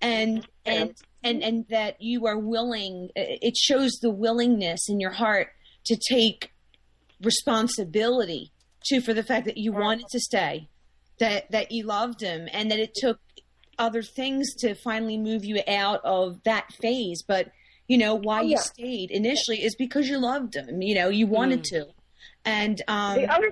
and 0.00 0.48
and 0.64 0.94
and 1.22 1.42
and 1.42 1.66
that 1.70 2.00
you 2.00 2.26
are 2.26 2.38
willing. 2.38 3.10
It 3.16 3.56
shows 3.56 3.92
the 4.00 4.10
willingness 4.10 4.88
in 4.88 5.00
your 5.00 5.12
heart 5.12 5.48
to 5.86 5.96
take 6.08 6.52
responsibility 7.22 8.52
too 8.88 9.00
for 9.00 9.14
the 9.14 9.22
fact 9.22 9.46
that 9.46 9.56
you 9.56 9.72
wanted 9.72 10.06
to 10.10 10.20
stay, 10.20 10.68
that 11.18 11.50
that 11.50 11.72
you 11.72 11.84
loved 11.84 12.20
him, 12.20 12.48
and 12.52 12.70
that 12.70 12.78
it 12.78 12.94
took 12.94 13.18
other 13.78 14.02
things 14.02 14.54
to 14.56 14.74
finally 14.74 15.16
move 15.18 15.44
you 15.44 15.60
out 15.68 16.00
of 16.04 16.42
that 16.44 16.72
phase. 16.72 17.22
But 17.26 17.50
you 17.88 17.98
know 17.98 18.14
why 18.14 18.42
you 18.42 18.52
yeah. 18.52 18.60
stayed 18.60 19.10
initially 19.10 19.62
is 19.62 19.74
because 19.76 20.08
you 20.08 20.18
loved 20.18 20.56
him. 20.56 20.80
You 20.82 20.94
know 20.94 21.08
you 21.08 21.26
wanted 21.26 21.64
to, 21.64 21.86
and 22.44 22.80
um, 22.88 23.16
The 23.16 23.32
other 23.32 23.50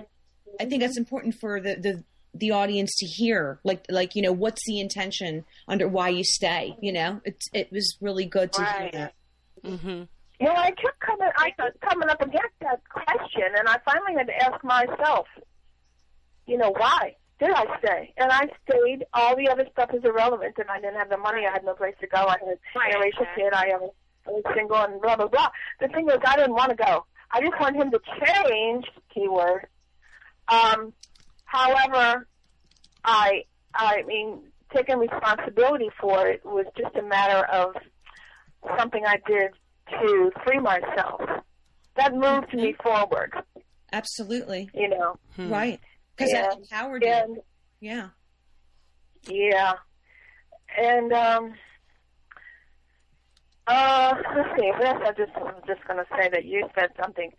I 0.59 0.65
think 0.65 0.81
that's 0.81 0.97
important 0.97 1.35
for 1.39 1.59
the, 1.59 1.75
the 1.75 2.03
the 2.33 2.51
audience 2.51 2.95
to 2.97 3.05
hear. 3.05 3.59
Like 3.63 3.85
like 3.89 4.15
you 4.15 4.21
know 4.21 4.31
what's 4.31 4.65
the 4.65 4.79
intention 4.79 5.45
under 5.67 5.87
why 5.87 6.09
you 6.09 6.23
stay. 6.23 6.75
You 6.81 6.93
know 6.93 7.21
it 7.25 7.37
it 7.53 7.71
was 7.71 7.97
really 8.01 8.25
good 8.25 8.51
to 8.53 8.61
Right. 8.61 8.81
hear 8.81 8.91
that. 8.93 9.13
Mm-hmm. 9.63 10.03
Well, 10.39 10.57
I 10.57 10.71
kept 10.71 10.99
coming. 10.99 11.29
I 11.37 11.51
kept 11.51 11.79
coming 11.81 12.09
up 12.09 12.21
against 12.21 12.59
that 12.61 12.81
question, 12.89 13.43
and 13.57 13.69
I 13.69 13.77
finally 13.85 14.13
had 14.17 14.27
to 14.27 14.35
ask 14.43 14.63
myself, 14.63 15.27
you 16.47 16.57
know, 16.57 16.71
why 16.71 17.15
did 17.47 17.55
I 17.55 17.65
stay? 17.79 18.13
And 18.17 18.31
I 18.31 18.47
stayed. 18.67 19.05
All 19.13 19.35
the 19.35 19.49
other 19.49 19.65
stuff 19.71 19.89
is 19.93 20.03
irrelevant, 20.03 20.55
and 20.57 20.69
I 20.69 20.79
didn't 20.79 20.95
have 20.95 21.09
the 21.09 21.17
money. 21.17 21.45
I 21.47 21.51
had 21.51 21.63
no 21.65 21.73
place 21.73 21.95
to 22.01 22.07
go. 22.07 22.17
I 22.19 22.37
had 22.39 22.57
Right. 22.75 22.95
a 22.95 22.99
racial 22.99 23.25
kid. 23.35 23.53
I 23.53 23.67
was, 23.77 23.91
I 24.27 24.31
was 24.31 24.43
single, 24.55 24.77
and 24.77 25.01
blah 25.01 25.15
blah 25.15 25.27
blah. 25.27 25.49
The 25.79 25.87
thing 25.89 26.09
is, 26.09 26.17
I 26.25 26.35
didn't 26.37 26.53
want 26.53 26.69
to 26.71 26.75
go. 26.75 27.05
I 27.31 27.41
just 27.41 27.59
want 27.59 27.75
him 27.75 27.91
to 27.91 27.99
change. 28.25 28.85
Keyword. 29.13 29.67
Um, 30.47 30.93
however, 31.45 32.27
I 33.05 33.43
I 33.75 34.03
mean, 34.03 34.39
taking 34.73 34.97
responsibility 34.97 35.89
for 35.99 36.27
it 36.27 36.45
was 36.45 36.65
just 36.77 36.95
a 36.95 37.01
matter 37.03 37.45
of 37.47 37.75
something 38.77 39.03
I 39.05 39.17
did 39.27 39.51
to 39.89 40.31
free 40.45 40.59
myself. 40.59 41.21
That 41.95 42.13
moved 42.15 42.53
me 42.53 42.73
forward, 42.81 43.33
Absolutely 43.91 44.69
you 44.73 44.89
know. 44.89 45.17
Hmm. 45.35 45.49
right 45.51 45.79
because 46.15 46.31
that 46.31 46.51
And- 46.53 46.61
empowered 46.61 47.03
you. 47.03 47.09
And 47.09 47.37
Yeah. 47.79 48.09
yeah, 49.27 49.73
and 50.77 51.11
um, 51.13 51.53
uh, 53.67 54.13
let's 54.35 54.49
see. 54.59 54.71
This 54.79 54.93
I 55.05 55.11
just 55.17 55.31
I'm 55.35 55.55
just 55.67 55.85
gonna 55.87 56.05
say 56.17 56.29
that 56.29 56.45
you 56.45 56.67
said 56.75 56.89
something. 57.01 57.31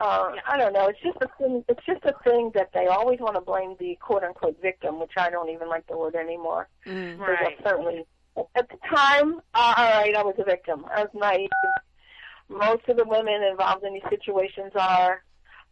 Uh, 0.00 0.32
I 0.46 0.58
don't 0.58 0.72
know. 0.74 0.86
It's 0.88 1.00
just 1.02 1.16
a 1.22 1.28
thing. 1.38 1.64
It's 1.68 1.84
just 1.86 2.04
a 2.04 2.14
thing 2.24 2.50
that 2.54 2.70
they 2.74 2.86
always 2.86 3.18
want 3.20 3.34
to 3.36 3.40
blame 3.40 3.76
the 3.78 3.96
quote 4.00 4.22
unquote 4.24 4.60
victim, 4.60 5.00
which 5.00 5.12
I 5.16 5.30
don't 5.30 5.48
even 5.50 5.68
like 5.68 5.86
the 5.86 5.96
word 5.96 6.14
anymore. 6.14 6.68
Mm. 6.86 7.18
Right. 7.18 7.56
Certainly, 7.64 8.06
at 8.54 8.68
the 8.68 8.76
time, 8.94 9.40
uh, 9.54 9.74
all 9.76 10.00
right, 10.02 10.14
I 10.14 10.22
was 10.22 10.34
a 10.38 10.44
victim. 10.44 10.84
I 10.94 11.02
was 11.02 11.10
naive. 11.14 11.48
Most 12.48 12.88
of 12.88 12.96
the 12.96 13.04
women 13.04 13.42
involved 13.42 13.84
in 13.84 13.94
these 13.94 14.02
situations 14.10 14.72
are. 14.74 15.22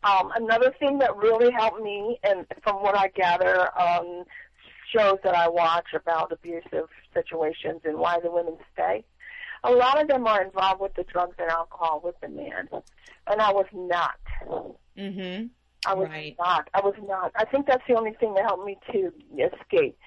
Um, 0.05 0.31
another 0.37 0.73
thing 0.79 0.99
that 0.99 1.17
really 1.17 1.51
helped 1.53 1.81
me, 1.83 2.19
and 2.23 2.47
from 2.63 2.83
what 2.83 2.97
I 2.97 3.09
gather, 3.09 3.69
um, 3.81 4.25
shows 4.95 5.19
that 5.25 5.35
I 5.35 5.49
watch 5.49 5.87
about 5.95 6.31
abusive 6.31 6.89
situations 7.15 7.81
and 7.85 7.97
why 7.99 8.19
the 8.23 8.31
women 8.31 8.57
stay. 8.73 9.05
A 9.65 9.71
lot 9.73 10.01
of 10.01 10.09
them 10.09 10.27
are 10.27 10.43
involved 10.43 10.81
with 10.83 10.95
the 10.95 11.05
drugs 11.05 11.37
and 11.39 11.51
alcohol 11.51 12.01
with 12.05 12.17
the 12.21 12.29
man, 12.29 12.69
and 13.27 13.41
I 13.41 13.51
was 13.53 13.67
not. 13.73 14.17
Mm-hmm. 14.99 15.47
I 15.87 15.95
was 15.95 16.09
Right. 16.09 16.37
not. 16.39 16.69
I 16.75 16.81
was 16.81 16.95
not. 17.07 17.33
I 17.35 17.45
think 17.47 17.67
that's 17.67 17.83
the 17.89 17.95
only 17.95 18.13
thing 18.13 18.35
that 18.35 18.45
helped 18.45 18.65
me 18.67 18.79
to 18.93 19.13
escape. 19.39 19.99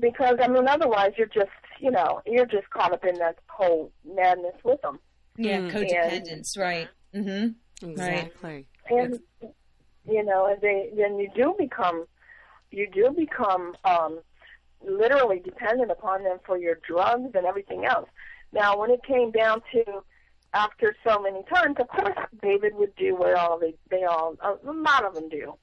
Because 0.00 0.36
I 0.42 0.48
mean, 0.48 0.66
otherwise 0.68 1.12
you're 1.16 1.28
just, 1.28 1.50
you 1.78 1.90
know, 1.90 2.20
you're 2.26 2.46
just 2.46 2.68
caught 2.70 2.92
up 2.92 3.04
in 3.04 3.14
that 3.18 3.36
whole 3.48 3.92
madness 4.04 4.56
with 4.64 4.80
them. 4.82 4.98
Yeah, 5.36 5.58
Mm. 5.60 5.70
codependence, 5.70 6.58
right. 6.58 6.88
Mm-hmm. 7.14 7.88
Exactly. 7.90 8.66
And 8.90 9.20
you 10.06 10.24
know, 10.24 10.46
and 10.46 10.60
they 10.60 10.90
then 10.96 11.18
you 11.18 11.30
do 11.34 11.54
become, 11.58 12.06
you 12.70 12.88
do 12.90 13.10
become 13.10 13.74
um, 13.84 14.20
literally 14.86 15.40
dependent 15.40 15.90
upon 15.90 16.24
them 16.24 16.38
for 16.44 16.58
your 16.58 16.78
drugs 16.86 17.30
and 17.34 17.46
everything 17.46 17.84
else. 17.84 18.08
Now, 18.52 18.78
when 18.78 18.90
it 18.90 19.02
came 19.02 19.30
down 19.30 19.62
to 19.72 20.04
after 20.52 20.94
so 21.06 21.20
many 21.20 21.42
times, 21.52 21.76
of 21.80 21.88
course, 21.88 22.16
David 22.42 22.74
would 22.76 22.94
do 22.96 23.16
what 23.16 23.34
all 23.34 23.58
they 23.58 23.74
they 23.90 24.04
all 24.04 24.36
a 24.42 24.70
lot 24.70 25.04
of 25.04 25.14
them 25.14 25.28
do, 25.28 25.54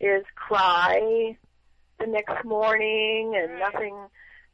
is 0.00 0.24
cry 0.34 1.36
the 1.98 2.06
next 2.06 2.44
morning 2.44 3.34
and 3.36 3.58
nothing, 3.58 3.96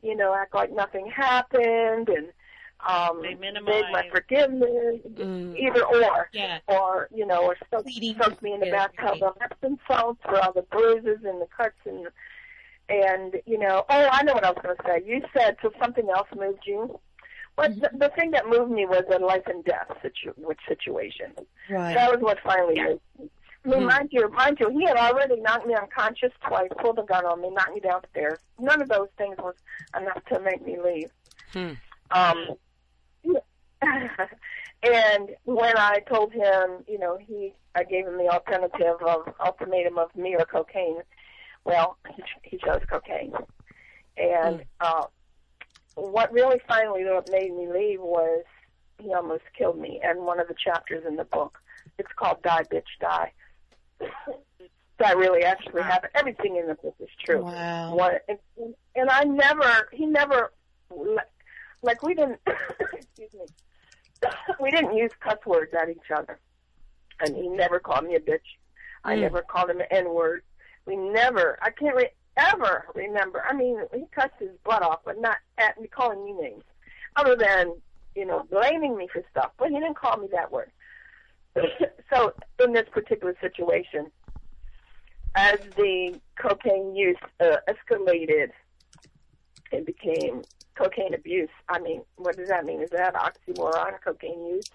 you 0.03 0.17
know, 0.17 0.35
act 0.35 0.55
like 0.55 0.73
nothing 0.73 1.11
happened 1.11 2.09
and 2.09 2.33
um, 2.87 3.23
They 3.23 3.35
beg 3.35 3.41
my 3.41 3.41
minimize. 3.63 4.11
forgiveness, 4.11 5.01
Mm. 5.15 5.57
either 5.59 5.85
or 5.85 6.29
Yeah. 6.33 6.59
or 6.69 7.09
you 7.15 7.27
know, 7.27 7.45
or 7.45 7.57
soak, 7.71 7.85
Pleading 7.85 8.17
soak 8.23 8.43
me 8.43 8.53
in 8.55 8.61
the 8.61 8.67
with 8.67 8.75
bathtub 8.75 9.19
guilt, 9.19 9.37
of 9.37 9.43
Epsom 9.43 9.79
salts 9.89 10.21
for 10.23 10.39
all 10.41 10.53
the 10.53 10.63
bruises 10.63 11.25
and 11.25 11.41
the 11.41 11.47
cuts 11.47 11.77
and 11.85 12.09
and 12.89 13.41
you 13.47 13.59
know. 13.59 13.85
Oh, 13.89 14.09
I 14.13 14.23
know 14.23 14.35
what 14.35 14.45
I 14.45 14.51
was 14.51 14.59
going 14.63 14.77
to 14.77 14.83
say. 14.85 15.03
You 15.05 15.23
said 15.37 15.57
so 15.63 15.73
something 15.81 16.09
else 16.11 16.29
moved 16.37 16.63
you. 16.67 17.01
But 17.57 17.75
the, 17.81 17.91
the 17.95 18.09
thing 18.11 18.33
that 18.33 18.47
moved 18.49 18.71
me 18.71 18.85
was 18.85 19.05
a 19.11 19.19
life 19.19 19.47
and 19.47 19.65
death 19.65 19.91
situ- 20.03 20.35
which 20.37 20.61
situation. 20.69 21.33
Right. 21.71 21.95
That 21.95 22.13
was 22.13 22.21
what 22.21 22.39
finally 22.45 22.79
moved 22.81 23.01
me. 23.19 23.31
I 23.65 23.69
mean, 23.69 23.81
Hmm. 23.81 23.87
mind 23.87 24.09
you, 24.13 24.29
mind 24.29 24.61
you, 24.61 24.69
he 24.69 24.85
had 24.85 24.97
already 24.99 25.41
knocked 25.41 25.67
me 25.67 25.75
unconscious 25.75 26.33
twice, 26.47 26.69
pulled 26.79 26.99
a 26.99 27.03
gun 27.03 27.25
on 27.25 27.41
me, 27.41 27.51
knocked 27.51 27.73
me 27.75 27.81
downstairs. 27.81 28.39
None 28.61 28.83
of 28.83 28.89
those 28.89 29.09
things 29.17 29.37
was 29.39 29.55
enough 29.99 30.23
to 30.27 30.39
make 30.41 30.65
me 30.65 30.79
leave. 30.79 31.11
Hmm. 31.53 31.73
Um, 32.13 32.57
and 34.83 35.31
when 35.45 35.77
I 35.77 36.01
told 36.09 36.33
him, 36.33 36.85
you 36.89 36.99
know, 36.99 37.19
he, 37.19 37.55
I 37.75 37.85
gave 37.85 38.07
him 38.07 38.19
the 38.19 38.29
alternative 38.29 38.97
of 39.07 39.35
ultimatum 39.45 39.99
of 39.99 40.15
me 40.17 40.35
or 40.35 40.45
cocaine. 40.45 40.99
Well, 41.65 41.99
he, 42.15 42.23
he 42.43 42.59
chose 42.59 42.81
cocaine. 42.89 43.33
And 44.17 44.65
uh, 44.81 45.05
what 45.95 46.33
really 46.33 46.61
finally 46.69 47.05
what 47.05 47.31
made 47.31 47.55
me 47.55 47.69
leave 47.69 48.01
was 48.01 48.45
he 48.99 49.13
almost 49.13 49.43
killed 49.57 49.79
me. 49.79 50.01
And 50.03 50.21
one 50.21 50.41
of 50.41 50.49
the 50.49 50.55
chapters 50.55 51.05
in 51.07 51.17
the 51.17 51.25
book, 51.25 51.59
it's 51.99 52.13
called 52.17 52.43
"Die 52.43 52.63
Bitch 52.73 52.83
Die." 53.01 53.33
That 54.99 55.19
really 55.19 55.45
actually 55.45 55.83
happened. 55.83 56.13
Everything 56.15 56.57
in 56.57 56.69
the 56.69 56.75
book 56.75 56.95
is 57.01 57.11
true. 57.23 57.43
Wow. 57.43 57.95
What, 57.95 58.25
and, 58.29 58.39
and 58.95 59.11
I 59.11 59.25
never, 59.25 59.91
he 59.93 60.07
never, 60.07 60.53
like 61.83 62.03
we 62.03 62.15
didn't, 62.15 62.41
excuse 62.47 63.35
me, 63.35 63.45
we 64.61 64.71
didn't 64.71 64.97
use 64.97 65.11
cuss 65.21 65.39
words 65.47 65.73
at 65.75 65.89
each 65.89 66.11
other. 66.15 66.39
And 67.21 67.35
he 67.37 67.49
never 67.49 67.79
called 67.79 68.05
me 68.05 68.15
a 68.15 68.21
bitch. 68.21 68.41
I 69.05 69.17
Mm. 69.17 69.21
never 69.23 69.43
called 69.43 69.71
him 69.71 69.81
an 69.81 69.87
N 69.91 70.11
word. 70.13 70.43
We 70.85 70.97
never, 70.97 71.59
I 71.63 71.71
can't 71.71 71.97
re- 71.97 72.11
ever 72.37 72.87
remember. 72.95 73.43
I 73.49 73.55
mean, 73.55 73.81
he 73.95 74.05
cussed 74.15 74.35
his 74.39 74.51
butt 74.65 74.83
off, 74.83 75.01
but 75.05 75.21
not 75.21 75.39
at 75.59 75.81
me 75.81 75.89
calling 75.89 76.25
me 76.25 76.33
names, 76.33 76.65
other 77.17 77.35
than 77.37 77.75
you 78.15 78.25
know 78.27 78.45
blaming 78.51 78.97
me 78.97 79.09
for 79.13 79.23
stuff. 79.31 79.53
But 79.59 79.69
he 79.71 79.75
didn't 79.75 79.97
call 79.97 80.17
me 80.19 80.29
that 80.33 80.51
word. 80.53 80.71
so 82.13 82.35
in 82.63 82.73
this 82.73 82.89
particular 82.91 83.35
situation, 83.41 84.11
as 85.35 85.59
the 85.77 86.21
cocaine 86.39 86.95
use 86.95 87.17
uh, 87.41 87.57
escalated, 87.69 88.51
it 89.73 89.87
became 89.87 90.43
cocaine 90.77 91.15
abuse. 91.15 91.51
I 91.69 91.81
mean, 91.81 92.03
what 92.17 92.37
does 92.37 92.49
that 92.49 92.65
mean? 92.65 92.83
Is 92.83 92.91
that 92.91 93.15
oxymoron? 93.15 94.01
Cocaine 94.05 94.47
use 94.47 94.71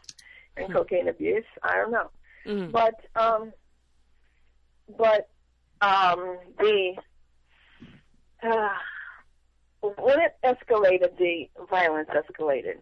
and 0.58 0.72
cocaine 0.74 1.08
abuse? 1.08 1.46
I 1.64 1.76
don't 1.76 1.92
know. 1.92 2.10
Mm. 2.46 2.72
But 2.72 2.96
um, 3.16 3.54
but 4.98 5.30
um, 5.82 6.38
the 6.58 6.96
uh, 8.44 8.70
when 9.82 10.20
it 10.20 10.36
escalated, 10.44 11.18
the 11.18 11.50
violence 11.70 12.10
escalated, 12.10 12.78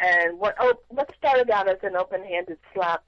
and 0.00 0.38
what 0.38 0.54
oh, 0.58 0.74
what 0.88 1.14
started 1.16 1.50
out 1.50 1.68
as 1.68 1.78
an 1.82 1.96
open-handed 1.96 2.58
slap 2.74 3.04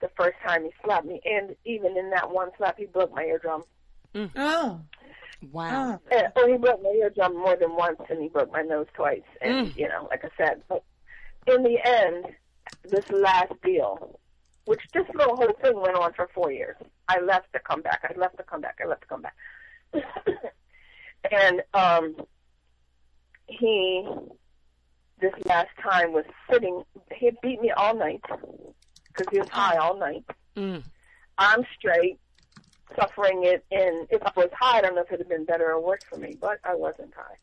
the 0.00 0.10
first 0.16 0.36
time 0.46 0.64
he 0.64 0.70
slapped 0.84 1.06
me, 1.06 1.20
and 1.24 1.56
even 1.64 1.96
in 1.96 2.10
that 2.10 2.30
one 2.30 2.50
slap, 2.56 2.78
he 2.78 2.86
broke 2.86 3.12
my 3.12 3.24
eardrum. 3.24 3.64
Oh. 4.36 4.80
Wow. 5.52 6.00
Oh. 6.10 6.16
Uh, 6.16 6.22
well, 6.34 6.48
he 6.48 6.56
broke 6.56 6.82
my 6.82 6.90
eardrum 6.90 7.36
more 7.36 7.56
than 7.56 7.76
once, 7.76 8.00
and 8.10 8.20
he 8.20 8.28
broke 8.28 8.52
my 8.52 8.62
nose 8.62 8.86
twice. 8.94 9.22
And 9.40 9.74
you 9.76 9.88
know, 9.88 10.08
like 10.10 10.24
I 10.24 10.30
said, 10.36 10.62
but 10.68 10.84
in 11.46 11.62
the 11.62 11.78
end, 11.84 12.26
this 12.84 13.08
last 13.10 13.52
deal, 13.62 14.18
which 14.64 14.80
this 14.92 15.06
little 15.14 15.36
whole 15.36 15.52
thing 15.62 15.80
went 15.80 15.96
on 15.96 16.12
for 16.12 16.28
four 16.34 16.52
years. 16.52 16.76
I 17.08 17.20
left 17.20 17.52
to 17.52 17.60
come 17.60 17.82
back. 17.82 18.00
I 18.04 18.18
left 18.18 18.36
to 18.38 18.42
come 18.42 18.60
back. 18.60 18.78
I 18.84 18.88
left 18.88 19.02
to 19.02 19.08
come 19.08 19.22
back. 19.22 19.34
and 21.30 21.62
um, 21.72 22.16
he, 23.46 24.06
this 25.20 25.32
last 25.46 25.70
time, 25.82 26.12
was 26.12 26.24
sitting. 26.50 26.82
He 27.14 27.26
had 27.26 27.36
beat 27.42 27.60
me 27.60 27.70
all 27.70 27.94
night 27.94 28.22
because 29.08 29.26
he 29.30 29.38
was 29.38 29.48
high 29.48 29.76
all 29.76 29.96
night. 29.96 30.24
Mm. 30.56 30.82
I'm 31.38 31.64
straight, 31.78 32.18
suffering 32.96 33.44
it. 33.44 33.64
And 33.70 34.06
if 34.10 34.22
I 34.22 34.32
was 34.36 34.50
high, 34.52 34.78
I 34.78 34.80
don't 34.82 34.94
know 34.94 35.02
if 35.02 35.08
it'd 35.08 35.20
have 35.20 35.28
been 35.28 35.44
better 35.44 35.70
or 35.72 35.80
worse 35.80 36.02
for 36.08 36.16
me, 36.16 36.36
but 36.40 36.58
I 36.64 36.74
wasn't 36.74 37.14
high. 37.14 37.36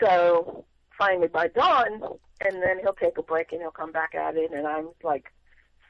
So 0.00 0.64
finally, 0.96 1.28
by 1.28 1.48
dawn, 1.48 2.02
and 2.40 2.62
then 2.62 2.78
he'll 2.80 2.94
take 2.94 3.18
a 3.18 3.22
break 3.22 3.52
and 3.52 3.60
he'll 3.60 3.70
come 3.70 3.92
back 3.92 4.14
at 4.14 4.36
it, 4.36 4.52
and 4.52 4.66
I'm 4.66 4.90
like 5.02 5.32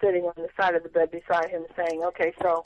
sitting 0.01 0.25
on 0.25 0.33
the 0.37 0.49
side 0.59 0.75
of 0.75 0.83
the 0.83 0.89
bed 0.89 1.11
beside 1.11 1.51
him, 1.51 1.67
saying, 1.77 2.03
"Okay, 2.03 2.33
so 2.43 2.65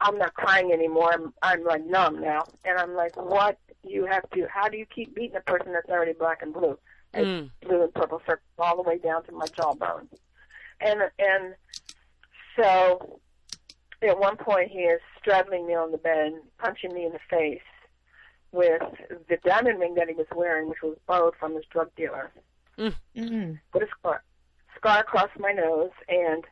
I'm 0.00 0.18
not 0.18 0.34
crying 0.34 0.72
anymore. 0.72 1.12
I'm 1.12 1.32
I'm 1.42 1.64
like 1.64 1.84
numb 1.84 2.20
now." 2.20 2.44
And 2.64 2.78
I'm 2.78 2.94
like, 2.94 3.16
"What? 3.16 3.58
You 3.84 4.06
have 4.06 4.28
to? 4.30 4.46
How 4.48 4.68
do 4.68 4.76
you 4.76 4.86
keep 4.86 5.14
beating 5.14 5.36
a 5.36 5.40
person 5.40 5.72
that's 5.72 5.88
already 5.88 6.12
black 6.12 6.42
and 6.42 6.52
blue, 6.52 6.78
and 7.12 7.26
Mm. 7.26 7.50
blue 7.62 7.82
and 7.84 7.94
purple 7.94 8.20
circles 8.20 8.40
all 8.58 8.76
the 8.76 8.88
way 8.88 8.98
down 8.98 9.22
to 9.24 9.32
my 9.32 9.46
jawbone?" 9.46 10.08
And 10.80 11.02
and 11.18 11.54
so 12.58 13.20
at 14.06 14.18
one 14.18 14.36
point 14.36 14.70
he 14.70 14.80
is 14.80 15.00
straddling 15.18 15.66
me 15.66 15.74
on 15.74 15.92
the 15.92 15.98
bed, 15.98 16.32
punching 16.58 16.92
me 16.94 17.04
in 17.04 17.12
the 17.12 17.18
face 17.30 17.60
with 18.52 18.82
the 19.28 19.36
diamond 19.44 19.78
ring 19.80 19.94
that 19.94 20.08
he 20.08 20.14
was 20.14 20.26
wearing, 20.34 20.68
which 20.68 20.82
was 20.82 20.96
borrowed 21.06 21.34
from 21.38 21.54
his 21.54 21.64
drug 21.70 21.90
dealer. 21.96 22.30
Mm. 22.78 23.58
Put 23.72 23.82
a 23.82 23.86
scar, 23.98 24.22
scar 24.76 25.00
across 25.00 25.30
my 25.38 25.52
nose, 25.52 25.90
and 26.08 26.44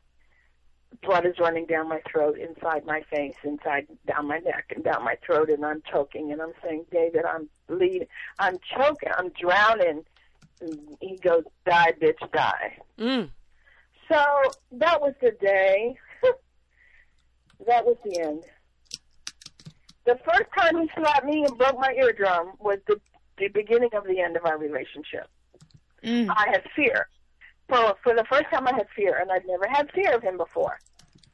blood 1.02 1.26
is 1.26 1.38
running 1.38 1.66
down 1.66 1.88
my 1.88 2.00
throat, 2.10 2.38
inside 2.38 2.84
my 2.86 3.02
face, 3.10 3.36
inside 3.44 3.86
down 4.06 4.26
my 4.26 4.38
neck, 4.38 4.72
and 4.74 4.84
down 4.84 5.04
my 5.04 5.16
throat, 5.24 5.50
and 5.50 5.64
I'm 5.64 5.82
choking, 5.90 6.32
and 6.32 6.40
I'm 6.40 6.52
saying, 6.62 6.86
David, 6.90 7.24
I'm 7.24 7.48
bleeding, 7.68 8.08
I'm 8.38 8.58
choking, 8.76 9.10
I'm 9.16 9.30
drowning. 9.30 10.04
And 10.60 10.96
he 11.00 11.16
goes, 11.16 11.44
die, 11.66 11.92
bitch, 12.00 12.30
die. 12.32 12.78
Mm. 12.98 13.30
So 14.10 14.24
that 14.72 15.00
was 15.00 15.14
the 15.20 15.32
day. 15.32 15.96
That 17.66 17.84
was 17.84 17.96
the 18.04 18.20
end. 18.20 18.44
The 20.06 20.18
first 20.24 20.50
time 20.56 20.80
he 20.80 20.90
slapped 20.96 21.24
me 21.24 21.44
and 21.44 21.56
broke 21.56 21.78
my 21.78 21.94
eardrum 21.96 22.52
was 22.58 22.78
the, 22.86 23.00
the 23.38 23.48
beginning 23.48 23.90
of 23.94 24.04
the 24.04 24.20
end 24.20 24.36
of 24.36 24.44
our 24.44 24.58
relationship. 24.58 25.28
Mm. 26.02 26.28
I 26.28 26.50
had 26.50 26.62
fear. 26.76 27.08
For 27.68 27.94
for 28.02 28.14
the 28.14 28.24
first 28.30 28.44
time, 28.52 28.68
I 28.68 28.74
had 28.74 28.86
fear, 28.94 29.18
and 29.18 29.32
I'd 29.32 29.46
never 29.46 29.66
had 29.66 29.90
fear 29.92 30.14
of 30.14 30.22
him 30.22 30.36
before. 30.36 30.78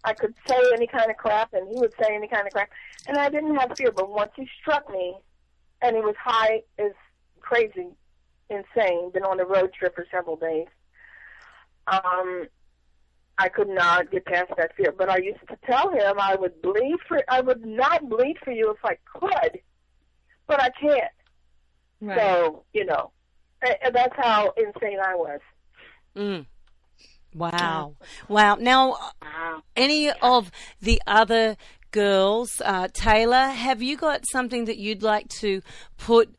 I 0.05 0.15
could 0.15 0.35
say 0.47 0.57
any 0.73 0.87
kind 0.87 1.11
of 1.11 1.17
crap, 1.17 1.53
and 1.53 1.69
he 1.69 1.79
would 1.81 1.93
say 2.01 2.15
any 2.15 2.29
kind 2.29 2.47
of 2.47 2.53
crap, 2.53 2.71
and 3.09 3.19
I 3.19 3.29
didn't 3.29 3.57
have 3.57 3.77
fear. 3.77 3.91
But 3.91 4.11
once 4.11 4.31
he 4.37 4.49
struck 4.61 4.89
me, 4.91 5.17
and 5.83 5.97
he 5.97 6.03
was 6.03 6.15
high 6.19 6.63
as 6.79 6.93
crazy, 7.41 7.89
insane, 8.49 9.11
been 9.13 9.25
on 9.25 9.39
the 9.39 9.45
road 9.45 9.73
trip 9.73 9.97
for 9.97 10.07
several 10.11 10.37
days. 10.37 10.69
Um, 11.89 12.47
I 13.41 13.49
could 13.49 13.69
not 13.69 14.11
get 14.11 14.27
past 14.27 14.53
that 14.59 14.77
fear. 14.77 14.93
But 14.97 15.09
I 15.09 15.17
used 15.17 15.41
to 15.49 15.57
tell 15.65 15.91
him 15.91 16.21
I 16.21 16.35
would 16.35 16.61
bleed 16.61 16.97
for, 17.09 17.23
I 17.29 17.41
would 17.41 17.65
not 17.65 18.07
bleed 18.09 18.37
for 18.45 18.53
you 18.53 18.71
if 18.71 18.85
I 18.85 18.99
could, 19.19 19.61
but 20.47 20.61
I 20.61 20.69
can't. 20.79 21.13
Right. 22.03 22.19
So 22.19 22.65
you 22.75 22.85
know, 22.85 23.13
and 23.63 23.75
and 23.83 23.95
that's 23.95 24.15
how 24.17 24.53
insane 24.57 24.99
I 25.03 25.15
was. 25.15 25.41
Mm. 26.15 26.47
Wow. 27.35 27.95
Wow. 28.29 28.57
Now, 28.57 28.97
any 29.77 30.11
of 30.11 30.51
the 30.83 31.01
other 31.07 31.57
girls, 31.93 32.61
uh, 32.65 32.89
Taylor, 32.93 33.49
have 33.49 33.81
you 33.81 33.97
got 33.97 34.25
something 34.31 34.65
that 34.67 34.79
you'd 34.79 35.03
like 35.03 35.29
to 35.29 35.63
put 35.97 36.35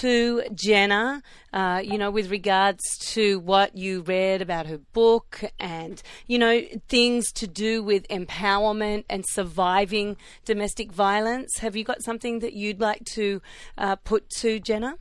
to 0.00 0.42
Genna, 0.52 1.22
uh, 1.52 1.80
you 1.82 1.98
know, 1.98 2.10
with 2.10 2.30
regards 2.30 2.82
to 3.12 3.38
what 3.40 3.76
you 3.76 4.02
read 4.02 4.42
about 4.42 4.66
her 4.66 4.78
book 4.78 5.42
and, 5.58 6.02
you 6.26 6.38
know, 6.38 6.62
things 6.88 7.32
to 7.32 7.46
do 7.46 7.82
with 7.82 8.06
empowerment 8.08 9.04
and 9.08 9.24
surviving 9.28 10.16
domestic 10.44 10.92
violence? 10.92 11.58
Have 11.58 11.76
you 11.76 11.84
got 11.84 12.02
something 12.02 12.40
that 12.40 12.52
you'd 12.52 12.80
like 12.80 13.04
to 13.12 13.40
uh, 13.78 13.96
put 13.96 14.28
to 14.38 14.60
Genna? 14.60 14.94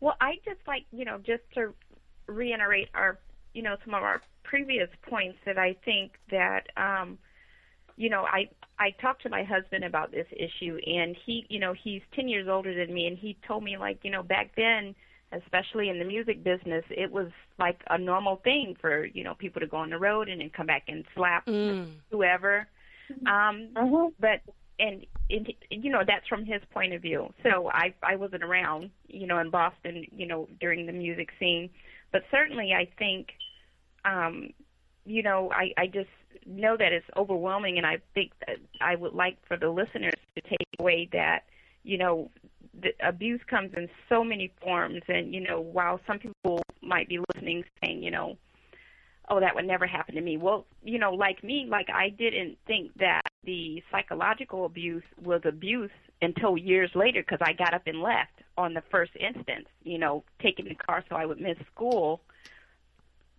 Well, 0.00 0.16
I 0.20 0.36
just 0.44 0.60
like, 0.66 0.86
you 0.92 1.04
know, 1.04 1.18
just 1.18 1.42
to 1.54 1.74
reiterate 2.26 2.88
our, 2.94 3.18
you 3.52 3.62
know, 3.62 3.76
some 3.84 3.94
of 3.94 4.02
our 4.02 4.22
previous 4.42 4.88
points 5.02 5.38
that 5.44 5.58
I 5.58 5.76
think 5.84 6.12
that, 6.30 6.68
um, 6.76 7.18
you 7.96 8.08
know, 8.08 8.22
I 8.22 8.48
I 8.80 8.90
talked 9.02 9.22
to 9.22 9.28
my 9.28 9.44
husband 9.44 9.84
about 9.84 10.10
this 10.10 10.26
issue, 10.32 10.78
and 10.86 11.14
he, 11.26 11.46
you 11.50 11.60
know, 11.60 11.74
he's 11.74 12.00
ten 12.14 12.28
years 12.28 12.48
older 12.48 12.74
than 12.74 12.92
me, 12.94 13.06
and 13.06 13.16
he 13.16 13.36
told 13.46 13.62
me 13.62 13.76
like, 13.76 13.98
you 14.02 14.10
know, 14.10 14.22
back 14.22 14.52
then, 14.56 14.94
especially 15.32 15.90
in 15.90 15.98
the 15.98 16.04
music 16.04 16.42
business, 16.42 16.84
it 16.90 17.12
was 17.12 17.28
like 17.58 17.78
a 17.90 17.98
normal 17.98 18.36
thing 18.42 18.74
for 18.80 19.04
you 19.04 19.22
know 19.22 19.34
people 19.34 19.60
to 19.60 19.66
go 19.66 19.76
on 19.76 19.90
the 19.90 19.98
road 19.98 20.28
and 20.28 20.40
then 20.40 20.50
come 20.50 20.66
back 20.66 20.84
and 20.88 21.04
slap 21.14 21.46
Mm. 21.46 21.92
whoever. 22.10 22.66
Um, 23.26 23.68
but 24.18 24.40
and, 24.78 25.04
and 25.28 25.52
you 25.70 25.90
know 25.92 26.02
that's 26.06 26.26
from 26.26 26.44
his 26.44 26.62
point 26.72 26.94
of 26.94 27.02
view. 27.02 27.32
So 27.42 27.70
I 27.72 27.94
I 28.02 28.16
wasn't 28.16 28.42
around, 28.42 28.90
you 29.08 29.26
know, 29.26 29.38
in 29.38 29.50
Boston, 29.50 30.06
you 30.10 30.26
know, 30.26 30.48
during 30.58 30.86
the 30.86 30.92
music 30.92 31.28
scene, 31.38 31.70
but 32.12 32.22
certainly 32.30 32.72
I 32.72 32.88
think, 32.98 33.28
um, 34.04 34.50
you 35.04 35.22
know, 35.22 35.50
I 35.52 35.72
I 35.76 35.86
just 35.86 36.08
know 36.46 36.76
that 36.76 36.92
it's 36.92 37.06
overwhelming, 37.16 37.78
and 37.78 37.86
I 37.86 37.98
think 38.14 38.32
that 38.46 38.56
I 38.80 38.96
would 38.96 39.12
like 39.12 39.38
for 39.46 39.56
the 39.56 39.70
listeners 39.70 40.14
to 40.36 40.42
take 40.42 40.68
away 40.78 41.08
that 41.12 41.44
you 41.82 41.98
know 41.98 42.30
the 42.80 42.90
abuse 43.02 43.40
comes 43.48 43.72
in 43.76 43.88
so 44.08 44.24
many 44.24 44.52
forms, 44.62 45.02
and 45.08 45.34
you 45.34 45.40
know 45.40 45.60
while 45.60 46.00
some 46.06 46.18
people 46.18 46.62
might 46.82 47.08
be 47.08 47.18
listening 47.34 47.64
saying, 47.82 48.02
you 48.02 48.10
know 48.10 48.36
oh, 49.30 49.40
that 49.40 49.54
would 49.54 49.66
never 49.66 49.86
happen 49.86 50.16
to 50.16 50.20
me. 50.20 50.36
Well, 50.36 50.66
you 50.82 50.98
know, 50.98 51.12
like 51.12 51.42
me, 51.42 51.66
like 51.70 51.88
I 51.88 52.10
didn't 52.10 52.58
think 52.66 52.92
that 52.98 53.22
the 53.44 53.82
psychological 53.90 54.64
abuse 54.66 55.04
was 55.22 55.40
abuse 55.44 55.90
until 56.20 56.58
years 56.58 56.90
later 56.94 57.22
because 57.22 57.38
I 57.40 57.52
got 57.52 57.72
up 57.72 57.82
and 57.86 58.02
left 58.02 58.42
on 58.58 58.74
the 58.74 58.82
first 58.90 59.12
instance. 59.18 59.68
You 59.84 59.98
know, 59.98 60.24
taking 60.42 60.66
the 60.66 60.74
car 60.74 61.04
so 61.08 61.16
I 61.16 61.24
would 61.24 61.40
miss 61.40 61.56
school 61.72 62.20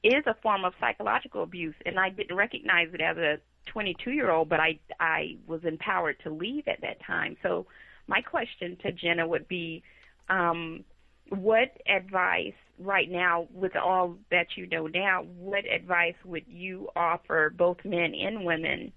is 0.04 0.24
a 0.26 0.36
form 0.42 0.66
of 0.66 0.74
psychological 0.80 1.44
abuse, 1.44 1.76
and 1.86 2.00
I 2.00 2.10
didn't 2.10 2.36
recognize 2.36 2.88
it 2.94 3.02
as 3.02 3.18
a 3.18 3.38
22 3.68 4.12
year 4.12 4.32
old, 4.32 4.50
but 4.50 4.60
I 4.60 4.80
I 5.00 5.38
was 5.48 5.62
empowered 5.64 6.20
to 6.24 6.32
leave 6.32 6.68
at 6.68 6.82
that 6.82 7.04
time. 7.06 7.38
So 7.44 7.68
my 8.08 8.22
question 8.22 8.78
to 8.82 8.92
Genna 8.92 9.28
would 9.28 9.48
be, 9.48 9.84
um, 10.30 10.84
what 11.30 11.78
advice 11.88 12.54
right 12.80 13.10
now, 13.10 13.48
with 13.54 13.76
all 13.76 14.16
that 14.32 14.48
you 14.58 14.68
know 14.68 14.88
now, 14.88 15.24
what 15.38 15.66
advice 15.72 16.16
would 16.26 16.46
you 16.48 16.90
offer 16.96 17.54
both 17.56 17.78
men 17.86 18.14
and 18.16 18.44
women 18.44 18.92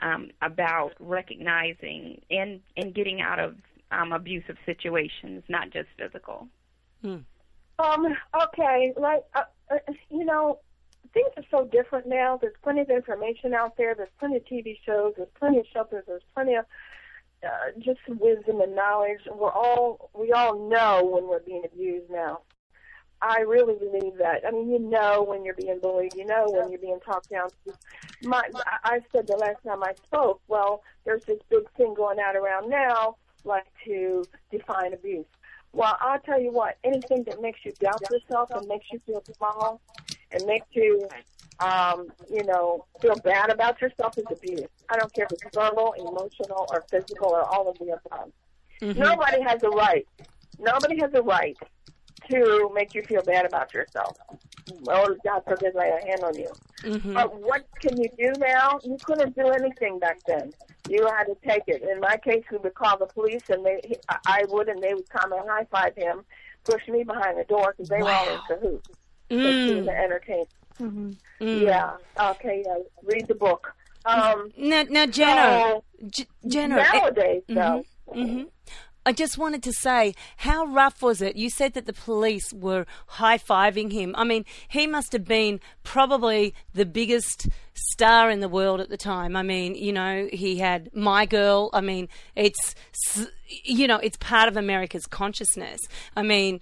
um, 0.00 0.30
about 0.42 0.90
recognizing 1.00 2.20
and 2.30 2.60
and 2.76 2.94
getting 2.94 3.20
out 3.20 3.38
of 3.38 3.56
um, 3.90 4.12
abusive 4.12 4.56
situations, 4.66 5.42
not 5.48 5.70
just 5.70 5.88
physical. 5.98 6.48
Um. 7.80 8.06
Okay. 8.42 8.92
Like, 8.96 9.22
uh, 9.34 9.42
uh, 9.70 9.76
you 10.10 10.24
know, 10.24 10.58
things 11.12 11.28
are 11.36 11.44
so 11.50 11.66
different 11.66 12.06
now. 12.06 12.38
There's 12.40 12.54
plenty 12.62 12.80
of 12.80 12.90
information 12.90 13.54
out 13.54 13.76
there. 13.76 13.94
There's 13.94 14.10
plenty 14.18 14.36
of 14.36 14.44
TV 14.44 14.76
shows. 14.84 15.14
There's 15.16 15.28
plenty 15.38 15.58
of 15.58 15.66
shelters. 15.72 16.04
There's 16.06 16.22
plenty 16.34 16.54
of 16.54 16.64
uh, 17.44 17.78
just 17.78 18.00
wisdom 18.08 18.60
and 18.60 18.74
knowledge. 18.74 19.20
We're 19.32 19.52
all 19.52 20.10
we 20.14 20.32
all 20.32 20.68
know 20.68 21.04
when 21.04 21.28
we're 21.28 21.40
being 21.40 21.62
abused 21.64 22.10
now. 22.10 22.40
I 23.22 23.40
really 23.40 23.74
believe 23.74 24.16
that. 24.18 24.46
I 24.46 24.50
mean, 24.50 24.70
you 24.70 24.78
know 24.78 25.22
when 25.22 25.44
you're 25.44 25.54
being 25.54 25.78
bullied. 25.80 26.14
You 26.14 26.24
know 26.24 26.46
when 26.48 26.70
you're 26.70 26.80
being 26.80 27.00
talked 27.04 27.28
down. 27.30 27.48
to. 27.66 27.74
My, 28.22 28.42
I 28.66 28.94
I 28.96 29.00
said 29.12 29.26
the 29.26 29.36
last 29.36 29.62
time 29.66 29.82
I 29.82 29.92
spoke. 30.06 30.40
Well, 30.48 30.82
there's 31.04 31.24
this 31.24 31.38
big 31.50 31.70
thing 31.76 31.94
going 31.94 32.18
out 32.18 32.36
around 32.36 32.70
now, 32.70 33.16
like 33.44 33.66
to 33.84 34.24
define 34.50 34.94
abuse. 34.94 35.26
Well, 35.72 35.96
I'll 36.00 36.20
tell 36.20 36.40
you 36.40 36.52
what. 36.52 36.78
Anything 36.84 37.24
that 37.24 37.40
makes 37.40 37.60
you 37.64 37.72
doubt 37.80 38.00
yourself 38.10 38.50
and 38.50 38.66
makes 38.66 38.86
you 38.92 38.98
feel 39.00 39.22
small 39.36 39.80
and 40.32 40.44
makes 40.46 40.66
you, 40.72 41.08
um, 41.60 42.08
you 42.28 42.44
know, 42.44 42.86
feel 43.00 43.16
bad 43.16 43.50
about 43.50 43.80
yourself 43.80 44.18
is 44.18 44.24
abuse. 44.30 44.66
I 44.88 44.96
don't 44.98 45.12
care 45.12 45.26
if 45.26 45.32
it's 45.32 45.54
verbal, 45.54 45.94
emotional, 45.98 46.66
or 46.70 46.84
physical, 46.90 47.28
or 47.28 47.44
all 47.44 47.68
of 47.68 47.78
the 47.78 47.98
above. 48.04 48.32
Nobody 48.96 49.42
has 49.42 49.62
a 49.62 49.68
right. 49.68 50.06
Nobody 50.58 50.98
has 51.00 51.12
a 51.14 51.22
right 51.22 51.56
to 52.30 52.70
make 52.74 52.94
you 52.94 53.02
feel 53.02 53.22
bad 53.22 53.46
about 53.46 53.72
yourself. 53.74 54.16
Or 54.86 55.16
God 55.24 55.42
forbid 55.46 55.74
lay 55.74 55.88
a 55.90 56.06
hand 56.06 56.22
on 56.22 56.34
you. 56.36 56.50
But 57.14 57.40
what 57.40 57.66
can 57.80 58.00
you 58.00 58.08
do 58.18 58.32
now? 58.38 58.78
You 58.84 58.96
couldn't 59.02 59.34
do 59.36 59.48
anything 59.48 59.98
back 59.98 60.18
then. 60.26 60.52
You 60.88 61.06
had 61.06 61.24
to 61.24 61.36
take 61.46 61.64
it. 61.66 61.82
In 61.82 62.00
my 62.00 62.16
case, 62.16 62.44
we 62.50 62.58
would 62.58 62.74
call 62.74 62.96
the 62.98 63.06
police, 63.06 63.42
and 63.48 63.64
they, 63.66 63.80
I 64.26 64.44
would, 64.48 64.68
and 64.68 64.82
they 64.82 64.94
would 64.94 65.08
come 65.08 65.32
and 65.32 65.48
high 65.48 65.66
five 65.70 65.94
him, 65.96 66.24
push 66.64 66.86
me 66.88 67.02
behind 67.04 67.38
the 67.38 67.44
door 67.44 67.74
because 67.76 67.88
they 67.88 68.02
were 68.02 68.10
all 68.12 68.28
in 68.28 68.40
cahoots. 68.48 68.88
Mm. 69.30 69.66
She 69.66 69.74
was 69.74 69.86
an 69.86 69.94
entertainer. 69.94 70.46
Yeah. 71.40 71.96
Okay. 72.18 72.62
Yeah. 72.66 72.78
Read 73.04 73.26
the 73.28 73.34
book. 73.34 73.72
Um, 74.06 74.50
Now, 74.56 74.82
now 74.84 75.06
Genna, 75.06 75.60
so 75.60 75.84
J- 76.08 76.26
Genna, 76.46 76.78
eh, 76.80 76.92
nowadays, 76.98 77.42
though, 77.48 77.84
hmm 78.12 78.42
I 79.06 79.12
just 79.12 79.38
wanted 79.38 79.62
to 79.62 79.72
say, 79.72 80.14
how 80.38 80.66
rough 80.66 81.00
was 81.02 81.22
it? 81.22 81.34
You 81.34 81.48
said 81.48 81.72
that 81.74 81.86
the 81.86 81.92
police 81.92 82.52
were 82.52 82.86
high 83.06 83.38
fiving 83.38 83.92
him. 83.92 84.14
I 84.16 84.24
mean, 84.24 84.44
he 84.68 84.86
must 84.86 85.12
have 85.12 85.24
been 85.24 85.60
probably 85.82 86.54
the 86.74 86.84
biggest 86.84 87.48
star 87.72 88.30
in 88.30 88.40
the 88.40 88.48
world 88.48 88.80
at 88.80 88.90
the 88.90 88.98
time. 88.98 89.36
I 89.36 89.42
mean, 89.42 89.74
you 89.74 89.92
know, 89.92 90.28
he 90.32 90.58
had 90.58 90.90
My 90.94 91.24
Girl. 91.24 91.70
I 91.72 91.80
mean, 91.80 92.08
it's, 92.36 92.74
you 93.64 93.86
know, 93.86 93.96
it's 93.96 94.18
part 94.18 94.48
of 94.48 94.56
America's 94.56 95.06
consciousness. 95.06 95.80
I 96.14 96.22
mean, 96.22 96.60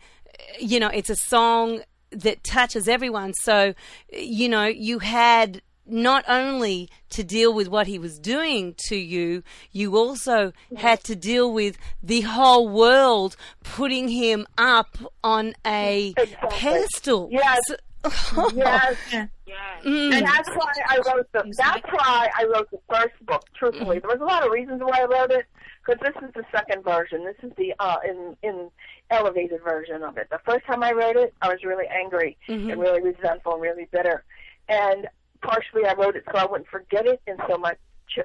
you 0.60 0.78
know, 0.78 0.88
it's 0.88 1.10
a 1.10 1.16
song 1.16 1.82
that 2.10 2.44
touches 2.44 2.88
everyone. 2.88 3.34
So, 3.34 3.74
you 4.12 4.48
know, 4.48 4.64
you 4.64 5.00
had 5.00 5.60
not 5.88 6.24
only 6.28 6.88
to 7.10 7.24
deal 7.24 7.52
with 7.54 7.68
what 7.68 7.86
he 7.86 7.98
was 7.98 8.18
doing 8.18 8.74
to 8.88 8.96
you, 8.96 9.42
you 9.72 9.96
also 9.96 10.52
had 10.76 11.02
to 11.04 11.16
deal 11.16 11.52
with 11.52 11.76
the 12.02 12.22
whole 12.22 12.68
world 12.68 13.36
putting 13.64 14.08
him 14.08 14.46
up 14.56 14.96
on 15.24 15.54
a 15.66 16.14
Exactly. 16.16 16.48
pedestal. 16.50 17.28
Yes. 17.30 17.60
So- 18.10 18.50
yes. 18.54 18.96
Mm. 19.84 20.12
And 20.12 20.26
that's 20.26 20.48
why 20.50 20.72
I 20.88 20.96
wrote 21.06 21.26
the. 21.32 21.52
That's 21.56 21.82
why 21.90 22.28
I 22.36 22.44
wrote 22.44 22.68
the 22.70 22.80
first 22.92 23.14
book. 23.24 23.44
Truthfully, 23.54 23.98
there 24.00 24.10
was 24.10 24.20
a 24.20 24.24
lot 24.24 24.44
of 24.44 24.50
reasons 24.52 24.82
why 24.84 24.98
I 25.00 25.04
wrote 25.04 25.30
it. 25.30 25.46
Because 25.86 26.00
this 26.02 26.22
is 26.22 26.34
the 26.34 26.42
second 26.52 26.84
version. 26.84 27.24
This 27.24 27.36
is 27.42 27.56
the 27.56 27.72
uh, 27.78 27.96
in 28.06 28.36
in 28.42 28.70
elevated 29.10 29.62
version 29.62 30.02
of 30.02 30.18
it. 30.18 30.28
The 30.30 30.40
first 30.44 30.66
time 30.66 30.82
I 30.82 30.92
wrote 30.92 31.16
it, 31.16 31.32
I 31.40 31.48
was 31.48 31.62
really 31.64 31.86
angry 31.86 32.36
and 32.48 32.78
really 32.78 33.00
resentful 33.00 33.54
and 33.54 33.62
really 33.62 33.86
bitter. 33.90 34.24
And 34.68 35.06
partially, 35.42 35.84
I 35.86 35.94
wrote 35.94 36.16
it 36.16 36.24
so 36.30 36.38
I 36.38 36.46
wouldn't 36.46 36.68
forget 36.68 37.06
it, 37.06 37.20
and 37.26 37.40
so 37.48 37.58
my 37.58 37.74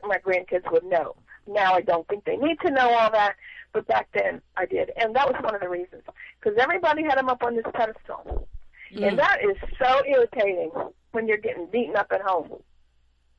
my 0.08 0.18
grandkids 0.18 0.72
would 0.72 0.84
know. 0.86 1.16
Now 1.48 1.74
I 1.74 1.82
don't 1.82 2.08
think 2.08 2.24
they 2.26 2.38
need 2.38 2.58
to 2.66 2.72
know 2.72 2.90
all 2.94 3.12
that, 3.12 3.36
but 3.74 3.86
back 3.88 4.08
then 4.14 4.42
I 4.58 4.66
did, 4.66 4.92
and 4.96 5.16
that 5.16 5.28
was 5.28 5.42
one 5.44 5.54
of 5.56 5.62
the 5.62 5.70
reasons. 5.70 6.04
Because 6.40 6.58
everybody 6.58 7.04
had 7.04 7.18
them 7.18 7.30
up 7.30 7.44
on 7.44 7.56
this 7.56 7.66
pedestal, 7.74 8.48
and 8.96 9.20
that 9.20 9.40
is 9.44 9.58
so 9.78 10.02
irritating 10.06 10.72
when 11.12 11.28
you're 11.28 11.38
getting 11.38 11.68
beaten 11.68 11.96
up 11.96 12.08
at 12.12 12.22
home. 12.22 12.62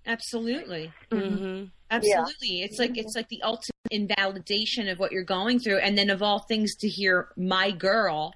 Absolutely. 0.06 0.92
Mhm. 1.10 1.70
Absolutely. 1.90 2.62
It's 2.62 2.78
like 2.78 2.96
it's 2.98 3.16
like 3.16 3.28
the 3.28 3.42
ultimate 3.42 3.70
invalidation 3.90 4.88
of 4.88 4.98
what 4.98 5.12
you're 5.12 5.22
going 5.24 5.58
through 5.58 5.78
and 5.78 5.96
then 5.96 6.10
of 6.10 6.22
all 6.22 6.40
things 6.40 6.74
to 6.76 6.88
hear 6.88 7.28
my 7.36 7.70
girl 7.70 8.34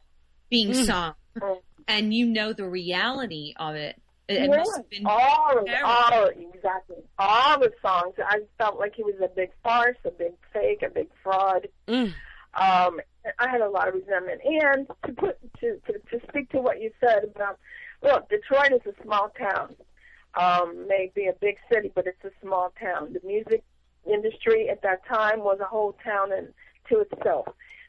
being 0.51 0.73
sung 0.75 1.15
Mm. 1.37 1.61
and 1.87 2.15
you 2.15 2.27
know 2.27 2.53
the 2.53 2.69
reality 2.69 3.55
of 3.59 3.75
it. 3.75 4.01
It, 4.29 4.43
it 4.43 4.51
Yeah, 4.51 4.57
must 4.59 4.77
have 4.77 4.91
been 4.91 5.07
all, 5.07 5.59
of, 5.59 5.67
terrible. 5.67 5.89
all, 5.91 6.29
exactly. 6.55 6.97
All 7.19 7.59
the 7.59 7.73
songs. 7.81 8.15
I 8.19 8.41
felt 8.59 8.79
like 8.79 8.95
he 8.95 9.03
was 9.03 9.15
a 9.23 9.29
big 9.29 9.51
farce, 9.63 9.97
a 10.05 10.11
big 10.11 10.33
fake, 10.53 10.83
a 10.83 10.91
big 10.91 11.09
fraud. 11.23 11.69
Mm. 11.89 12.13
Um, 12.55 13.01
I 13.39 13.49
had 13.49 13.61
a 13.61 13.69
lot 13.69 13.89
of 13.89 13.95
resentment. 13.95 14.41
And 14.45 14.87
to 15.07 15.13
put 15.13 15.39
to, 15.61 15.81
to 15.87 15.93
to 15.93 16.27
speak 16.29 16.51
to 16.51 16.61
what 16.61 16.81
you 16.81 16.91
said 17.01 17.25
about, 17.25 17.59
look, 18.03 18.29
Detroit 18.29 18.73
is 18.73 18.81
a 18.87 19.03
small 19.03 19.31
town. 19.39 19.75
Um, 20.35 20.87
may 20.87 21.11
be 21.15 21.27
a 21.27 21.33
big 21.41 21.57
city, 21.73 21.91
but 21.95 22.07
it's 22.07 22.23
a 22.25 22.31
small 22.43 22.73
town. 22.81 23.13
The 23.15 23.27
music 23.27 23.63
industry 24.07 24.69
at 24.69 24.83
that 24.83 25.07
time 25.07 25.41
was 25.41 25.59
a 25.61 25.65
whole 25.65 25.97
town 26.05 26.33
in, 26.33 26.49
to 26.91 27.01
itself. 27.01 27.49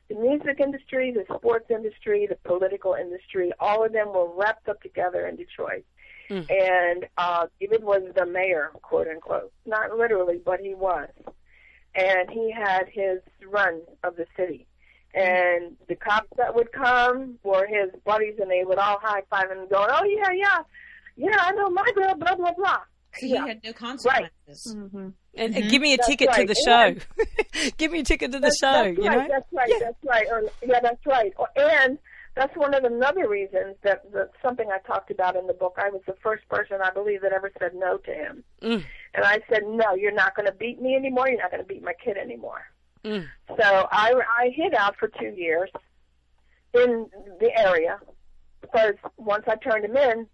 The 0.09 0.15
music 0.15 0.59
industry, 0.59 1.11
the 1.11 1.25
sports 1.35 1.69
industry, 1.69 2.27
the 2.27 2.37
political 2.43 2.93
industry, 2.95 3.51
all 3.59 3.85
of 3.85 3.91
them 3.91 4.07
were 4.13 4.27
wrapped 4.35 4.67
up 4.67 4.81
together 4.81 5.27
in 5.27 5.35
Detroit. 5.35 5.85
Mm. 6.29 6.49
And 6.49 7.05
uh, 7.17 7.47
David 7.59 7.83
was 7.83 8.03
the 8.15 8.25
mayor, 8.25 8.71
quote 8.81 9.07
unquote. 9.07 9.51
Not 9.65 9.97
literally, 9.97 10.39
but 10.43 10.59
he 10.59 10.75
was. 10.75 11.09
And 11.95 12.29
he 12.29 12.51
had 12.51 12.87
his 12.91 13.19
run 13.47 13.81
of 14.03 14.15
the 14.15 14.25
city. 14.37 14.67
And 15.13 15.75
the 15.87 15.95
cops 15.95 16.29
that 16.37 16.53
would 16.53 16.71
come 16.71 17.39
were 17.43 17.65
his 17.65 17.89
buddies, 18.05 18.35
and 18.39 18.49
they 18.49 18.63
would 18.63 18.77
all 18.77 18.99
high 19.01 19.23
five 19.31 19.49
and 19.49 19.67
go, 19.67 19.83
"Oh 19.89 20.03
yeah, 20.05 20.31
yeah, 20.31 20.59
yeah, 21.17 21.37
I 21.39 21.51
know 21.53 21.67
my 21.71 21.91
girl." 21.95 22.13
Blah 22.13 22.35
blah 22.35 22.53
blah. 22.53 22.77
so 23.19 23.25
he 23.25 23.35
had 23.35 23.59
no 23.63 23.73
consequences. 23.73 24.75
Mm-hmm. 24.77 24.97
And, 24.97 25.15
and 25.35 25.55
mm-hmm. 25.55 25.67
give 25.67 25.81
me 25.81 25.95
a 25.95 25.97
That's 25.97 26.09
ticket 26.09 26.31
to 26.31 26.45
the 26.45 26.55
show. 26.63 26.95
give 27.77 27.91
me 27.91 28.01
a 28.01 28.03
ticket 28.03 28.31
to 28.33 28.37
the 28.39 28.41
That's, 28.41 28.59
show. 28.59 28.83
that's 28.83 28.97
you 28.97 29.05
right. 29.05 29.17
know. 29.17 29.27
That's 29.29 29.51
right. 29.51 29.73
That's 29.79 30.05
right. 30.05 30.27
Or, 30.29 30.43
yeah, 30.63 30.79
that's 30.79 31.05
right. 31.07 31.33
Or, 31.37 31.49
and 31.55 31.97
that's 32.35 32.55
one 32.55 32.73
of 32.73 32.83
another 32.83 33.27
reasons 33.27 33.75
that, 33.83 34.11
that 34.13 34.31
something 34.41 34.69
I 34.71 34.79
talked 34.87 35.11
about 35.11 35.35
in 35.35 35.47
the 35.47 35.53
book. 35.53 35.75
I 35.77 35.89
was 35.89 36.01
the 36.07 36.15
first 36.23 36.47
person 36.49 36.77
I 36.83 36.91
believe 36.91 37.21
that 37.21 37.33
ever 37.33 37.51
said 37.59 37.73
no 37.75 37.97
to 37.97 38.13
him, 38.13 38.43
Mm. 38.61 38.83
and 39.15 39.25
I 39.25 39.39
said, 39.51 39.63
"No, 39.67 39.95
you're 39.95 40.11
not 40.13 40.35
going 40.35 40.45
to 40.45 40.53
beat 40.53 40.81
me 40.81 40.95
anymore. 40.95 41.27
You're 41.29 41.41
not 41.41 41.51
going 41.51 41.63
to 41.63 41.67
beat 41.67 41.83
my 41.83 41.93
kid 41.93 42.17
anymore." 42.17 42.61
Mm. 43.03 43.27
So 43.47 43.87
I 43.91 44.13
I 44.37 44.49
hid 44.55 44.73
out 44.73 44.95
for 44.97 45.07
two 45.07 45.29
years 45.29 45.69
in 46.73 47.07
the 47.39 47.57
area 47.57 47.99
because 48.61 48.93
once 49.17 49.45
I 49.47 49.55
turned 49.55 49.85
him 49.85 49.97
in, 49.97 50.27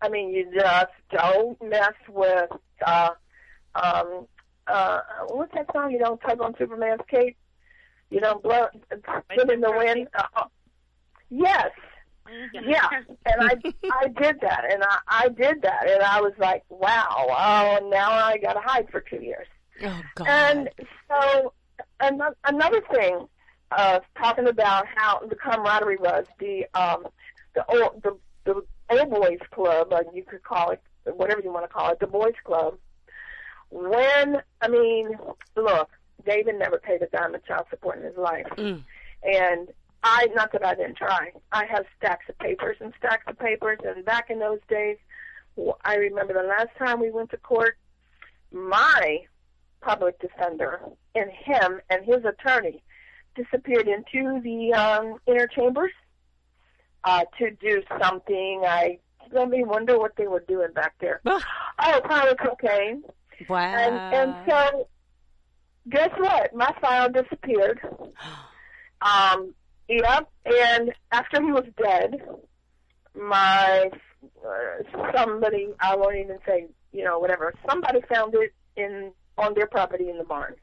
I 0.00 0.08
mean, 0.08 0.30
you 0.30 0.50
just 0.54 0.92
don't 1.10 1.60
mess 1.62 1.94
with 2.08 2.50
uh 2.86 3.10
um 3.74 4.26
uh 4.66 5.00
what's 5.28 5.52
that 5.54 5.66
song? 5.72 5.90
You 5.90 5.98
don't 5.98 6.20
tug 6.20 6.40
on 6.40 6.54
Superman's 6.58 7.00
cape. 7.08 7.36
You 8.10 8.20
don't 8.20 8.42
blow 8.42 8.68
spin 9.32 9.50
in 9.50 9.60
the 9.60 9.72
wind. 9.72 10.08
Uh, 10.14 10.44
yes. 11.32 11.70
Yeah, 12.64 12.88
and 13.26 13.40
I 13.40 13.54
I 14.00 14.08
did 14.08 14.40
that, 14.42 14.64
and 14.72 14.82
I 14.84 14.98
I 15.08 15.28
did 15.28 15.62
that, 15.62 15.90
and 15.90 16.02
I 16.02 16.20
was 16.20 16.32
like, 16.38 16.62
wow, 16.68 17.26
oh, 17.28 17.88
now 17.90 18.10
I 18.12 18.38
got 18.38 18.52
to 18.54 18.60
hide 18.60 18.88
for 18.90 19.00
two 19.00 19.20
years. 19.20 19.46
Oh 19.84 20.00
God. 20.14 20.28
And 20.28 20.70
so 21.08 21.52
ano- 22.00 22.34
another 22.44 22.80
thing, 22.92 23.26
uh, 23.72 24.00
talking 24.16 24.46
about 24.46 24.86
how 24.94 25.20
the 25.26 25.34
camaraderie 25.34 25.96
was 25.98 26.24
the 26.38 26.64
um, 26.74 27.06
the 27.54 27.64
old 27.66 28.02
the 28.02 28.16
the 28.44 28.62
old 28.90 29.10
boys 29.10 29.40
club, 29.50 29.92
uh, 29.92 30.02
you 30.14 30.22
could 30.24 30.42
call 30.44 30.70
it 30.70 30.80
whatever 31.04 31.40
you 31.42 31.52
want 31.52 31.64
to 31.64 31.72
call 31.72 31.90
it, 31.90 31.98
the 31.98 32.06
boys 32.06 32.34
club. 32.44 32.76
When 33.70 34.42
I 34.60 34.68
mean, 34.68 35.18
look, 35.56 35.90
David 36.24 36.58
never 36.58 36.78
paid 36.78 37.02
a 37.02 37.06
dime 37.06 37.34
of 37.34 37.44
child 37.46 37.66
support 37.70 37.98
in 37.98 38.04
his 38.04 38.16
life, 38.16 38.46
Mm. 38.56 38.84
and 39.24 39.68
I 40.02 40.28
not 40.34 40.52
that 40.52 40.64
I 40.64 40.74
didn't 40.74 40.96
try. 40.96 41.32
I 41.52 41.64
have 41.66 41.84
stacks 41.96 42.26
of 42.28 42.38
papers 42.38 42.76
and 42.80 42.92
stacks 42.98 43.24
of 43.26 43.38
papers, 43.38 43.78
and 43.84 44.04
back 44.04 44.30
in 44.30 44.38
those 44.40 44.60
days, 44.68 44.96
I 45.84 45.96
remember 45.96 46.34
the 46.34 46.48
last 46.48 46.70
time 46.78 47.00
we 47.00 47.10
went 47.10 47.30
to 47.30 47.36
court, 47.36 47.76
my 48.50 49.18
public 49.80 50.18
defender 50.20 50.80
and 51.14 51.30
him 51.30 51.80
and 51.90 52.04
his 52.04 52.24
attorney 52.24 52.82
disappeared 53.34 53.88
into 53.88 54.40
the 54.42 54.72
um, 54.74 55.18
inner 55.26 55.46
chambers 55.46 55.92
uh, 57.04 57.24
to 57.38 57.50
do 57.50 57.82
something. 58.00 58.62
I 58.66 58.98
let 59.32 59.48
me 59.48 59.64
wonder 59.64 59.98
what 59.98 60.16
they 60.16 60.26
were 60.26 60.44
doing 60.46 60.72
back 60.74 60.94
there. 61.00 61.20
Oh, 61.26 62.00
probably 62.04 62.34
cocaine. 62.36 63.02
Wow. 63.48 63.58
And 63.58 64.14
and 64.14 64.34
so, 64.48 64.88
guess 65.88 66.10
what? 66.18 66.54
My 66.54 66.74
file 66.80 67.10
disappeared. 67.10 67.80
Um, 69.04 69.52
yep. 69.96 70.28
And 70.44 70.92
after 71.10 71.42
he 71.42 71.52
was 71.52 71.64
dead, 71.82 72.20
my 73.14 73.90
uh, 74.44 75.10
somebody 75.16 75.68
I 75.80 75.96
won't 75.96 76.16
even 76.16 76.38
say 76.46 76.66
you 76.92 77.04
know 77.04 77.18
whatever 77.18 77.54
somebody 77.68 78.00
found 78.12 78.34
it 78.34 78.52
in 78.76 79.12
on 79.38 79.54
their 79.54 79.66
property 79.66 80.08
in 80.08 80.18
the 80.18 80.24
barn. 80.24 80.54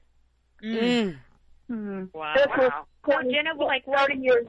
Mm. 0.64 1.18
Wow. 2.14 2.34
This 2.36 2.48
was 2.58 2.72
wow. 2.72 2.86
20, 3.06 3.34
Genna, 3.34 3.58
like- 3.58 3.86
thirty 3.86 4.20
years. 4.20 4.48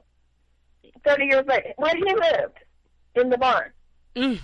Thirty 1.05 1.27
years 1.27 1.45
later, 1.47 1.73
where 1.77 1.95
he 1.95 2.03
lived 2.05 2.59
in 3.15 3.31
the 3.31 3.39
barn. 3.39 3.71
Mm. 4.17 4.41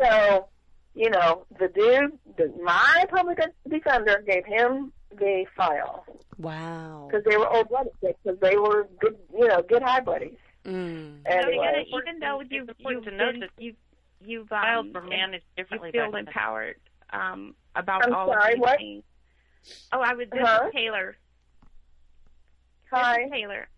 So, 0.00 0.48
you 0.94 1.10
know, 1.10 1.44
the 1.58 1.68
dude, 1.68 2.18
the, 2.36 2.52
my 2.62 3.04
public 3.10 3.38
defender 3.68 4.22
gave 4.26 4.44
him 4.46 4.92
the 5.16 5.44
file 5.56 6.04
Wow. 6.38 7.08
because 7.10 7.24
they 7.24 7.36
were 7.36 7.48
old 7.48 7.68
buddies, 7.68 7.92
because 8.00 8.38
they 8.40 8.56
were 8.56 8.88
good, 9.00 9.16
you 9.32 9.48
know, 9.48 9.62
good 9.62 9.82
high 9.82 10.00
buddies. 10.00 10.36
Mm. 10.64 11.22
So, 11.24 11.30
Anyway, 11.30 11.66
Genna, 11.66 11.84
even 12.02 12.18
though 12.20 12.40
you 12.48 12.66
It's 12.68 12.78
you've 12.78 13.04
to 13.04 13.10
note 13.10 13.34
that 13.40 13.50
you've 13.58 13.76
you've 14.20 14.48
Files 14.48 14.86
um, 14.86 14.92
were 14.92 15.02
managed 15.02 15.44
you 15.58 15.62
differently. 15.64 15.90
feel 15.92 16.14
empowered 16.14 16.76
um, 17.12 17.54
about 17.74 18.04
I'm 18.04 18.14
all 18.14 18.28
sorry, 18.28 18.52
of 18.54 18.56
these 18.56 18.60
what? 18.60 18.78
things. 18.78 19.02
Oh, 19.92 20.00
I 20.00 20.14
was 20.14 20.28
this 20.30 20.40
Huh? 20.42 20.60
is 20.66 20.72
Taylor. 20.74 21.16
hi. 22.90 23.16
This 23.18 23.26
is 23.26 23.32
Taylor. 23.32 23.68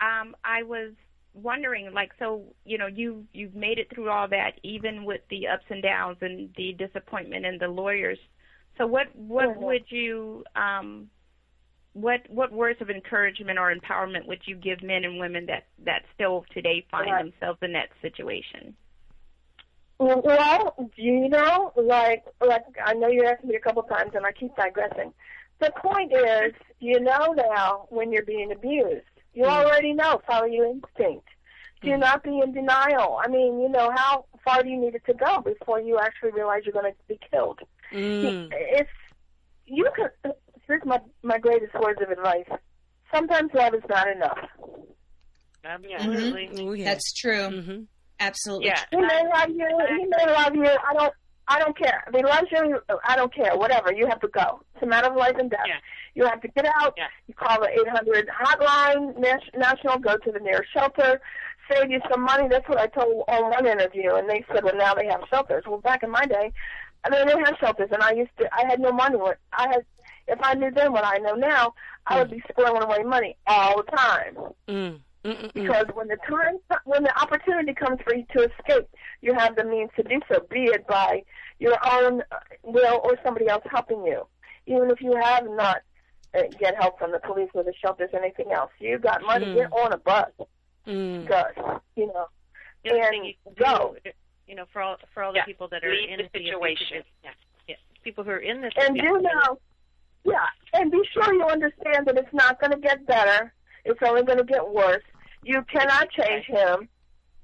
Um, 0.00 0.34
I 0.44 0.62
was 0.62 0.92
wondering, 1.34 1.92
like, 1.92 2.12
so 2.18 2.42
you 2.64 2.78
know, 2.78 2.86
you 2.86 3.24
you've 3.32 3.54
made 3.54 3.78
it 3.78 3.88
through 3.94 4.10
all 4.10 4.28
that, 4.28 4.52
even 4.62 5.04
with 5.04 5.20
the 5.30 5.46
ups 5.48 5.64
and 5.70 5.82
downs 5.82 6.18
and 6.20 6.50
the 6.56 6.72
disappointment 6.72 7.44
and 7.46 7.60
the 7.60 7.68
lawyers. 7.68 8.18
So, 8.78 8.86
what 8.86 9.14
what 9.14 9.48
Mhm. 9.48 9.62
would 9.62 9.90
you 9.90 10.44
um, 10.56 11.10
what 11.92 12.28
what 12.30 12.50
words 12.52 12.80
of 12.80 12.90
encouragement 12.90 13.58
or 13.58 13.74
empowerment 13.74 14.26
would 14.26 14.46
you 14.46 14.56
give 14.56 14.82
men 14.82 15.04
and 15.04 15.18
women 15.20 15.46
that 15.46 15.66
that 15.80 16.04
still 16.14 16.44
today 16.52 16.86
find 16.90 17.10
Right. 17.12 17.24
themselves 17.24 17.58
in 17.62 17.72
that 17.72 17.90
situation? 18.00 18.76
Well, 19.98 20.74
you 20.96 21.28
know, 21.28 21.72
like, 21.76 22.24
like 22.40 22.64
I 22.84 22.94
know 22.94 23.08
you 23.08 23.24
asked 23.24 23.44
me 23.44 23.54
a 23.54 23.60
couple 23.60 23.82
times, 23.84 24.12
and 24.14 24.26
I 24.26 24.32
keep 24.32 24.54
digressing. 24.56 25.12
The 25.60 25.70
point 25.76 26.12
is, 26.12 26.54
you 26.80 26.98
know 26.98 27.34
now 27.36 27.86
when 27.90 28.10
you're 28.10 28.24
being 28.24 28.50
abused. 28.50 29.06
You 29.34 29.44
already 29.44 29.92
know. 29.92 30.20
Follow 30.26 30.46
your 30.46 30.66
instinct. 30.66 31.28
Do 31.82 31.96
not 31.96 32.22
be 32.22 32.40
in 32.40 32.52
denial. 32.52 33.18
I 33.22 33.28
mean, 33.28 33.60
you 33.60 33.68
know, 33.68 33.90
how 33.94 34.26
far 34.44 34.62
do 34.62 34.68
you 34.68 34.78
need 34.78 34.94
it 34.94 35.04
to 35.06 35.14
go 35.14 35.40
before 35.40 35.80
you 35.80 35.98
actually 35.98 36.30
realize 36.32 36.62
you're 36.64 36.72
going 36.72 36.92
to 36.92 36.98
be 37.08 37.18
killed? 37.30 37.60
Mm. 37.92 38.48
If 38.52 38.88
you 39.66 39.88
can, 39.94 40.32
here's 40.66 40.84
my 40.84 41.00
my 41.22 41.38
greatest 41.38 41.74
words 41.74 42.00
of 42.02 42.10
advice. 42.10 42.46
Sometimes 43.14 43.50
love 43.54 43.74
is 43.74 43.82
not 43.88 44.08
enough. 44.08 44.38
Absolutely. 45.64 46.50
Oh, 46.68 46.72
yeah. 46.72 46.84
That's 46.86 47.12
true. 47.12 47.48
Mhm. 47.50 47.86
Absolutely. 48.20 48.66
Yeah. 48.68 48.80
He 48.90 48.96
may 48.96 49.22
love 49.34 49.48
you. 49.50 49.86
He 49.88 50.06
may 50.06 50.32
love 50.32 50.54
you. 50.54 50.64
I 50.66 50.94
don't. 50.94 51.14
I 51.48 51.58
don't 51.58 51.76
care. 51.76 52.04
If 52.06 52.14
he 52.14 52.22
loves 52.22 52.46
you, 52.52 52.80
I 53.04 53.16
don't 53.16 53.34
care. 53.34 53.56
Whatever. 53.56 53.92
You 53.92 54.06
have 54.06 54.20
to 54.20 54.28
go. 54.28 54.62
It's 54.74 54.82
a 54.82 54.86
matter 54.86 55.08
of 55.08 55.16
life 55.16 55.34
and 55.38 55.50
death. 55.50 55.66
Yeah. 55.66 55.78
You 56.14 56.24
have 56.24 56.40
to 56.42 56.48
get 56.48 56.66
out. 56.80 56.94
Yeah. 56.96 57.08
You 57.26 57.34
call 57.34 57.60
the 57.60 57.68
800 57.68 58.28
hotline 58.28 59.18
national. 59.18 59.98
Go 59.98 60.16
to 60.16 60.32
the 60.32 60.38
nearest 60.38 60.72
shelter. 60.72 61.20
Save 61.70 61.90
you 61.90 62.00
some 62.10 62.22
money. 62.22 62.48
That's 62.48 62.68
what 62.68 62.78
I 62.78 62.86
told 62.86 63.24
on 63.28 63.50
one 63.50 63.66
interview, 63.66 64.14
and 64.14 64.28
they 64.28 64.44
said, 64.52 64.62
"Well, 64.64 64.76
now 64.76 64.94
they 64.94 65.06
have 65.06 65.20
shelters." 65.30 65.64
Well, 65.66 65.78
back 65.78 66.02
in 66.02 66.10
my 66.10 66.24
day, 66.26 66.52
I 67.04 67.10
mean, 67.10 67.20
they 67.26 67.32
didn't 67.32 67.46
have 67.46 67.56
shelters, 67.58 67.88
and 67.92 68.02
I 68.02 68.12
used 68.12 68.30
to. 68.38 68.48
I 68.54 68.64
had 68.66 68.80
no 68.80 68.92
money. 68.92 69.16
What 69.16 69.38
I 69.52 69.68
had, 69.68 69.84
if 70.28 70.38
I 70.42 70.54
knew 70.54 70.70
then 70.70 70.92
what 70.92 71.04
I 71.04 71.18
know 71.18 71.34
now, 71.34 71.74
I 72.06 72.18
would 72.18 72.30
be 72.30 72.42
squirreling 72.50 72.82
away 72.84 73.02
money 73.04 73.36
all 73.46 73.76
the 73.82 73.90
time. 73.96 74.36
Mm. 74.68 75.00
Mm, 75.24 75.36
mm, 75.36 75.40
mm. 75.44 75.52
Because 75.52 75.86
when 75.94 76.08
the 76.08 76.16
time, 76.28 76.58
when 76.84 77.02
the 77.04 77.16
opportunity 77.20 77.74
comes 77.74 77.98
for 78.04 78.14
you 78.14 78.24
to 78.36 78.48
escape, 78.50 78.88
you 79.20 79.34
have 79.34 79.54
the 79.56 79.64
means 79.64 79.90
to 79.96 80.02
do 80.02 80.20
so, 80.30 80.40
be 80.50 80.64
it 80.64 80.86
by 80.86 81.22
your 81.58 81.76
own 81.92 82.22
uh, 82.32 82.36
will 82.64 83.00
or 83.04 83.16
somebody 83.24 83.48
else 83.48 83.62
helping 83.70 84.04
you. 84.04 84.26
Even 84.66 84.90
if 84.90 85.00
you 85.00 85.14
have 85.20 85.44
not 85.48 85.78
uh, 86.36 86.42
get 86.58 86.74
help 86.80 86.98
from 86.98 87.12
the 87.12 87.20
police 87.20 87.50
or 87.54 87.62
the 87.62 87.72
shelters 87.80 88.10
or 88.12 88.20
anything 88.20 88.50
else, 88.52 88.70
you 88.80 88.98
got 88.98 89.22
money, 89.22 89.46
Mm. 89.46 89.54
get 89.54 89.72
on 89.72 89.92
a 89.92 89.98
bus, 89.98 90.30
Mm. 90.88 91.26
go, 91.28 91.44
you 91.94 92.06
know, 92.08 92.26
The 92.84 92.90
and 93.00 93.26
you 93.26 93.34
go. 93.56 93.94
do, 94.04 94.10
you 94.46 94.54
know, 94.54 94.64
for 94.72 94.82
all 94.82 94.96
for 95.14 95.22
all 95.22 95.32
the 95.32 95.38
Yeah. 95.38 95.44
people 95.44 95.68
that 95.68 95.84
are 95.84 95.90
Leave 95.90 96.10
in 96.10 96.18
the 96.18 96.28
situation. 96.32 96.86
abusive- 96.98 97.12
Yes. 97.24 97.34
yeah, 97.68 97.76
people 98.02 98.24
who 98.24 98.30
are 98.30 98.38
in 98.38 98.60
this 98.60 98.72
And 98.76 98.96
do 98.96 99.20
know, 99.20 99.58
yeah, 100.24 100.46
and 100.74 100.90
be 100.90 101.02
sure 101.12 101.32
you 101.34 101.44
understand 101.44 102.06
that 102.06 102.16
it's 102.16 102.32
not 102.32 102.60
going 102.60 102.72
to 102.72 102.78
get 102.78 103.06
better. 103.06 103.52
It's 103.84 104.02
only 104.02 104.22
going 104.22 104.38
to 104.38 104.44
get 104.44 104.68
worse. 104.68 105.02
You 105.42 105.62
cannot 105.64 106.10
change 106.10 106.46
him. 106.46 106.88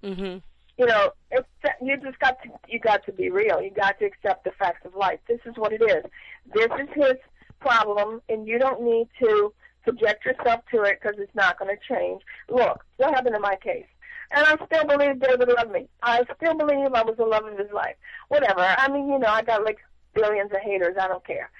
Mhm. 0.03 0.43
you 0.77 0.87
know, 0.87 1.13
it's, 1.33 1.49
you 1.83 1.97
just 1.97 2.17
got 2.21 2.41
to 2.41 2.49
you 2.69 2.79
got 2.79 3.05
to 3.05 3.11
be 3.13 3.31
real. 3.31 3.61
You 3.61 3.71
got 3.71 3.99
to 3.99 4.05
accept 4.05 4.45
the 4.45 4.53
facts 4.53 4.85
of 4.87 4.95
life. 4.95 5.19
This 5.27 5.41
is 5.45 5.57
what 5.57 5.73
it 5.73 5.83
is. 5.83 6.05
This 6.47 6.71
is 6.79 6.89
his 6.95 7.15
problem, 7.59 8.23
and 8.29 8.47
you 8.47 8.61
don't 8.61 8.83
need 8.83 9.09
to 9.19 9.53
subject 9.85 10.25
yourself 10.25 10.65
to 10.71 10.83
it 10.83 11.01
because 11.01 11.19
it's 11.19 11.35
not 11.35 11.59
going 11.59 11.77
to 11.77 11.83
change. 11.93 12.23
Look, 12.49 12.85
what 12.99 13.13
happened 13.13 13.35
in 13.35 13.43
my 13.43 13.57
case? 13.57 13.87
And 14.31 14.45
I 14.45 14.57
still 14.67 14.85
believe 14.85 15.21
David 15.21 15.49
loved 15.49 15.73
me. 15.73 15.89
I 16.03 16.23
still 16.37 16.55
believe 16.55 16.93
I 16.93 17.03
was 17.03 17.17
the 17.17 17.25
love 17.25 17.47
of 17.47 17.59
his 17.59 17.71
life. 17.73 17.97
Whatever. 18.29 18.61
I 18.61 18.89
mean, 18.91 19.09
you 19.09 19.19
know, 19.19 19.29
I 19.29 19.43
got 19.43 19.65
like 19.65 19.79
billions 20.15 20.51
of 20.53 20.59
haters. 20.61 20.97
I 21.01 21.09
don't 21.09 21.27
care. 21.27 21.51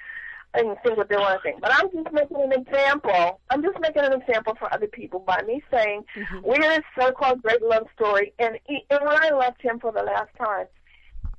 I 0.55 0.61
can 0.61 0.77
think 0.83 0.97
what 0.97 1.09
they 1.09 1.17
want 1.17 1.39
to 1.39 1.43
think. 1.43 1.61
But 1.61 1.73
I'm 1.75 1.91
just 1.93 2.13
making 2.13 2.43
an 2.43 2.53
example. 2.53 3.41
I'm 3.51 3.63
just 3.63 3.79
making 3.81 4.03
an 4.03 4.13
example 4.13 4.55
for 4.59 4.73
other 4.73 4.87
people 4.87 5.21
by 5.21 5.43
me 5.43 5.63
saying 5.71 6.05
we're 6.43 6.61
this 6.61 6.85
so-called 6.99 7.43
great 7.43 7.63
love 7.63 7.87
story. 7.95 8.33
And, 8.39 8.59
he, 8.65 8.85
and 8.91 9.01
when 9.05 9.23
I 9.23 9.31
left 9.31 9.63
him 9.63 9.79
for 9.79 9.93
the 9.93 10.03
last 10.03 10.31
time, 10.39 10.67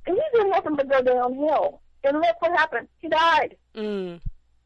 he 0.06 0.12
did 0.12 0.46
nothing 0.48 0.76
but 0.76 0.88
go 0.88 1.02
downhill. 1.02 1.80
And 2.02 2.16
look 2.16 2.40
what 2.40 2.58
happened. 2.58 2.88
He 2.98 3.08
died. 3.08 3.56
Mm. 3.74 4.20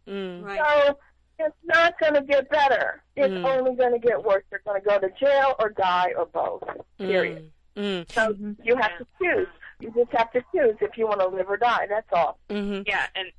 Mm. 0.06 0.44
Right. 0.44 0.58
So 0.58 0.98
it's 1.38 1.56
not 1.64 1.98
going 1.98 2.14
to 2.14 2.22
get 2.22 2.48
better. 2.50 3.02
It's 3.16 3.32
Mm. 3.32 3.44
only 3.44 3.74
going 3.76 3.92
to 3.92 3.98
get 3.98 4.22
worse. 4.22 4.44
You're 4.50 4.60
going 4.64 4.80
to 4.80 4.86
go 4.88 4.98
to 4.98 5.08
jail 5.18 5.54
or 5.58 5.70
die 5.70 6.12
or 6.16 6.26
both. 6.26 6.62
Period. 6.98 7.50
Mm. 7.76 8.10
So 8.12 8.34
you 8.62 8.76
have 8.76 8.98
to 8.98 9.06
choose. 9.20 9.48
You 9.80 9.90
just 9.92 10.12
have 10.12 10.30
to 10.32 10.44
choose 10.54 10.76
if 10.80 10.96
you 10.96 11.06
want 11.06 11.20
to 11.20 11.26
live 11.28 11.48
or 11.48 11.56
die. 11.56 11.86
That's 11.88 12.06
all. 12.12 12.38
Mhm. 12.48 12.86
Yeah, 12.86 13.06
and 13.14 13.30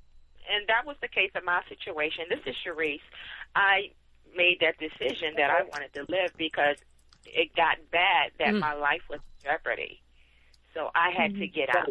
and 0.48 0.68
that 0.68 0.86
was 0.86 0.96
the 1.02 1.08
case 1.08 1.32
in 1.34 1.44
my 1.46 1.62
situation. 1.70 2.26
This 2.30 2.40
is 2.46 2.56
Sharice. 2.64 3.00
I 3.56 3.92
made 4.36 4.60
that 4.60 4.78
decision 4.78 5.34
that 5.38 5.50
I 5.50 5.64
wanted 5.64 5.94
to 5.94 6.06
live 6.10 6.32
because 6.38 6.76
it 7.26 7.56
got 7.56 7.78
bad 7.92 8.32
that 8.40 8.50
Mm. 8.50 8.60
my 8.60 8.74
life 8.74 9.02
was 9.10 9.20
in 9.44 9.50
jeopardy. 9.50 10.02
So 10.74 10.92
I 10.94 11.10
had 11.12 11.34
to 11.36 11.48
get 11.48 11.74
out 11.76 11.90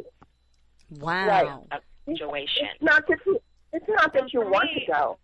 Wow. 1.00 1.66
of 1.72 1.80
the 2.06 2.12
situation. 2.12 2.66
It's 2.74 2.82
not 2.82 3.06
that 3.08 3.18
you. 3.26 3.40
It's 3.72 3.88
not 3.88 4.12
that 4.12 4.32
you 4.32 4.42
want 4.42 4.68
to 4.74 4.84
go. 4.92 5.18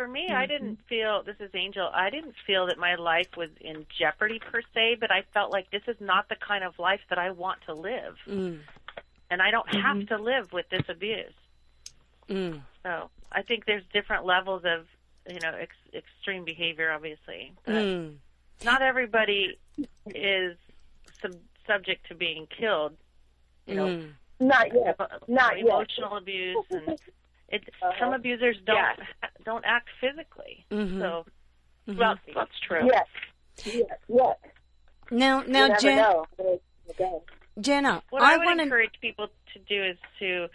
For 0.00 0.08
me, 0.08 0.28
I 0.30 0.46
didn't 0.46 0.78
feel 0.88 1.22
this 1.22 1.36
is 1.40 1.50
Angel. 1.54 1.90
I 1.92 2.08
didn't 2.08 2.34
feel 2.46 2.66
that 2.68 2.78
my 2.78 2.94
life 2.94 3.28
was 3.36 3.50
in 3.60 3.84
jeopardy 3.98 4.38
per 4.38 4.62
se, 4.72 4.96
but 4.98 5.10
I 5.10 5.24
felt 5.34 5.52
like 5.52 5.70
this 5.70 5.82
is 5.86 5.96
not 6.00 6.26
the 6.30 6.36
kind 6.36 6.64
of 6.64 6.78
life 6.78 7.00
that 7.10 7.18
I 7.18 7.32
want 7.32 7.58
to 7.66 7.74
live, 7.74 8.16
Mm. 8.26 8.60
and 9.30 9.42
I 9.42 9.50
don't 9.50 9.68
have 9.74 10.06
to 10.06 10.16
live 10.16 10.54
with 10.54 10.66
this 10.70 10.88
abuse. 10.88 11.34
Mm. 12.30 12.62
So 12.82 13.10
I 13.30 13.42
think 13.42 13.66
there's 13.66 13.82
different 13.92 14.24
levels 14.24 14.62
of 14.64 14.86
you 15.30 15.38
know 15.42 15.52
ex- 15.52 15.76
extreme 15.92 16.44
behavior, 16.46 16.90
obviously. 16.92 17.52
Mm. 17.68 18.16
Not 18.64 18.80
everybody 18.80 19.58
is 20.14 20.56
sub- 21.20 21.36
subject 21.66 22.06
to 22.08 22.14
being 22.14 22.46
killed. 22.46 22.96
You 23.66 23.74
know, 23.74 23.86
Mm. 23.86 24.12
Not 24.40 24.72
yet. 24.74 24.96
emo- 24.98 25.18
Not 25.28 25.58
yet. 25.58 25.66
emotional 25.66 26.16
abuse 26.16 26.64
and 26.70 26.98
it. 27.50 27.62
Some 27.98 28.12
abusers 28.12 28.56
don't 28.64 28.76
Yes. 28.76 29.30
don't 29.44 29.64
act 29.64 29.88
physically. 30.00 30.64
Mhm. 30.70 31.00
So 31.00 31.26
Mhm. 31.88 31.96
Well, 31.98 32.16
that's 32.34 32.58
true. 32.60 32.86
Yes. 32.86 33.06
Yes. 33.64 33.86
Yes. 34.08 34.36
now, 35.10 35.42
now, 35.42 35.66
never 35.68 35.80
Jen, 35.80 35.96
know. 35.96 36.26
Okay. 36.90 37.18
Genna, 37.58 38.02
what 38.10 38.22
I, 38.22 38.34
I, 38.34 38.36
would 38.38 38.44
want 38.46 38.58
to. 38.58 38.64
encourage 38.64 38.94
people 39.00 39.28
to 39.52 39.58
do 39.60 39.82
is 39.84 39.96
to, 40.20 40.46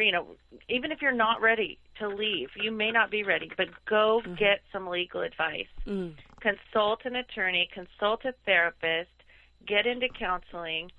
you 0.00 0.12
know, 0.12 0.36
even 0.68 0.90
if 0.92 1.02
you're 1.02 1.12
not 1.12 1.40
ready 1.40 1.78
to 1.98 2.08
leave, 2.08 2.48
you 2.56 2.70
may 2.70 2.90
not 2.90 3.10
be 3.10 3.22
ready, 3.22 3.50
but 3.56 3.68
go 3.86 4.20
Mm-hmm. 4.24 4.34
get 4.34 4.60
some 4.72 4.86
legal 4.88 5.20
advice. 5.20 5.66
Mm. 5.86 6.14
Consult 6.40 7.04
an 7.04 7.16
attorney, 7.16 7.68
consult 7.72 8.24
a 8.24 8.32
therapist, 8.46 9.10
get 9.66 9.86
into 9.86 10.08
counseling, 10.08 10.90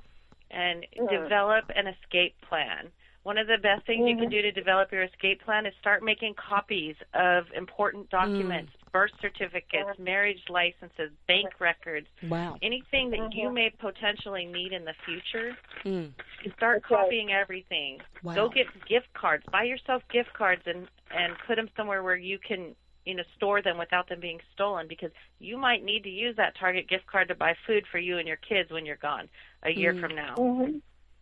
and 0.51 0.85
Mhm. 0.97 1.09
develop 1.09 1.65
an 1.75 1.87
escape 1.87 2.39
plan. 2.41 2.91
One 3.29 3.37
of 3.37 3.45
the 3.45 3.59
best 3.61 3.85
things 3.85 4.09
you 4.09 4.17
can 4.17 4.27
do 4.31 4.41
to 4.41 4.51
develop 4.51 4.91
your 4.91 5.03
escape 5.03 5.43
plan 5.45 5.67
is 5.67 5.73
start 5.79 6.01
making 6.01 6.33
copies 6.33 6.95
of 7.13 7.43
important 7.55 8.09
documents. 8.09 8.71
birth 8.91 9.11
certificates, 9.21 9.99
marriage 9.99 10.41
licenses, 10.49 11.11
bank 11.27 11.49
records, 11.59 12.07
Wow. 12.27 12.57
anything 12.63 13.11
that 13.11 13.31
you 13.35 13.51
may 13.51 13.69
potentially 13.69 14.47
need 14.47 14.73
in 14.73 14.83
the 14.83 14.95
future. 15.05 15.55
Mm. 15.85 16.11
You 16.43 16.51
start 16.57 16.81
copying 16.81 17.31
everything. 17.31 17.99
Wow. 18.23 18.33
Go 18.33 18.49
get 18.49 18.65
gift 18.87 19.13
cards. 19.13 19.45
Buy 19.51 19.61
yourself 19.65 20.01
gift 20.11 20.33
cards 20.33 20.63
and 20.65 20.87
and 21.11 21.33
put 21.45 21.57
them 21.57 21.69
somewhere 21.77 22.01
where 22.01 22.15
you 22.17 22.39
can 22.39 22.75
you 23.05 23.13
know 23.13 23.23
store 23.35 23.61
them 23.61 23.77
without 23.77 24.09
them 24.09 24.19
being 24.19 24.39
stolen 24.55 24.87
because 24.87 25.11
you 25.37 25.55
might 25.55 25.83
need 25.83 26.01
to 26.05 26.09
use 26.09 26.35
that 26.37 26.55
Target 26.57 26.87
gift 26.89 27.05
card 27.05 27.27
to 27.27 27.35
buy 27.35 27.53
food 27.67 27.85
for 27.91 27.99
you 27.99 28.17
and 28.17 28.27
your 28.27 28.37
kids 28.37 28.71
when 28.71 28.87
you're 28.87 28.95
gone 28.95 29.29
a 29.61 29.69
year 29.69 29.93
Mm. 29.93 29.99
from 30.01 30.15
now. 30.15 30.33
Mm-hmm. 30.35 30.77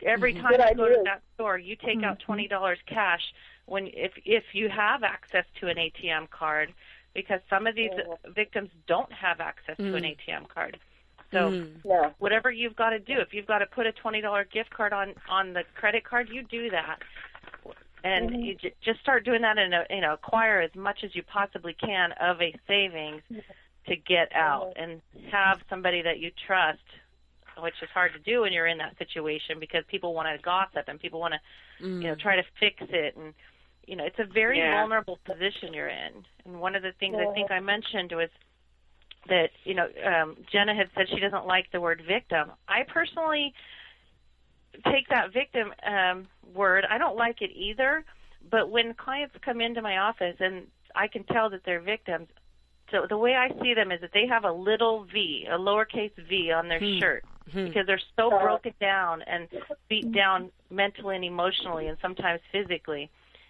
Every 0.06 0.34
time 0.34 0.52
Good 0.52 0.60
you 0.70 0.76
go 0.76 0.88
to 0.90 1.02
that 1.06 1.22
store, 1.36 1.58
you 1.58 1.76
take 1.76 2.04
out 2.04 2.18
Mm-hmm. 2.20 2.26
twenty 2.26 2.48
dollars 2.48 2.80
cash 2.86 3.22
when 3.66 3.88
if 3.88 4.12
if 4.26 4.44
you 4.54 4.70
have 4.70 5.04
access 5.04 5.46
to 5.60 5.68
an 5.68 5.78
ATM 5.78 6.30
card 6.30 6.74
because 7.14 7.40
some 7.50 7.66
of 7.68 7.76
these 7.76 7.92
victims 8.36 8.70
don't 8.88 9.12
have 9.12 9.40
access 9.40 9.76
to 9.78 9.96
an 9.96 10.04
Mm. 10.04 10.16
ATM 10.18 10.48
card. 10.50 10.78
So 11.32 11.50
Mm. 11.52 11.82
Yeah. 11.84 12.12
whatever 12.20 12.52
you've 12.52 12.76
got 12.76 12.92
to 12.92 13.00
do. 13.00 13.20
If 13.20 13.34
you've 13.34 13.48
got 13.48 13.60
to 13.60 13.66
put 13.66 13.86
a 13.88 13.92
twenty 13.92 14.22
dollar 14.22 14.46
gift 14.46 14.70
card 14.70 14.94
on 14.94 15.16
on 15.28 15.54
the 15.54 15.64
credit 15.76 16.04
card, 16.04 16.30
you 16.30 16.44
do 16.44 16.70
that, 16.70 17.00
and 18.04 18.30
Mm-hmm. 18.30 18.40
you 18.42 18.56
j- 18.56 18.74
just 18.82 19.00
start 19.00 19.26
doing 19.26 19.42
that 19.42 19.58
and 19.58 19.74
you 19.90 20.02
know 20.02 20.14
acquire 20.14 20.62
as 20.62 20.74
much 20.76 21.04
as 21.04 21.16
you 21.16 21.24
possibly 21.24 21.74
can 21.74 22.12
of 22.14 22.42
a 22.42 22.54
savings 22.68 23.24
to 23.88 23.96
get 23.96 24.34
out 24.36 24.74
Mm-hmm. 24.76 24.84
and 24.92 25.02
have 25.32 25.62
somebody 25.70 26.02
that 26.04 26.20
you 26.20 26.32
trust. 26.46 26.80
Which 27.62 27.76
is 27.82 27.90
hard 27.94 28.14
to 28.14 28.20
do 28.20 28.42
when 28.42 28.54
you're 28.54 28.68
in 28.68 28.78
that 28.78 28.98
situation 28.98 29.60
because 29.60 29.84
people 29.88 30.14
want 30.14 30.28
to 30.28 30.42
gossip 30.44 30.88
and 30.88 31.00
people 31.00 31.20
want 31.20 31.34
to, 31.34 31.40
Mm. 31.84 32.02
you 32.02 32.08
know, 32.10 32.16
try 32.16 32.36
to 32.36 32.44
fix 32.60 32.76
it 32.90 33.16
and 33.16 33.34
you 33.86 33.96
know 33.96 34.04
it's 34.04 34.20
a 34.20 34.26
very 34.26 34.58
Yeah. 34.58 34.72
vulnerable 34.72 35.20
position 35.26 35.74
you're 35.74 35.88
in. 35.90 36.26
And 36.46 36.60
one 36.60 36.76
of 36.76 36.84
the 36.84 36.92
things 37.00 37.16
I 37.16 37.26
Mm-hmm. 37.26 37.34
think 37.34 37.52
I 37.52 37.60
mentioned 37.60 38.12
was 38.14 38.30
that 39.30 39.50
you 39.64 39.74
know 39.74 39.86
um, 40.06 40.38
Genna 40.54 40.76
had 40.76 40.90
said 40.96 41.08
she 41.10 41.20
doesn't 41.20 41.46
like 41.48 41.66
the 41.72 41.82
word 41.82 42.02
victim. 42.08 42.52
I 42.68 42.84
personally 42.84 43.54
take 44.86 45.08
that 45.10 45.34
victim 45.34 45.74
um, 45.86 46.28
word. 46.54 46.86
I 46.90 46.98
don't 46.98 47.16
like 47.18 47.42
it 47.42 47.52
either. 47.56 48.04
But 48.52 48.70
when 48.70 48.94
clients 48.94 49.36
come 49.44 49.62
into 49.62 49.82
my 49.82 49.98
office 49.98 50.36
and 50.40 50.68
I 50.96 51.08
can 51.08 51.24
tell 51.26 51.50
that 51.50 51.62
they're 51.66 51.82
victims, 51.82 52.28
so 52.92 53.06
the 53.10 53.18
way 53.18 53.34
I 53.36 53.50
see 53.62 53.74
them 53.74 53.92
is 53.92 54.00
that 54.02 54.12
they 54.14 54.28
have 54.28 54.46
a 54.46 54.52
little 54.52 55.06
V, 55.12 55.48
a 55.52 55.58
lowercase 55.58 56.12
V 56.30 56.52
on 56.52 56.68
their 56.68 56.80
Hmm. 56.80 57.00
shirt 57.00 57.26
Hmm. 57.52 57.66
because 57.66 57.86
they're 57.88 58.02
so 58.18 58.30
broken 58.30 58.74
down 58.82 59.22
and 59.22 59.48
beat 59.90 60.12
down 60.12 60.52
mentally 60.70 61.16
and 61.16 61.24
emotionally 61.24 61.88
and 61.88 61.98
sometimes 62.02 62.42
physically. 62.52 63.10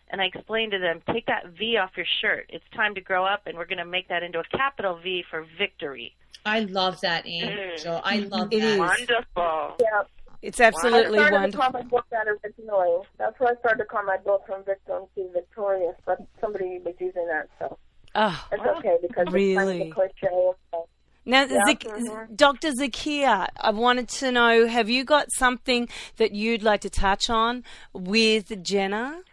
And 0.09 0.21
I 0.21 0.25
explain 0.25 0.71
to 0.71 0.79
them, 0.79 1.01
take 1.11 1.25
that 1.25 1.47
V 1.57 1.77
off 1.77 1.91
your 1.97 2.05
shirt. 2.21 2.45
It's 2.49 2.63
time 2.75 2.95
to 2.95 3.01
grow 3.01 3.25
up, 3.25 3.41
and 3.45 3.57
we're 3.57 3.65
going 3.65 3.79
to 3.79 3.85
make 3.85 4.07
that 4.07 4.23
into 4.23 4.39
a 4.39 4.43
capital 4.55 4.99
V 5.03 5.23
for 5.29 5.45
victory. 5.57 6.15
I 6.45 6.61
love 6.61 7.01
that, 7.01 7.27
Angel. 7.27 7.99
I 8.03 8.19
mm-hmm. 8.19 8.29
love 8.29 8.47
It 8.51 8.61
that. 8.61 8.67
is. 8.73 8.79
Wonderful. 8.79 9.75
Yeah. 9.81 10.03
It's 10.41 10.61
absolutely 10.61 11.17
I 11.17 11.27
started 11.27 11.33
wonderful. 11.33 11.51
to 11.51 11.57
call 11.57 11.71
my 11.71 11.81
book 11.89 12.05
that 12.11 12.27
originally. 12.27 13.05
That's 13.17 13.37
why 13.39 13.51
I 13.51 13.55
started 13.59 13.79
to 13.79 13.85
call 13.85 14.03
my 14.03 14.17
book 14.17 14.43
from 14.45 14.63
victim 14.63 15.03
to 15.15 15.29
victorious, 15.33 15.95
but 16.05 16.19
somebody 16.39 16.79
was 16.85 16.93
using 16.99 17.27
that, 17.27 17.49
so 17.59 17.77
Oh, 18.15 18.47
it's 18.51 18.63
okay 18.63 18.97
because 19.01 19.03
it's 19.03 19.15
kind 19.15 19.33
Really? 19.33 19.81
of 19.81 19.87
a 19.87 19.91
cliche. 19.91 20.51
So. 20.71 20.87
Now, 21.28 21.43
Yeah. 21.43 21.59
Zak-. 21.65 22.36
Dr. 22.36 22.71
Zakia, 22.71 23.49
I 23.59 23.71
wanted 23.71 24.07
to 24.07 24.32
know 24.32 24.65
have 24.65 24.89
you 24.89 25.03
got 25.03 25.30
something 25.34 25.89
that 26.15 26.32
you'd 26.32 26.63
like 26.63 26.82
to 26.82 26.89
touch 26.89 27.30
on 27.30 27.65
with 27.91 28.47
Genna? 28.63 29.23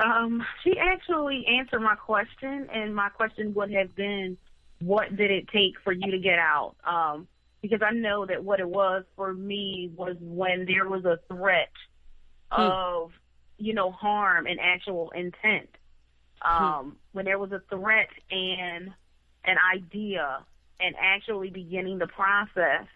Um, 0.00 0.44
she 0.64 0.76
actually 0.76 1.46
answered 1.46 1.80
my 1.80 1.94
question, 1.94 2.68
and 2.72 2.96
my 2.96 3.10
question 3.10 3.54
would 3.54 3.70
have 3.70 3.94
been, 3.94 4.36
"What 4.80 5.14
did 5.14 5.30
it 5.30 5.46
take 5.48 5.78
for 5.84 5.92
you 5.92 6.10
to 6.10 6.18
get 6.18 6.40
out?" 6.40 6.74
Um, 6.84 7.28
because 7.62 7.80
I 7.80 7.92
know 7.92 8.26
that 8.26 8.42
what 8.42 8.58
it 8.58 8.68
was 8.68 9.04
for 9.14 9.32
me 9.32 9.92
was 9.96 10.16
when 10.20 10.66
there 10.66 10.88
was 10.88 11.04
a 11.04 11.20
threat 11.28 11.70
of, 12.50 13.12
you 13.56 13.72
know, 13.72 13.92
harm 13.92 14.46
and 14.48 14.58
actual 14.60 15.10
intent. 15.12 15.70
Um, 16.42 16.96
when 17.12 17.24
there 17.24 17.38
was 17.38 17.52
a 17.52 17.60
threat 17.70 18.08
and 18.30 18.92
an 19.44 19.56
idea, 19.74 20.44
and 20.80 20.94
actually 20.98 21.50
beginning 21.50 21.98
the 21.98 22.06
process 22.06 22.86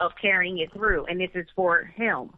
of 0.00 0.12
carrying 0.20 0.58
it 0.58 0.72
through, 0.72 1.06
and 1.06 1.20
this 1.20 1.30
is 1.34 1.46
for 1.54 1.82
him 1.82 2.30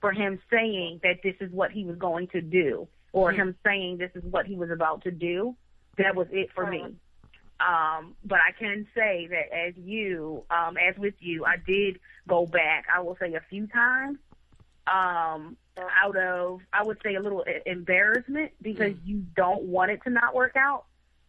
for 0.00 0.12
him 0.12 0.40
saying 0.50 1.00
that 1.02 1.22
this 1.22 1.34
is 1.40 1.52
what 1.52 1.70
he 1.70 1.84
was 1.84 1.96
going 1.96 2.28
to 2.28 2.40
do 2.40 2.88
or 3.12 3.32
him 3.32 3.56
saying 3.64 3.98
this 3.98 4.10
is 4.14 4.22
what 4.24 4.46
he 4.46 4.56
was 4.56 4.70
about 4.70 5.02
to 5.02 5.10
do. 5.10 5.56
That 5.96 6.14
was 6.14 6.28
it 6.30 6.50
for 6.54 6.66
me. 6.66 6.94
Um 7.60 8.14
but 8.24 8.38
i 8.38 8.52
can 8.56 8.86
say 8.94 9.26
that 9.30 9.52
as 9.52 9.74
you 9.76 10.44
um 10.48 10.76
as 10.76 10.96
with 10.96 11.14
you 11.18 11.44
i 11.44 11.56
did 11.56 11.98
go 12.28 12.46
back 12.46 12.84
i 12.94 13.00
will 13.00 13.16
say 13.18 13.34
a 13.34 13.40
few 13.50 13.66
times 13.66 14.16
um 14.86 15.56
out 15.76 16.16
of 16.16 16.60
i 16.72 16.84
would 16.84 16.98
say 17.02 17.16
a 17.16 17.20
little 17.20 17.44
embarrassment 17.66 18.52
because 18.62 18.94
you 19.04 19.24
don't 19.34 19.64
want 19.64 19.90
it 19.90 20.00
to 20.04 20.10
not 20.10 20.36
work 20.36 20.54
out 20.54 20.84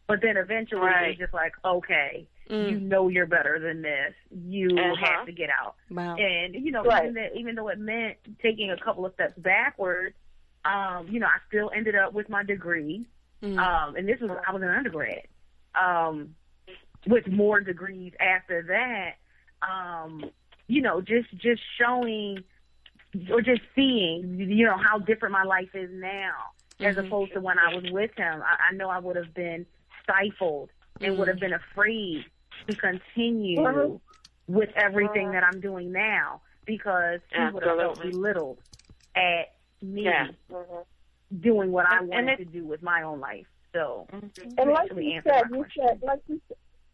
but 0.09 0.21
then 0.21 0.35
eventually 0.35 0.81
Right. 0.81 1.11
it's 1.11 1.19
just 1.19 1.33
like 1.33 1.53
okay 1.63 2.27
Mm. 2.49 2.67
you 2.67 2.79
know 2.79 3.09
you're 3.09 3.27
better 3.27 3.59
than 3.59 3.83
this 3.83 4.15
you 4.31 4.75
Uh-huh. 4.79 4.95
have 5.05 5.25
to 5.27 5.31
get 5.31 5.51
out 5.51 5.75
Wow. 5.91 6.15
and 6.17 6.55
you 6.55 6.71
know, 6.71 6.83
Right. 6.83 7.03
even, 7.03 7.13
that, 7.13 7.35
even 7.35 7.53
though 7.55 7.67
it 7.69 7.77
meant 7.77 8.17
taking 8.41 8.71
a 8.71 8.77
couple 8.77 9.05
of 9.05 9.13
steps 9.13 9.37
backwards, 9.37 10.15
um, 10.65 11.07
you 11.07 11.19
know, 11.19 11.27
I 11.27 11.37
still 11.47 11.69
ended 11.73 11.93
up 11.95 12.11
with 12.13 12.27
my 12.27 12.43
degree. 12.43 13.05
Mm. 13.43 13.57
Um, 13.59 13.95
and 13.95 14.09
this 14.09 14.19
was 14.19 14.31
I 14.47 14.51
was 14.51 14.63
an 14.63 14.67
undergrad, 14.69 15.27
um, 15.79 16.35
with 17.05 17.27
more 17.27 17.59
degrees 17.61 18.13
after 18.19 18.63
that. 18.63 19.17
Um, 19.61 20.31
you 20.67 20.81
know, 20.81 21.01
just 21.01 21.29
just 21.37 21.61
showing 21.77 22.43
or 23.31 23.41
just 23.41 23.61
seeing, 23.75 24.39
you 24.39 24.65
know, 24.65 24.75
how 24.77 24.97
different 24.97 25.33
my 25.33 25.43
life 25.43 25.69
is 25.75 25.89
now 25.93 26.33
as 26.79 26.97
opposed 26.97 27.33
to 27.33 27.41
when 27.41 27.59
I 27.59 27.73
was 27.75 27.83
with 27.91 28.11
him. 28.17 28.41
I, 28.41 28.69
I 28.71 28.73
know 28.75 28.89
I 28.89 28.97
would 28.99 29.15
have 29.17 29.33
been 29.35 29.65
stifled 30.09 30.69
and 31.01 31.17
would 31.17 31.27
have 31.27 31.39
been 31.39 31.53
afraid 31.53 32.25
to 32.67 32.75
continue 32.75 33.59
Mhm. 33.59 34.01
with 34.47 34.69
everything 34.75 35.31
that 35.31 35.43
I'm 35.43 35.59
doing 35.61 35.91
now 35.91 36.41
because 36.65 37.21
he 37.31 37.41
would 37.53 37.63
have 37.63 37.77
felt 37.77 38.01
belittled 38.01 38.57
at 39.15 39.53
me 39.81 40.03
Yeah. 40.03 40.27
Mhm. 40.49 40.85
doing 41.39 41.71
what 41.71 41.85
I 41.85 42.01
wanted 42.01 42.37
to 42.37 42.45
do 42.45 42.65
with 42.65 42.81
my 42.81 43.03
own 43.03 43.19
life. 43.19 43.47
So 43.73 44.07
And 44.11 44.71
like 44.71 44.91
you 44.95 45.21
said, 45.21 45.43
you 45.51 45.57
question. 45.63 45.87
said, 45.87 46.01
like 46.01 46.21
you, 46.27 46.41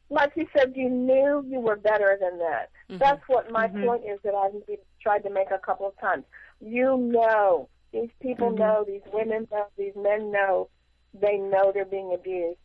like 0.10 0.36
you 0.36 0.48
said, 0.56 0.76
you 0.76 0.90
knew 0.90 1.44
you 1.48 1.60
were 1.62 1.78
better 1.78 2.18
than 2.20 2.38
that. 2.40 2.70
That's 2.90 3.28
what 3.28 3.50
my 3.50 3.68
point 3.70 4.06
is 4.06 4.20
that 4.22 4.36
I've 4.36 4.62
tried 5.00 5.24
to 5.24 5.30
make 5.30 5.52
a 5.52 5.58
couple 5.60 5.88
of 5.88 5.98
times. 6.00 6.26
You 6.60 6.98
know, 6.98 7.70
these 7.92 8.12
people 8.20 8.52
know, 8.52 8.84
these 8.84 9.02
women 9.14 9.48
know, 9.52 9.68
these 9.78 9.96
men 9.96 10.32
know, 10.32 10.70
they 11.14 11.38
know 11.38 11.72
they're 11.72 11.86
being 11.86 12.14
abused. 12.14 12.60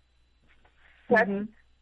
That's, 1.11 1.31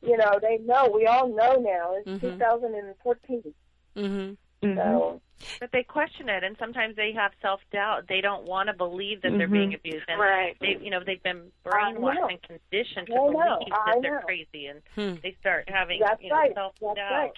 You 0.01 0.17
know, 0.17 0.39
they 0.41 0.59
know. 0.59 0.89
We 0.95 1.07
all 1.07 1.29
know 1.29 1.55
now. 1.57 1.95
It's 1.97 2.09
Mhm. 2.09 2.39
2014. 2.39 3.55
hmm 3.97 4.33
So, 4.63 5.21
But 5.61 5.71
they 5.73 5.83
question 5.85 6.29
it, 6.29 6.43
and 6.45 6.57
sometimes 6.59 6.97
they 6.97 7.13
have 7.13 7.33
self 7.43 7.61
doubt. 7.73 8.07
They 8.09 8.21
don't 8.21 8.45
want 8.45 8.69
to 8.69 8.73
believe 8.75 9.23
that 9.23 9.33
they're 9.39 9.47
being 9.49 9.75
abused, 9.75 10.05
and 10.09 10.19
Right. 10.21 10.57
they, 10.61 10.77
you 10.81 10.91
know, 10.91 11.01
they've 11.05 11.23
been 11.23 11.51
brainwashed 11.65 12.29
and 12.31 12.43
conditioned 12.43 13.07
to 13.09 13.15
I 13.15 13.17
know. 13.17 13.31
believe 13.59 13.73
I 13.73 13.93
that 13.95 14.03
they're 14.03 14.15
know. 14.21 14.21
crazy, 14.27 14.67
and 14.67 14.83
Hmm. 14.95 15.15
they 15.23 15.33
start 15.41 15.69
having 15.69 16.01
That's 16.01 16.21
you 16.23 16.29
know, 16.31 16.35
right. 16.37 16.55
self 16.55 16.75
That's 16.81 16.97
doubt. 16.97 17.13
right. 17.13 17.33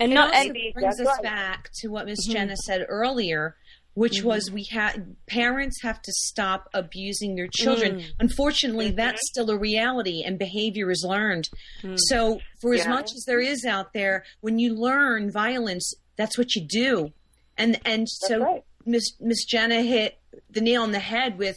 And 0.00 0.12
It 0.12 0.14
not 0.14 0.28
also 0.34 0.40
and 0.40 0.52
maybe- 0.52 0.72
brings 0.72 1.00
us 1.00 1.06
right. 1.06 1.22
back 1.22 1.70
to 1.80 1.88
what 1.88 2.04
Miss 2.04 2.28
Mhm. 2.28 2.34
Genna 2.34 2.56
said 2.56 2.84
earlier, 2.88 3.56
which 3.96 4.18
Mm-hmm. 4.18 4.28
was 4.28 4.50
we 4.52 4.64
had 4.70 5.16
parents 5.26 5.82
have 5.82 6.00
to 6.02 6.12
stop 6.12 6.68
abusing 6.74 7.34
their 7.34 7.48
children. 7.48 8.00
Mm. 8.00 8.04
Unfortunately, 8.20 8.90
that's 8.90 9.22
still 9.30 9.50
a 9.50 9.56
reality, 9.58 10.22
and 10.22 10.38
behavior 10.38 10.90
is 10.90 11.02
learned. 11.02 11.48
Mm. 11.82 11.96
So, 12.08 12.38
for 12.60 12.74
as 12.74 12.86
much 12.86 13.06
as 13.16 13.24
there 13.26 13.40
is 13.40 13.64
out 13.64 13.94
there, 13.94 14.24
when 14.42 14.58
you 14.58 14.74
learn 14.74 15.32
violence, 15.32 15.94
that's 16.16 16.36
what 16.36 16.54
you 16.54 16.60
do. 16.62 17.12
And 17.56 17.80
and 17.86 18.02
That's 18.02 18.28
so 18.28 18.38
right. 18.40 18.64
Miss 18.84 19.12
Miss 19.18 19.46
Genna 19.46 19.82
hit 19.82 20.18
the 20.50 20.60
nail 20.60 20.82
on 20.82 20.92
the 20.92 20.98
head 20.98 21.38
with 21.38 21.56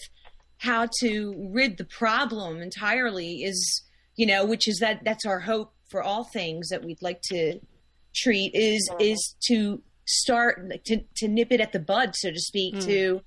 how 0.60 0.88
to 1.02 1.50
rid 1.52 1.78
the 1.78 1.86
problem 1.86 2.62
entirely 2.62 3.44
is 3.44 3.84
you 4.16 4.26
know 4.26 4.46
which 4.46 4.66
is 4.68 4.80
that 4.80 5.04
that's 5.04 5.26
our 5.26 5.40
hope 5.42 5.74
for 5.90 6.02
all 6.02 6.24
things 6.24 6.70
that 6.70 6.84
we'd 6.86 7.02
like 7.02 7.22
to 7.22 7.60
treat 8.16 8.52
is 8.54 8.90
is 9.00 9.36
to 9.48 9.82
start 10.10 10.72
to, 10.86 11.02
to 11.16 11.28
nip 11.28 11.52
it 11.52 11.62
at 11.62 11.72
the 11.72 11.80
bud 11.80 12.16
so 12.16 12.32
to 12.32 12.40
speak 12.40 12.76
mm. 12.76 12.86
to 12.86 13.22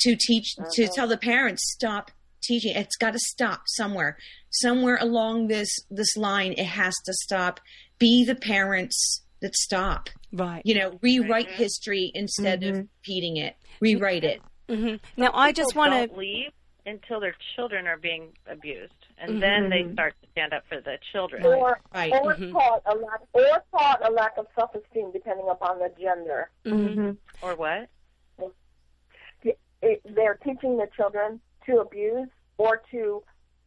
to 0.00 0.16
teach 0.16 0.54
to 0.56 0.84
uh-huh. 0.84 0.92
tell 0.94 1.08
the 1.08 1.16
parents 1.16 1.62
stop 1.72 2.10
teaching. 2.44 2.76
It's 2.76 2.96
got 2.96 3.12
to 3.12 3.18
stop 3.18 3.62
somewhere. 3.66 4.18
Somewhere 4.50 4.98
along 5.00 5.48
this 5.48 5.70
this 5.90 6.16
line 6.16 6.52
it 6.52 6.66
has 6.66 6.94
to 7.06 7.12
stop. 7.12 7.60
Be 7.98 8.24
the 8.24 8.34
parents 8.34 9.22
that 9.40 9.54
stop. 9.54 10.10
Right. 10.32 10.62
you 10.64 10.74
know 10.74 10.98
rewrite 11.00 11.46
mm-hmm. 11.46 11.62
history 11.62 12.10
instead 12.12 12.64
of 12.64 12.74
mm-hmm. 12.74 12.86
repeating 12.98 13.36
it. 13.36 13.56
Rewrite 13.80 14.24
it. 14.24 14.42
Hmm 14.68 14.96
Now 15.16 15.30
I 15.34 15.52
just 15.52 15.74
want 15.74 15.92
to 15.92 16.16
leave. 16.16 16.50
Until 16.86 17.18
their 17.20 17.34
children 17.56 17.86
are 17.86 17.96
being 17.96 18.36
abused, 18.46 18.92
and 19.18 19.42
then 19.42 19.70
they 19.70 19.82
Mhm. 19.84 19.92
start 19.94 20.14
to 20.22 20.28
stand 20.30 20.52
up 20.52 20.66
for 20.66 20.80
the 20.80 20.98
children. 21.12 21.44
Or, 21.44 21.80
Right. 21.94 22.12
or 22.12 22.34
Mhm. 22.34 22.52
taught 22.52 22.82
a 22.86 22.94
lack, 22.94 23.20
or 23.32 23.64
taught 23.70 24.06
a 24.06 24.10
lack 24.10 24.36
of 24.36 24.46
self-esteem, 24.54 25.12
depending 25.12 25.48
upon 25.48 25.78
the 25.78 25.88
gender. 25.98 26.50
Mm-hmm. 26.64 27.12
Or 27.42 27.54
what? 27.56 27.88
It, 29.82 30.00
they're 30.04 30.36
teaching 30.36 30.78
the 30.78 30.88
children 30.96 31.42
to 31.66 31.80
abuse 31.80 32.28
or 32.56 32.78
to 32.90 33.22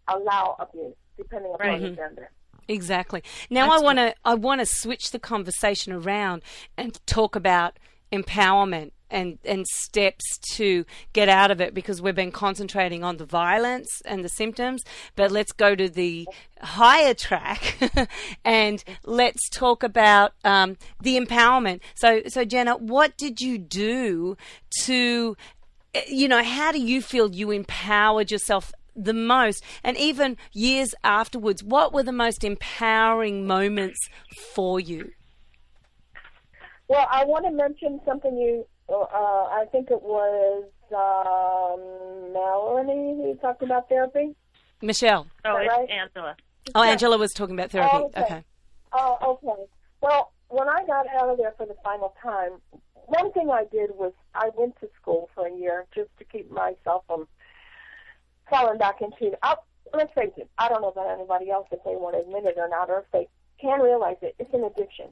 allow 0.07 0.55
abuse, 0.57 0.95
depending 1.15 1.53
upon 1.53 1.68
Right. 1.68 1.82
the 1.82 1.91
gender. 1.91 2.32
Exactly. 2.68 3.24
Now 3.51 3.70
I 3.70 3.80
want 3.80 3.99
to 3.99 4.15
I 4.26 4.34
want 4.34 4.59
to 4.59 4.65
switch 4.65 5.11
the 5.11 5.20
conversation 5.20 5.93
around 5.93 6.41
and 6.76 6.99
talk 7.05 7.36
about 7.36 7.78
empowerment 8.11 8.91
and 9.10 9.38
and 9.45 9.66
steps 9.68 10.24
to 10.53 10.86
get 11.14 11.30
out 11.30 11.51
of 11.51 11.62
it 11.62 11.74
because 11.74 12.01
we've 12.01 12.16
been 12.16 12.32
concentrating 12.32 13.03
on 13.03 13.18
the 13.18 13.26
violence 13.26 14.01
and 14.05 14.24
the 14.24 14.30
symptoms, 14.30 14.84
but 15.16 15.32
let's 15.32 15.51
go 15.51 15.76
to 15.76 15.89
the 15.89 16.28
higher 16.62 17.14
track 17.14 17.78
and 18.45 18.84
let's 19.03 19.49
talk 19.49 19.84
about 19.84 20.34
um, 20.43 20.78
the 21.01 21.18
empowerment. 21.18 21.80
So 21.95 22.22
so 22.28 22.45
Genna, 22.45 22.80
what 22.80 23.18
did 23.18 23.41
you 23.41 23.58
do 23.58 24.38
to 24.84 25.38
eh, 25.93 26.03
you 26.08 26.28
know, 26.28 26.43
how 26.43 26.72
do 26.72 26.80
you 26.80 27.01
feel 27.01 27.34
you 27.34 27.51
empowered 27.51 28.32
yourself 28.32 28.72
the 28.95 29.14
most? 29.14 29.64
And 29.84 29.97
even 29.97 30.38
years 30.53 30.93
afterwards, 31.03 31.64
what 31.64 31.93
were 31.93 32.03
the 32.03 32.12
most 32.12 32.43
empowering 32.43 33.45
moments 33.45 33.99
for 34.53 34.80
you? 34.80 35.12
Well, 36.88 37.08
I 37.12 37.26
want 37.26 37.45
to 37.45 37.51
mention 37.51 37.99
something 38.05 38.38
you, 38.38 38.66
uh, 38.90 39.50
I 39.52 39.66
think 39.72 39.90
it 39.92 40.02
was 40.02 40.66
um, 40.94 42.34
Melanie 42.34 43.16
who 43.22 43.36
talked 43.42 43.64
about 43.64 43.90
therapy. 43.90 44.36
Michelle. 44.82 45.28
Oh, 45.44 45.58
Is 45.58 45.64
it's 45.64 45.78
right? 45.78 45.90
Angela. 45.90 46.36
Oh, 46.76 46.84
Angela 46.84 47.18
was 47.18 47.34
talking 47.34 47.56
about 47.56 47.72
therapy. 47.72 47.92
Oh, 47.94 48.06
okay. 48.06 48.22
okay. 48.22 48.44
Oh, 48.94 49.40
okay. 49.44 49.64
Well, 50.02 50.32
when 50.50 50.70
I 50.70 50.86
got 50.86 51.08
out 51.08 51.30
of 51.30 51.38
there 51.38 51.54
for 51.58 51.66
the 51.66 51.76
final 51.84 52.14
time, 52.22 52.62
one 52.94 53.32
thing 53.34 53.50
I 53.50 53.66
did 53.72 53.92
was 53.96 54.14
I 54.36 54.50
went 54.56 54.80
to 54.82 54.90
school 55.00 55.30
for 55.34 55.48
a 55.48 55.54
year 55.54 55.86
just 55.96 56.10
to 56.20 56.26
keep 56.26 56.52
myself 56.52 57.04
from 57.08 57.28
falling 58.50 58.78
back 58.78 59.02
into. 59.02 59.38
I, 59.44 59.56
let's 59.94 60.14
face 60.14 60.32
it, 60.38 60.50
I 60.58 60.70
don't 60.70 60.82
know 60.82 60.90
about 60.90 61.12
anybody 61.12 61.50
else 61.50 61.68
if 61.72 61.84
they 61.84 61.96
want 61.96 62.16
to 62.16 62.22
admit 62.22 62.46
it 62.46 62.58
or 62.58 62.70
not, 62.70 62.90
or 62.90 63.00
if 63.00 63.06
they 63.12 63.28
can 63.60 63.82
realize 63.82 64.18
it. 64.22 64.36
It's 64.40 64.54
an 64.54 64.64
addiction. 64.64 65.08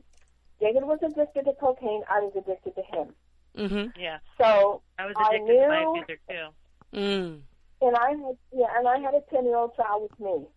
David 0.60 0.84
was 0.84 1.00
addicted 1.04 1.46
to 1.46 1.54
cocaine. 1.54 2.04
I 2.10 2.20
was 2.20 2.34
addicted 2.36 2.76
to 2.76 2.84
him. 2.98 3.14
Mm-hmm. 3.58 4.00
Yeah, 4.00 4.18
So 4.38 4.82
I 5.00 5.06
was 5.06 5.16
I 5.18 5.36
addicted 5.36 5.62
to 5.62 5.68
my 5.68 5.80
knew- 5.84 6.02
abuser 6.04 6.20
too. 6.30 6.48
Mm. 6.94 7.40
and 7.82 7.96
I 7.98 8.10
had 8.12 8.38
yeah, 8.54 8.68
and 8.78 8.88
I 8.88 9.00
had 9.00 9.14
a 9.14 9.22
ten 9.30 9.46
year 9.46 9.58
old 9.58 9.76
child 9.76 10.04
with 10.10 10.20
me. 10.20 10.48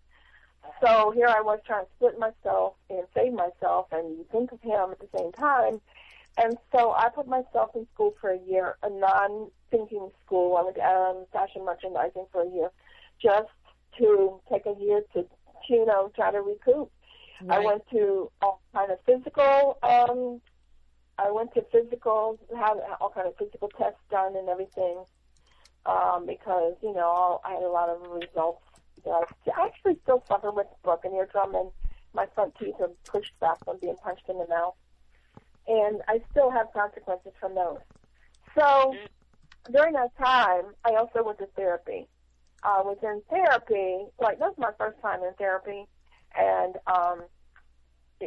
So 0.80 1.11
here 1.12 1.26
I 1.28 1.40
was 1.40 1.61
trying 1.66 1.84
to 1.86 1.90
split 1.96 2.18
myself 2.18 2.74
and 2.90 3.05
save 3.14 3.32
myself 3.32 3.86
and 3.92 4.28
think 4.30 4.53
of 4.53 4.61
him 4.61 4.90
at 4.92 4.99
the 5.01 5.09
same 5.18 5.32
time. 5.32 5.80
And 6.36 6.57
so 6.72 6.92
I 6.92 7.09
put 7.09 7.26
myself 7.26 7.70
in 7.74 7.86
school 7.94 8.14
for 8.20 8.30
a 8.30 8.38
year, 8.38 8.76
a 8.82 8.90
non 8.90 9.51
thinking 9.70 10.11
school. 10.24 10.57
I 10.57 10.62
went 10.62 10.76
to 10.76 10.84
um, 10.86 11.26
fashion 11.32 11.64
merchandising 11.64 12.26
for 12.30 12.42
a 12.42 12.49
year 12.51 12.70
just 13.20 13.49
to 13.99 14.40
take 14.53 14.66
a 14.66 14.74
year 14.80 15.03
to 15.14 15.24
you 15.68 15.84
know, 15.84 16.11
try 16.14 16.30
to 16.30 16.40
recoup. 16.40 16.90
I 17.49 17.59
went 17.61 17.82
to 17.90 18.30
all 18.42 18.61
kind 18.74 18.90
of 18.90 18.99
physical 19.07 19.78
um 19.82 20.40
I 21.19 21.31
went 21.31 21.53
to 21.55 21.64
physical 21.73 22.39
had 22.57 22.75
all 23.01 23.11
kind 23.11 23.27
of 23.27 23.37
physical 23.37 23.69
tests 23.77 24.01
done 24.11 24.37
and 24.37 24.49
everything. 24.49 25.05
Um, 25.87 26.27
because, 26.27 26.75
you 26.83 26.93
know, 26.93 27.41
I 27.45 27.55
had 27.55 27.62
a 27.62 27.71
lot 27.71 27.89
of 27.89 28.03
results 28.11 28.62
that 29.05 29.27
I 29.57 29.66
actually 29.66 29.99
still 30.03 30.23
suffer 30.29 30.51
with 30.51 30.66
broken 30.83 31.14
eardrum 31.14 31.55
and 31.55 31.71
my 32.14 32.27
front 32.35 32.55
teeth 32.59 32.75
are 32.81 32.91
pushed 33.05 33.39
back 33.41 33.64
from 33.64 33.79
being 33.81 33.97
punched 34.03 34.29
in 34.29 34.39
the 34.39 34.47
mouth. 34.49 34.75
And 35.66 36.03
I 36.09 36.21
still 36.31 36.51
have 36.51 36.66
consequences 36.75 37.33
from 37.41 37.55
those. 37.55 37.79
So 38.59 38.95
during 39.73 39.95
that 39.95 40.16
time 40.19 40.75
I 40.85 40.95
also 40.95 41.23
went 41.25 41.39
to 41.39 41.47
therapy. 41.57 42.07
I 42.62 42.83
was 42.83 42.99
in 43.03 43.23
therapy, 43.31 44.07
like 44.21 44.39
that 44.41 44.49
was 44.49 44.59
my 44.59 44.73
first 44.79 45.01
time 45.01 45.23
in 45.23 45.33
therapy 45.35 45.87
and 46.37 46.77
um 46.87 47.23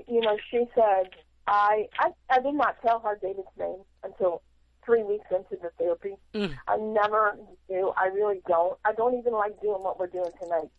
you 0.07 0.21
know 0.21 0.37
she 0.49 0.65
said 0.73 1.09
I, 1.47 1.87
I 1.99 2.11
I 2.29 2.39
did 2.39 2.55
not 2.55 2.81
tell 2.81 2.99
her 2.99 3.17
David's 3.21 3.47
name 3.57 3.79
until 4.03 4.41
three 4.85 5.03
weeks 5.03 5.25
into 5.31 5.61
the 5.61 5.71
therapy. 5.77 6.15
Mm. 6.33 6.55
I 6.67 6.77
never 6.77 7.37
do. 7.67 7.91
I 7.97 8.07
really 8.07 8.41
don't. 8.47 8.77
I 8.85 8.93
don't 8.93 9.17
even 9.17 9.33
like 9.33 9.59
doing 9.61 9.83
what 9.83 9.99
we're 9.99 10.07
doing 10.07 10.31
tonight. 10.41 10.69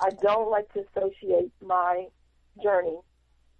I 0.00 0.10
don't 0.22 0.50
like 0.50 0.72
to 0.74 0.84
associate 0.94 1.50
my 1.64 2.06
journey 2.62 2.98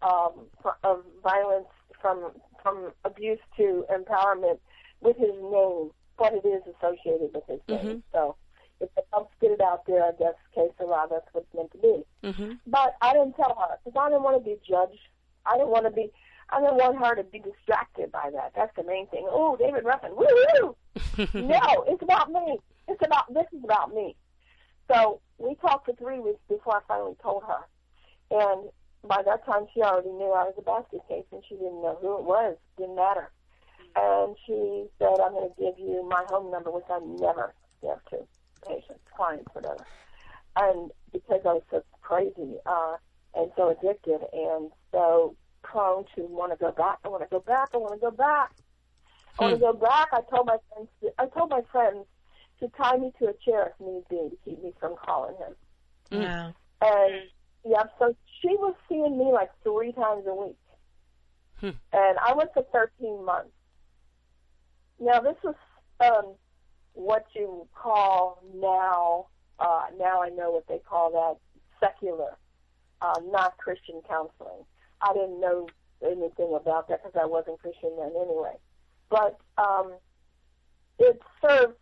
um, 0.03 0.47
of 0.85 1.05
violence 1.23 1.69
from 2.01 2.33
from 2.63 2.93
abuse 3.05 3.39
to 3.57 3.85
empowerment 3.91 4.59
with 5.01 5.17
his 5.17 5.35
name, 5.41 5.91
what 6.17 6.35
it 6.35 6.47
is 6.47 6.63
associated 6.77 7.31
with 7.35 7.45
his 7.49 7.61
name. 7.69 8.03
So 8.13 8.37
if 8.81 8.89
it 8.97 9.07
helps 9.13 9.35
get 9.41 9.53
it 9.53 9.61
out 9.61 9.87
there, 9.87 10.05
I 10.05 10.13
guess, 10.19 10.35
case 10.55 10.71
sera, 10.79 11.07
that's 11.11 11.27
what 11.33 11.45
it's 11.45 11.55
meant 11.55 11.73
to 11.73 11.79
be. 11.79 12.29
Mm-hmm. 12.29 12.53
But 12.67 12.97
I 13.01 13.13
didn't 13.13 13.35
tell 13.37 13.57
her 13.59 13.77
because 13.85 13.99
I 13.99 14.09
didn't 14.09 14.23
want 14.23 14.43
to 14.43 14.45
be 14.45 14.57
judged. 14.67 15.01
I 15.47 15.57
didn't 15.57 15.71
want 15.71 15.85
to 15.87 15.91
be. 15.91 16.11
I 16.53 16.61
don't 16.61 16.77
want 16.77 16.99
her 16.99 17.15
to 17.15 17.25
be 17.25 17.39
distracted 17.39 18.11
by 18.11 18.31
that. 18.33 18.53
That's 18.57 18.75
the 18.77 18.83
main 18.83 19.07
thing. 19.09 19.27
Oh, 19.29 19.57
David 19.57 19.85
Ruffin, 19.85 20.17
woo 20.17 20.27
woo! 20.27 20.77
no, 21.35 21.85
it's 21.87 22.03
about 22.03 22.31
me. 22.31 22.59
It's 22.89 23.03
about 23.05 23.33
this 23.33 23.47
is 23.53 23.63
about 23.64 23.95
me. 23.95 24.17
So 24.91 25.21
we 25.39 25.55
talked 25.57 25.87
for 25.87 25.95
three 25.95 26.18
weeks 26.18 26.41
before 26.49 26.79
I 26.79 26.81
finally 26.89 27.17
told 27.22 27.45
her, 27.45 27.61
and 28.31 28.71
by 29.07 29.22
that 29.22 29.45
time 29.47 29.67
she 29.72 29.83
already 29.83 30.11
knew 30.11 30.33
I 30.33 30.45
was 30.45 30.55
a 30.59 30.63
basket 30.63 31.01
case, 31.09 31.25
and 31.33 31.43
she 31.49 31.55
didn't 31.55 31.83
know 31.83 31.99
who 32.01 32.18
it 32.18 32.25
was. 32.25 32.57
Didn't 32.77 32.97
matter. 32.97 33.31
And 33.95 34.37
she 34.47 34.87
said, 34.99 35.21
"I'm 35.21 35.33
going 35.33 35.49
to 35.49 35.55
give 35.61 35.79
you 35.79 36.07
my 36.09 36.25
home 36.29 36.51
number," 36.51 36.71
which 36.71 36.85
I 36.91 36.99
never 36.99 37.55
give 37.83 38.05
to 38.11 38.27
patients, 38.67 39.05
clients, 39.14 39.55
whatever. 39.55 39.87
And 40.57 40.91
because 41.13 41.41
I 41.45 41.55
was 41.55 41.63
so 41.71 41.83
crazy 42.03 42.57
uh, 42.67 42.97
and 43.35 43.51
so 43.57 43.71
addicted, 43.71 44.21
and 44.33 44.71
so 44.91 45.37
prone 45.62 46.04
to 46.14 46.22
want 46.22 46.53
to 46.53 46.58
go 46.58 46.72
back, 46.72 46.99
I 47.04 47.08
want 47.08 47.22
to 47.22 47.28
go 47.30 47.41
back, 47.41 47.68
I 47.74 47.78
want 47.78 47.95
to 47.95 48.00
go 48.00 48.11
back. 48.11 48.53
I 49.38 49.45
want 49.45 49.54
to 49.54 49.61
go 49.61 49.72
back. 49.72 50.08
I 50.12 50.20
told 50.30 50.46
my 50.46 50.57
friends. 50.72 50.88
I 51.18 51.26
told 51.26 51.50
my 51.50 51.62
friends 51.72 52.04
to 52.61 52.68
tie 52.76 52.96
me 52.96 53.12
to 53.18 53.28
a 53.28 53.32
chair 53.45 53.72
if 53.72 53.87
need 53.87 54.03
be 54.11 54.16
to 54.16 54.37
keep 54.45 54.62
me 54.62 54.72
from 54.78 54.96
calling 54.96 55.34
him. 55.37 56.20
Wow. 56.20 56.54
And 56.82 57.22
yeah, 57.64 57.84
so 57.99 58.14
she 58.41 58.49
was 58.49 58.74
seeing 58.88 59.18
me 59.18 59.32
like 59.32 59.50
three 59.62 59.92
times 59.92 60.24
a 60.26 60.34
week. 60.34 60.57
Hmm. 61.61 61.70
And 61.92 62.18
I 62.18 62.34
went 62.34 62.50
for 62.54 62.64
13 62.72 63.24
months. 63.24 63.50
Now, 64.99 65.20
this 65.20 65.37
was 65.42 65.54
um, 66.00 66.34
what 66.92 67.26
you 67.34 67.66
call 67.74 68.42
now, 68.54 69.26
uh, 69.58 69.87
now 69.99 70.22
I 70.22 70.28
know 70.30 70.50
what 70.50 70.66
they 70.68 70.78
call 70.78 71.11
that 71.12 71.87
secular, 71.87 72.37
uh, 73.00 73.20
not 73.30 73.57
Christian 73.58 74.03
counseling. 74.08 74.64
I 75.03 75.13
didn't 75.13 75.41
know 75.41 75.68
anything 76.03 76.55
about 76.55 76.89
that 76.89 77.03
because 77.03 77.18
I 77.21 77.27
wasn't 77.27 77.61
Christian 77.61 77.91
then 77.99 78.13
anyway. 78.17 78.57
But 79.09 79.39
um, 79.59 79.95
it 80.99 81.21
served 81.41 81.75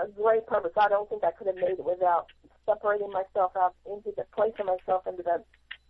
a 0.00 0.08
great 0.08 0.46
purpose. 0.46 0.72
I 0.76 0.88
don't 0.88 1.08
think 1.08 1.24
I 1.24 1.32
could 1.32 1.46
have 1.46 1.56
made 1.56 1.78
it 1.78 1.84
without 1.84 2.26
separating 2.66 3.10
myself 3.10 3.52
out 3.56 3.74
into 3.86 4.12
the 4.16 4.24
placing 4.34 4.66
myself 4.66 5.06
into 5.06 5.22
that 5.24 5.44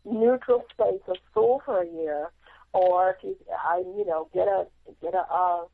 neutral 0.04 0.64
space 0.72 1.02
of 1.08 1.16
school 1.30 1.60
for 1.64 1.82
a 1.82 1.86
year, 1.86 2.30
or 2.72 3.16
you, 3.22 3.36
I, 3.64 3.78
you 3.78 4.04
know, 4.06 4.28
get 4.32 4.48
a 4.48 4.66
get 5.02 5.14
a 5.14 5.24
uh, 5.30 5.64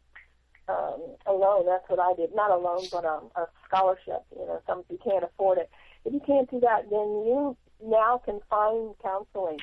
um, 0.68 1.00
a 1.26 1.32
loan. 1.32 1.66
That's 1.66 1.88
what 1.88 2.00
I 2.00 2.14
did. 2.14 2.34
Not 2.34 2.50
a 2.50 2.56
loan, 2.56 2.84
but 2.90 3.04
um, 3.04 3.30
a 3.36 3.46
scholarship. 3.66 4.24
You 4.32 4.46
know, 4.46 4.62
some 4.66 4.80
if 4.80 4.86
you 4.90 4.98
can't 5.04 5.24
afford 5.24 5.58
it. 5.58 5.70
If 6.04 6.12
you 6.12 6.20
can't 6.26 6.50
do 6.50 6.60
that, 6.60 6.90
then 6.90 7.24
you 7.26 7.56
now 7.82 8.20
can 8.24 8.40
find 8.48 8.94
counseling 9.02 9.58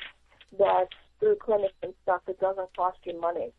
that's 0.58 0.94
through 1.22 1.36
clinics 1.36 1.74
and 1.82 1.94
stuff 2.02 2.20
that 2.26 2.40
doesn't 2.40 2.68
cost 2.76 2.98
you 3.04 3.18
money. 3.20 3.52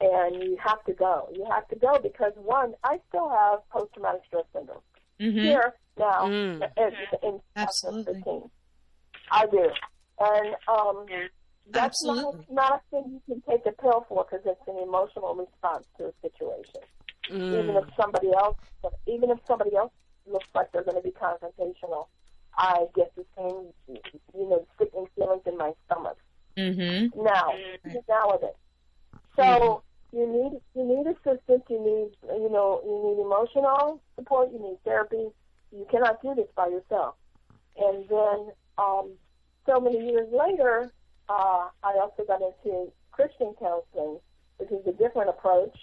And 0.00 0.42
you 0.42 0.56
have 0.64 0.82
to 0.84 0.92
go. 0.94 1.28
You 1.34 1.44
have 1.50 1.68
to 1.68 1.76
go 1.76 1.98
because 2.02 2.32
one, 2.36 2.72
I 2.82 2.98
still 3.08 3.28
have 3.28 3.58
post 3.70 3.92
traumatic 3.94 4.22
stress 4.26 4.44
syndrome 4.54 4.80
Mm-hmm. 5.20 5.44
here 5.44 5.74
now 5.98 6.28
Mm. 6.28 6.62
in, 6.76 6.92
in 7.28 7.40
Absolutely. 7.56 8.14
2015. 8.22 8.50
I 9.32 9.46
do, 9.46 9.68
and 10.20 10.54
um, 10.68 11.04
that's 11.70 12.02
Absolutely. 12.06 12.46
not 12.48 12.72
not 12.72 12.80
a 12.80 13.02
thing 13.02 13.20
you 13.26 13.34
can 13.34 13.42
take 13.50 13.66
a 13.66 13.72
pill 13.82 14.06
for 14.08 14.24
because 14.24 14.46
it's 14.46 14.68
an 14.68 14.78
emotional 14.80 15.34
response 15.34 15.84
to 15.98 16.06
a 16.06 16.12
situation. 16.22 16.80
Even 17.28 17.74
Mm. 17.74 17.82
if 17.82 17.84
somebody 18.00 18.28
else, 18.32 18.56
even 19.06 19.30
if 19.30 19.38
somebody 19.46 19.74
else 19.76 19.92
looks 20.30 20.46
like 20.54 20.70
they're 20.72 20.84
going 20.84 20.96
to 20.96 21.02
be 21.02 21.10
confrontational, 21.10 22.06
I 22.56 22.86
get 22.94 23.12
the 23.16 23.24
same, 23.36 23.72
you 23.88 24.48
know, 24.48 24.64
sickening 24.78 25.08
feelings 25.16 25.42
in 25.44 25.58
my 25.58 25.72
stomach 25.86 26.16
Mm-hmm. 26.58 27.22
now, 27.22 27.54
now 28.08 28.32
with 28.32 28.42
it. 28.42 28.56
So 29.36 29.82
you 30.12 30.26
need 30.26 30.60
you 30.74 30.84
need 30.84 31.06
assistance. 31.06 31.62
You 31.68 31.80
need 31.80 32.10
you 32.40 32.50
know 32.50 32.80
you 32.84 33.16
need 33.16 33.22
emotional 33.22 34.00
support. 34.16 34.50
You 34.52 34.58
need 34.58 34.78
therapy. 34.84 35.28
you 35.70 35.86
cannot 35.90 36.20
do 36.22 36.34
this 36.34 36.48
by 36.56 36.66
yourself. 36.68 37.14
And 37.76 38.08
then, 38.08 38.52
um, 38.78 39.12
so 39.66 39.78
many 39.80 39.98
years 40.10 40.28
later, 40.32 40.90
uh, 41.28 41.68
I 41.84 41.92
also 42.00 42.24
got 42.26 42.40
into 42.40 42.90
Christian 43.12 43.54
counseling, 43.60 44.18
which 44.56 44.70
is 44.70 44.84
a 44.86 44.92
different 44.92 45.28
approach, 45.28 45.76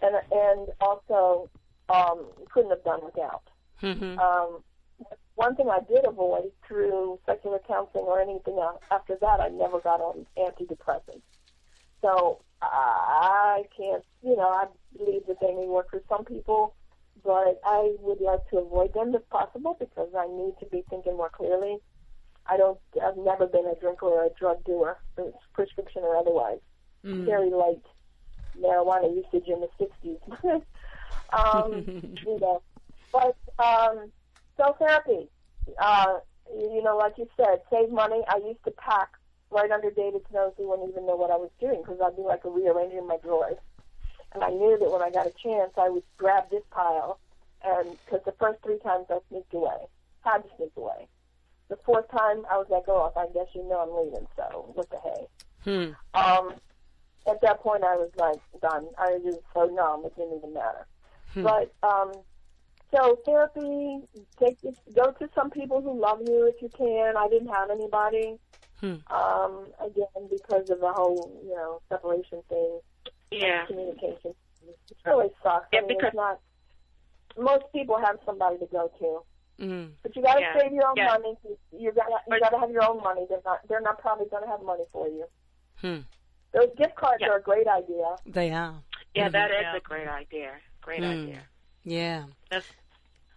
and 0.00 0.14
and 0.30 0.68
also 0.80 1.50
um, 1.88 2.26
couldn't 2.52 2.70
have 2.70 2.84
done 2.84 3.00
without. 3.04 3.42
Mhm. 3.82 4.18
Um, 4.18 4.62
one 5.34 5.56
thing 5.56 5.68
I 5.70 5.80
did 5.80 6.04
avoid 6.06 6.52
through 6.66 7.18
secular 7.26 7.58
counseling 7.66 8.04
or 8.04 8.20
anything 8.20 8.58
else, 8.58 8.80
after 8.90 9.16
that, 9.20 9.40
I 9.40 9.48
never 9.48 9.80
got 9.80 10.00
on 10.00 10.26
antidepressants. 10.38 11.22
So 12.00 12.40
I 12.60 13.62
can't, 13.76 14.04
you 14.22 14.36
know, 14.36 14.48
I 14.48 14.66
believe 14.96 15.22
that 15.28 15.40
they 15.40 15.54
may 15.54 15.66
work 15.66 15.90
for 15.90 16.02
some 16.08 16.24
people, 16.24 16.74
but 17.24 17.60
I 17.64 17.94
would 18.00 18.20
like 18.20 18.48
to 18.50 18.58
avoid 18.58 18.92
them 18.94 19.14
if 19.14 19.28
possible 19.30 19.76
because 19.78 20.08
I 20.16 20.26
need 20.26 20.54
to 20.60 20.66
be 20.66 20.84
thinking 20.90 21.16
more 21.16 21.30
clearly. 21.30 21.78
I 22.46 22.56
don't, 22.56 22.78
I've 23.02 23.16
never 23.16 23.46
been 23.46 23.66
a 23.66 23.78
drinker 23.80 24.06
or 24.06 24.24
a 24.24 24.30
drug 24.38 24.64
doer, 24.64 24.98
prescription 25.54 26.02
or 26.02 26.16
otherwise. 26.16 26.58
Very 27.24 27.50
light 27.50 27.82
marijuana 28.60 29.14
usage 29.14 29.48
in 29.48 29.60
the 29.60 29.68
60s. 29.80 30.62
um, 31.32 31.84
you 32.26 32.38
know, 32.40 32.62
but 33.12 33.36
um, 33.58 34.10
so 34.56 34.76
therapy, 34.78 35.28
uh, 35.80 36.18
you 36.54 36.82
know, 36.82 36.96
like 36.96 37.18
you 37.18 37.28
said, 37.36 37.62
save 37.70 37.90
money. 37.90 38.22
I 38.28 38.38
used 38.38 38.64
to 38.64 38.70
pack 38.72 39.10
right 39.50 39.70
under 39.70 39.90
David's 39.90 40.26
nose. 40.32 40.52
He 40.56 40.64
wouldn't 40.64 40.90
even 40.90 41.06
know 41.06 41.16
what 41.16 41.30
I 41.30 41.36
was 41.36 41.50
doing 41.60 41.82
because 41.82 42.00
I'd 42.04 42.16
be 42.16 42.22
like 42.22 42.40
rearranging 42.44 43.06
my 43.06 43.18
drawers. 43.18 43.56
And 44.34 44.42
I 44.42 44.48
knew 44.50 44.78
that 44.78 44.90
when 44.90 45.02
I 45.02 45.10
got 45.10 45.26
a 45.26 45.32
chance, 45.42 45.72
I 45.76 45.90
would 45.90 46.04
grab 46.16 46.44
this 46.50 46.62
pile, 46.70 47.18
and 47.62 47.96
because 48.04 48.24
the 48.24 48.32
first 48.40 48.62
three 48.62 48.78
times 48.78 49.06
I 49.10 49.18
sneaked 49.28 49.52
away, 49.52 49.86
had 50.22 50.38
to 50.38 50.48
sneak 50.56 50.72
away. 50.76 51.06
The 51.68 51.76
fourth 51.84 52.10
time, 52.10 52.44
I 52.50 52.56
was 52.56 52.66
like, 52.70 52.84
oh, 52.88 53.12
I 53.14 53.26
guess 53.34 53.48
you 53.54 53.62
know 53.68 53.80
I'm 53.80 54.06
leaving, 54.06 54.26
so 54.36 54.72
what 54.74 54.88
the 54.90 54.98
hey. 54.98 55.26
Hmm. 55.64 56.18
Um, 56.18 56.54
at 57.28 57.40
that 57.42 57.60
point, 57.60 57.84
I 57.84 57.96
was 57.96 58.10
like 58.16 58.40
done. 58.60 58.88
I 58.98 59.12
was 59.12 59.22
just 59.22 59.40
so 59.54 59.66
numb; 59.66 60.04
it 60.04 60.16
didn't 60.16 60.38
even 60.38 60.54
matter. 60.54 60.86
But 61.34 61.72
um, 61.82 62.12
so 62.94 63.18
therapy, 63.24 64.00
take 64.38 64.60
this, 64.60 64.74
go 64.94 65.12
to 65.12 65.28
some 65.34 65.50
people 65.50 65.80
who 65.80 65.98
love 65.98 66.20
you 66.26 66.46
if 66.46 66.60
you 66.62 66.68
can. 66.76 67.16
I 67.16 67.28
didn't 67.28 67.48
have 67.48 67.70
anybody. 67.70 68.38
Hmm. 68.80 68.96
Um, 69.12 69.66
again, 69.80 70.28
because 70.30 70.68
of 70.70 70.80
the 70.80 70.92
whole 70.92 71.40
you 71.44 71.54
know 71.54 71.80
separation 71.88 72.42
thing, 72.48 72.80
Yeah. 73.30 73.64
communication. 73.66 74.34
It 74.66 74.96
really 75.06 75.30
sucks. 75.42 75.66
Yeah, 75.72 75.80
I 75.80 75.86
mean, 75.86 75.96
because- 75.98 76.14
not. 76.14 76.40
Most 77.38 77.64
people 77.72 77.96
have 77.98 78.18
somebody 78.26 78.58
to 78.58 78.66
go 78.66 78.88
to, 78.98 79.64
Mm. 79.64 79.92
but 80.02 80.14
you 80.14 80.22
got 80.22 80.34
to 80.34 80.40
Yeah, 80.42 80.58
save 80.60 80.72
your 80.72 80.86
own 80.86 80.96
yeah. 80.96 81.06
money. 81.06 81.38
You 81.72 81.90
got 81.92 82.08
you 82.28 82.40
got 82.40 82.50
to 82.50 82.58
have 82.58 82.70
your 82.70 82.84
own 82.88 83.02
money. 83.02 83.24
They're 83.28 83.40
not. 83.44 83.66
They're 83.68 83.80
not 83.80 83.98
probably 84.00 84.26
going 84.26 84.42
to 84.42 84.48
have 84.50 84.60
money 84.62 84.84
for 84.92 85.08
you. 85.08 85.24
Hmm. 85.80 86.00
Those 86.52 86.68
gift 86.76 86.94
cards 86.96 87.22
Yeah. 87.22 87.28
are 87.30 87.38
a 87.38 87.42
great 87.42 87.66
idea. 87.66 88.16
They 88.26 88.50
are. 88.50 88.74
Yeah, 89.14 89.30
that 89.30 89.50
is 89.50 89.56
Yeah. 89.62 89.76
a 89.76 89.80
great 89.80 90.08
idea. 90.08 90.52
Great 90.82 91.00
Mm. 91.00 91.22
idea. 91.22 91.42
Yeah. 91.84 92.24
That's 92.50 92.66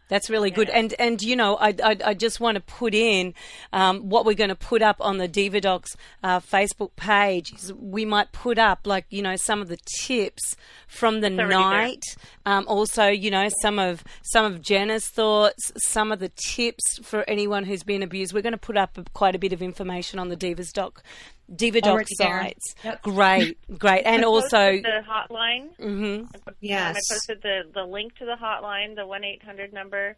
That's 0.07 0.29
really 0.29 0.51
good, 0.51 0.69
and 0.69 0.93
and 0.99 1.21
you 1.21 1.35
know, 1.35 1.55
I 1.55 1.69
I, 1.83 1.97
I 2.05 2.13
just 2.13 2.39
want 2.39 2.55
to 2.55 2.61
put 2.61 2.93
in 2.93 3.33
um, 3.73 4.09
what 4.09 4.25
we're 4.25 4.35
going 4.35 4.49
to 4.49 4.55
put 4.55 4.81
up 4.81 4.97
on 4.99 5.17
the 5.17 5.27
Diva 5.27 5.61
Docs 5.61 5.97
uh, 6.23 6.39
Facebook 6.39 6.95
page. 6.95 7.53
Is 7.53 7.73
we 7.73 8.05
might 8.05 8.31
put 8.31 8.59
up 8.59 8.85
like 8.85 9.05
you 9.09 9.23
know 9.23 9.35
some 9.35 9.61
of 9.61 9.67
the 9.67 9.79
tips 10.05 10.55
from 10.87 11.21
the 11.21 11.29
there. 11.29 11.47
night. 11.47 12.03
Um, 12.45 12.65
also, 12.67 13.07
you 13.07 13.31
know 13.31 13.49
some 13.61 13.79
of 13.79 14.03
some 14.23 14.45
of 14.45 14.61
Genna's 14.61 15.07
thoughts, 15.07 15.71
some 15.77 16.11
of 16.11 16.19
the 16.19 16.31
tips 16.35 16.99
for 17.01 17.27
anyone 17.27 17.63
who's 17.63 17.83
been 17.83 18.03
abused. 18.03 18.31
We're 18.33 18.41
going 18.41 18.53
to 18.53 18.57
put 18.57 18.77
up 18.77 18.99
quite 19.13 19.35
a 19.35 19.39
bit 19.39 19.53
of 19.53 19.61
information 19.61 20.19
on 20.19 20.29
the 20.29 20.37
Divas 20.37 20.71
Doc. 20.71 21.03
Diva 21.53 21.81
Doc 21.81 21.91
Already 21.93 22.13
there. 22.17 22.41
sites. 22.41 22.75
Yep. 22.83 23.01
Great, 23.03 23.57
great, 23.77 24.03
and 24.05 24.21
I 24.23 24.25
also, 24.25 24.47
the 24.81 25.01
hotline. 25.07 25.75
hmm 25.77 26.23
Yes. 26.61 26.95
I 26.97 27.13
posted 27.13 27.41
the 27.43 27.61
the 27.73 27.83
link 27.83 28.15
to 28.17 28.25
the 28.25 28.35
hotline, 28.41 28.95
the 28.95 29.05
one 29.05 29.23
eight 29.23 29.43
hundred 29.43 29.73
number. 29.73 30.15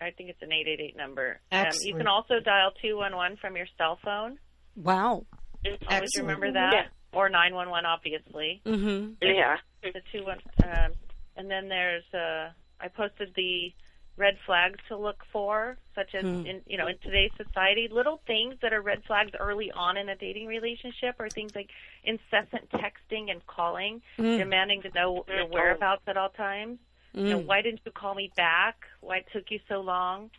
I 0.00 0.10
think 0.10 0.28
it's 0.28 0.42
an 0.42 0.52
eight 0.52 0.66
eight 0.68 0.80
eight 0.80 0.96
number. 0.96 1.40
Um, 1.52 1.66
you 1.80 1.94
can 1.94 2.06
also 2.06 2.40
dial 2.44 2.72
two 2.82 2.96
one 2.98 3.16
one 3.16 3.36
from 3.36 3.56
your 3.56 3.66
cell 3.78 3.98
phone. 4.04 4.38
wow, 4.76 5.24
Always 5.64 5.78
Excellent. 5.88 6.10
remember 6.28 6.52
that, 6.52 6.72
Yeah. 6.74 7.18
or 7.18 7.28
nine 7.30 7.54
one 7.54 7.70
one, 7.70 7.86
obviously. 7.86 8.60
hmm 8.66 9.12
Yeah. 9.22 9.56
The 9.82 10.02
two 10.12 10.24
one, 10.24 10.38
um, 10.64 10.92
and 11.36 11.50
then 11.50 11.68
there's 11.68 12.04
uh, 12.12 12.50
I 12.80 12.88
posted 12.88 13.32
the 13.34 13.72
red 14.16 14.36
flags 14.46 14.78
to 14.88 14.96
look 14.96 15.22
for, 15.32 15.76
such 15.94 16.14
as 16.14 16.22
hmm. 16.22 16.46
in 16.46 16.62
you 16.66 16.78
know 16.78 16.86
in 16.86 16.96
today's 16.98 17.30
society, 17.36 17.88
little 17.90 18.20
things 18.26 18.54
that 18.62 18.72
are 18.72 18.82
red 18.82 19.02
flags 19.06 19.32
early 19.38 19.70
on 19.72 19.96
in 19.96 20.08
a 20.08 20.16
dating 20.16 20.46
relationship 20.46 21.16
are 21.18 21.28
things 21.28 21.52
like 21.54 21.70
incessant 22.04 22.68
texting 22.70 23.30
and 23.30 23.46
calling, 23.46 24.00
hmm. 24.16 24.36
demanding 24.38 24.82
to 24.82 24.90
know 24.90 25.24
your 25.28 25.46
whereabouts 25.46 26.02
at 26.06 26.16
all 26.16 26.30
times. 26.30 26.78
You 27.12 27.30
know, 27.30 27.40
hmm. 27.40 27.46
why 27.46 27.62
didn't 27.62 27.80
you 27.84 27.92
call 27.92 28.14
me 28.14 28.30
back? 28.36 28.76
Why 29.00 29.18
it 29.18 29.26
took 29.32 29.50
you 29.50 29.60
so 29.68 29.80
long? 29.80 30.30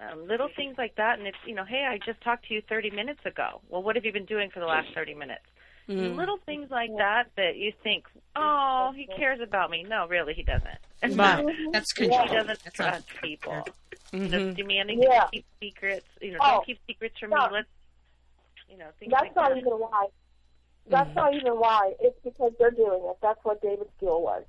Um, 0.00 0.26
little 0.26 0.48
things 0.56 0.76
like 0.76 0.96
that, 0.96 1.18
and 1.18 1.28
it's 1.28 1.38
you 1.46 1.54
know, 1.54 1.64
hey, 1.64 1.86
I 1.88 1.98
just 2.04 2.20
talked 2.22 2.48
to 2.48 2.54
you 2.54 2.62
30 2.68 2.90
minutes 2.90 3.20
ago. 3.24 3.60
Well, 3.68 3.82
what 3.82 3.96
have 3.96 4.04
you 4.04 4.12
been 4.12 4.24
doing 4.24 4.50
for 4.50 4.60
the 4.60 4.66
last 4.66 4.88
30 4.94 5.14
minutes? 5.14 5.44
Little 6.16 6.38
things 6.46 6.70
like 6.70 6.90
that 6.96 7.24
that 7.36 7.56
you 7.56 7.72
think, 7.82 8.06
oh, 8.34 8.92
he 8.96 9.06
cares 9.06 9.40
about 9.42 9.70
me. 9.70 9.84
No, 9.86 10.06
really, 10.08 10.32
he 10.32 10.42
doesn't. 10.42 10.78
Right. 11.12 11.46
That's 11.72 11.92
he 11.92 12.08
control. 12.08 12.26
doesn't 12.28 12.46
That's 12.64 12.78
not 12.78 12.92
trust 12.92 13.08
people. 13.22 13.66
Mhm. 14.12 14.30
Just 14.30 14.56
demanding 14.56 15.02
Yeah. 15.02 15.24
to 15.24 15.30
keep 15.30 15.46
secrets. 15.60 16.06
You 16.20 16.32
know, 16.32 16.38
Oh, 16.40 16.50
don't 16.52 16.66
keep 16.66 16.78
secrets 16.86 17.18
from 17.18 17.30
me. 17.30 17.36
Let's, 17.50 17.68
you 18.68 18.76
know, 18.78 18.88
things 18.98 19.10
That's 19.10 19.22
like 19.24 19.36
not 19.36 19.48
that. 19.50 19.58
even 19.58 19.72
why. 19.72 20.06
That's 20.86 21.14
not 21.16 21.34
even 21.34 21.52
why. 21.54 21.94
It's 22.00 22.18
because 22.22 22.52
they're 22.58 22.70
doing 22.70 23.02
it. 23.04 23.16
That's 23.22 23.38
what 23.44 23.60
David's 23.62 23.90
deal 24.00 24.20
was. 24.22 24.44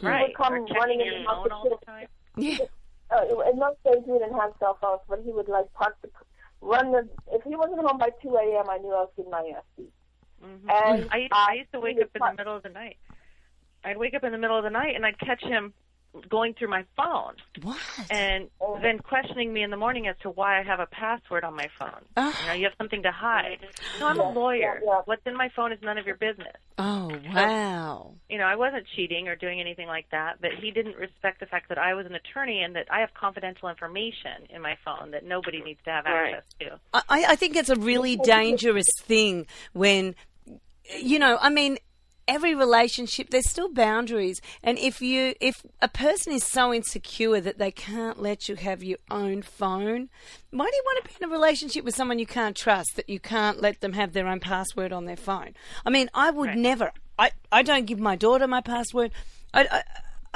right. 0.00 0.28
would 0.28 0.36
come 0.36 0.54
or 0.54 0.64
running 0.64 0.98
checking 0.98 1.00
in 1.00 1.06
your 1.06 1.18
the 1.22 1.28
house 1.28 1.42
phone 1.42 1.52
all 1.52 1.62
with 1.70 1.80
the 1.80 1.86
time. 1.86 2.08
Yeah. 2.36 2.58
Uh, 3.10 3.50
in 3.50 3.58
those 3.58 3.76
days, 3.84 4.02
we 4.06 4.18
didn't 4.18 4.34
have 4.38 4.52
cell 4.58 4.78
phones, 4.80 5.00
but 5.08 5.20
he 5.24 5.30
would 5.32 5.46
like 5.48 5.70
park 5.74 5.96
the, 6.02 6.08
run 6.60 6.92
the. 6.92 7.08
If 7.32 7.42
he 7.44 7.54
wasn't 7.54 7.80
home 7.80 7.98
by 7.98 8.10
two 8.22 8.34
a.m., 8.36 8.70
I 8.70 8.78
knew 8.78 8.88
I 8.94 9.00
was 9.02 9.10
getting 9.16 9.30
my 9.30 9.52
ass 9.56 9.62
beat. 9.76 9.92
Mhm. 10.42 10.70
And 10.70 11.08
I, 11.12 11.28
I 11.30 11.54
used 11.54 11.70
to 11.72 11.80
wake 11.80 11.98
up 12.00 12.08
in 12.14 12.18
park- 12.20 12.32
the 12.36 12.40
middle 12.40 12.56
of 12.56 12.62
the 12.62 12.70
night. 12.70 12.96
I'd 13.84 13.96
wake 13.98 14.14
up 14.14 14.24
in 14.24 14.32
the 14.32 14.38
middle 14.38 14.56
of 14.56 14.64
the 14.64 14.70
night 14.70 14.94
and 14.96 15.04
I'd 15.04 15.18
catch 15.18 15.42
him 15.42 15.74
going 16.28 16.52
through 16.54 16.68
my 16.68 16.84
phone 16.96 17.34
What? 17.62 17.78
and 18.10 18.48
then 18.82 18.98
questioning 18.98 19.52
me 19.52 19.62
in 19.62 19.70
the 19.70 19.76
morning 19.78 20.06
as 20.08 20.16
to 20.22 20.28
why 20.30 20.60
I 20.60 20.62
have 20.62 20.78
a 20.78 20.86
password 20.86 21.42
on 21.42 21.54
my 21.56 21.68
phone. 21.78 22.02
Ah. 22.16 22.38
You 22.42 22.46
know, 22.48 22.52
you 22.54 22.64
have 22.64 22.74
something 22.76 23.02
to 23.04 23.10
hide. 23.10 23.58
No, 23.98 24.06
I'm 24.08 24.20
a 24.20 24.30
lawyer. 24.30 24.58
yeah, 24.58 24.74
yeah. 24.84 25.00
What's 25.06 25.22
in 25.26 25.34
my 25.36 25.48
phone 25.56 25.72
is 25.72 25.78
none 25.82 25.96
of 25.96 26.04
your 26.06 26.16
business. 26.16 26.54
Oh 26.78 27.10
wow. 27.34 28.14
You 28.28 28.38
know, 28.38 28.44
I 28.44 28.56
wasn't 28.56 28.86
cheating 28.94 29.28
or 29.28 29.36
doing 29.36 29.60
anything 29.60 29.86
like 29.88 30.06
that, 30.10 30.36
but 30.40 30.50
he 30.60 30.70
didn't 30.70 30.96
respect 30.96 31.40
the 31.40 31.46
fact 31.46 31.68
that 31.70 31.78
I 31.78 31.94
was 31.94 32.04
an 32.06 32.14
attorney 32.14 32.62
and 32.62 32.76
that 32.76 32.86
I 32.90 33.00
have 33.00 33.14
confidential 33.14 33.68
information 33.70 34.46
in 34.50 34.60
my 34.60 34.76
phone 34.84 35.12
that 35.12 35.24
nobody 35.24 35.62
needs 35.62 35.80
to 35.84 35.90
have 35.90 36.04
Right. 36.04 36.34
access 36.34 36.44
to. 36.60 36.80
I, 36.92 37.24
I 37.30 37.36
think 37.36 37.56
it's 37.56 37.70
a 37.70 37.76
really 37.76 38.16
dangerous 38.22 38.86
thing 39.00 39.46
when, 39.72 40.14
you 41.00 41.18
know, 41.18 41.38
I 41.40 41.48
mean, 41.48 41.78
every 42.32 42.54
relationship 42.54 43.30
there's 43.30 43.48
still 43.48 43.72
boundaries, 43.72 44.40
and 44.62 44.78
if 44.78 45.02
you 45.02 45.34
if 45.40 45.64
a 45.80 45.88
person 45.88 46.32
is 46.32 46.44
so 46.44 46.72
insecure 46.72 47.40
that 47.40 47.58
they 47.58 47.70
can't 47.70 48.20
let 48.20 48.48
you 48.48 48.56
have 48.56 48.82
your 48.82 48.98
own 49.10 49.42
phone, 49.42 50.08
why 50.50 50.64
do 50.64 50.76
you 50.76 50.82
want 50.86 51.04
to 51.04 51.08
be 51.10 51.16
in 51.20 51.30
a 51.30 51.32
relationship 51.32 51.84
with 51.84 51.94
someone 51.94 52.18
you 52.18 52.26
can't 52.26 52.56
trust 52.56 52.96
that 52.96 53.08
you 53.08 53.20
can't 53.20 53.60
let 53.60 53.80
them 53.80 53.92
have 53.92 54.12
their 54.12 54.26
own 54.26 54.40
password 54.40 54.92
on 54.92 55.04
their 55.04 55.16
phone? 55.16 55.54
I 55.84 55.90
mean, 55.90 56.08
I 56.14 56.30
would 56.30 56.56
never. 56.56 56.92
I 57.18 57.32
I 57.50 57.62
don't 57.62 57.86
give 57.86 58.00
my 58.00 58.16
daughter 58.16 58.46
my 58.46 58.62
password. 58.62 59.12
I 59.52 59.66
I, 59.70 59.82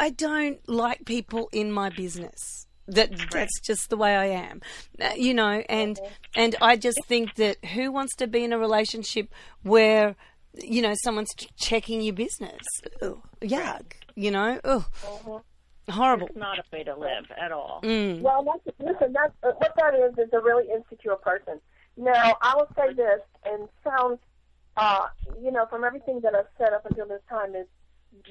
I 0.07 0.11
don't 0.11 0.61
like 0.69 1.07
people 1.07 1.49
in 1.53 1.73
my 1.73 1.89
business 1.89 2.67
that 2.89 3.11
that's 3.33 3.61
just 3.61 3.91
the 3.91 3.97
way 3.97 4.15
I 4.15 4.27
am, 4.27 4.61
Uh, 5.01 5.11
you 5.17 5.35
know. 5.35 5.65
And 5.69 5.99
and 6.35 6.55
I 6.61 6.77
just 6.77 7.01
think 7.07 7.35
that 7.37 7.57
who 7.75 7.91
wants 7.91 8.15
to 8.17 8.27
be 8.27 8.45
in 8.45 8.53
a 8.53 8.59
relationship 8.59 9.33
where 9.63 10.15
you 10.63 10.83
know 10.83 10.95
someone's 11.03 11.33
checking 11.59 12.01
your 12.01 12.15
business? 12.15 12.61
Ugh, 13.03 13.21
yuck, 13.41 13.93
you 14.15 14.31
know. 14.31 14.61
Ugh, 14.65 14.85
horrible. 15.89 16.27
It's 16.29 16.37
not 16.37 16.59
a 16.59 16.63
way 16.73 16.85
to 16.85 16.97
live 16.97 17.27
at 17.41 17.53
all. 17.53 17.81
Mm. 17.85 18.21
Well, 18.21 18.45
that's, 18.45 18.79
listen, 18.79 19.13
that's, 19.13 19.33
uh, 19.43 19.53
what 19.59 19.73
that 19.77 19.95
is 19.95 20.19
is 20.19 20.33
a 20.33 20.41
really 20.41 20.65
insecure 20.73 21.17
person. 21.17 21.61
Now, 21.97 22.37
I 22.43 22.55
will 22.57 22.69
say 22.77 22.93
this, 22.93 23.21
and 23.45 23.69
sounds, 23.85 24.19
uh, 24.77 25.07
you 25.41 25.51
know, 25.51 25.67
from 25.71 25.85
everything 25.85 26.21
that 26.21 26.35
I've 26.35 26.47
said 26.59 26.73
up 26.73 26.85
until 26.87 27.07
this 27.07 27.23
time, 27.29 27.55
it 27.55 27.69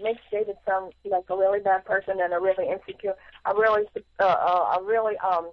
makes 0.01 0.21
David 0.31 0.55
sound 0.67 0.93
like 1.05 1.23
a 1.29 1.35
really 1.35 1.59
bad 1.59 1.85
person 1.85 2.19
and 2.19 2.33
a 2.33 2.39
really 2.39 2.69
insecure, 2.69 3.15
a 3.45 3.55
really, 3.55 3.83
uh, 4.19 4.23
uh, 4.23 4.77
a 4.79 4.83
really 4.83 5.17
um, 5.17 5.51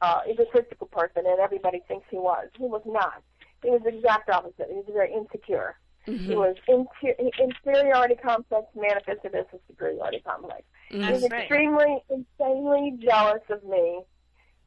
uh, 0.00 0.20
egotistical 0.28 0.86
person, 0.88 1.24
and 1.26 1.40
everybody 1.40 1.82
thinks 1.88 2.06
he 2.10 2.18
was. 2.18 2.48
He 2.56 2.64
was 2.64 2.82
not. 2.86 3.22
He 3.62 3.70
was 3.70 3.80
the 3.82 3.96
exact 3.96 4.30
opposite. 4.30 4.66
He 4.68 4.74
was 4.74 4.84
very 4.92 5.12
insecure. 5.12 5.76
He 6.16 6.34
was 6.34 6.56
inter- 6.66 7.14
inferiority 7.38 8.14
complex 8.14 8.66
manifested 8.74 9.34
as 9.34 9.44
a 9.52 9.58
superiority 9.68 10.20
complex. 10.26 10.62
He 10.88 10.98
was 10.98 11.22
right. 11.30 11.42
extremely, 11.42 12.02
insanely 12.08 12.96
jealous 12.98 13.42
of 13.50 13.62
me 13.64 14.02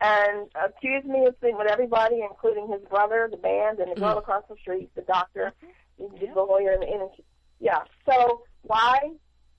and 0.02 0.50
accused 0.64 1.08
me 1.08 1.26
of 1.26 1.36
sleeping 1.40 1.58
with 1.58 1.68
everybody, 1.72 2.22
including 2.22 2.68
his 2.72 2.82
brother, 2.90 3.28
the 3.30 3.38
band, 3.38 3.80
and 3.80 3.92
the 3.92 4.00
girl 4.00 4.16
Mm. 4.16 4.20
across 4.20 4.44
the 4.50 4.56
street, 4.58 4.94
the 4.96 5.02
doctor, 5.04 5.54
the 5.98 6.08
the 6.34 6.42
lawyer, 6.42 6.72
and 6.72 6.82
the 6.82 6.88
and, 6.88 7.10
yeah. 7.60 7.84
So 8.08 8.44
why? 8.64 9.12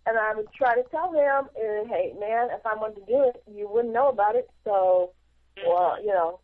And 0.04 0.18
I 0.18 0.34
would 0.34 0.52
try 0.52 0.74
to 0.74 0.82
tell 0.90 1.12
him, 1.12 1.48
uh, 1.56 1.84
hey, 1.88 2.12
man, 2.18 2.50
if 2.50 2.66
I 2.66 2.74
wanted 2.74 3.06
to 3.06 3.06
do 3.06 3.22
it, 3.22 3.42
you 3.46 3.68
wouldn't 3.68 3.94
know 3.94 4.08
about 4.08 4.34
it. 4.34 4.50
So, 4.64 5.12
well, 5.64 5.96
you 6.00 6.08
know, 6.08 6.40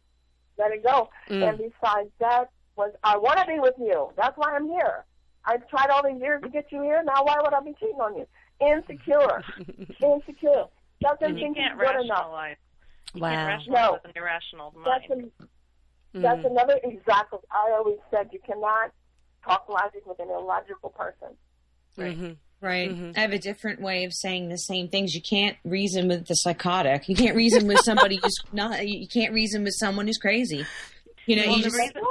let 0.59 0.71
it 0.71 0.85
go. 0.85 1.11
Mm. 1.29 1.49
And 1.49 1.59
besides 1.59 2.11
that, 2.21 2.51
was 2.77 2.93
I 3.03 3.17
want 3.17 3.41
to 3.41 3.47
be 3.47 3.59
with 3.59 3.75
you. 3.79 4.11
That's 4.17 4.37
why 4.37 4.55
I'm 4.55 4.69
here. 4.69 5.05
I've 5.49 5.67
tried 5.69 5.89
all 5.91 6.03
these 6.07 6.21
years 6.21 6.43
to 6.43 6.49
get 6.51 6.71
you 6.71 6.83
here. 6.83 7.03
Now, 7.05 7.25
why 7.25 7.37
would 7.43 7.55
I 7.55 7.61
be 7.61 7.75
cheating 7.81 8.01
on 8.01 8.17
you? 8.17 8.27
Insecure, 8.61 9.43
insecure. 10.03 10.65
Doesn't 11.01 11.23
And 11.23 11.39
you 11.39 11.45
think 11.47 11.57
he's 11.57 11.65
can't 11.69 11.79
good 11.79 12.05
enough. 12.05 12.27
You 13.15 13.23
Wow. 13.23 13.31
can't 13.31 13.49
rationalize 13.49 13.85
No. 13.87 13.93
with 13.95 14.05
an 14.05 14.13
irrational 14.17 14.75
That's 14.85 15.09
mind. 15.09 15.31
an, 15.43 16.23
that's 16.23 16.41
Mm. 16.43 16.51
another 16.51 16.79
exactly. 16.85 17.39
I 17.51 17.73
always 17.77 17.99
said 18.11 18.29
you 18.33 18.41
cannot 18.41 18.93
talk 19.45 19.69
logic 19.69 20.05
with 20.07 20.19
an 20.21 20.29
illogical 20.29 20.91
person. 20.91 21.37
Mhm. 21.97 22.37
Right. 22.61 22.91
Mhm. 22.91 23.17
I 23.17 23.21
have 23.21 23.33
a 23.33 23.39
different 23.39 23.81
way 23.81 24.05
of 24.05 24.13
saying 24.13 24.49
the 24.49 24.57
same 24.59 24.89
things. 24.89 25.15
You 25.15 25.23
can't 25.23 25.57
reason 25.65 26.09
with 26.09 26.27
the 26.27 26.35
psychotic. 26.35 27.09
You 27.09 27.15
can't 27.17 27.37
reason 27.37 27.67
with 27.69 27.79
somebody 27.85 28.17
who's 28.23 28.35
not. 28.53 28.87
You 28.87 29.07
can't 29.09 29.33
reason 29.33 29.63
with 29.65 29.75
someone 29.79 30.07
who's 30.07 30.19
crazy. 30.19 30.67
You 31.27 31.37
know, 31.37 31.43
Well, 31.47 31.57
you 31.59 31.63
the 31.63 31.69
just 31.71 31.77
reason- 31.79 31.97
You 31.97 32.08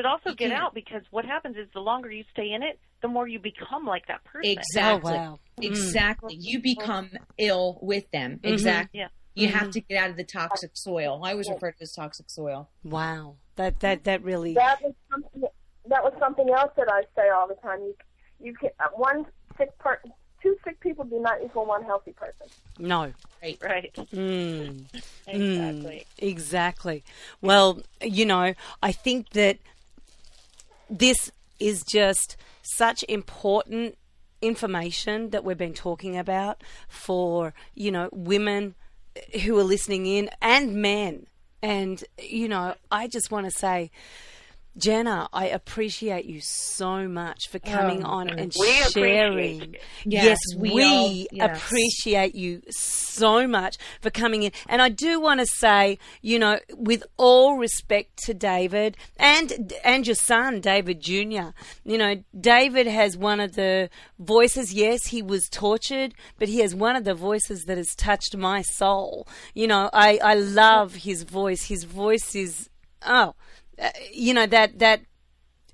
should 0.00 0.06
also 0.06 0.30
You 0.30 0.36
get 0.36 0.50
can't. 0.50 0.62
out 0.62 0.74
because 0.74 1.02
what 1.10 1.24
happens 1.26 1.56
is 1.56 1.68
the 1.74 1.80
longer 1.80 2.10
you 2.10 2.24
stay 2.32 2.52
in 2.52 2.62
it, 2.62 2.78
the 3.02 3.08
more 3.08 3.28
you 3.28 3.38
become 3.38 3.84
like 3.86 4.06
that 4.08 4.24
person. 4.24 4.50
exactly, 4.50 5.12
Oh, 5.12 5.14
wow. 5.16 5.38
Mm. 5.60 5.66
exactly. 5.66 6.34
You 6.40 6.60
become 6.62 7.10
ill 7.36 7.78
with 7.82 8.10
them. 8.10 8.40
Exactly. 8.42 9.00
Yeah. 9.00 9.08
You 9.34 9.48
Mhm. 9.48 9.52
have 9.52 9.70
to 9.72 9.80
get 9.80 10.02
out 10.02 10.10
of 10.10 10.16
the 10.16 10.24
toxic 10.24 10.70
soil. 10.74 11.20
I 11.22 11.32
always 11.32 11.50
refer 11.50 11.70
to 11.72 11.76
it 11.78 11.82
as 11.82 11.92
toxic 11.92 12.30
soil. 12.30 12.70
Wow. 12.82 13.36
That 13.56 13.80
that 13.80 14.04
that 14.04 14.22
really. 14.22 14.54
That 14.54 14.82
was 14.82 14.94
something. 15.10 15.42
That 15.86 16.02
was 16.02 16.14
something 16.18 16.48
else 16.50 16.72
that 16.76 16.90
I 16.90 17.02
say 17.16 17.28
all 17.30 17.46
the 17.48 17.54
time. 17.56 17.80
You, 17.80 17.94
you 18.40 18.54
can 18.54 18.70
uh, 18.80 18.88
one 18.94 19.26
sick 19.58 19.76
per, 19.78 19.98
two 20.42 20.56
sick 20.64 20.80
people 20.80 21.04
do 21.04 21.20
not 21.20 21.42
equal 21.44 21.66
one 21.66 21.82
healthy 21.84 22.12
person. 22.12 22.46
no. 22.78 23.12
Right. 23.42 23.92
Mm. 24.12 24.84
Exactly. 25.26 25.36
Mm, 25.38 26.04
exactly. 26.18 27.04
Well, 27.40 27.80
you 28.02 28.26
know, 28.26 28.54
I 28.82 28.92
think 28.92 29.30
that 29.30 29.58
this 30.90 31.30
is 31.58 31.82
just 31.84 32.36
such 32.62 33.04
important 33.08 33.96
information 34.42 35.30
that 35.30 35.44
we've 35.44 35.58
been 35.58 35.74
talking 35.74 36.16
about 36.16 36.62
for, 36.88 37.54
you 37.74 37.90
know, 37.90 38.08
women 38.12 38.74
who 39.42 39.58
are 39.58 39.64
listening 39.64 40.06
in 40.06 40.30
and 40.40 40.74
men. 40.76 41.26
And, 41.62 42.02
you 42.18 42.48
know, 42.48 42.74
I 42.90 43.06
just 43.06 43.30
want 43.30 43.44
to 43.46 43.50
say, 43.50 43.90
Genna, 44.80 45.28
I 45.32 45.46
appreciate 45.48 46.24
you 46.24 46.40
so 46.42 47.06
much 47.08 47.48
for 47.48 47.58
coming 47.58 48.02
Oh, 48.04 48.08
on 48.08 48.30
and 48.30 48.52
sharing. 48.54 49.76
Yes, 50.04 50.24
Yes, 50.24 50.38
we 50.56 50.70
we, 50.74 51.28
yes. 51.32 51.56
appreciate 51.66 52.34
you 52.34 52.62
so 52.70 53.46
much 53.46 53.76
for 54.00 54.10
coming 54.10 54.42
in. 54.44 54.52
And 54.68 54.80
I 54.80 54.88
do 54.88 55.20
want 55.20 55.40
to 55.40 55.46
say, 55.46 55.98
you 56.22 56.38
know, 56.38 56.58
with 56.76 57.02
all 57.16 57.58
respect 57.58 58.16
to 58.24 58.34
David 58.34 58.96
and 59.18 59.72
and 59.84 60.06
your 60.06 60.16
son, 60.16 60.60
David 60.60 61.00
Jr. 61.00 61.50
You 61.84 61.98
know, 61.98 62.22
David 62.38 62.86
has 62.86 63.16
one 63.16 63.40
of 63.40 63.54
the 63.54 63.90
voices. 64.18 64.72
Yes, 64.72 65.06
he 65.08 65.22
was 65.22 65.48
tortured, 65.48 66.14
but 66.38 66.48
he 66.48 66.60
has 66.60 66.74
one 66.74 66.96
of 66.96 67.04
the 67.04 67.14
voices 67.14 67.64
that 67.64 67.76
has 67.76 67.94
touched 67.94 68.36
my 68.36 68.62
soul. 68.62 69.28
You 69.54 69.66
know, 69.66 69.90
I 69.92 70.18
I 70.22 70.34
love 70.34 70.94
his 70.94 71.22
voice. 71.24 71.64
His 71.66 71.84
voice 71.84 72.34
is 72.34 72.68
oh, 73.06 73.34
uh, 73.80 73.88
you 74.12 74.34
know 74.34 74.46
that 74.46 74.78
that 74.78 75.00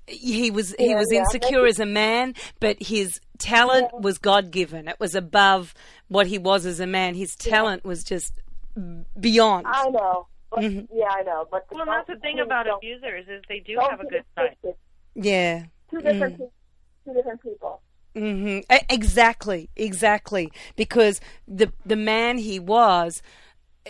he 0.07 0.51
was 0.51 0.73
he 0.79 0.89
Yeah, 0.89 0.95
was 0.97 1.07
yeah. 1.11 1.19
insecure 1.19 1.65
as 1.65 1.79
a 1.79 1.85
man, 1.85 2.33
but 2.59 2.77
his 2.81 3.19
talent 3.39 3.91
was 3.93 4.17
God 4.17 4.51
given. 4.51 4.87
It 4.87 4.99
was 4.99 5.15
above 5.15 5.73
what 6.07 6.27
he 6.27 6.37
was 6.37 6.65
as 6.65 6.79
a 6.79 6.87
man. 6.87 7.13
His 7.15 7.35
talent 7.35 7.83
was 7.83 8.03
just 8.03 8.33
beyond. 9.19 9.65
I 9.67 9.89
know. 9.89 10.27
But, 10.49 10.61
Mhm. 10.61 10.87
Yeah, 10.93 11.09
I 11.09 11.23
know. 11.23 11.45
But 11.51 11.65
Well, 11.71 11.85
that's 11.85 12.07
the 12.07 12.15
thing 12.17 12.39
about 12.39 12.67
abusers 12.69 13.27
is 13.27 13.43
they 13.49 13.59
do 13.59 13.77
have 13.79 13.99
a 13.99 14.05
good 14.05 14.23
side. 14.35 14.55
Yeah. 15.13 15.65
Two 15.91 16.01
different 16.01 16.35
Mm. 16.35 16.37
people. 16.37 16.53
Two 17.05 17.13
different 17.13 17.41
people. 17.43 17.81
hmm 18.15 18.59
Exactly, 18.89 19.69
exactly. 19.75 20.51
Because 20.75 21.19
the 21.47 21.71
the 21.85 21.95
man 21.97 22.37
he 22.37 22.59
was, 22.59 23.21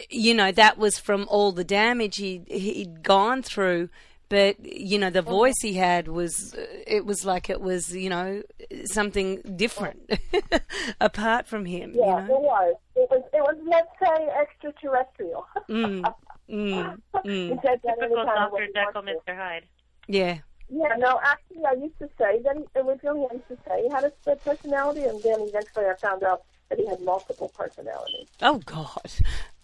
you 0.10 0.34
know, 0.34 0.52
that 0.52 0.78
was 0.78 0.98
from 0.98 1.26
all 1.30 1.52
the 1.52 1.64
damage 1.64 2.18
he 2.18 2.44
he'd 2.48 3.03
gone 3.03 3.41
through. 3.41 3.90
But 4.30 4.57
you 4.65 4.99
know, 4.99 5.10
the 5.10 5.22
voice 5.22 5.56
he 5.61 5.74
had 5.74 6.10
was 6.10 6.53
it 6.86 7.06
was 7.06 7.24
like 7.24 7.49
it 7.49 7.61
was 7.61 7.95
you 7.95 8.10
know 8.10 8.44
something 8.86 9.41
different 9.56 10.11
apart 11.02 11.48
from 11.48 11.65
him. 11.65 11.94
Yeah, 11.95 12.28
you 12.28 12.36
it 12.36 12.41
was. 12.41 12.76
It 12.95 13.10
was. 13.10 13.24
It 13.34 13.41
was. 13.41 13.56
Let's 13.65 13.90
say 14.02 14.28
extraterrestrial. 14.41 15.48
Mm, 15.69 16.14
mm, 16.49 17.02
mm. 17.26 17.61
Typical 17.61 17.91
anytime 18.02 18.26
Dr. 18.26 18.52
when 18.52 18.69
Jekyll. 18.74 19.02
Mr. 19.03 19.36
Hyde. 19.36 19.64
Yeah. 20.07 20.40
Yeah, 20.69 20.95
no, 20.98 21.19
actually, 21.24 21.64
I 21.65 21.74
used 21.82 21.98
to 21.99 22.10
say 22.18 22.41
that 22.44 22.57
he, 22.57 22.80
originally 22.80 23.26
I 23.32 23.36
used 23.36 23.48
to 23.48 23.57
say 23.65 23.84
he 23.84 23.90
had 23.90 24.03
a 24.03 24.11
split 24.19 24.44
personality, 24.44 25.03
and 25.03 25.22
then 25.24 25.40
eventually 25.40 25.86
I 25.86 25.95
found 25.95 26.24
out 26.24 26.44
that 26.69 26.80
he 26.80 26.88
had 26.88 27.02
multiple 27.02 27.52
personalities. 27.57 28.27
Oh 28.41 28.60
God. 28.65 29.11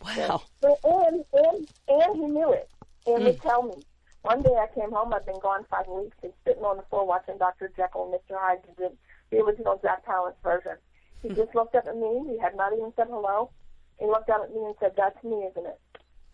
Wow. 0.03 0.43
But, 0.61 0.79
and, 0.83 1.23
and, 1.33 1.67
and 1.87 2.15
he 2.15 2.25
knew 2.25 2.51
it, 2.51 2.69
and 3.05 3.23
would 3.23 3.37
mm. 3.37 3.41
tell 3.41 3.63
me. 3.63 3.75
One 4.23 4.41
day 4.41 4.51
I 4.51 4.67
came 4.73 4.91
home, 4.91 5.13
I'd 5.13 5.25
been 5.25 5.39
gone 5.41 5.65
five 5.69 5.87
weeks, 5.87 6.17
and 6.23 6.31
sitting 6.45 6.63
on 6.63 6.77
the 6.77 6.83
floor 6.83 7.05
watching 7.05 7.37
Dr. 7.37 7.71
Jekyll 7.75 8.05
and 8.05 8.13
Mr. 8.13 8.39
Hyde, 8.39 8.59
the, 8.77 8.91
the 9.31 9.37
original 9.37 9.79
Jack 9.81 10.05
Palance 10.05 10.35
version. 10.43 10.77
He 11.21 11.29
mm. 11.29 11.35
just 11.35 11.53
looked 11.55 11.75
up 11.75 11.87
at 11.87 11.95
me, 11.95 12.23
he 12.29 12.37
had 12.39 12.55
not 12.55 12.73
even 12.73 12.93
said 12.95 13.07
hello. 13.09 13.51
He 13.99 14.05
looked 14.05 14.29
up 14.29 14.43
at 14.43 14.53
me 14.53 14.63
and 14.65 14.75
said, 14.79 14.93
that's 14.95 15.21
me, 15.23 15.47
isn't 15.51 15.65
it? 15.65 15.79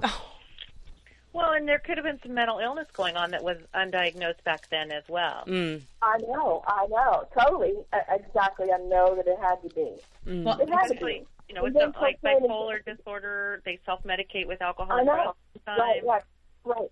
Oh. 0.03 0.28
Well, 1.31 1.51
and 1.51 1.67
there 1.67 1.79
could 1.79 1.97
have 1.97 2.05
been 2.05 2.19
some 2.23 2.33
mental 2.33 2.59
illness 2.59 2.87
going 2.93 3.15
on 3.15 3.31
that 3.31 3.43
was 3.43 3.57
undiagnosed 3.75 4.43
back 4.43 4.67
then 4.69 4.91
as 4.91 5.03
well. 5.07 5.43
Mm, 5.47 5.81
I 6.01 6.17
know, 6.19 6.63
I 6.67 6.87
know, 6.87 7.27
totally, 7.37 7.73
uh, 7.93 7.97
exactly. 8.09 8.71
I 8.71 8.77
know 8.77 9.15
that 9.15 9.27
it 9.27 9.37
had 9.39 9.61
to 9.61 9.69
be. 9.75 9.91
mm. 10.27 10.43
Well, 10.43 10.59
It 10.59 10.69
had 10.69 10.87
to 10.87 11.05
be. 11.05 11.25
you 11.47 11.55
know, 11.55 11.63
with 11.63 11.73
the, 11.73 11.93
like 12.01 12.19
cocaine 12.21 12.43
is- 12.43 12.49
bipolar 12.49 12.83
disorder, 12.83 13.61
they 13.63 13.79
self-medicate 13.85 14.47
with 14.47 14.61
alcohol 14.61 14.97
I 14.99 15.03
know. 15.03 15.13
drugs. 15.13 15.37
Right, 15.79 16.01
right, 16.05 16.23
right. 16.65 16.91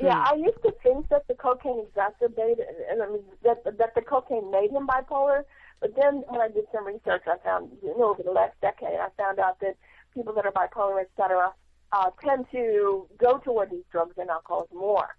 Yeah, 0.00 0.24
I 0.26 0.34
used 0.34 0.60
to 0.64 0.72
think 0.82 1.08
that 1.10 1.26
the 1.28 1.34
cocaine 1.34 1.80
exacerbated, 1.88 2.66
and 2.90 3.02
I 3.02 3.08
mean, 3.08 3.22
that 3.44 3.62
that 3.78 3.94
the 3.94 4.00
cocaine 4.02 4.50
made 4.50 4.70
him 4.70 4.86
bipolar. 4.86 5.44
But 5.80 5.94
then 5.96 6.24
when 6.28 6.40
I 6.40 6.48
did 6.48 6.64
some 6.72 6.86
research, 6.86 7.22
I 7.26 7.36
found, 7.44 7.70
you 7.82 7.96
know, 7.98 8.10
over 8.10 8.22
the 8.22 8.30
last 8.32 8.54
decade, 8.60 8.98
I 8.98 9.08
found 9.16 9.38
out 9.38 9.60
that 9.60 9.76
people 10.14 10.32
that 10.34 10.44
are 10.46 10.52
bipolar, 10.52 11.00
et 11.00 11.10
cetera, 11.16 11.52
uh, 11.92 12.10
tend 12.24 12.46
to 12.52 13.06
go 13.18 13.38
toward 13.38 13.70
these 13.70 13.84
drugs 13.90 14.14
and 14.18 14.30
alcohols 14.30 14.68
more. 14.72 15.16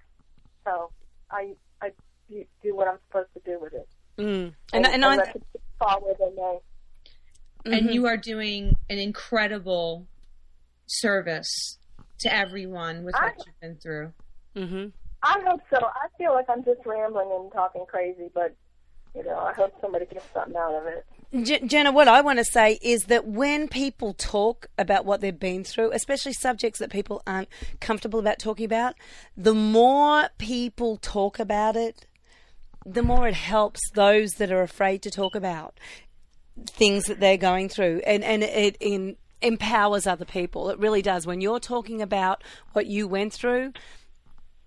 So 0.64 0.90
I 1.30 1.54
I 1.80 1.90
do 2.28 2.44
do 2.62 2.74
what 2.74 2.88
I'm 2.88 2.98
supposed 3.08 3.28
to 3.34 3.40
do 3.44 3.58
with 3.60 3.74
it. 3.74 3.88
Mm. 4.18 4.54
And, 4.72 4.86
and, 4.86 5.04
I, 5.04 5.16
let 5.16 5.36
it 5.36 5.42
fall 5.78 6.00
where 6.00 6.14
they 6.18 6.34
may. 6.36 6.58
and 7.66 7.88
Mhm. 7.88 7.94
you 7.94 8.06
are 8.06 8.16
doing 8.16 8.76
an 8.90 8.98
incredible 8.98 10.06
service 10.86 11.78
to 12.20 12.34
everyone 12.34 13.04
with 13.04 13.14
what 13.14 13.24
I- 13.24 13.34
you've 13.46 13.60
been 13.60 13.76
through. 13.76 14.12
mm-hmm. 14.54 14.88
I 15.22 15.40
hope 15.46 15.62
so. 15.70 15.78
I 15.82 16.08
feel 16.18 16.32
like 16.32 16.44
I'm 16.50 16.62
just 16.64 16.84
rambling 16.84 17.30
and 17.32 17.50
talking 17.52 17.86
crazy, 17.86 18.30
but 18.34 18.54
you 19.14 19.24
know, 19.24 19.38
I 19.38 19.52
hope 19.54 19.72
somebody 19.80 20.06
gets 20.06 20.26
something 20.34 20.56
out 20.56 20.74
of 20.74 20.86
it. 20.86 21.06
Genna, 21.34 21.92
what 21.92 22.06
I 22.06 22.20
want 22.20 22.38
to 22.38 22.44
say 22.44 22.78
is 22.80 23.04
that 23.04 23.26
when 23.26 23.66
people 23.66 24.14
talk 24.14 24.68
about 24.78 25.04
what 25.04 25.20
they've 25.20 25.38
been 25.38 25.64
through, 25.64 25.90
especially 25.92 26.32
subjects 26.32 26.78
that 26.78 26.90
people 26.90 27.22
aren't 27.26 27.48
comfortable 27.80 28.20
about 28.20 28.38
talking 28.38 28.64
about, 28.64 28.94
the 29.36 29.54
more 29.54 30.28
people 30.38 30.96
talk 30.96 31.40
about 31.40 31.74
it, 31.74 32.06
the 32.86 33.02
more 33.02 33.26
it 33.26 33.34
helps 33.34 33.80
those 33.94 34.32
that 34.32 34.52
are 34.52 34.62
afraid 34.62 35.02
to 35.02 35.10
talk 35.10 35.34
about 35.34 35.76
things 36.66 37.06
that 37.06 37.18
they're 37.18 37.36
going 37.36 37.68
through, 37.68 38.00
and 38.06 38.22
and 38.22 38.44
it 38.44 38.76
in, 38.78 39.16
empowers 39.42 40.06
other 40.06 40.24
people. 40.24 40.70
It 40.70 40.78
really 40.78 41.02
does. 41.02 41.26
When 41.26 41.40
you're 41.40 41.58
talking 41.58 42.00
about 42.00 42.44
what 42.74 42.86
you 42.86 43.08
went 43.08 43.32
through, 43.32 43.72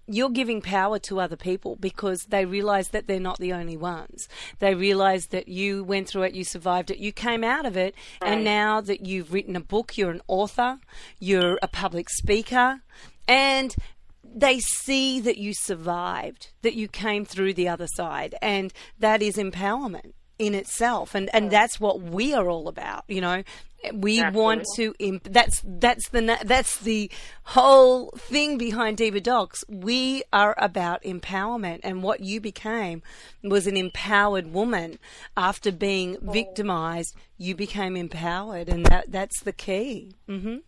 you're 0.07 0.29
giving 0.29 0.61
power 0.61 0.99
to 0.99 1.19
other 1.19 1.35
people 1.35 1.75
because 1.75 2.23
they 2.29 2.45
realize 2.45 2.89
that 2.89 3.07
they're 3.07 3.19
not 3.19 3.39
the 3.39 3.53
only 3.53 3.77
ones. 3.77 4.27
They 4.59 4.73
realize 4.73 5.27
that 5.27 5.47
you 5.47 5.83
went 5.83 6.07
through 6.07 6.23
it, 6.23 6.33
you 6.33 6.43
survived 6.43 6.89
it, 6.89 6.97
you 6.97 7.11
came 7.11 7.43
out 7.43 7.65
of 7.65 7.75
it, 7.75 7.93
and 8.21 8.43
now 8.43 8.81
that 8.81 9.05
you've 9.05 9.33
written 9.33 9.55
a 9.55 9.61
book, 9.61 9.97
you're 9.97 10.11
an 10.11 10.21
author, 10.27 10.79
you're 11.19 11.59
a 11.61 11.67
public 11.67 12.09
speaker, 12.09 12.81
and 13.27 13.75
they 14.23 14.59
see 14.59 15.19
that 15.19 15.37
you 15.37 15.53
survived, 15.53 16.51
that 16.61 16.75
you 16.75 16.87
came 16.87 17.25
through 17.25 17.53
the 17.53 17.67
other 17.67 17.87
side, 17.87 18.35
and 18.41 18.73
that 18.99 19.21
is 19.21 19.35
empowerment 19.35 20.13
in 20.39 20.53
itself. 20.53 21.15
And 21.15 21.29
and 21.33 21.51
that's 21.51 21.79
what 21.79 22.01
we 22.01 22.33
are 22.33 22.49
all 22.49 22.67
about 22.67 23.03
you 23.07 23.21
know? 23.21 23.43
We 23.93 24.23
want 24.31 24.65
to 24.75 24.95
imp- 24.97 25.31
that's 25.31 25.61
that's 25.63 26.09
the 26.09 26.39
that's 26.43 26.79
the 26.79 27.11
whole 27.43 28.09
thing 28.17 28.57
behind 28.57 28.97
diva 28.97 29.21
docs. 29.21 29.63
We 29.69 30.23
are 30.33 30.55
about 30.57 31.03
empowerment. 31.03 31.81
And 31.83 32.01
what 32.01 32.21
you 32.21 32.41
became 32.41 33.03
was 33.43 33.67
an 33.67 33.77
empowered 33.77 34.51
woman. 34.51 34.97
After 35.35 35.71
being 35.71 36.17
victimized 36.21 37.15
you 37.37 37.55
became 37.55 37.95
empowered. 37.95 38.67
And 38.67 38.85
that 38.87 39.11
that's 39.11 39.41
the 39.43 39.53
key. 39.53 40.13
Mhm 40.27 40.61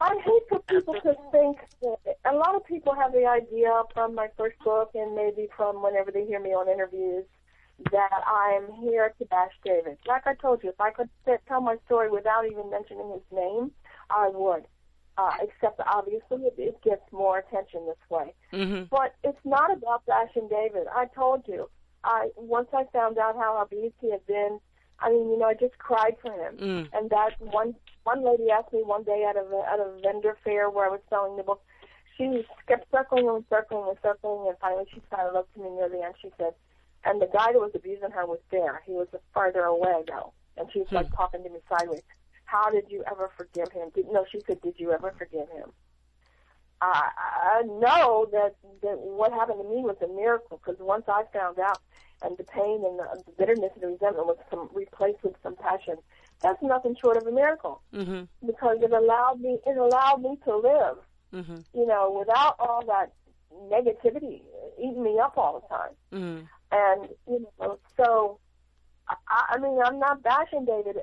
I 0.00 0.14
hate 0.24 0.42
for 0.48 0.60
people 0.68 0.94
to 0.94 1.16
think 1.32 1.58
that 1.82 2.16
a 2.24 2.34
lot 2.34 2.54
of 2.54 2.64
people 2.64 2.94
have 2.94 3.12
the 3.12 3.26
idea 3.26 3.82
from 3.92 4.14
my 4.14 4.28
first 4.36 4.58
book 4.60 4.90
and 4.94 5.16
maybe 5.16 5.48
from 5.56 5.82
whenever 5.82 6.12
they 6.12 6.24
hear 6.24 6.40
me 6.40 6.50
on 6.50 6.68
interviews 6.68 7.24
that 7.92 8.20
I'm 8.26 8.72
here 8.80 9.14
to 9.18 9.24
bash 9.26 9.52
David. 9.64 9.98
Like 10.06 10.26
I 10.26 10.34
told 10.34 10.62
you, 10.62 10.70
if 10.70 10.80
I 10.80 10.90
could 10.90 11.08
tell 11.46 11.60
my 11.60 11.76
story 11.86 12.10
without 12.10 12.46
even 12.46 12.70
mentioning 12.70 13.10
his 13.12 13.22
name, 13.36 13.70
I 14.10 14.30
would. 14.32 14.64
Uh, 15.16 15.32
except 15.42 15.80
obviously 15.84 16.46
it, 16.46 16.54
it 16.58 16.80
gets 16.82 17.02
more 17.10 17.38
attention 17.38 17.86
this 17.86 17.96
way. 18.08 18.32
mhm 18.52 18.88
But 18.88 19.16
it's 19.24 19.44
not 19.44 19.72
about 19.72 20.06
bashing 20.06 20.48
David. 20.48 20.86
I 20.94 21.06
told 21.06 21.42
you. 21.46 21.68
I 22.04 22.30
once 22.36 22.68
I 22.72 22.84
found 22.92 23.18
out 23.18 23.34
how 23.36 23.60
abused 23.60 23.96
he 24.00 24.10
had 24.12 24.24
been. 24.26 24.60
I 25.00 25.10
mean, 25.10 25.30
you 25.30 25.38
know, 25.38 25.46
I 25.46 25.54
just 25.54 25.76
cried 25.78 26.16
for 26.22 26.32
him. 26.32 26.56
Mm. 26.56 26.88
And 26.92 27.10
that 27.10 27.34
one 27.40 27.74
one 28.04 28.24
lady 28.24 28.50
asked 28.50 28.72
me 28.72 28.82
one 28.84 29.02
day 29.02 29.26
at 29.28 29.36
a 29.36 29.44
at 29.72 29.80
a 29.80 29.98
vendor 30.02 30.36
fair 30.44 30.70
where 30.70 30.86
I 30.86 30.90
was 30.90 31.00
selling 31.10 31.36
the 31.36 31.42
book. 31.42 31.62
She 32.16 32.44
kept 32.66 32.90
circling 32.90 33.28
and 33.28 33.44
circling 33.48 33.88
and 33.88 33.98
circling, 34.02 34.48
and 34.48 34.56
finally 34.60 34.86
she 34.92 35.00
kind 35.10 35.28
of 35.28 35.34
looked 35.34 35.54
to 35.54 35.60
me 35.60 35.70
near 35.70 35.88
the 35.88 36.02
end. 36.02 36.14
She 36.20 36.30
said, 36.38 36.52
"And 37.04 37.20
the 37.20 37.26
guy 37.26 37.52
that 37.52 37.60
was 37.60 37.72
abusing 37.74 38.10
her 38.10 38.26
was 38.26 38.40
there. 38.50 38.82
He 38.86 38.92
was 38.92 39.08
farther 39.32 39.64
away 39.64 40.04
though." 40.06 40.32
And 40.56 40.70
she 40.72 40.80
was 40.80 40.88
like 40.90 41.14
talking 41.14 41.42
to 41.44 41.48
me 41.50 41.60
sideways. 41.68 42.02
How 42.44 42.70
did 42.70 42.86
you 42.88 43.04
ever 43.10 43.30
forgive 43.36 43.70
him? 43.72 43.90
Did, 43.94 44.06
no, 44.10 44.24
she 44.30 44.42
said, 44.46 44.60
"Did 44.62 44.74
you 44.78 44.92
ever 44.92 45.12
forgive 45.18 45.48
him?" 45.50 45.72
I, 46.80 47.10
I 47.58 47.62
know 47.62 48.26
that, 48.32 48.54
that 48.82 48.98
what 48.98 49.32
happened 49.32 49.58
to 49.62 49.68
me 49.68 49.82
was 49.82 49.96
a 50.02 50.06
miracle 50.06 50.60
because 50.64 50.80
once 50.80 51.04
I 51.08 51.24
found 51.32 51.58
out 51.58 51.80
and 52.22 52.36
the 52.36 52.44
pain 52.44 52.82
and 52.84 52.98
the, 52.98 53.22
the 53.26 53.32
bitterness 53.36 53.70
and 53.74 53.82
the 53.82 53.88
resentment 53.88 54.26
was 54.26 54.36
some, 54.50 54.68
replaced 54.72 55.22
with 55.24 55.34
compassion, 55.42 55.96
that's 56.40 56.62
nothing 56.62 56.96
short 57.00 57.16
of 57.16 57.26
a 57.26 57.32
miracle 57.32 57.82
mhm 57.92 58.28
because 58.46 58.76
it 58.80 58.92
allowed 58.92 59.40
me 59.40 59.58
it 59.66 59.76
allowed 59.76 60.22
me 60.22 60.36
to 60.44 60.56
live, 60.56 60.98
mhm 61.34 61.64
you 61.74 61.86
know, 61.86 62.16
without 62.16 62.54
all 62.60 62.84
that 62.86 63.12
negativity 63.72 64.42
eating 64.78 65.02
me 65.02 65.18
up 65.18 65.36
all 65.36 65.60
the 65.60 65.68
time. 65.76 65.94
mhm 66.12 66.48
And 66.70 67.08
you 67.26 67.46
know, 67.60 67.78
so 67.96 68.38
I, 69.08 69.44
I 69.50 69.58
mean, 69.58 69.78
I'm 69.84 69.98
not 69.98 70.22
bashing 70.22 70.64
David. 70.64 70.98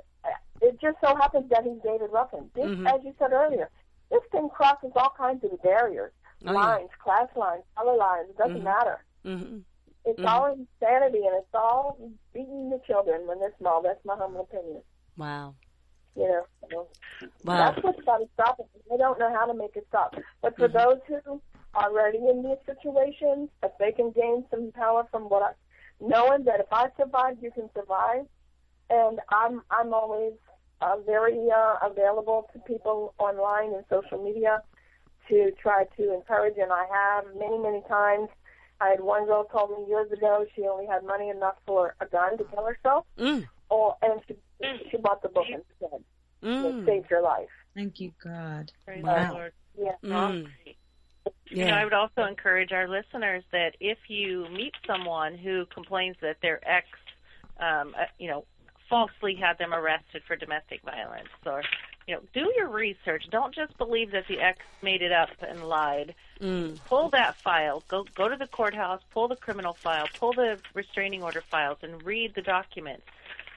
It 0.62 0.80
just 0.82 0.98
so 1.04 1.16
happens 1.16 1.50
that 1.50 1.64
he's 1.64 1.82
David 1.84 2.10
Ruffin. 2.12 2.50
This, 2.56 2.70
Mhm. 2.70 2.88
as 2.88 3.04
you 3.04 3.14
said 3.20 3.32
earlier, 3.34 3.70
this 4.10 4.24
thing 4.32 4.50
crosses 4.50 4.92
all 4.96 5.14
kinds 5.18 5.44
of 5.44 5.62
barriers, 5.62 6.12
Oh, 6.48 6.54
yeah. 6.54 6.54
lines, 6.54 6.90
class 7.04 7.28
lines, 7.36 7.64
color 7.78 7.98
lines. 7.98 8.30
It 8.30 8.38
doesn't 8.38 8.62
Mhm. 8.62 8.64
matter. 8.64 9.04
mhm 9.26 9.66
It's 10.06 10.20
Mhm. 10.20 10.26
all 10.26 10.46
insanity, 10.54 11.26
and 11.26 11.36
it's 11.36 11.54
all 11.54 11.98
beating 12.34 12.70
the 12.70 12.80
children 12.86 13.28
when 13.28 13.40
they're 13.40 13.56
small. 13.58 13.82
That's 13.82 14.04
my 14.06 14.16
humble 14.16 14.42
opinion. 14.42 14.84
wow 15.18 15.56
You 16.16 16.28
know, 16.28 16.46
so 16.70 16.88
wow 17.44 17.58
that's 17.72 17.84
what's 17.84 18.04
got 18.06 18.18
to 18.20 18.28
stop 18.34 18.60
it. 18.60 18.68
They 18.90 18.98
don't 18.98 19.20
know 19.20 19.34
how 19.34 19.46
to 19.46 19.54
make 19.54 19.76
it 19.76 19.86
stop. 19.90 20.16
But 20.42 20.56
for 20.58 20.68
Mhm. 20.70 20.74
those 20.74 21.00
who 21.08 21.42
already 21.76 22.20
in 22.20 22.44
these 22.44 22.58
situations, 22.66 23.50
if 23.64 23.72
they 23.80 23.92
can 23.92 24.12
gain 24.12 24.46
some 24.50 24.72
power 24.72 25.08
from 25.12 25.24
what 25.24 25.44
I, 25.44 25.52
knowing 26.00 26.44
that 26.46 26.60
if 26.60 26.68
I 26.72 26.88
survive, 26.98 27.38
you 27.42 27.52
can 27.52 27.70
survive, 27.76 28.26
and 28.90 29.20
I'm 29.30 29.62
I'm 29.72 29.94
always 29.94 30.34
uh, 30.82 30.98
very 31.06 31.48
uh, 31.56 31.76
available 31.84 32.50
to 32.54 32.60
people 32.60 33.14
online 33.18 33.74
and 33.74 33.84
social 33.90 34.24
media 34.24 34.62
to 35.30 35.52
try 35.62 35.86
to 35.98 36.14
encourage, 36.14 36.56
and 36.58 36.72
I 36.72 36.86
have 36.92 37.26
many 37.38 37.58
many 37.58 37.82
times. 37.88 38.30
I 38.82 38.90
had 38.90 39.00
one 39.00 39.26
girl 39.26 39.46
told 39.46 39.72
me 39.72 39.86
years 39.88 40.12
ago 40.12 40.46
she 40.56 40.64
only 40.64 40.86
had 40.86 41.04
money 41.04 41.30
enough 41.30 41.56
for 41.66 41.96
a 42.02 42.06
gun 42.06 42.38
to 42.38 42.44
kill 42.44 42.66
herself, 42.66 43.06
mm. 43.18 43.48
or 43.70 43.96
and 44.02 44.22
she 44.28 44.36
she 44.92 44.98
bought 44.98 45.22
the 45.22 45.30
book 45.30 45.48
instead. 45.50 46.02
It 46.42 46.76
Mm. 46.76 46.86
saved 46.86 47.08
her 47.10 47.22
life. 47.22 47.50
Thank 47.74 48.00
you, 48.00 48.12
God. 48.24 48.72
Praise 48.86 49.04
Wow. 49.04 49.28
the 49.28 49.34
Lord. 49.34 49.54
Yeah. 51.50 51.66
You 51.66 51.66
know, 51.72 51.78
I 51.78 51.84
would 51.84 51.94
also 51.94 52.24
encourage 52.24 52.72
our 52.72 52.88
listeners 52.88 53.44
that 53.52 53.76
if 53.80 53.98
you 54.08 54.48
meet 54.50 54.74
someone 54.86 55.38
who 55.38 55.66
complains 55.68 56.16
that 56.22 56.38
their 56.42 56.60
ex, 56.68 56.88
um, 57.60 57.96
uh, 57.98 58.06
you 58.20 58.28
know, 58.28 58.46
falsely 58.90 59.36
had 59.36 59.58
them 59.58 59.74
arrested 59.74 60.24
for 60.28 60.36
domestic 60.36 60.82
violence, 60.84 61.30
or 61.46 61.64
you 62.08 62.16
know, 62.16 62.22
do 62.34 62.52
your 62.56 62.70
research. 62.70 63.26
Don't 63.32 63.54
just 63.54 63.78
believe 63.78 64.12
that 64.12 64.28
the 64.28 64.40
ex 64.40 64.60
made 64.82 65.02
it 65.02 65.12
up 65.12 65.30
and 65.42 65.68
lied. 65.68 66.14
Mm. 66.40 66.80
Pull 66.86 67.10
that 67.10 67.36
file. 67.38 67.84
Go 67.88 68.06
go 68.16 68.28
to 68.28 68.36
the 68.36 68.48
courthouse. 68.48 69.02
Pull 69.12 69.28
the 69.28 69.36
criminal 69.36 69.74
file. 69.74 70.08
Pull 70.20 70.34
the 70.34 70.60
restraining 70.74 71.24
order 71.24 71.42
files 71.42 71.78
and 71.82 72.04
read 72.04 72.36
the 72.36 72.42
documents. 72.42 73.06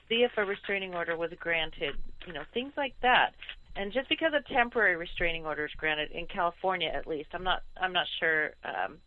See 0.09 0.23
if 0.23 0.33
a 0.39 0.45
restraining 0.45 0.95
order 0.95 1.17
was 1.17 1.31
granted. 1.39 1.97
You 2.27 2.33
know, 2.33 2.43
things 2.55 2.73
like 2.77 2.95
that. 3.03 3.35
And 3.79 3.93
just 3.93 4.09
because 4.09 4.33
a 4.35 4.53
temporary 4.53 4.97
restraining 4.97 5.47
order 5.47 5.65
is 5.65 5.71
granted 5.77 6.11
in 6.11 6.27
California, 6.27 6.91
at 6.93 7.07
least, 7.07 7.29
I'm 7.33 7.45
not 7.45 7.63
I'm 7.81 7.93
not 7.93 8.07
sure, 8.19 8.51
um, 8.65 8.99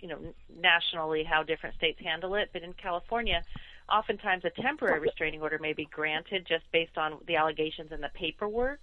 you 0.00 0.08
know, 0.08 0.18
nationally 0.58 1.22
how 1.22 1.42
different 1.42 1.74
states 1.76 2.00
handle 2.02 2.34
it, 2.34 2.48
but 2.54 2.62
in 2.62 2.72
California, 2.72 3.44
oftentimes 3.92 4.42
a 4.46 4.62
temporary 4.62 5.00
restraining 5.00 5.42
order 5.42 5.58
may 5.58 5.74
be 5.74 5.84
granted 5.84 6.46
just 6.48 6.64
based 6.72 6.96
on 6.96 7.18
the 7.26 7.36
allegations 7.36 7.92
and 7.92 8.02
the 8.02 8.08
paperwork. 8.14 8.80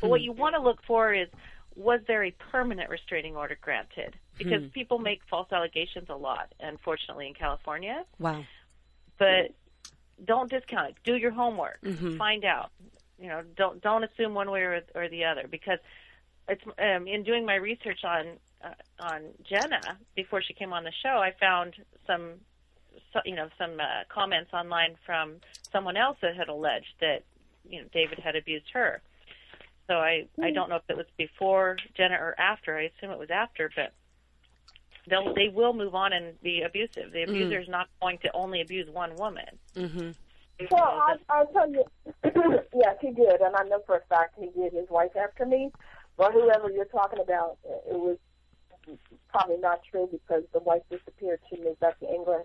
But 0.00 0.08
what 0.08 0.20
you 0.20 0.30
want 0.30 0.54
to 0.54 0.62
look 0.62 0.78
for 0.86 1.12
is 1.12 1.26
was 1.74 1.98
there 2.06 2.22
a 2.22 2.30
permanent 2.52 2.88
restraining 2.88 3.34
order 3.34 3.58
granted? 3.60 4.14
Because 4.38 4.62
Hmm. 4.62 4.68
people 4.68 5.00
make 5.00 5.20
false 5.28 5.50
allegations 5.50 6.08
a 6.08 6.14
lot, 6.14 6.52
unfortunately, 6.60 7.26
in 7.26 7.34
California. 7.34 8.04
Wow. 8.20 8.44
But 9.18 9.50
don't 10.24 10.48
discount 10.48 10.90
it. 10.90 10.96
Do 11.02 11.16
your 11.16 11.32
homework. 11.32 11.80
Mhm. 11.82 12.16
Find 12.16 12.44
out. 12.44 12.70
You 13.18 13.28
know, 13.28 13.42
don't 13.56 13.80
don't 13.80 14.04
assume 14.04 14.34
one 14.34 14.50
way 14.50 14.60
or, 14.60 14.82
or 14.94 15.08
the 15.08 15.24
other 15.24 15.46
because 15.48 15.78
it's 16.48 16.62
um, 16.78 17.06
in 17.06 17.22
doing 17.22 17.46
my 17.46 17.54
research 17.54 18.04
on 18.04 18.26
uh, 18.62 18.74
on 19.00 19.22
Genna 19.50 19.96
before 20.14 20.42
she 20.42 20.52
came 20.52 20.72
on 20.72 20.84
the 20.84 20.92
show, 21.02 21.18
I 21.18 21.32
found 21.38 21.74
some 22.06 22.34
so, 23.12 23.20
you 23.24 23.34
know 23.34 23.48
some 23.58 23.78
uh, 23.80 24.04
comments 24.08 24.52
online 24.52 24.96
from 25.06 25.36
someone 25.72 25.96
else 25.96 26.16
that 26.22 26.36
had 26.36 26.48
alleged 26.48 26.94
that 27.00 27.22
you 27.68 27.80
know 27.80 27.88
David 27.92 28.18
had 28.18 28.36
abused 28.36 28.66
her. 28.72 29.00
So 29.86 29.94
I 29.94 30.26
I 30.42 30.50
don't 30.50 30.68
know 30.68 30.76
if 30.76 30.88
it 30.88 30.96
was 30.96 31.06
before 31.16 31.76
Genna 31.98 32.20
or 32.20 32.34
after. 32.38 32.76
I 32.76 32.90
assume 32.96 33.10
it 33.10 33.18
was 33.18 33.30
after, 33.30 33.70
but 33.74 33.92
they'll 35.08 35.34
they 35.34 35.48
will 35.48 35.72
move 35.72 35.94
on 35.94 36.12
and 36.12 36.40
be 36.42 36.62
abusive. 36.62 37.12
The 37.12 37.22
abuser 37.22 37.60
is 37.60 37.68
not 37.68 37.88
going 38.00 38.18
to 38.18 38.30
only 38.32 38.60
abuse 38.60 38.88
one 38.90 39.14
woman. 39.16 39.58
Mm-hmm. 39.76 40.10
Well, 40.70 40.82
I, 40.82 41.16
I'll 41.28 41.46
tell 41.48 41.70
you, 41.70 41.84
yes, 42.74 42.96
he 43.00 43.10
did, 43.10 43.40
and 43.40 43.56
I 43.56 43.64
know 43.64 43.80
for 43.86 43.96
a 43.96 44.00
fact 44.08 44.36
he 44.38 44.46
did 44.46 44.72
his 44.72 44.88
wife 44.88 45.16
after 45.16 45.44
me. 45.44 45.70
But 46.16 46.32
whoever 46.32 46.70
you're 46.70 46.84
talking 46.84 47.18
about, 47.20 47.58
it 47.64 47.98
was 47.98 48.18
probably 49.28 49.56
not 49.58 49.80
true 49.90 50.08
because 50.10 50.44
the 50.52 50.60
wife 50.60 50.82
disappeared. 50.90 51.40
She 51.50 51.60
moved 51.60 51.80
back 51.80 51.98
to 52.00 52.06
England, 52.06 52.44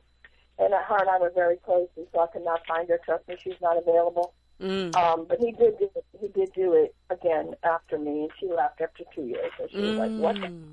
and 0.57 0.73
her 0.73 0.98
and 0.98 1.10
I 1.10 1.19
were 1.19 1.31
very 1.34 1.57
close, 1.57 1.88
and 1.95 2.07
so 2.14 2.22
I 2.22 2.27
could 2.27 2.44
not 2.44 2.65
find 2.68 2.90
her. 2.90 2.99
Trust 3.06 3.27
me, 3.27 3.36
she's 3.44 3.61
not 3.61 3.77
available. 3.77 4.34
Mm. 4.60 4.94
Um, 4.95 5.26
but 5.30 5.40
he 5.40 5.52
did 5.52 5.77
do 5.77 5.90
it, 5.95 6.06
he 6.19 6.27
did 6.30 6.52
do 6.53 6.73
it 6.73 6.95
again 7.10 7.53
after 7.64 7.98
me, 7.98 8.23
and 8.23 8.31
she 8.40 8.48
left 8.48 8.81
after 8.81 9.03
two 9.15 9.26
years. 9.26 9.52
So 9.57 9.68
she 9.72 9.77
was 9.77 9.98
like, 9.98 10.11
"What?" 10.11 10.36
the 10.36 10.48
Mm. 10.48 10.64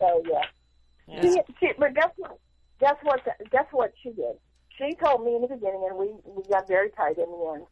So 0.00 0.22
yeah. 0.30 1.22
She, 1.22 1.40
she, 1.58 1.72
but 1.78 1.94
guess 1.94 2.10
what? 2.16 2.38
Guess 2.80 2.96
what? 3.02 3.20
Guess 3.50 3.66
what 3.72 3.92
she 4.02 4.10
did? 4.10 4.36
She 4.78 4.94
told 4.94 5.24
me 5.24 5.34
in 5.34 5.42
the 5.42 5.48
beginning, 5.48 5.84
and 5.88 5.98
we 5.98 6.14
we 6.24 6.42
got 6.44 6.68
very 6.68 6.90
tight 6.90 7.18
in 7.18 7.26
the 7.26 7.52
end. 7.54 7.66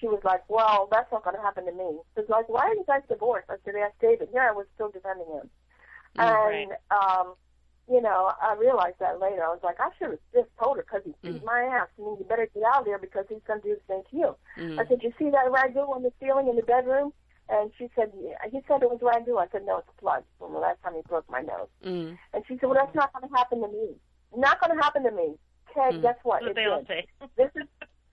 She 0.00 0.06
was 0.06 0.20
like, 0.24 0.48
"Well, 0.48 0.88
that's 0.90 1.10
not 1.12 1.24
going 1.24 1.36
to 1.36 1.42
happen 1.42 1.66
to 1.66 1.72
me." 1.72 1.98
She's 2.16 2.28
like, 2.28 2.48
"Why 2.48 2.66
are 2.68 2.74
you 2.74 2.84
guys 2.86 3.02
divorced?" 3.08 3.50
I 3.50 3.56
said, 3.64 3.74
"Ask 3.76 3.94
David." 4.00 4.28
Yeah, 4.32 4.48
I 4.50 4.52
was 4.52 4.66
still 4.74 4.90
defending 4.90 5.26
him, 5.26 5.50
and 6.16 6.72
um, 6.90 7.34
you 7.90 8.00
know, 8.00 8.32
I 8.40 8.54
realized 8.54 8.98
that 9.00 9.20
later. 9.20 9.44
I 9.44 9.48
was 9.48 9.60
like, 9.62 9.80
I 9.80 9.90
should 9.98 10.10
have 10.10 10.18
just 10.32 10.50
told 10.62 10.76
her 10.76 10.84
because 10.84 11.02
he 11.04 11.14
beat 11.22 11.44
my 11.44 11.62
ass, 11.62 11.88
and 11.98 12.18
you 12.18 12.24
better 12.28 12.48
get 12.54 12.62
out 12.62 12.80
of 12.80 12.84
there 12.86 12.98
because 12.98 13.26
he's 13.28 13.42
going 13.46 13.60
to 13.60 13.68
do 13.68 13.74
the 13.74 13.94
same 13.94 14.02
to 14.10 14.16
you. 14.16 14.36
Mm. 14.58 14.78
I 14.80 14.86
said, 14.88 15.02
"You 15.02 15.12
see 15.18 15.30
that 15.30 15.46
ragu 15.50 15.88
on 15.88 16.02
the 16.02 16.12
ceiling 16.20 16.48
in 16.48 16.56
the 16.56 16.62
bedroom?" 16.62 17.12
And 17.48 17.70
she 17.76 17.90
said, 17.94 18.12
yeah. 18.18 18.38
He 18.50 18.60
said 18.66 18.82
it 18.82 18.88
was 18.88 19.00
ragu. 19.00 19.38
I 19.38 19.46
said, 19.52 19.66
no, 19.66 19.78
it's 19.78 19.88
blood 20.00 20.22
from 20.38 20.52
the 20.54 20.58
last 20.58 20.82
time 20.82 20.94
he 20.94 21.02
broke 21.06 21.28
my 21.28 21.42
nose. 21.42 21.68
Mm. 21.84 22.16
And 22.32 22.44
she 22.46 22.54
said, 22.54 22.68
well, 22.68 22.78
that's 22.80 22.94
not 22.94 23.12
going 23.12 23.28
to 23.28 23.36
happen 23.36 23.60
to 23.60 23.68
me. 23.68 23.96
Not 24.34 24.58
going 24.60 24.74
to 24.74 24.82
happen 24.82 25.02
to 25.02 25.10
me. 25.10 25.34
Okay, 25.76 25.96
Mm. 25.96 26.02
guess 26.02 26.16
what? 26.22 26.40
That's 26.40 26.42
what 26.42 26.50
It 26.50 26.54
they 26.54 26.66
all 26.66 26.84
say. 26.86 27.06
This 27.36 27.50
is, 27.56 27.68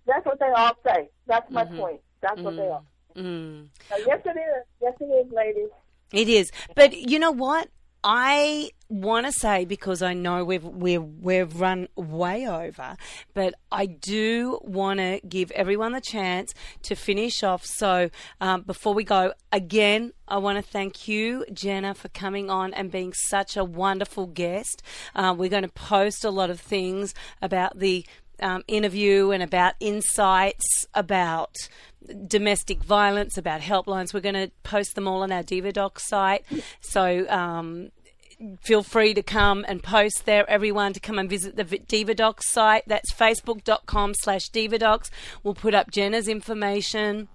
that's 0.06 0.26
what 0.26 0.40
they 0.40 0.50
all 0.56 0.72
say. 0.88 1.10
That's 1.28 1.50
my 1.52 1.66
Mhm. 1.66 1.78
point. 1.78 2.02
That's 2.22 2.42
what 2.42 2.56
they 2.56 2.70
all 2.70 2.86
Mm. 3.16 3.70
so 3.90 3.98
Yes, 4.06 4.22
it 4.26 4.30
is. 4.38 4.66
Yes, 4.82 4.94
it 5.00 5.06
is, 5.06 5.32
ladies. 5.32 5.70
It 6.14 6.30
is. 6.30 6.52
But 6.76 6.96
you 6.96 7.20
know 7.20 7.32
what? 7.32 7.70
I 8.04 8.72
want 8.90 9.28
to 9.28 9.32
say 9.32 9.66
because 9.66 10.02
I 10.02 10.14
know 10.14 10.44
we've 10.44 10.64
we've 10.64 11.04
we've 11.04 11.60
run 11.60 11.88
way 11.96 12.48
over, 12.48 12.98
but 13.34 13.54
I 13.72 13.86
do 13.86 14.60
want 14.64 15.00
to 15.00 15.22
give 15.28 15.52
everyone 15.52 15.94
the 15.94 16.02
chance 16.02 16.54
to 16.84 16.96
finish 16.96 17.44
off. 17.44 17.66
So 17.66 18.10
um, 18.42 18.64
before 18.64 18.94
we 18.94 19.04
go, 19.04 19.34
again, 19.52 20.14
I 20.28 20.38
want 20.38 20.58
to 20.58 20.62
thank 20.64 21.08
you, 21.08 21.46
Genna, 21.52 21.96
for 21.96 22.10
coming 22.10 22.50
on 22.50 22.74
and 22.74 22.92
being 22.92 23.14
such 23.14 23.56
a 23.56 23.64
wonderful 23.64 24.26
guest. 24.26 24.82
Uh, 25.16 25.36
we're 25.38 25.50
going 25.50 25.64
to 25.64 25.70
post 25.70 26.26
a 26.26 26.32
lot 26.32 26.50
of 26.50 26.60
things 26.60 27.14
about 27.42 27.78
the 27.78 28.06
um, 28.42 28.64
interview 28.68 29.32
and 29.32 29.44
about 29.44 29.74
insights 29.80 30.88
about 30.94 31.56
domestic 32.28 32.84
violence, 32.84 33.38
about 33.38 33.62
helplines. 33.62 34.14
We're 34.14 34.22
going 34.22 34.36
to 34.36 34.52
post 34.64 34.96
them 34.96 35.08
all 35.08 35.22
on 35.22 35.32
our 35.32 35.44
DivaDoc 35.44 36.00
site. 36.00 36.46
So 36.80 37.28
um, 37.30 37.92
feel 38.62 38.84
free 38.84 39.14
to 39.14 39.24
come 39.24 39.66
and 39.68 39.84
post 39.84 40.26
there, 40.26 40.50
everyone, 40.50 40.94
to 40.94 41.00
come 41.00 41.20
and 41.20 41.30
visit 41.30 41.56
the 41.56 41.64
DivaDocs 41.64 42.44
site. 42.44 42.84
That's 42.88 43.14
facebook.com 43.14 44.14
slash 44.16 44.50
DivaDocs. 44.50 45.10
We'll 45.44 45.56
put 45.56 45.74
up 45.74 45.92
Genna's 45.92 46.28
information. 46.28 47.28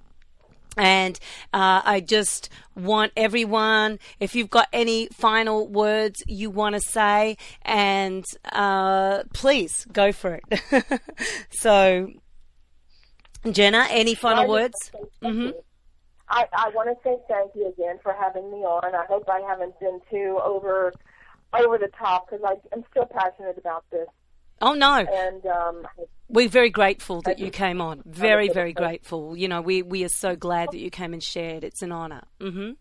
And 0.76 1.18
uh, 1.52 1.82
I 1.84 2.00
just 2.00 2.48
want 2.74 3.12
everyone, 3.16 4.00
if 4.18 4.34
you've 4.34 4.50
got 4.50 4.66
any 4.72 5.06
final 5.12 5.68
words 5.68 6.22
you 6.26 6.50
want 6.50 6.74
to 6.74 6.80
say, 6.80 7.36
and 7.62 8.24
uh, 8.52 9.22
please 9.32 9.86
go 9.92 10.10
for 10.10 10.40
it. 10.50 11.00
so, 11.50 12.10
Genna, 13.44 13.86
any 13.90 14.16
final 14.16 14.48
words? 14.48 14.90
Mm-hmm. 15.22 15.50
I, 16.34 16.46
I 16.52 16.68
want 16.70 16.88
to 16.88 16.96
say 17.04 17.16
thank 17.28 17.52
you 17.54 17.68
again 17.68 18.00
for 18.02 18.12
having 18.12 18.50
me 18.50 18.58
on. 18.58 18.92
I 18.92 19.04
hope 19.06 19.28
I 19.28 19.40
haven't 19.48 19.78
been 19.78 20.00
too 20.10 20.40
over 20.42 20.92
over 21.56 21.78
the 21.78 21.88
top 21.96 22.28
because 22.28 22.44
I'm 22.72 22.84
still 22.90 23.06
passionate 23.06 23.56
about 23.56 23.84
this. 23.92 24.08
Oh 24.60 24.72
no, 24.72 24.94
And 24.94 25.46
um, 25.46 25.86
we're 26.28 26.48
very 26.48 26.70
grateful 26.70 27.22
that 27.22 27.38
you 27.38 27.50
came 27.50 27.80
on. 27.80 28.02
Very, 28.04 28.48
very 28.48 28.72
grateful. 28.72 29.36
You 29.36 29.46
know, 29.46 29.60
we 29.60 29.82
we 29.82 30.04
are 30.04 30.08
so 30.08 30.34
glad 30.34 30.70
that 30.72 30.78
you 30.78 30.90
came 30.90 31.12
and 31.12 31.22
shared. 31.22 31.62
It's 31.62 31.82
an 31.82 31.92
honor. 31.92 32.22
hmm 32.40 32.72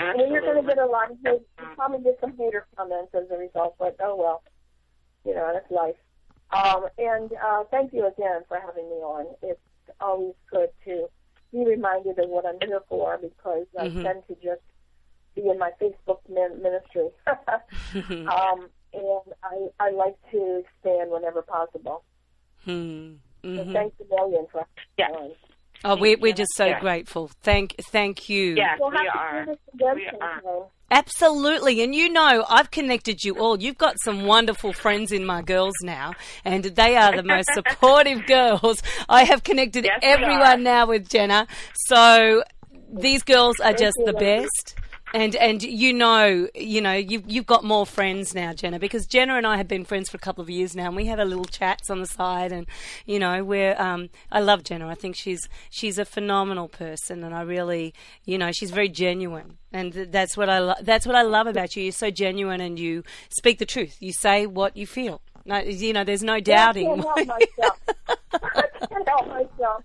I 0.00 0.16
mean, 0.16 0.32
you're 0.32 0.40
going 0.40 0.60
to 0.60 0.66
get 0.68 0.78
a 0.78 0.86
lot 0.86 1.12
of 1.12 1.18
hate. 1.24 1.42
You 1.60 1.66
probably 1.76 2.00
get 2.02 2.18
some 2.20 2.36
hater 2.36 2.66
comments 2.76 3.14
as 3.14 3.30
a 3.30 3.36
result, 3.38 3.76
but 3.78 3.96
oh 4.00 4.16
well. 4.16 4.42
You 5.24 5.34
know, 5.36 5.48
that's 5.52 5.70
life. 5.70 5.94
Um, 6.50 6.88
and 6.98 7.30
uh, 7.32 7.62
thank 7.70 7.92
you 7.92 8.04
again 8.08 8.42
for 8.48 8.58
having 8.58 8.88
me 8.90 8.96
on. 8.96 9.26
It's 9.42 9.60
always 10.00 10.34
good 10.50 10.70
to 10.86 11.06
be 11.52 11.64
reminded 11.64 12.18
of 12.18 12.28
what 12.28 12.46
I'm 12.46 12.58
here 12.66 12.80
for 12.88 13.18
because 13.18 13.66
I 13.78 13.88
Mhm. 13.88 14.02
tend 14.02 14.26
to 14.28 14.34
just 14.36 14.62
be 15.34 15.48
in 15.48 15.58
my 15.58 15.70
Facebook 15.80 16.18
min- 16.28 16.62
ministry. 16.62 17.08
um, 18.28 18.68
and 18.94 19.34
I, 19.42 19.68
I 19.80 19.90
like 19.90 20.16
to 20.30 20.58
expand 20.64 21.10
whenever 21.10 21.42
possible. 21.42 22.04
Hmm. 22.64 23.14
So 23.42 23.48
Mhm. 23.48 23.72
thanks 23.72 23.96
a 24.00 24.04
million 24.14 24.46
for 24.52 24.64
having 24.98 25.28
me. 25.30 25.36
Oh, 25.84 25.96
we're 25.96 26.16
we're 26.18 26.32
just 26.32 26.54
so 26.54 26.66
Yeah. 26.66 26.80
grateful. 26.80 27.28
Thank 27.42 27.74
thank 27.90 28.28
you. 28.28 28.54
Yes, 28.54 28.78
We'll 28.80 28.90
we 28.90 28.98
to 28.98 29.18
are. 29.18 29.44
do 29.46 29.50
this 29.50 29.58
We 29.96 30.06
are. 30.20 30.66
Absolutely. 30.92 31.82
And 31.82 31.94
you 31.94 32.10
know, 32.10 32.44
I've 32.48 32.70
connected 32.70 33.24
you 33.24 33.38
all. 33.38 33.60
You've 33.60 33.78
got 33.78 33.96
some 34.04 34.24
wonderful 34.24 34.74
friends 34.74 35.10
in 35.10 35.24
my 35.24 35.40
girls 35.40 35.74
now, 35.82 36.12
and 36.44 36.64
they 36.64 36.96
are 36.96 37.16
the 37.16 37.22
most 37.22 37.48
supportive 37.54 38.26
girls. 38.26 38.82
I 39.08 39.24
have 39.24 39.42
connected 39.42 39.84
Yes, 39.86 40.00
everyone 40.02 40.62
now 40.62 40.86
with 40.86 41.08
Genna. 41.08 41.48
So 41.86 42.44
these 42.92 43.22
girls 43.22 43.58
are 43.60 43.72
just 43.72 43.96
the 44.04 44.12
best. 44.12 44.74
And 45.14 45.36
and 45.36 45.62
you 45.62 45.92
know, 45.92 46.48
you 46.54 46.80
know, 46.80 46.92
you've 46.92 47.30
you've 47.30 47.44
got 47.46 47.64
more 47.64 47.84
friends 47.84 48.34
now, 48.34 48.52
Genna, 48.52 48.80
because 48.80 49.06
Genna 49.06 49.36
and 49.36 49.46
I 49.46 49.58
have 49.58 49.68
been 49.68 49.84
friends 49.84 50.08
for 50.08 50.16
a 50.16 50.20
couple 50.20 50.40
of 50.40 50.48
years 50.48 50.74
now, 50.74 50.86
and 50.86 50.96
we 50.96 51.04
have 51.06 51.18
our 51.18 51.26
little 51.26 51.44
chats 51.44 51.90
on 51.90 52.00
the 52.00 52.06
side, 52.06 52.50
and 52.50 52.66
you 53.04 53.18
know, 53.18 53.44
we're 53.44 53.78
um, 53.78 54.08
I 54.30 54.40
love 54.40 54.62
Genna. 54.62 54.88
I 54.88 54.94
think 54.94 55.14
she's 55.14 55.48
she's 55.68 55.98
a 55.98 56.06
phenomenal 56.06 56.68
person, 56.68 57.24
and 57.24 57.34
I 57.34 57.42
really, 57.42 57.92
you 58.24 58.38
know, 58.38 58.52
she's 58.52 58.70
very 58.70 58.88
genuine, 58.88 59.58
and 59.70 59.92
that's 59.92 60.34
what 60.34 60.48
I 60.48 60.60
lo- 60.60 60.80
that's 60.82 61.06
what 61.06 61.14
I 61.14 61.22
love 61.22 61.46
about 61.46 61.76
you. 61.76 61.82
You're 61.82 61.92
so 61.92 62.10
genuine, 62.10 62.62
and 62.62 62.78
you 62.78 63.02
speak 63.28 63.58
the 63.58 63.66
truth. 63.66 63.98
You 64.00 64.12
say 64.12 64.46
what 64.46 64.78
you 64.78 64.86
feel. 64.86 65.20
No, 65.44 65.58
you 65.58 65.92
know, 65.92 66.04
there's 66.04 66.22
no 66.22 66.40
doubting. 66.40 66.88
I 66.88 66.94
can't 66.94 67.04
help 67.04 67.26
myself. 67.58 67.78
I 68.32 68.86
can't 68.86 69.08
help 69.08 69.28
myself. 69.28 69.84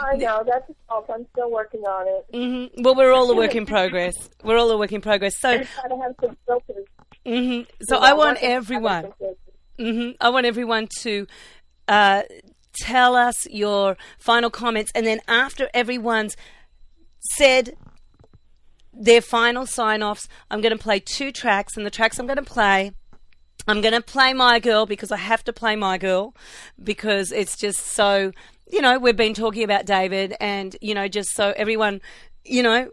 I 0.00 0.16
know 0.16 0.44
that's 0.46 0.70
a 0.70 0.74
fault. 0.88 1.06
I'm 1.12 1.26
still 1.32 1.50
working 1.50 1.80
on 1.82 2.06
it. 2.08 2.70
hmm 2.74 2.82
Well, 2.82 2.94
we're 2.94 3.12
all 3.12 3.30
a 3.30 3.36
work 3.36 3.54
in 3.54 3.66
progress. 3.66 4.14
We're 4.44 4.56
all 4.58 4.70
a 4.70 4.76
work 4.78 4.92
in 4.92 5.00
progress. 5.00 5.38
So, 5.40 5.50
I 5.50 5.56
try 5.64 5.88
to 5.88 5.96
have 6.02 6.14
some 6.20 6.36
filters. 6.46 6.86
hmm 7.26 7.60
so 7.82 7.98
I 7.98 8.12
want 8.12 8.38
everyone. 8.42 9.04
having 9.04 9.34
some 9.78 9.94
hmm. 9.94 10.10
I 10.20 10.28
want 10.30 10.46
everyone 10.46 10.88
to 11.00 11.26
uh, 11.88 12.22
tell 12.74 13.16
us 13.16 13.46
your 13.50 13.96
final 14.18 14.50
comments, 14.50 14.92
and 14.94 15.06
then 15.06 15.20
after 15.28 15.68
everyone's 15.74 16.36
said 17.36 17.76
their 18.92 19.20
final 19.22 19.66
sign 19.66 20.02
offs, 20.02 20.28
I'm 20.50 20.60
going 20.60 20.76
to 20.76 20.82
play 20.82 21.00
two 21.00 21.32
tracks, 21.32 21.76
and 21.76 21.84
the 21.86 21.90
tracks 21.90 22.18
I'm 22.18 22.26
going 22.26 22.36
to 22.36 22.42
play. 22.44 22.92
I'm 23.66 23.80
going 23.80 23.94
to 23.94 24.00
play 24.00 24.32
My 24.32 24.58
Girl 24.58 24.86
because 24.86 25.12
I 25.12 25.18
have 25.18 25.44
to 25.44 25.52
play 25.52 25.76
My 25.76 25.98
Girl 25.98 26.34
because 26.82 27.30
it's 27.32 27.56
just 27.56 27.78
so, 27.78 28.32
you 28.70 28.82
know, 28.82 28.98
we've 28.98 29.16
been 29.16 29.34
talking 29.34 29.62
about 29.62 29.86
David 29.86 30.34
and, 30.40 30.76
you 30.80 30.94
know, 30.94 31.08
just 31.08 31.34
so 31.34 31.52
everyone, 31.56 32.00
you 32.44 32.62
know, 32.62 32.90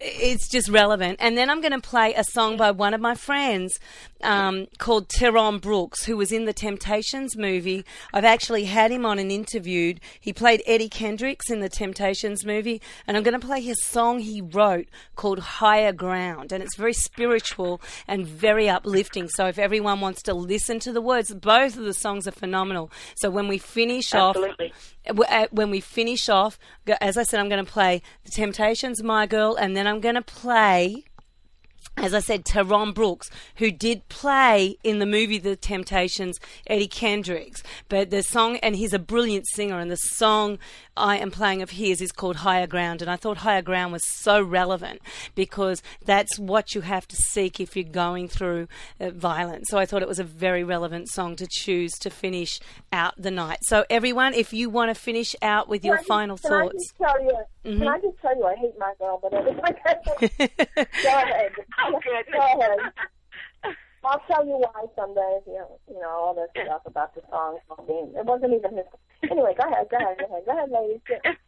it's 0.00 0.48
just 0.48 0.68
relevant. 0.68 1.18
And 1.20 1.36
then 1.36 1.50
I'm 1.50 1.60
going 1.60 1.72
to 1.72 1.80
play 1.80 2.14
a 2.14 2.22
song 2.22 2.56
by 2.56 2.70
one 2.70 2.94
of 2.94 3.00
my 3.00 3.14
friends 3.14 3.80
um, 4.22 4.66
called 4.78 5.08
Terron 5.08 5.60
Brooks, 5.60 6.04
who 6.04 6.16
was 6.16 6.32
in 6.32 6.44
the 6.44 6.52
Temptations 6.52 7.36
movie. 7.36 7.84
I've 8.12 8.24
actually 8.24 8.64
had 8.64 8.90
him 8.90 9.04
on 9.04 9.18
and 9.18 9.30
interviewed. 9.30 10.00
He 10.20 10.32
played 10.32 10.62
Eddie 10.66 10.88
Kendricks 10.88 11.50
in 11.50 11.60
the 11.60 11.68
Temptations 11.68 12.44
movie, 12.44 12.80
and 13.06 13.16
I'm 13.16 13.22
going 13.22 13.38
to 13.38 13.46
play 13.46 13.60
his 13.60 13.82
song 13.82 14.20
he 14.20 14.40
wrote 14.40 14.86
called 15.14 15.38
Higher 15.38 15.92
Ground. 15.92 16.52
And 16.52 16.62
it's 16.62 16.76
very 16.76 16.92
spiritual 16.92 17.80
and 18.06 18.26
very 18.26 18.68
uplifting. 18.68 19.28
So 19.28 19.46
if 19.46 19.58
everyone 19.58 20.00
wants 20.00 20.22
to 20.22 20.34
listen 20.34 20.78
to 20.80 20.92
the 20.92 21.00
words, 21.00 21.34
both 21.34 21.76
of 21.76 21.84
the 21.84 21.94
songs 21.94 22.26
are 22.26 22.32
phenomenal. 22.32 22.90
So 23.16 23.30
when 23.30 23.48
we 23.48 23.58
finish 23.58 24.14
Absolutely. 24.14 24.72
off, 25.08 25.20
uh, 25.28 25.46
when 25.50 25.70
we 25.70 25.80
finish 25.80 26.28
off, 26.28 26.58
as 27.00 27.16
I 27.16 27.22
said, 27.22 27.40
I'm 27.40 27.48
going 27.48 27.64
to 27.64 27.70
play 27.70 28.02
The 28.24 28.30
Temptations, 28.30 29.02
My 29.02 29.26
Girl, 29.26 29.54
and 29.56 29.76
then 29.76 29.86
I'm 29.86 30.00
going 30.00 30.14
to 30.14 30.22
play. 30.22 31.04
As 31.98 32.12
I 32.12 32.20
said, 32.20 32.44
Terron 32.44 32.92
Brooks, 32.92 33.30
who 33.56 33.70
did 33.70 34.06
play 34.10 34.76
in 34.84 34.98
the 34.98 35.06
movie 35.06 35.38
The 35.38 35.56
Temptations, 35.56 36.38
Eddie 36.66 36.88
Kendricks. 36.88 37.62
But 37.88 38.10
the 38.10 38.22
song, 38.22 38.58
and 38.58 38.76
he's 38.76 38.92
a 38.92 38.98
brilliant 38.98 39.46
singer, 39.54 39.78
and 39.78 39.90
the 39.90 39.96
song 39.96 40.58
I 40.94 41.16
am 41.16 41.30
playing 41.30 41.62
of 41.62 41.70
his 41.70 42.00
is 42.02 42.12
called 42.12 42.36
Higher 42.36 42.66
Ground. 42.66 43.00
And 43.00 43.10
I 43.10 43.16
thought 43.16 43.38
Higher 43.38 43.62
Ground 43.62 43.92
was 43.92 44.06
so 44.06 44.42
relevant 44.42 45.00
because 45.34 45.82
that's 46.04 46.38
what 46.38 46.74
you 46.74 46.82
have 46.82 47.08
to 47.08 47.16
seek 47.16 47.60
if 47.60 47.74
you're 47.76 47.84
going 47.84 48.28
through 48.28 48.68
uh, 49.00 49.10
violence. 49.10 49.68
So 49.70 49.78
I 49.78 49.86
thought 49.86 50.02
it 50.02 50.08
was 50.08 50.18
a 50.18 50.24
very 50.24 50.64
relevant 50.64 51.08
song 51.08 51.34
to 51.36 51.46
choose 51.50 51.92
to 52.00 52.10
finish 52.10 52.60
out 52.92 53.14
the 53.16 53.30
night. 53.30 53.58
So, 53.62 53.84
everyone, 53.88 54.34
if 54.34 54.52
you 54.52 54.68
want 54.70 54.90
to 54.90 54.94
finish 54.94 55.34
out 55.40 55.68
with 55.68 55.82
your 55.84 55.96
Can 55.96 55.98
I 55.98 56.02
just- 56.02 56.08
final 56.08 56.36
can 56.38 56.52
I 56.52 56.60
thoughts. 56.64 56.84
just 56.84 56.96
tell 56.98 57.22
you? 57.24 57.38
Mhm. 57.64 57.78
Can 57.78 57.88
I 57.88 58.00
just 58.00 58.18
tell 58.20 58.36
you 58.36 58.44
I 58.46 58.54
hate 58.54 58.78
my 58.78 58.92
girl, 58.98 59.18
but 59.20 59.32
anyway, 59.34 59.56
go 60.38 61.08
ahead. 61.08 61.50
Oh, 61.86 62.00
goodness. 62.04 62.24
Go 62.32 62.38
ahead. 62.40 62.78
I'll 64.04 64.22
tell 64.28 64.46
you 64.46 64.52
why 64.58 64.84
someday. 64.94 65.40
You 65.46 65.54
know, 65.54 65.78
you 65.88 66.00
know 66.00 66.08
all 66.08 66.34
this 66.34 66.64
stuff 66.64 66.82
about 66.86 67.14
the 67.14 67.22
song 67.30 67.58
being. 67.86 68.12
It 68.16 68.24
wasn't 68.24 68.54
even 68.54 68.76
his. 68.76 68.86
Anyway, 69.28 69.54
go 69.60 69.68
ahead. 69.68 69.88
Go 69.90 69.96
ahead. 69.96 70.18
Go 70.18 70.26
ahead. 70.26 70.44
Go 70.46 70.52
ahead, 70.52 70.70
ladies. 70.70 71.00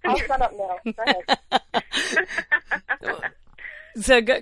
I'll 0.05 0.19
shut 0.19 0.43
up 0.43 0.53
now. 0.57 0.79
Go 0.85 1.03
ahead. 1.07 2.27
So, 4.01 4.21
go, 4.21 4.39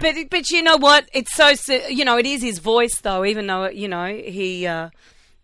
but 0.00 0.14
but 0.30 0.50
you 0.50 0.62
know 0.62 0.76
what? 0.76 1.08
It's 1.14 1.34
so 1.34 1.52
you 1.88 2.04
know 2.04 2.18
it 2.18 2.26
is 2.26 2.42
his 2.42 2.58
voice 2.58 3.00
though. 3.00 3.24
Even 3.24 3.46
though 3.46 3.68
you 3.70 3.88
know 3.88 4.06
he, 4.14 4.66
uh, 4.66 4.90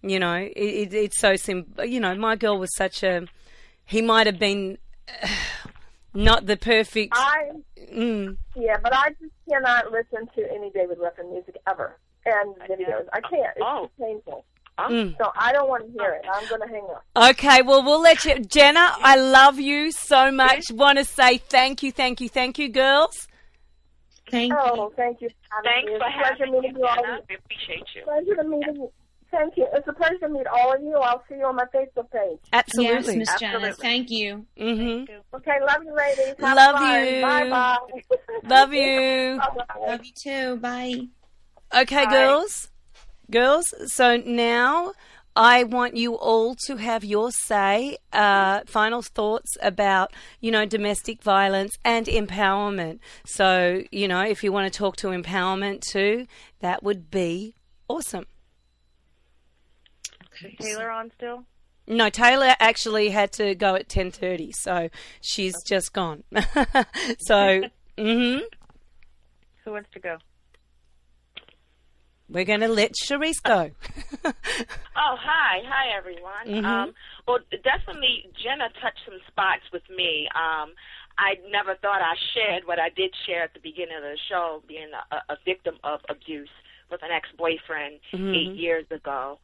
you 0.02 0.18
know 0.18 0.34
it, 0.34 0.52
it, 0.56 0.92
it's 0.94 1.18
so 1.18 1.36
sim. 1.36 1.64
You 1.82 2.00
know, 2.00 2.14
my 2.16 2.36
girl 2.36 2.58
was 2.58 2.74
such 2.76 3.02
a. 3.02 3.26
He 3.86 4.02
might 4.02 4.26
have 4.26 4.38
been 4.38 4.76
uh, 5.22 5.28
not 6.16 6.46
the 6.46 6.56
perfect. 6.56 7.12
I 7.16 7.50
Mm, 7.94 8.36
yeah, 8.56 8.76
but 8.82 8.92
I 8.94 9.10
just 9.10 9.32
cannot 9.48 9.92
listen 9.92 10.26
to 10.36 10.52
any 10.52 10.70
David 10.70 10.98
Ruffin 11.00 11.30
music 11.30 11.56
ever 11.68 11.96
and 12.24 12.56
videos. 12.68 13.06
I 13.12 13.20
can't. 13.20 13.56
It's 13.56 13.64
Oh. 13.64 13.86
too 13.96 14.04
painful. 14.04 14.44
mm. 14.78 15.16
So 15.18 15.30
I 15.38 15.52
don't 15.52 15.68
want 15.68 15.86
to 15.86 15.92
hear 15.92 16.12
it. 16.14 16.26
I'm 16.30 16.46
going 16.48 16.60
to 16.60 16.66
hang 16.68 16.86
up. 16.90 17.30
Okay, 17.30 17.62
well 17.62 17.82
we'll 17.84 18.00
let 18.02 18.24
you, 18.24 18.34
Genna. 18.34 18.90
I 19.02 19.16
love 19.16 19.58
you 19.60 19.92
so 19.92 20.30
much. 20.32 20.64
Want 20.72 20.98
to 20.98 21.04
say 21.04 21.38
thank 21.38 21.82
you, 21.82 21.92
thank 21.92 22.20
you, 22.20 22.28
thank 22.28 22.58
you, 22.58 22.68
girls. 22.68 23.28
Thank 24.30 24.52
you. 24.52 24.58
Oh, 24.60 24.92
thank 24.96 25.20
you. 25.20 25.28
Thanks 25.62 25.90
It's 25.92 26.02
for 26.02 26.08
a 26.08 26.12
pleasure 26.12 26.34
having 26.40 26.52
me, 26.52 26.60
meeting 26.60 26.76
you 26.78 26.84
all. 26.86 27.18
We 27.28 27.36
appreciate 27.36 27.84
you. 27.94 28.02
Pleasure 28.02 28.34
to 28.34 28.44
meet 28.48 28.66
you. 28.66 28.92
Thank 29.36 29.58
you. 29.58 29.66
It's 29.74 29.86
a 29.86 29.92
pleasure 29.92 30.18
to 30.20 30.28
meet 30.30 30.46
all 30.46 30.72
of 30.72 30.80
you. 30.82 30.94
I'll 30.96 31.22
see 31.28 31.36
you 31.36 31.44
on 31.44 31.56
my 31.56 31.66
Facebook 31.66 32.10
page. 32.10 32.38
Yes, 32.44 32.52
Absolutely. 32.54 33.16
Miss 33.16 33.34
Genna. 33.34 33.76
Thank 33.76 34.10
you. 34.10 34.46
hmm 34.56 35.04
Okay, 35.34 35.58
love 35.60 35.82
you, 35.84 35.94
ladies. 35.94 36.34
Have 36.40 36.56
Love 36.56 36.76
fun. 36.76 37.06
you. 37.06 37.20
Bye 37.20 37.50
bye. 37.50 37.78
Love 38.44 38.72
you. 38.72 39.40
Love 39.86 40.04
you 40.04 40.12
too. 40.14 40.56
Bye. 40.56 41.08
Okay, 41.76 42.04
Bye. 42.06 42.10
girls. 42.10 42.70
Girls, 43.30 43.64
so 43.86 44.16
now 44.16 44.92
I 45.34 45.64
want 45.64 45.96
you 45.96 46.14
all 46.14 46.54
to 46.66 46.76
have 46.76 47.04
your 47.04 47.30
say, 47.30 47.98
uh, 48.12 48.60
final 48.66 49.02
thoughts 49.02 49.58
about, 49.60 50.12
you 50.40 50.50
know, 50.50 50.64
domestic 50.64 51.22
violence 51.22 51.76
and 51.84 52.06
empowerment. 52.06 53.00
So, 53.26 53.82
you 53.90 54.08
know, 54.08 54.22
if 54.22 54.42
you 54.42 54.50
want 54.52 54.72
to 54.72 54.78
talk 54.78 54.96
to 54.98 55.08
empowerment 55.08 55.82
too, 55.82 56.26
that 56.60 56.82
would 56.82 57.10
be 57.10 57.54
awesome. 57.88 58.26
Taylor 60.60 60.90
on 60.90 61.10
still? 61.16 61.44
No, 61.88 62.08
Taylor 62.10 62.54
actually 62.58 63.10
had 63.10 63.32
to 63.34 63.54
go 63.54 63.74
at 63.76 63.88
10:30, 63.88 64.50
so 64.54 64.88
she's 65.20 65.54
just 65.66 65.92
gone. 65.92 66.24
so, 67.20 67.62
mhm. 67.98 68.40
Who 69.64 69.70
wants 69.72 69.88
to 69.94 70.00
go? 70.00 70.18
We're 72.28 72.44
going 72.44 72.60
to 72.60 72.68
let 72.68 72.92
Charisse 72.94 73.42
go. 73.42 73.70
Oh, 74.98 75.14
hi. 75.20 75.60
Hi, 75.68 75.96
everyone. 75.96 76.46
Mhm. 76.46 76.64
Um, 76.64 76.94
well, 77.28 77.38
definitely, 77.62 78.26
Genna 78.34 78.68
touched 78.80 79.00
some 79.04 79.20
spots 79.28 79.62
with 79.72 79.82
me. 79.90 80.26
Um, 80.34 80.72
I 81.18 81.34
never 81.50 81.76
thought 81.76 82.00
I 82.02 82.14
shared 82.34 82.64
what 82.66 82.80
I 82.80 82.88
did 82.88 83.14
share 83.26 83.42
at 83.44 83.54
the 83.54 83.60
beginning 83.60 83.94
of 83.96 84.02
the 84.02 84.16
show, 84.28 84.62
being 84.66 84.88
a, 85.12 85.16
a 85.32 85.36
victim 85.44 85.76
of 85.84 86.00
abuse 86.08 86.48
with 86.90 87.02
an 87.04 87.10
ex-boyfriend 87.12 88.00
Mhm. 88.12 88.34
eight 88.34 88.56
years 88.58 88.86
ago. 88.90 89.38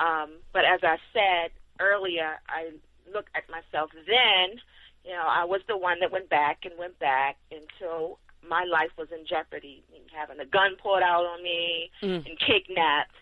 Um, 0.00 0.30
but 0.52 0.64
as 0.64 0.80
I 0.82 0.96
said 1.12 1.50
earlier, 1.80 2.38
I 2.48 2.70
look 3.12 3.26
at 3.34 3.44
myself 3.50 3.90
then, 4.06 4.60
you 5.04 5.12
know, 5.12 5.26
I 5.26 5.44
was 5.44 5.60
the 5.68 5.76
one 5.76 6.00
that 6.00 6.12
went 6.12 6.28
back 6.28 6.58
and 6.64 6.74
went 6.78 6.98
back 6.98 7.36
until 7.50 8.18
my 8.46 8.64
life 8.64 8.90
was 8.96 9.08
in 9.10 9.26
jeopardy, 9.26 9.82
having 10.14 10.40
a 10.40 10.44
gun 10.46 10.76
pulled 10.82 11.02
out 11.02 11.24
on 11.26 11.42
me 11.42 11.90
Mm. 12.02 12.26
and 12.26 12.38
kidnapped. 12.38 13.14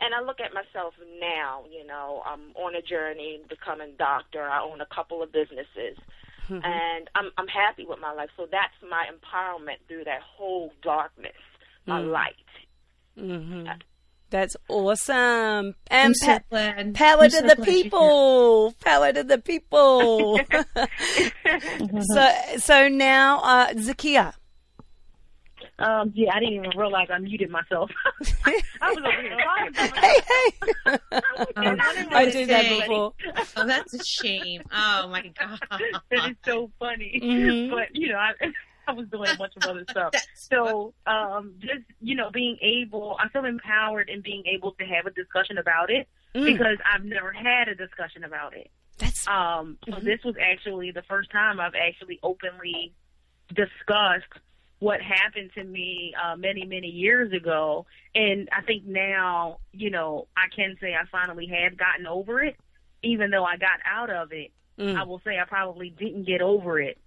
And 0.00 0.14
I 0.14 0.20
look 0.20 0.40
at 0.40 0.52
myself 0.52 0.94
now, 1.20 1.64
you 1.70 1.86
know, 1.86 2.22
I'm 2.26 2.52
on 2.56 2.74
a 2.74 2.82
journey 2.82 3.40
becoming 3.48 3.90
a 3.90 3.96
doctor. 3.96 4.42
I 4.42 4.60
own 4.60 4.80
a 4.80 4.86
couple 4.86 5.22
of 5.22 5.32
businesses. 5.32 5.96
Mm-hmm. 6.48 6.64
And 6.64 7.10
I'm 7.14 7.30
I'm 7.38 7.48
happy 7.48 7.84
with 7.86 7.98
my 7.98 8.12
life. 8.12 8.30
So 8.36 8.46
that's 8.50 8.74
my 8.88 9.06
empowerment 9.06 9.78
through 9.88 10.04
that 10.04 10.20
whole 10.22 10.72
darkness, 10.82 11.32
my 11.86 12.00
Mm. 12.00 12.12
light. 12.12 12.34
hmm 13.16 13.66
That's 14.30 14.56
awesome. 14.68 15.74
And 15.88 16.06
I'm 16.08 16.14
so 16.14 16.26
pa- 16.26 16.40
glad. 16.50 16.94
power 16.94 17.22
I'm 17.22 17.30
to 17.30 17.36
so 17.36 17.42
the 17.46 17.54
glad 17.56 17.64
people. 17.68 18.74
Power 18.84 19.12
to 19.12 19.22
the 19.22 19.38
people. 19.38 20.40
so, 22.12 22.30
so 22.58 22.88
now, 22.88 23.38
uh, 23.40 23.68
Zakia. 23.74 24.32
Um, 25.78 26.10
yeah, 26.14 26.34
I 26.34 26.40
didn't 26.40 26.54
even 26.54 26.70
realize 26.76 27.08
I 27.12 27.18
muted 27.18 27.50
myself. 27.50 27.90
I 28.46 28.90
was 28.90 28.98
over 28.98 29.22
here 29.22 29.36
talking 29.36 29.72
to 29.74 29.80
myself. 29.80 29.96
Hey, 29.98 30.20
hey. 30.26 30.98
Um, 31.56 31.78
I 32.12 32.30
do 32.30 32.46
that 32.46 32.68
before. 32.80 33.12
Oh, 33.56 33.66
that's 33.66 33.92
a 33.94 33.98
shame. 34.04 34.62
Oh 34.72 35.08
my 35.08 35.30
god. 35.38 35.58
That 36.10 36.30
is 36.30 36.36
so 36.44 36.70
funny. 36.78 37.20
Mhm. 37.22 37.70
But 37.70 37.94
you 37.94 38.08
know, 38.10 38.16
I, 38.18 38.32
I 38.86 38.92
was 38.92 39.08
doing 39.08 39.30
a 39.30 39.34
bunch 39.34 39.56
of 39.56 39.64
other 39.66 39.86
stuff. 39.90 40.14
So, 40.34 40.94
um, 41.06 41.54
just 41.58 41.82
you 42.00 42.14
know, 42.14 42.30
being 42.30 42.56
able, 42.62 43.16
I 43.18 43.28
feel 43.30 43.44
empowered 43.44 44.08
in 44.08 44.20
being 44.20 44.44
able 44.46 44.72
to 44.72 44.84
have 44.84 45.06
a 45.06 45.10
discussion 45.10 45.58
about 45.58 45.90
it 45.90 46.08
Mm, 46.36 46.44
because 46.44 46.76
I've 46.92 47.04
never 47.04 47.32
had 47.32 47.66
a 47.68 47.74
discussion 47.74 48.22
about 48.22 48.54
it. 48.56 48.70
that's 48.98 49.26
Um, 49.26 49.78
so 49.86 49.92
Mhm. 49.96 50.04
this 50.04 50.22
was 50.22 50.36
actually 50.40 50.92
the 50.92 51.02
first 51.02 51.30
time 51.30 51.58
I've 51.58 51.74
actually 51.74 52.20
openly 52.22 52.92
discussed 53.54 54.32
what 54.78 55.00
happened 55.00 55.50
to 55.54 55.64
me 55.64 56.14
uh, 56.22 56.36
many, 56.36 56.64
many 56.66 56.88
years 56.88 57.32
ago. 57.32 57.86
And 58.14 58.48
I 58.52 58.60
think 58.62 58.84
now, 58.84 59.58
you 59.72 59.90
know, 59.90 60.28
I 60.36 60.48
can 60.54 60.76
say 60.80 60.94
I 60.94 61.06
finally 61.10 61.46
have 61.46 61.76
gotten 61.78 62.06
over 62.06 62.42
it, 62.44 62.56
even 63.02 63.30
though 63.30 63.44
I 63.44 63.56
got 63.56 63.80
out 63.84 64.10
of 64.10 64.32
it. 64.32 64.52
mm. 64.78 64.94
I 64.96 65.02
will 65.04 65.20
say 65.24 65.38
I 65.40 65.44
probably 65.44 65.90
didn't 65.90 66.24
get 66.24 66.42
over 66.42 66.78
it 66.78 66.98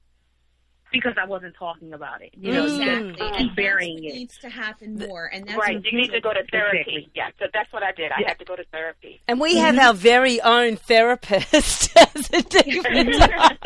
because 0.92 1.14
I 1.22 1.26
wasn't 1.26 1.56
talking 1.58 1.94
about 1.94 2.22
it. 2.22 2.32
You 2.36 2.52
know, 2.54 2.66
Mm. 2.66 2.80
exactly. 3.10 3.14
just 3.28 3.38
keep 3.40 3.56
burying 3.56 4.04
it. 4.04 4.14
needs 4.14 4.38
to 4.40 4.50
happen 4.50 4.96
more, 4.98 5.26
and 5.32 5.48
that's 5.48 5.58
right. 5.58 5.80
You 5.84 5.98
need 5.98 6.12
to 6.12 6.22
go 6.22 6.34
to 6.34 6.44
therapy. 6.52 6.80
Exactly. 6.80 7.10
Yeah, 7.16 7.30
so 7.40 7.46
that's 7.54 7.72
what 7.72 7.84
I 7.84 7.92
did. 7.92 8.12
I 8.12 8.22
Yeah. 8.22 8.30
had 8.30 8.40
to 8.40 8.46
go 8.46 8.56
to 8.56 8.64
therapy. 8.66 9.22
And 9.28 9.40
we 9.40 9.58
have 9.58 9.78
our 9.78 9.94
very 9.94 10.42
own 10.42 10.76
therapist 10.78 11.96
as 12.16 12.30
a 12.32 12.42
diva. 12.42 12.88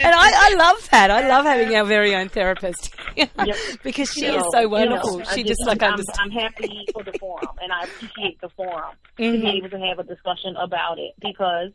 and 0.00 0.14
I, 0.14 0.50
I 0.50 0.54
love 0.58 0.88
that. 0.90 1.10
I 1.10 1.26
love 1.28 1.44
having 1.44 1.74
our 1.74 1.84
very 1.84 2.14
own 2.14 2.28
therapist 2.28 2.94
because 3.82 4.10
she 4.12 4.26
is 4.26 4.44
so 4.52 4.68
wonderful. 4.68 5.12
You 5.12 5.18
know, 5.24 5.30
she 5.34 5.42
just 5.44 5.60
I'm, 5.62 5.68
like 5.68 5.82
I'm, 5.82 5.90
understands. 5.92 6.18
I'm 6.20 6.30
happy 6.30 6.84
for 6.92 7.02
the 7.02 7.12
forum, 7.18 7.48
and 7.60 7.72
I 7.72 7.84
appreciate 7.84 8.40
the 8.40 8.48
forum 8.50 8.94
to 9.16 9.22
Mhm. 9.22 9.40
be 9.40 9.48
able 9.58 9.70
to 9.70 9.78
have 9.78 9.98
a 9.98 10.04
discussion 10.04 10.56
about 10.56 10.98
it 10.98 11.14
because 11.20 11.72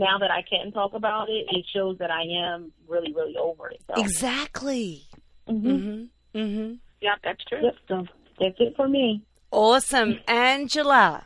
now 0.00 0.18
that 0.18 0.30
I 0.30 0.42
can 0.42 0.72
talk 0.72 0.94
about 0.94 1.28
it, 1.28 1.46
it 1.50 1.64
shows 1.72 1.98
that 1.98 2.10
I 2.10 2.22
am 2.22 2.72
really, 2.88 3.12
really 3.12 3.36
over 3.36 3.68
it. 3.68 3.80
So, 3.86 4.00
Exactly. 4.00 5.02
Mhm. 5.48 6.08
hmm 6.32 6.40
hmm 6.40 6.72
Yeah, 7.00 7.14
that's 7.22 7.44
true. 7.44 7.62
Yep, 7.62 7.76
so 7.86 8.06
that's 8.40 8.56
it 8.58 8.74
for 8.76 8.88
me. 8.88 9.22
Awesome, 9.52 10.18
Angela. 10.26 11.24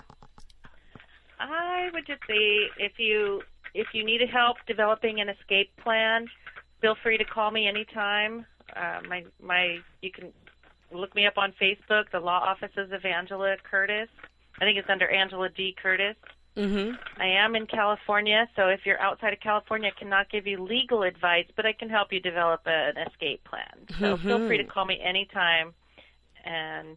I 1.38 1.90
would 1.92 2.06
just 2.06 2.22
say 2.26 2.70
if 2.78 2.98
you 2.98 3.42
if 3.74 3.88
you 3.92 4.05
need 4.05 4.20
help 4.30 4.56
developing 4.66 5.20
an 5.20 5.28
escape 5.28 5.70
plan, 5.82 6.28
feel 6.80 6.96
free 7.02 7.18
to 7.18 7.24
call 7.24 7.51
me 7.51 7.66
anytime. 7.68 8.46
Uh, 8.74 9.01
my 9.09 9.24
my 9.40 9.78
you 10.01 10.10
can 10.10 10.32
look 10.90 11.14
me 11.14 11.26
up 11.26 11.36
on 11.36 11.52
Facebook. 11.60 12.10
The 12.12 12.20
law 12.20 12.40
offices 12.40 12.92
of 12.92 13.05
Angela 13.05 13.56
Curtis. 13.70 14.09
I 14.60 14.64
think 14.64 14.78
it's 14.78 14.88
under 14.88 15.09
Angela 15.09 15.48
D. 15.48 15.74
Curtis. 15.80 16.16
Mm-hmm. 16.56 16.94
I 17.20 17.26
am 17.26 17.56
in 17.56 17.66
California, 17.66 18.48
so 18.55 18.68
if 18.68 18.81
you're 18.86 19.01
outside 19.01 19.32
of 19.32 19.40
California, 19.40 19.90
I 19.94 19.98
cannot 19.98 20.31
give 20.31 20.47
you 20.47 20.62
legal 20.62 21.02
advice, 21.02 21.47
but 21.56 21.66
I 21.66 21.72
can 21.72 21.89
help 21.89 22.12
you 22.12 22.20
develop 22.20 22.60
an 22.66 22.97
escape 22.98 23.43
plan. 23.44 23.86
So 23.98 24.16
feel 24.16 24.47
free 24.47 24.59
to 24.59 24.64
call 24.64 24.85
me 24.85 25.01
anytime, 25.02 25.74
and 26.44 26.97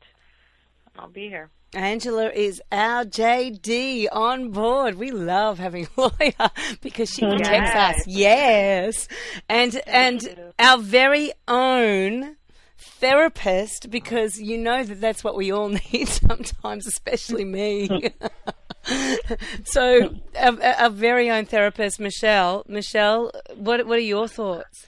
I'll 0.98 1.10
be 1.10 1.28
here. 1.28 1.50
Angela 1.74 2.30
is 2.30 2.62
our 2.72 3.04
JD 3.04 4.08
on 4.12 4.52
board. 4.52 4.96
We 4.96 5.12
love 5.12 5.60
having 5.60 5.88
a 5.98 6.02
lawyer 6.02 6.52
because 6.82 7.10
she 7.10 7.22
protects 7.22 7.76
us. 7.76 8.08
Yes. 8.08 9.08
And 9.50 9.80
and 9.86 10.54
our 10.58 10.78
very 10.78 11.34
own 11.48 12.38
therapist 12.78 13.90
because 13.90 14.40
you 14.40 14.58
know 14.58 14.84
that 14.84 15.02
that's 15.02 15.24
what 15.24 15.36
we 15.36 15.52
all 15.52 15.70
need 15.92 16.08
sometimes, 16.08 16.88
especially 16.88 17.46
me. 17.46 18.12
so 19.66 20.16
our, 20.38 20.64
our 20.64 20.90
very 20.90 21.30
own 21.30 21.46
therapist, 21.46 22.00
Michelle. 22.00 22.64
Michelle, 22.68 23.32
what 23.56 23.86
what 23.88 23.98
are 23.98 24.02
your 24.02 24.28
thoughts? 24.28 24.88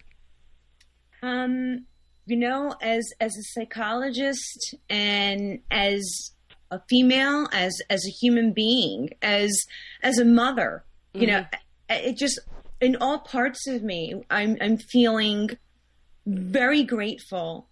Um, 1.21 1.85
you 2.25 2.37
know, 2.37 2.75
as 2.81 3.09
as 3.19 3.35
a 3.35 3.43
psychologist 3.53 4.75
and 4.89 5.59
as 5.71 6.31
a 6.71 6.79
female, 6.89 7.47
as 7.51 7.81
as 7.89 8.05
a 8.05 8.11
human 8.11 8.53
being, 8.53 9.09
as 9.21 9.51
as 10.03 10.17
a 10.17 10.25
mother, 10.25 10.85
you 11.13 11.27
know, 11.27 11.45
it 11.89 12.17
just 12.17 12.39
in 12.79 12.95
all 12.97 13.19
parts 13.19 13.67
of 13.67 13.83
me, 13.83 14.23
I'm 14.29 14.57
I'm 14.61 14.77
feeling 14.77 15.49
very 16.25 16.83
grateful 16.83 17.67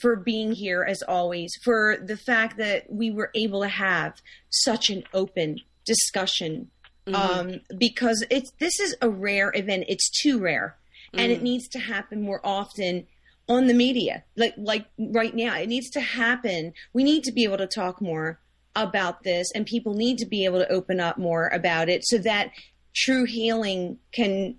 for 0.00 0.16
being 0.16 0.52
here 0.52 0.84
as 0.88 1.02
always, 1.02 1.52
for 1.62 1.96
the 2.02 2.16
fact 2.16 2.56
that 2.58 2.90
we 2.90 3.10
were 3.10 3.30
able 3.34 3.62
to 3.62 3.68
have 3.68 4.20
such 4.50 4.90
an 4.90 5.04
open 5.12 5.60
discussion. 5.86 6.70
Um, 7.12 7.60
because 7.76 8.24
it's 8.30 8.52
this 8.60 8.78
is 8.78 8.94
a 9.02 9.10
rare 9.10 9.50
event. 9.54 9.86
It's 9.88 10.08
too 10.22 10.38
rare, 10.38 10.76
and 11.12 11.32
it 11.32 11.42
needs 11.42 11.66
to 11.70 11.80
happen 11.80 12.22
more 12.22 12.40
often 12.44 13.08
on 13.48 13.66
the 13.66 13.74
media. 13.74 14.22
Like 14.36 14.54
like 14.56 14.86
right 14.96 15.34
now, 15.34 15.56
it 15.56 15.68
needs 15.68 15.90
to 15.90 16.00
happen. 16.00 16.72
We 16.92 17.02
need 17.02 17.24
to 17.24 17.32
be 17.32 17.42
able 17.42 17.58
to 17.58 17.66
talk 17.66 18.00
more 18.00 18.38
about 18.76 19.24
this, 19.24 19.48
and 19.56 19.66
people 19.66 19.94
need 19.94 20.18
to 20.18 20.26
be 20.26 20.44
able 20.44 20.60
to 20.60 20.70
open 20.70 21.00
up 21.00 21.18
more 21.18 21.48
about 21.48 21.88
it, 21.88 22.06
so 22.06 22.18
that 22.18 22.52
true 22.94 23.24
healing 23.24 23.98
can 24.12 24.56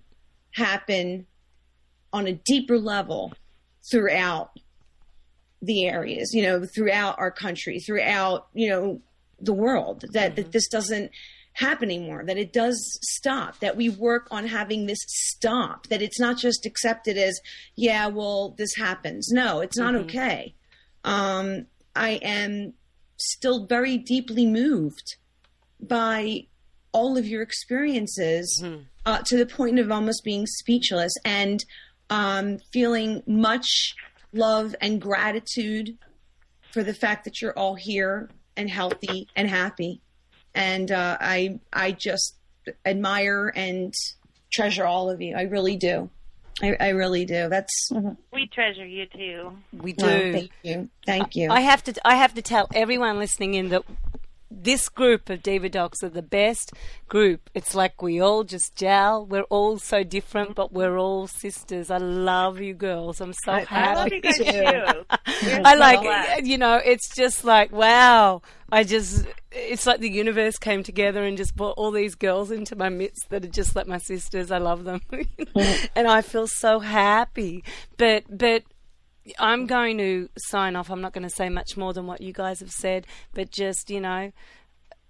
happen 0.53 1.27
on 2.11 2.27
a 2.27 2.34
deeper 2.34 2.77
level 2.77 3.34
throughout 3.89 4.51
the 5.61 5.88
areas, 5.88 6.33
you 6.33 6.41
know, 6.43 6.65
throughout 6.65 7.19
our 7.19 7.31
country, 7.31 7.79
throughout, 7.79 8.47
you 8.53 8.69
know, 8.69 9.01
the 9.39 9.53
world, 9.53 10.05
that, 10.13 10.35
that 10.35 10.51
this 10.51 10.67
doesn't 10.67 11.11
happen 11.53 11.89
anymore, 11.89 12.23
that 12.25 12.38
it 12.38 12.53
does 12.53 12.97
stop, 13.01 13.59
that 13.59 13.75
we 13.75 13.89
work 13.89 14.27
on 14.31 14.47
having 14.47 14.85
this 14.85 14.99
stop, 15.07 15.88
that 15.88 16.01
it's 16.01 16.19
not 16.19 16.38
just 16.38 16.65
accepted 16.65 17.17
as, 17.17 17.39
yeah, 17.75 18.07
well, 18.07 18.55
this 18.57 18.75
happens. 18.75 19.29
No, 19.31 19.59
it's 19.59 19.77
not 19.77 19.95
okay. 19.95 20.55
Um, 21.03 21.65
I 21.95 22.19
am 22.23 22.73
still 23.17 23.65
very 23.65 23.97
deeply 23.97 24.45
moved 24.45 25.17
by 25.81 26.45
all 26.91 27.17
of 27.17 27.27
your 27.27 27.41
experiences 27.41 28.63
uh, 29.05 29.19
to 29.25 29.38
the 29.38 29.45
point 29.45 29.79
of 29.79 29.91
almost 29.91 30.23
being 30.23 30.45
speechless 30.45 31.13
and 31.25 31.63
um, 32.09 32.57
feeling 32.71 33.23
much 33.25 33.95
love 34.34 34.76
and 34.82 35.02
gratitude 35.02 35.98
for 36.72 36.84
the 36.84 36.94
fact 36.94 37.26
that 37.26 37.41
you're 37.41 37.58
all 37.58 37.76
here 37.76 38.30
and 38.56 38.70
healthy 38.70 39.28
and 39.36 39.49
happy. 39.49 40.02
And 40.53 40.91
uh, 40.91 41.18
I 41.20 41.60
I 41.72 41.91
just 41.91 42.36
admire 42.86 43.52
and 43.56 43.94
treasure 44.52 44.86
all 44.86 45.10
of 45.10 45.22
you. 45.22 45.36
I 45.36 45.44
really 45.44 45.78
do. 45.78 46.10
I, 46.62 46.76
I 46.80 46.90
really 46.90 47.26
do. 47.26 47.49
That's 47.49 47.90
We 48.34 48.48
treasure 48.48 48.86
you 48.86 49.06
too. 49.08 49.52
We 49.72 49.94
do. 49.94 50.06
well, 50.06 50.32
thank 50.34 50.52
you. 50.64 50.90
Thank 51.06 51.36
you. 51.36 51.49
I 51.49 51.62
have 51.62 51.84
to. 51.86 51.94
I 52.08 52.16
have 52.16 52.34
to 52.36 52.41
tell 52.41 52.68
everyone 52.74 53.18
listening 53.18 53.53
in 53.53 53.70
that 53.70 53.84
this 54.52 54.90
group 54.90 55.30
of 55.30 55.41
diva 55.41 55.69
docs 55.69 56.03
are 56.03 56.10
the 56.10 56.22
best 56.22 56.73
group. 57.07 57.49
It's 57.53 57.73
like 57.73 58.02
we 58.02 58.19
all 58.19 58.44
just 58.44 58.76
gel. 58.76 59.26
We're 59.26 59.44
all 59.44 59.80
so 59.80 60.03
different, 60.03 60.56
but 60.56 60.73
we're 60.73 60.98
all 60.98 61.28
sisters. 61.28 61.90
I 61.90 61.98
love 61.98 62.60
you 62.60 62.73
girls. 62.73 63.22
I'm 63.22 63.34
so 63.34 63.53
I- 63.53 63.64
happy. 63.64 63.72
I 63.72 63.95
love 63.95 64.14
you 64.14 64.22
guys 64.22 64.38
too. 65.48 65.61
I 65.64 65.76
like, 65.76 66.45
you 66.45 66.57
know, 66.57 66.76
it's 66.84 67.15
just 67.15 67.44
like, 67.45 67.72
wow. 67.72 68.41
I 68.73 68.84
just, 68.86 69.26
it's 69.52 69.86
like 69.86 69.99
the 69.99 70.10
universe 70.10 70.57
came 70.57 70.82
together 70.84 71.23
and 71.23 71.36
just 71.38 71.56
brought 71.56 71.78
all 71.78 71.91
these 71.91 72.15
girls 72.15 72.52
into 72.52 72.76
my 72.76 72.88
midst 72.90 73.30
that 73.30 73.44
are 73.44 73.49
just 73.49 73.76
like 73.76 73.88
my 73.88 73.98
sisters. 73.98 74.49
I 74.49 74.60
love 74.60 74.86
them. 74.86 75.02
and 75.95 76.07
I 76.07 76.22
feel 76.22 76.48
so 76.48 76.80
happy. 76.80 77.64
But, 77.98 78.23
but, 78.30 78.64
I'm 79.40 79.66
going 79.66 79.98
to 79.98 80.30
sign 80.38 80.76
off. 80.76 80.90
I'm 80.90 81.02
not 81.02 81.14
going 81.14 81.28
to 81.28 81.36
say 81.36 81.49
much 81.49 81.78
more 81.78 81.94
than 81.94 82.08
what 82.08 82.22
you 82.22 82.34
guys 82.34 82.60
have 82.60 82.72
said, 82.72 83.06
but 83.34 83.52
just, 83.52 83.90
you 83.90 84.02
know, 84.02 84.32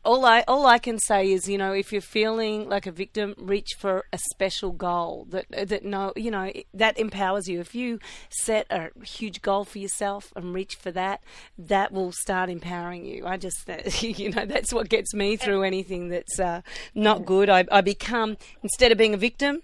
all 0.04 0.26
I 0.26 0.44
all 0.48 0.66
I 0.66 0.80
can 0.80 0.98
say 0.98 1.32
is, 1.32 1.48
you 1.48 1.58
know, 1.58 1.74
if 1.74 1.92
you're 1.92 2.02
feeling 2.02 2.68
like 2.68 2.88
a 2.88 2.92
victim, 2.92 3.36
reach 3.38 3.70
for 3.78 4.06
a 4.12 4.18
special 4.32 4.72
goal 4.72 5.28
that 5.30 5.46
that 5.52 5.86
no, 5.86 6.12
you 6.16 6.32
know, 6.32 6.52
that 6.74 6.98
empowers 6.98 7.48
you. 7.48 7.60
If 7.60 7.76
you 7.76 8.00
set 8.30 8.66
a 8.72 8.90
huge 9.04 9.42
goal 9.42 9.64
for 9.64 9.78
yourself 9.78 10.34
and 10.36 10.54
reach 10.54 10.76
for 10.76 10.92
that, 10.92 11.22
that 11.58 11.92
will 11.92 12.12
start 12.12 12.50
empowering 12.50 13.06
you. 13.06 13.28
I 13.28 13.38
just, 13.38 13.70
you 14.02 14.32
know, 14.32 14.46
that's 14.46 14.74
what 14.74 14.90
gets 14.90 15.14
me 15.14 15.38
through 15.38 15.64
anything 15.64 16.10
that's 16.10 16.40
uh, 16.40 16.62
not 16.96 17.26
good. 17.26 17.50
I, 17.50 17.66
I 17.72 17.82
become 17.82 18.38
instead 18.64 18.92
of 18.92 18.98
being 18.98 19.14
a 19.14 19.18
victim, 19.18 19.62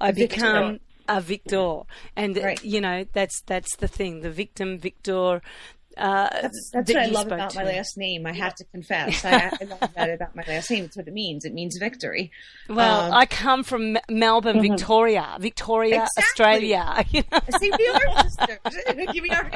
I 0.00 0.12
become 0.12 0.78
a 1.08 1.20
victor, 1.20 1.80
and 2.16 2.36
Right. 2.36 2.62
you 2.64 2.80
know 2.80 3.04
that's 3.12 3.40
that's 3.42 3.76
the 3.76 3.88
thing. 3.88 4.20
The 4.20 4.30
victim, 4.30 4.78
victor. 4.78 5.40
Uh, 5.94 6.26
That's, 6.40 6.70
that's 6.72 6.86
that 6.90 6.94
what 6.94 7.02
I 7.02 7.06
love 7.08 7.20
spoke 7.26 7.32
about 7.34 7.54
my 7.54 7.64
to. 7.64 7.68
last 7.68 7.98
name. 7.98 8.24
I 8.24 8.32
have 8.32 8.54
to 8.54 8.64
confess. 8.64 9.22
I, 9.26 9.52
I 9.60 9.64
love 9.64 9.90
that 9.94 10.08
about 10.08 10.34
my 10.34 10.42
last 10.48 10.70
name. 10.70 10.84
It's 10.84 10.96
what 10.96 11.06
it 11.06 11.12
means. 11.12 11.44
It 11.44 11.52
means 11.52 11.76
victory. 11.76 12.30
Well, 12.66 13.08
Um, 13.08 13.12
I 13.12 13.26
come 13.26 13.62
from 13.62 13.98
M- 13.98 14.02
Melbourne, 14.08 14.62
Victoria, 14.62 15.36
Victoria, 15.38 16.06
Exactly. 16.16 16.22
Australia. 16.74 17.04
you 17.10 17.22
know? 17.30 17.40
See, 17.58 17.70
we 17.78 17.88
are 17.88 18.22
sisters. 18.22 18.58
we 19.20 19.28
are. 19.28 19.50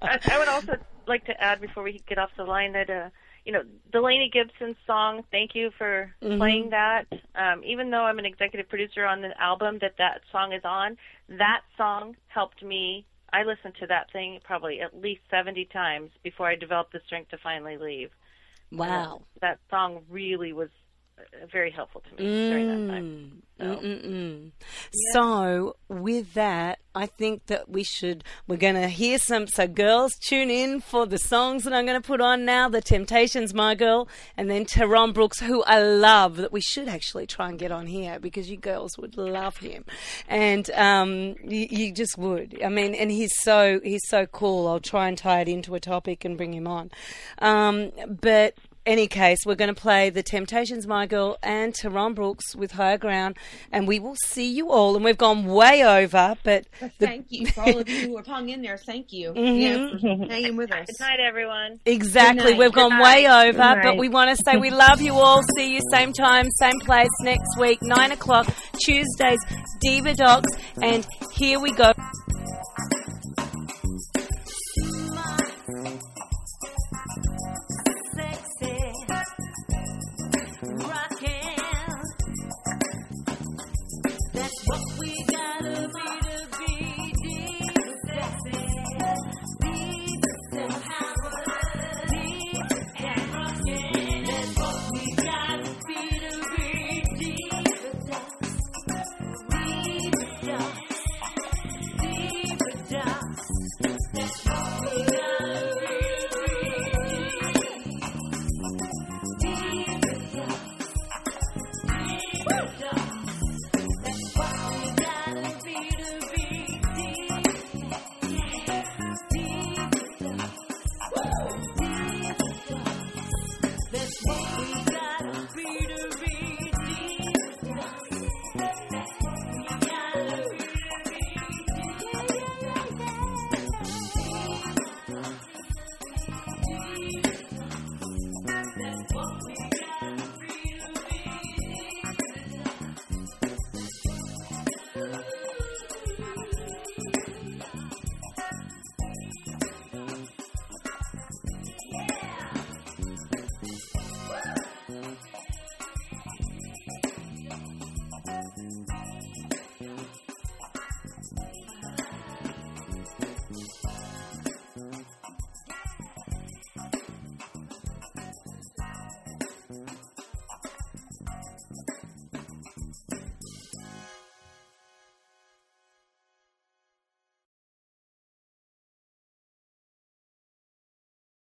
I, 0.00 0.18
I 0.30 0.38
would 0.38 0.46
also 0.48 0.76
like 1.08 1.24
to 1.24 1.40
add 1.42 1.60
before 1.60 1.82
we 1.82 2.00
get 2.06 2.18
off 2.18 2.30
the 2.36 2.44
line 2.44 2.74
that 2.74 2.88
uh, 2.88 3.08
you 3.46 3.52
know 3.52 3.62
Delaney 3.92 4.28
Gibson's 4.30 4.76
song. 4.86 5.22
Thank 5.30 5.54
you 5.54 5.70
for 5.78 6.12
playing 6.20 6.70
that. 6.70 7.04
Um, 7.36 7.62
even 7.64 7.90
though 7.90 8.02
I'm 8.02 8.18
an 8.18 8.26
executive 8.26 8.68
producer 8.68 9.06
on 9.06 9.22
the 9.22 9.40
album 9.40 9.78
that 9.80 9.94
that 9.98 10.20
song 10.32 10.52
is 10.52 10.62
on, 10.64 10.98
that 11.28 11.62
song 11.78 12.16
helped 12.26 12.62
me. 12.62 13.06
I 13.32 13.44
listened 13.44 13.74
to 13.80 13.86
that 13.86 14.10
thing 14.12 14.40
probably 14.44 14.80
at 14.80 15.00
least 15.00 15.20
70 15.30 15.66
times 15.66 16.10
before 16.22 16.48
I 16.48 16.56
developed 16.56 16.92
the 16.92 17.00
strength 17.06 17.30
to 17.30 17.38
finally 17.38 17.76
leave. 17.76 18.10
Wow. 18.72 19.22
That 19.40 19.58
song 19.70 20.02
really 20.10 20.52
was 20.52 20.68
uh, 20.68 20.85
very 21.50 21.70
helpful 21.70 22.02
to 22.02 22.22
me 22.22 22.48
during 22.48 22.68
that 22.68 22.92
time. 22.92 23.42
Mm, 23.60 23.80
mm-mm-mm. 23.80 24.50
So, 25.12 25.76
with 25.88 26.34
that, 26.34 26.78
I 26.94 27.06
think 27.06 27.46
that 27.46 27.68
we 27.68 27.84
should, 27.84 28.22
we're 28.46 28.56
going 28.56 28.74
to 28.74 28.88
hear 28.88 29.18
some. 29.18 29.46
So, 29.46 29.66
girls, 29.66 30.14
tune 30.16 30.50
in 30.50 30.80
for 30.80 31.06
the 31.06 31.18
songs 31.18 31.64
that 31.64 31.72
I'm 31.72 31.86
going 31.86 32.00
to 32.00 32.06
put 32.06 32.20
on 32.20 32.44
now 32.44 32.68
The 32.68 32.82
Temptations, 32.82 33.54
My 33.54 33.74
Girl, 33.74 34.08
and 34.36 34.50
then 34.50 34.66
Terron 34.66 35.14
Brooks, 35.14 35.40
who 35.40 35.62
I 35.64 35.80
love, 35.80 36.36
that 36.36 36.52
we 36.52 36.60
should 36.60 36.88
actually 36.88 37.26
try 37.26 37.48
and 37.48 37.58
get 37.58 37.72
on 37.72 37.86
here 37.86 38.18
because 38.18 38.50
you 38.50 38.56
girls 38.56 38.98
would 38.98 39.16
love 39.16 39.58
him. 39.58 39.84
And 40.28 40.70
um, 40.72 41.36
you, 41.42 41.66
you 41.70 41.92
just 41.92 42.18
would. 42.18 42.62
I 42.62 42.68
mean, 42.68 42.94
and 42.94 43.10
he's 43.10 43.32
so, 43.40 43.80
he's 43.82 44.06
so 44.08 44.26
cool. 44.26 44.68
I'll 44.68 44.80
try 44.80 45.08
and 45.08 45.16
tie 45.16 45.40
it 45.40 45.48
into 45.48 45.74
a 45.74 45.80
topic 45.80 46.24
and 46.24 46.36
bring 46.36 46.52
him 46.52 46.66
on. 46.66 46.90
Um, 47.38 47.92
but 48.20 48.54
any 48.86 49.08
case, 49.08 49.40
we're 49.44 49.56
going 49.56 49.74
to 49.74 49.80
play 49.80 50.10
The 50.10 50.22
Temptations, 50.22 50.86
My 50.86 51.06
Girl, 51.06 51.36
and 51.42 51.74
Terron 51.74 52.14
Brooks 52.14 52.54
with 52.54 52.72
Higher 52.72 52.98
Ground, 52.98 53.36
and 53.72 53.86
we 53.86 53.98
will 53.98 54.14
see 54.24 54.50
you 54.50 54.70
all. 54.70 54.94
And 54.94 55.04
we've 55.04 55.18
gone 55.18 55.44
way 55.46 55.84
over, 55.84 56.36
but 56.42 56.66
the, 56.80 56.90
Thank 56.98 57.26
you 57.30 57.46
for 57.48 57.62
all 57.62 57.78
of 57.78 57.88
you 57.88 58.08
who 58.08 58.16
have 58.16 58.26
hung 58.36 58.48
in 58.48 58.62
there. 58.62 58.78
Thank 58.78 59.12
you. 59.12 59.32
Mm-hmm. 59.32 60.06
Yeah, 60.06 60.28
hanging 60.30 60.56
with 60.56 60.72
us. 60.72 60.86
Good 60.86 61.04
night, 61.04 61.20
everyone. 61.20 61.80
exactly, 61.84 62.52
night. 62.52 62.58
we've 62.58 62.72
Good 62.72 62.90
gone 62.90 63.00
way 63.00 63.26
over, 63.26 63.80
but 63.82 63.98
we 63.98 64.08
want 64.08 64.30
to 64.30 64.42
say 64.44 64.56
we 64.56 64.70
love 64.70 65.00
you 65.00 65.14
all. 65.14 65.42
See 65.56 65.74
you 65.74 65.80
same 65.90 66.12
time, 66.12 66.46
same 66.58 66.78
place 66.80 67.08
next 67.22 67.58
week, 67.58 67.78
9 67.82 68.12
o'clock, 68.12 68.46
Tuesdays, 68.84 69.40
Diva 69.80 70.14
Docs, 70.14 70.50
and 70.80 71.06
here 71.34 71.60
we 71.60 71.72
go. 71.72 71.92
My 75.68 76.15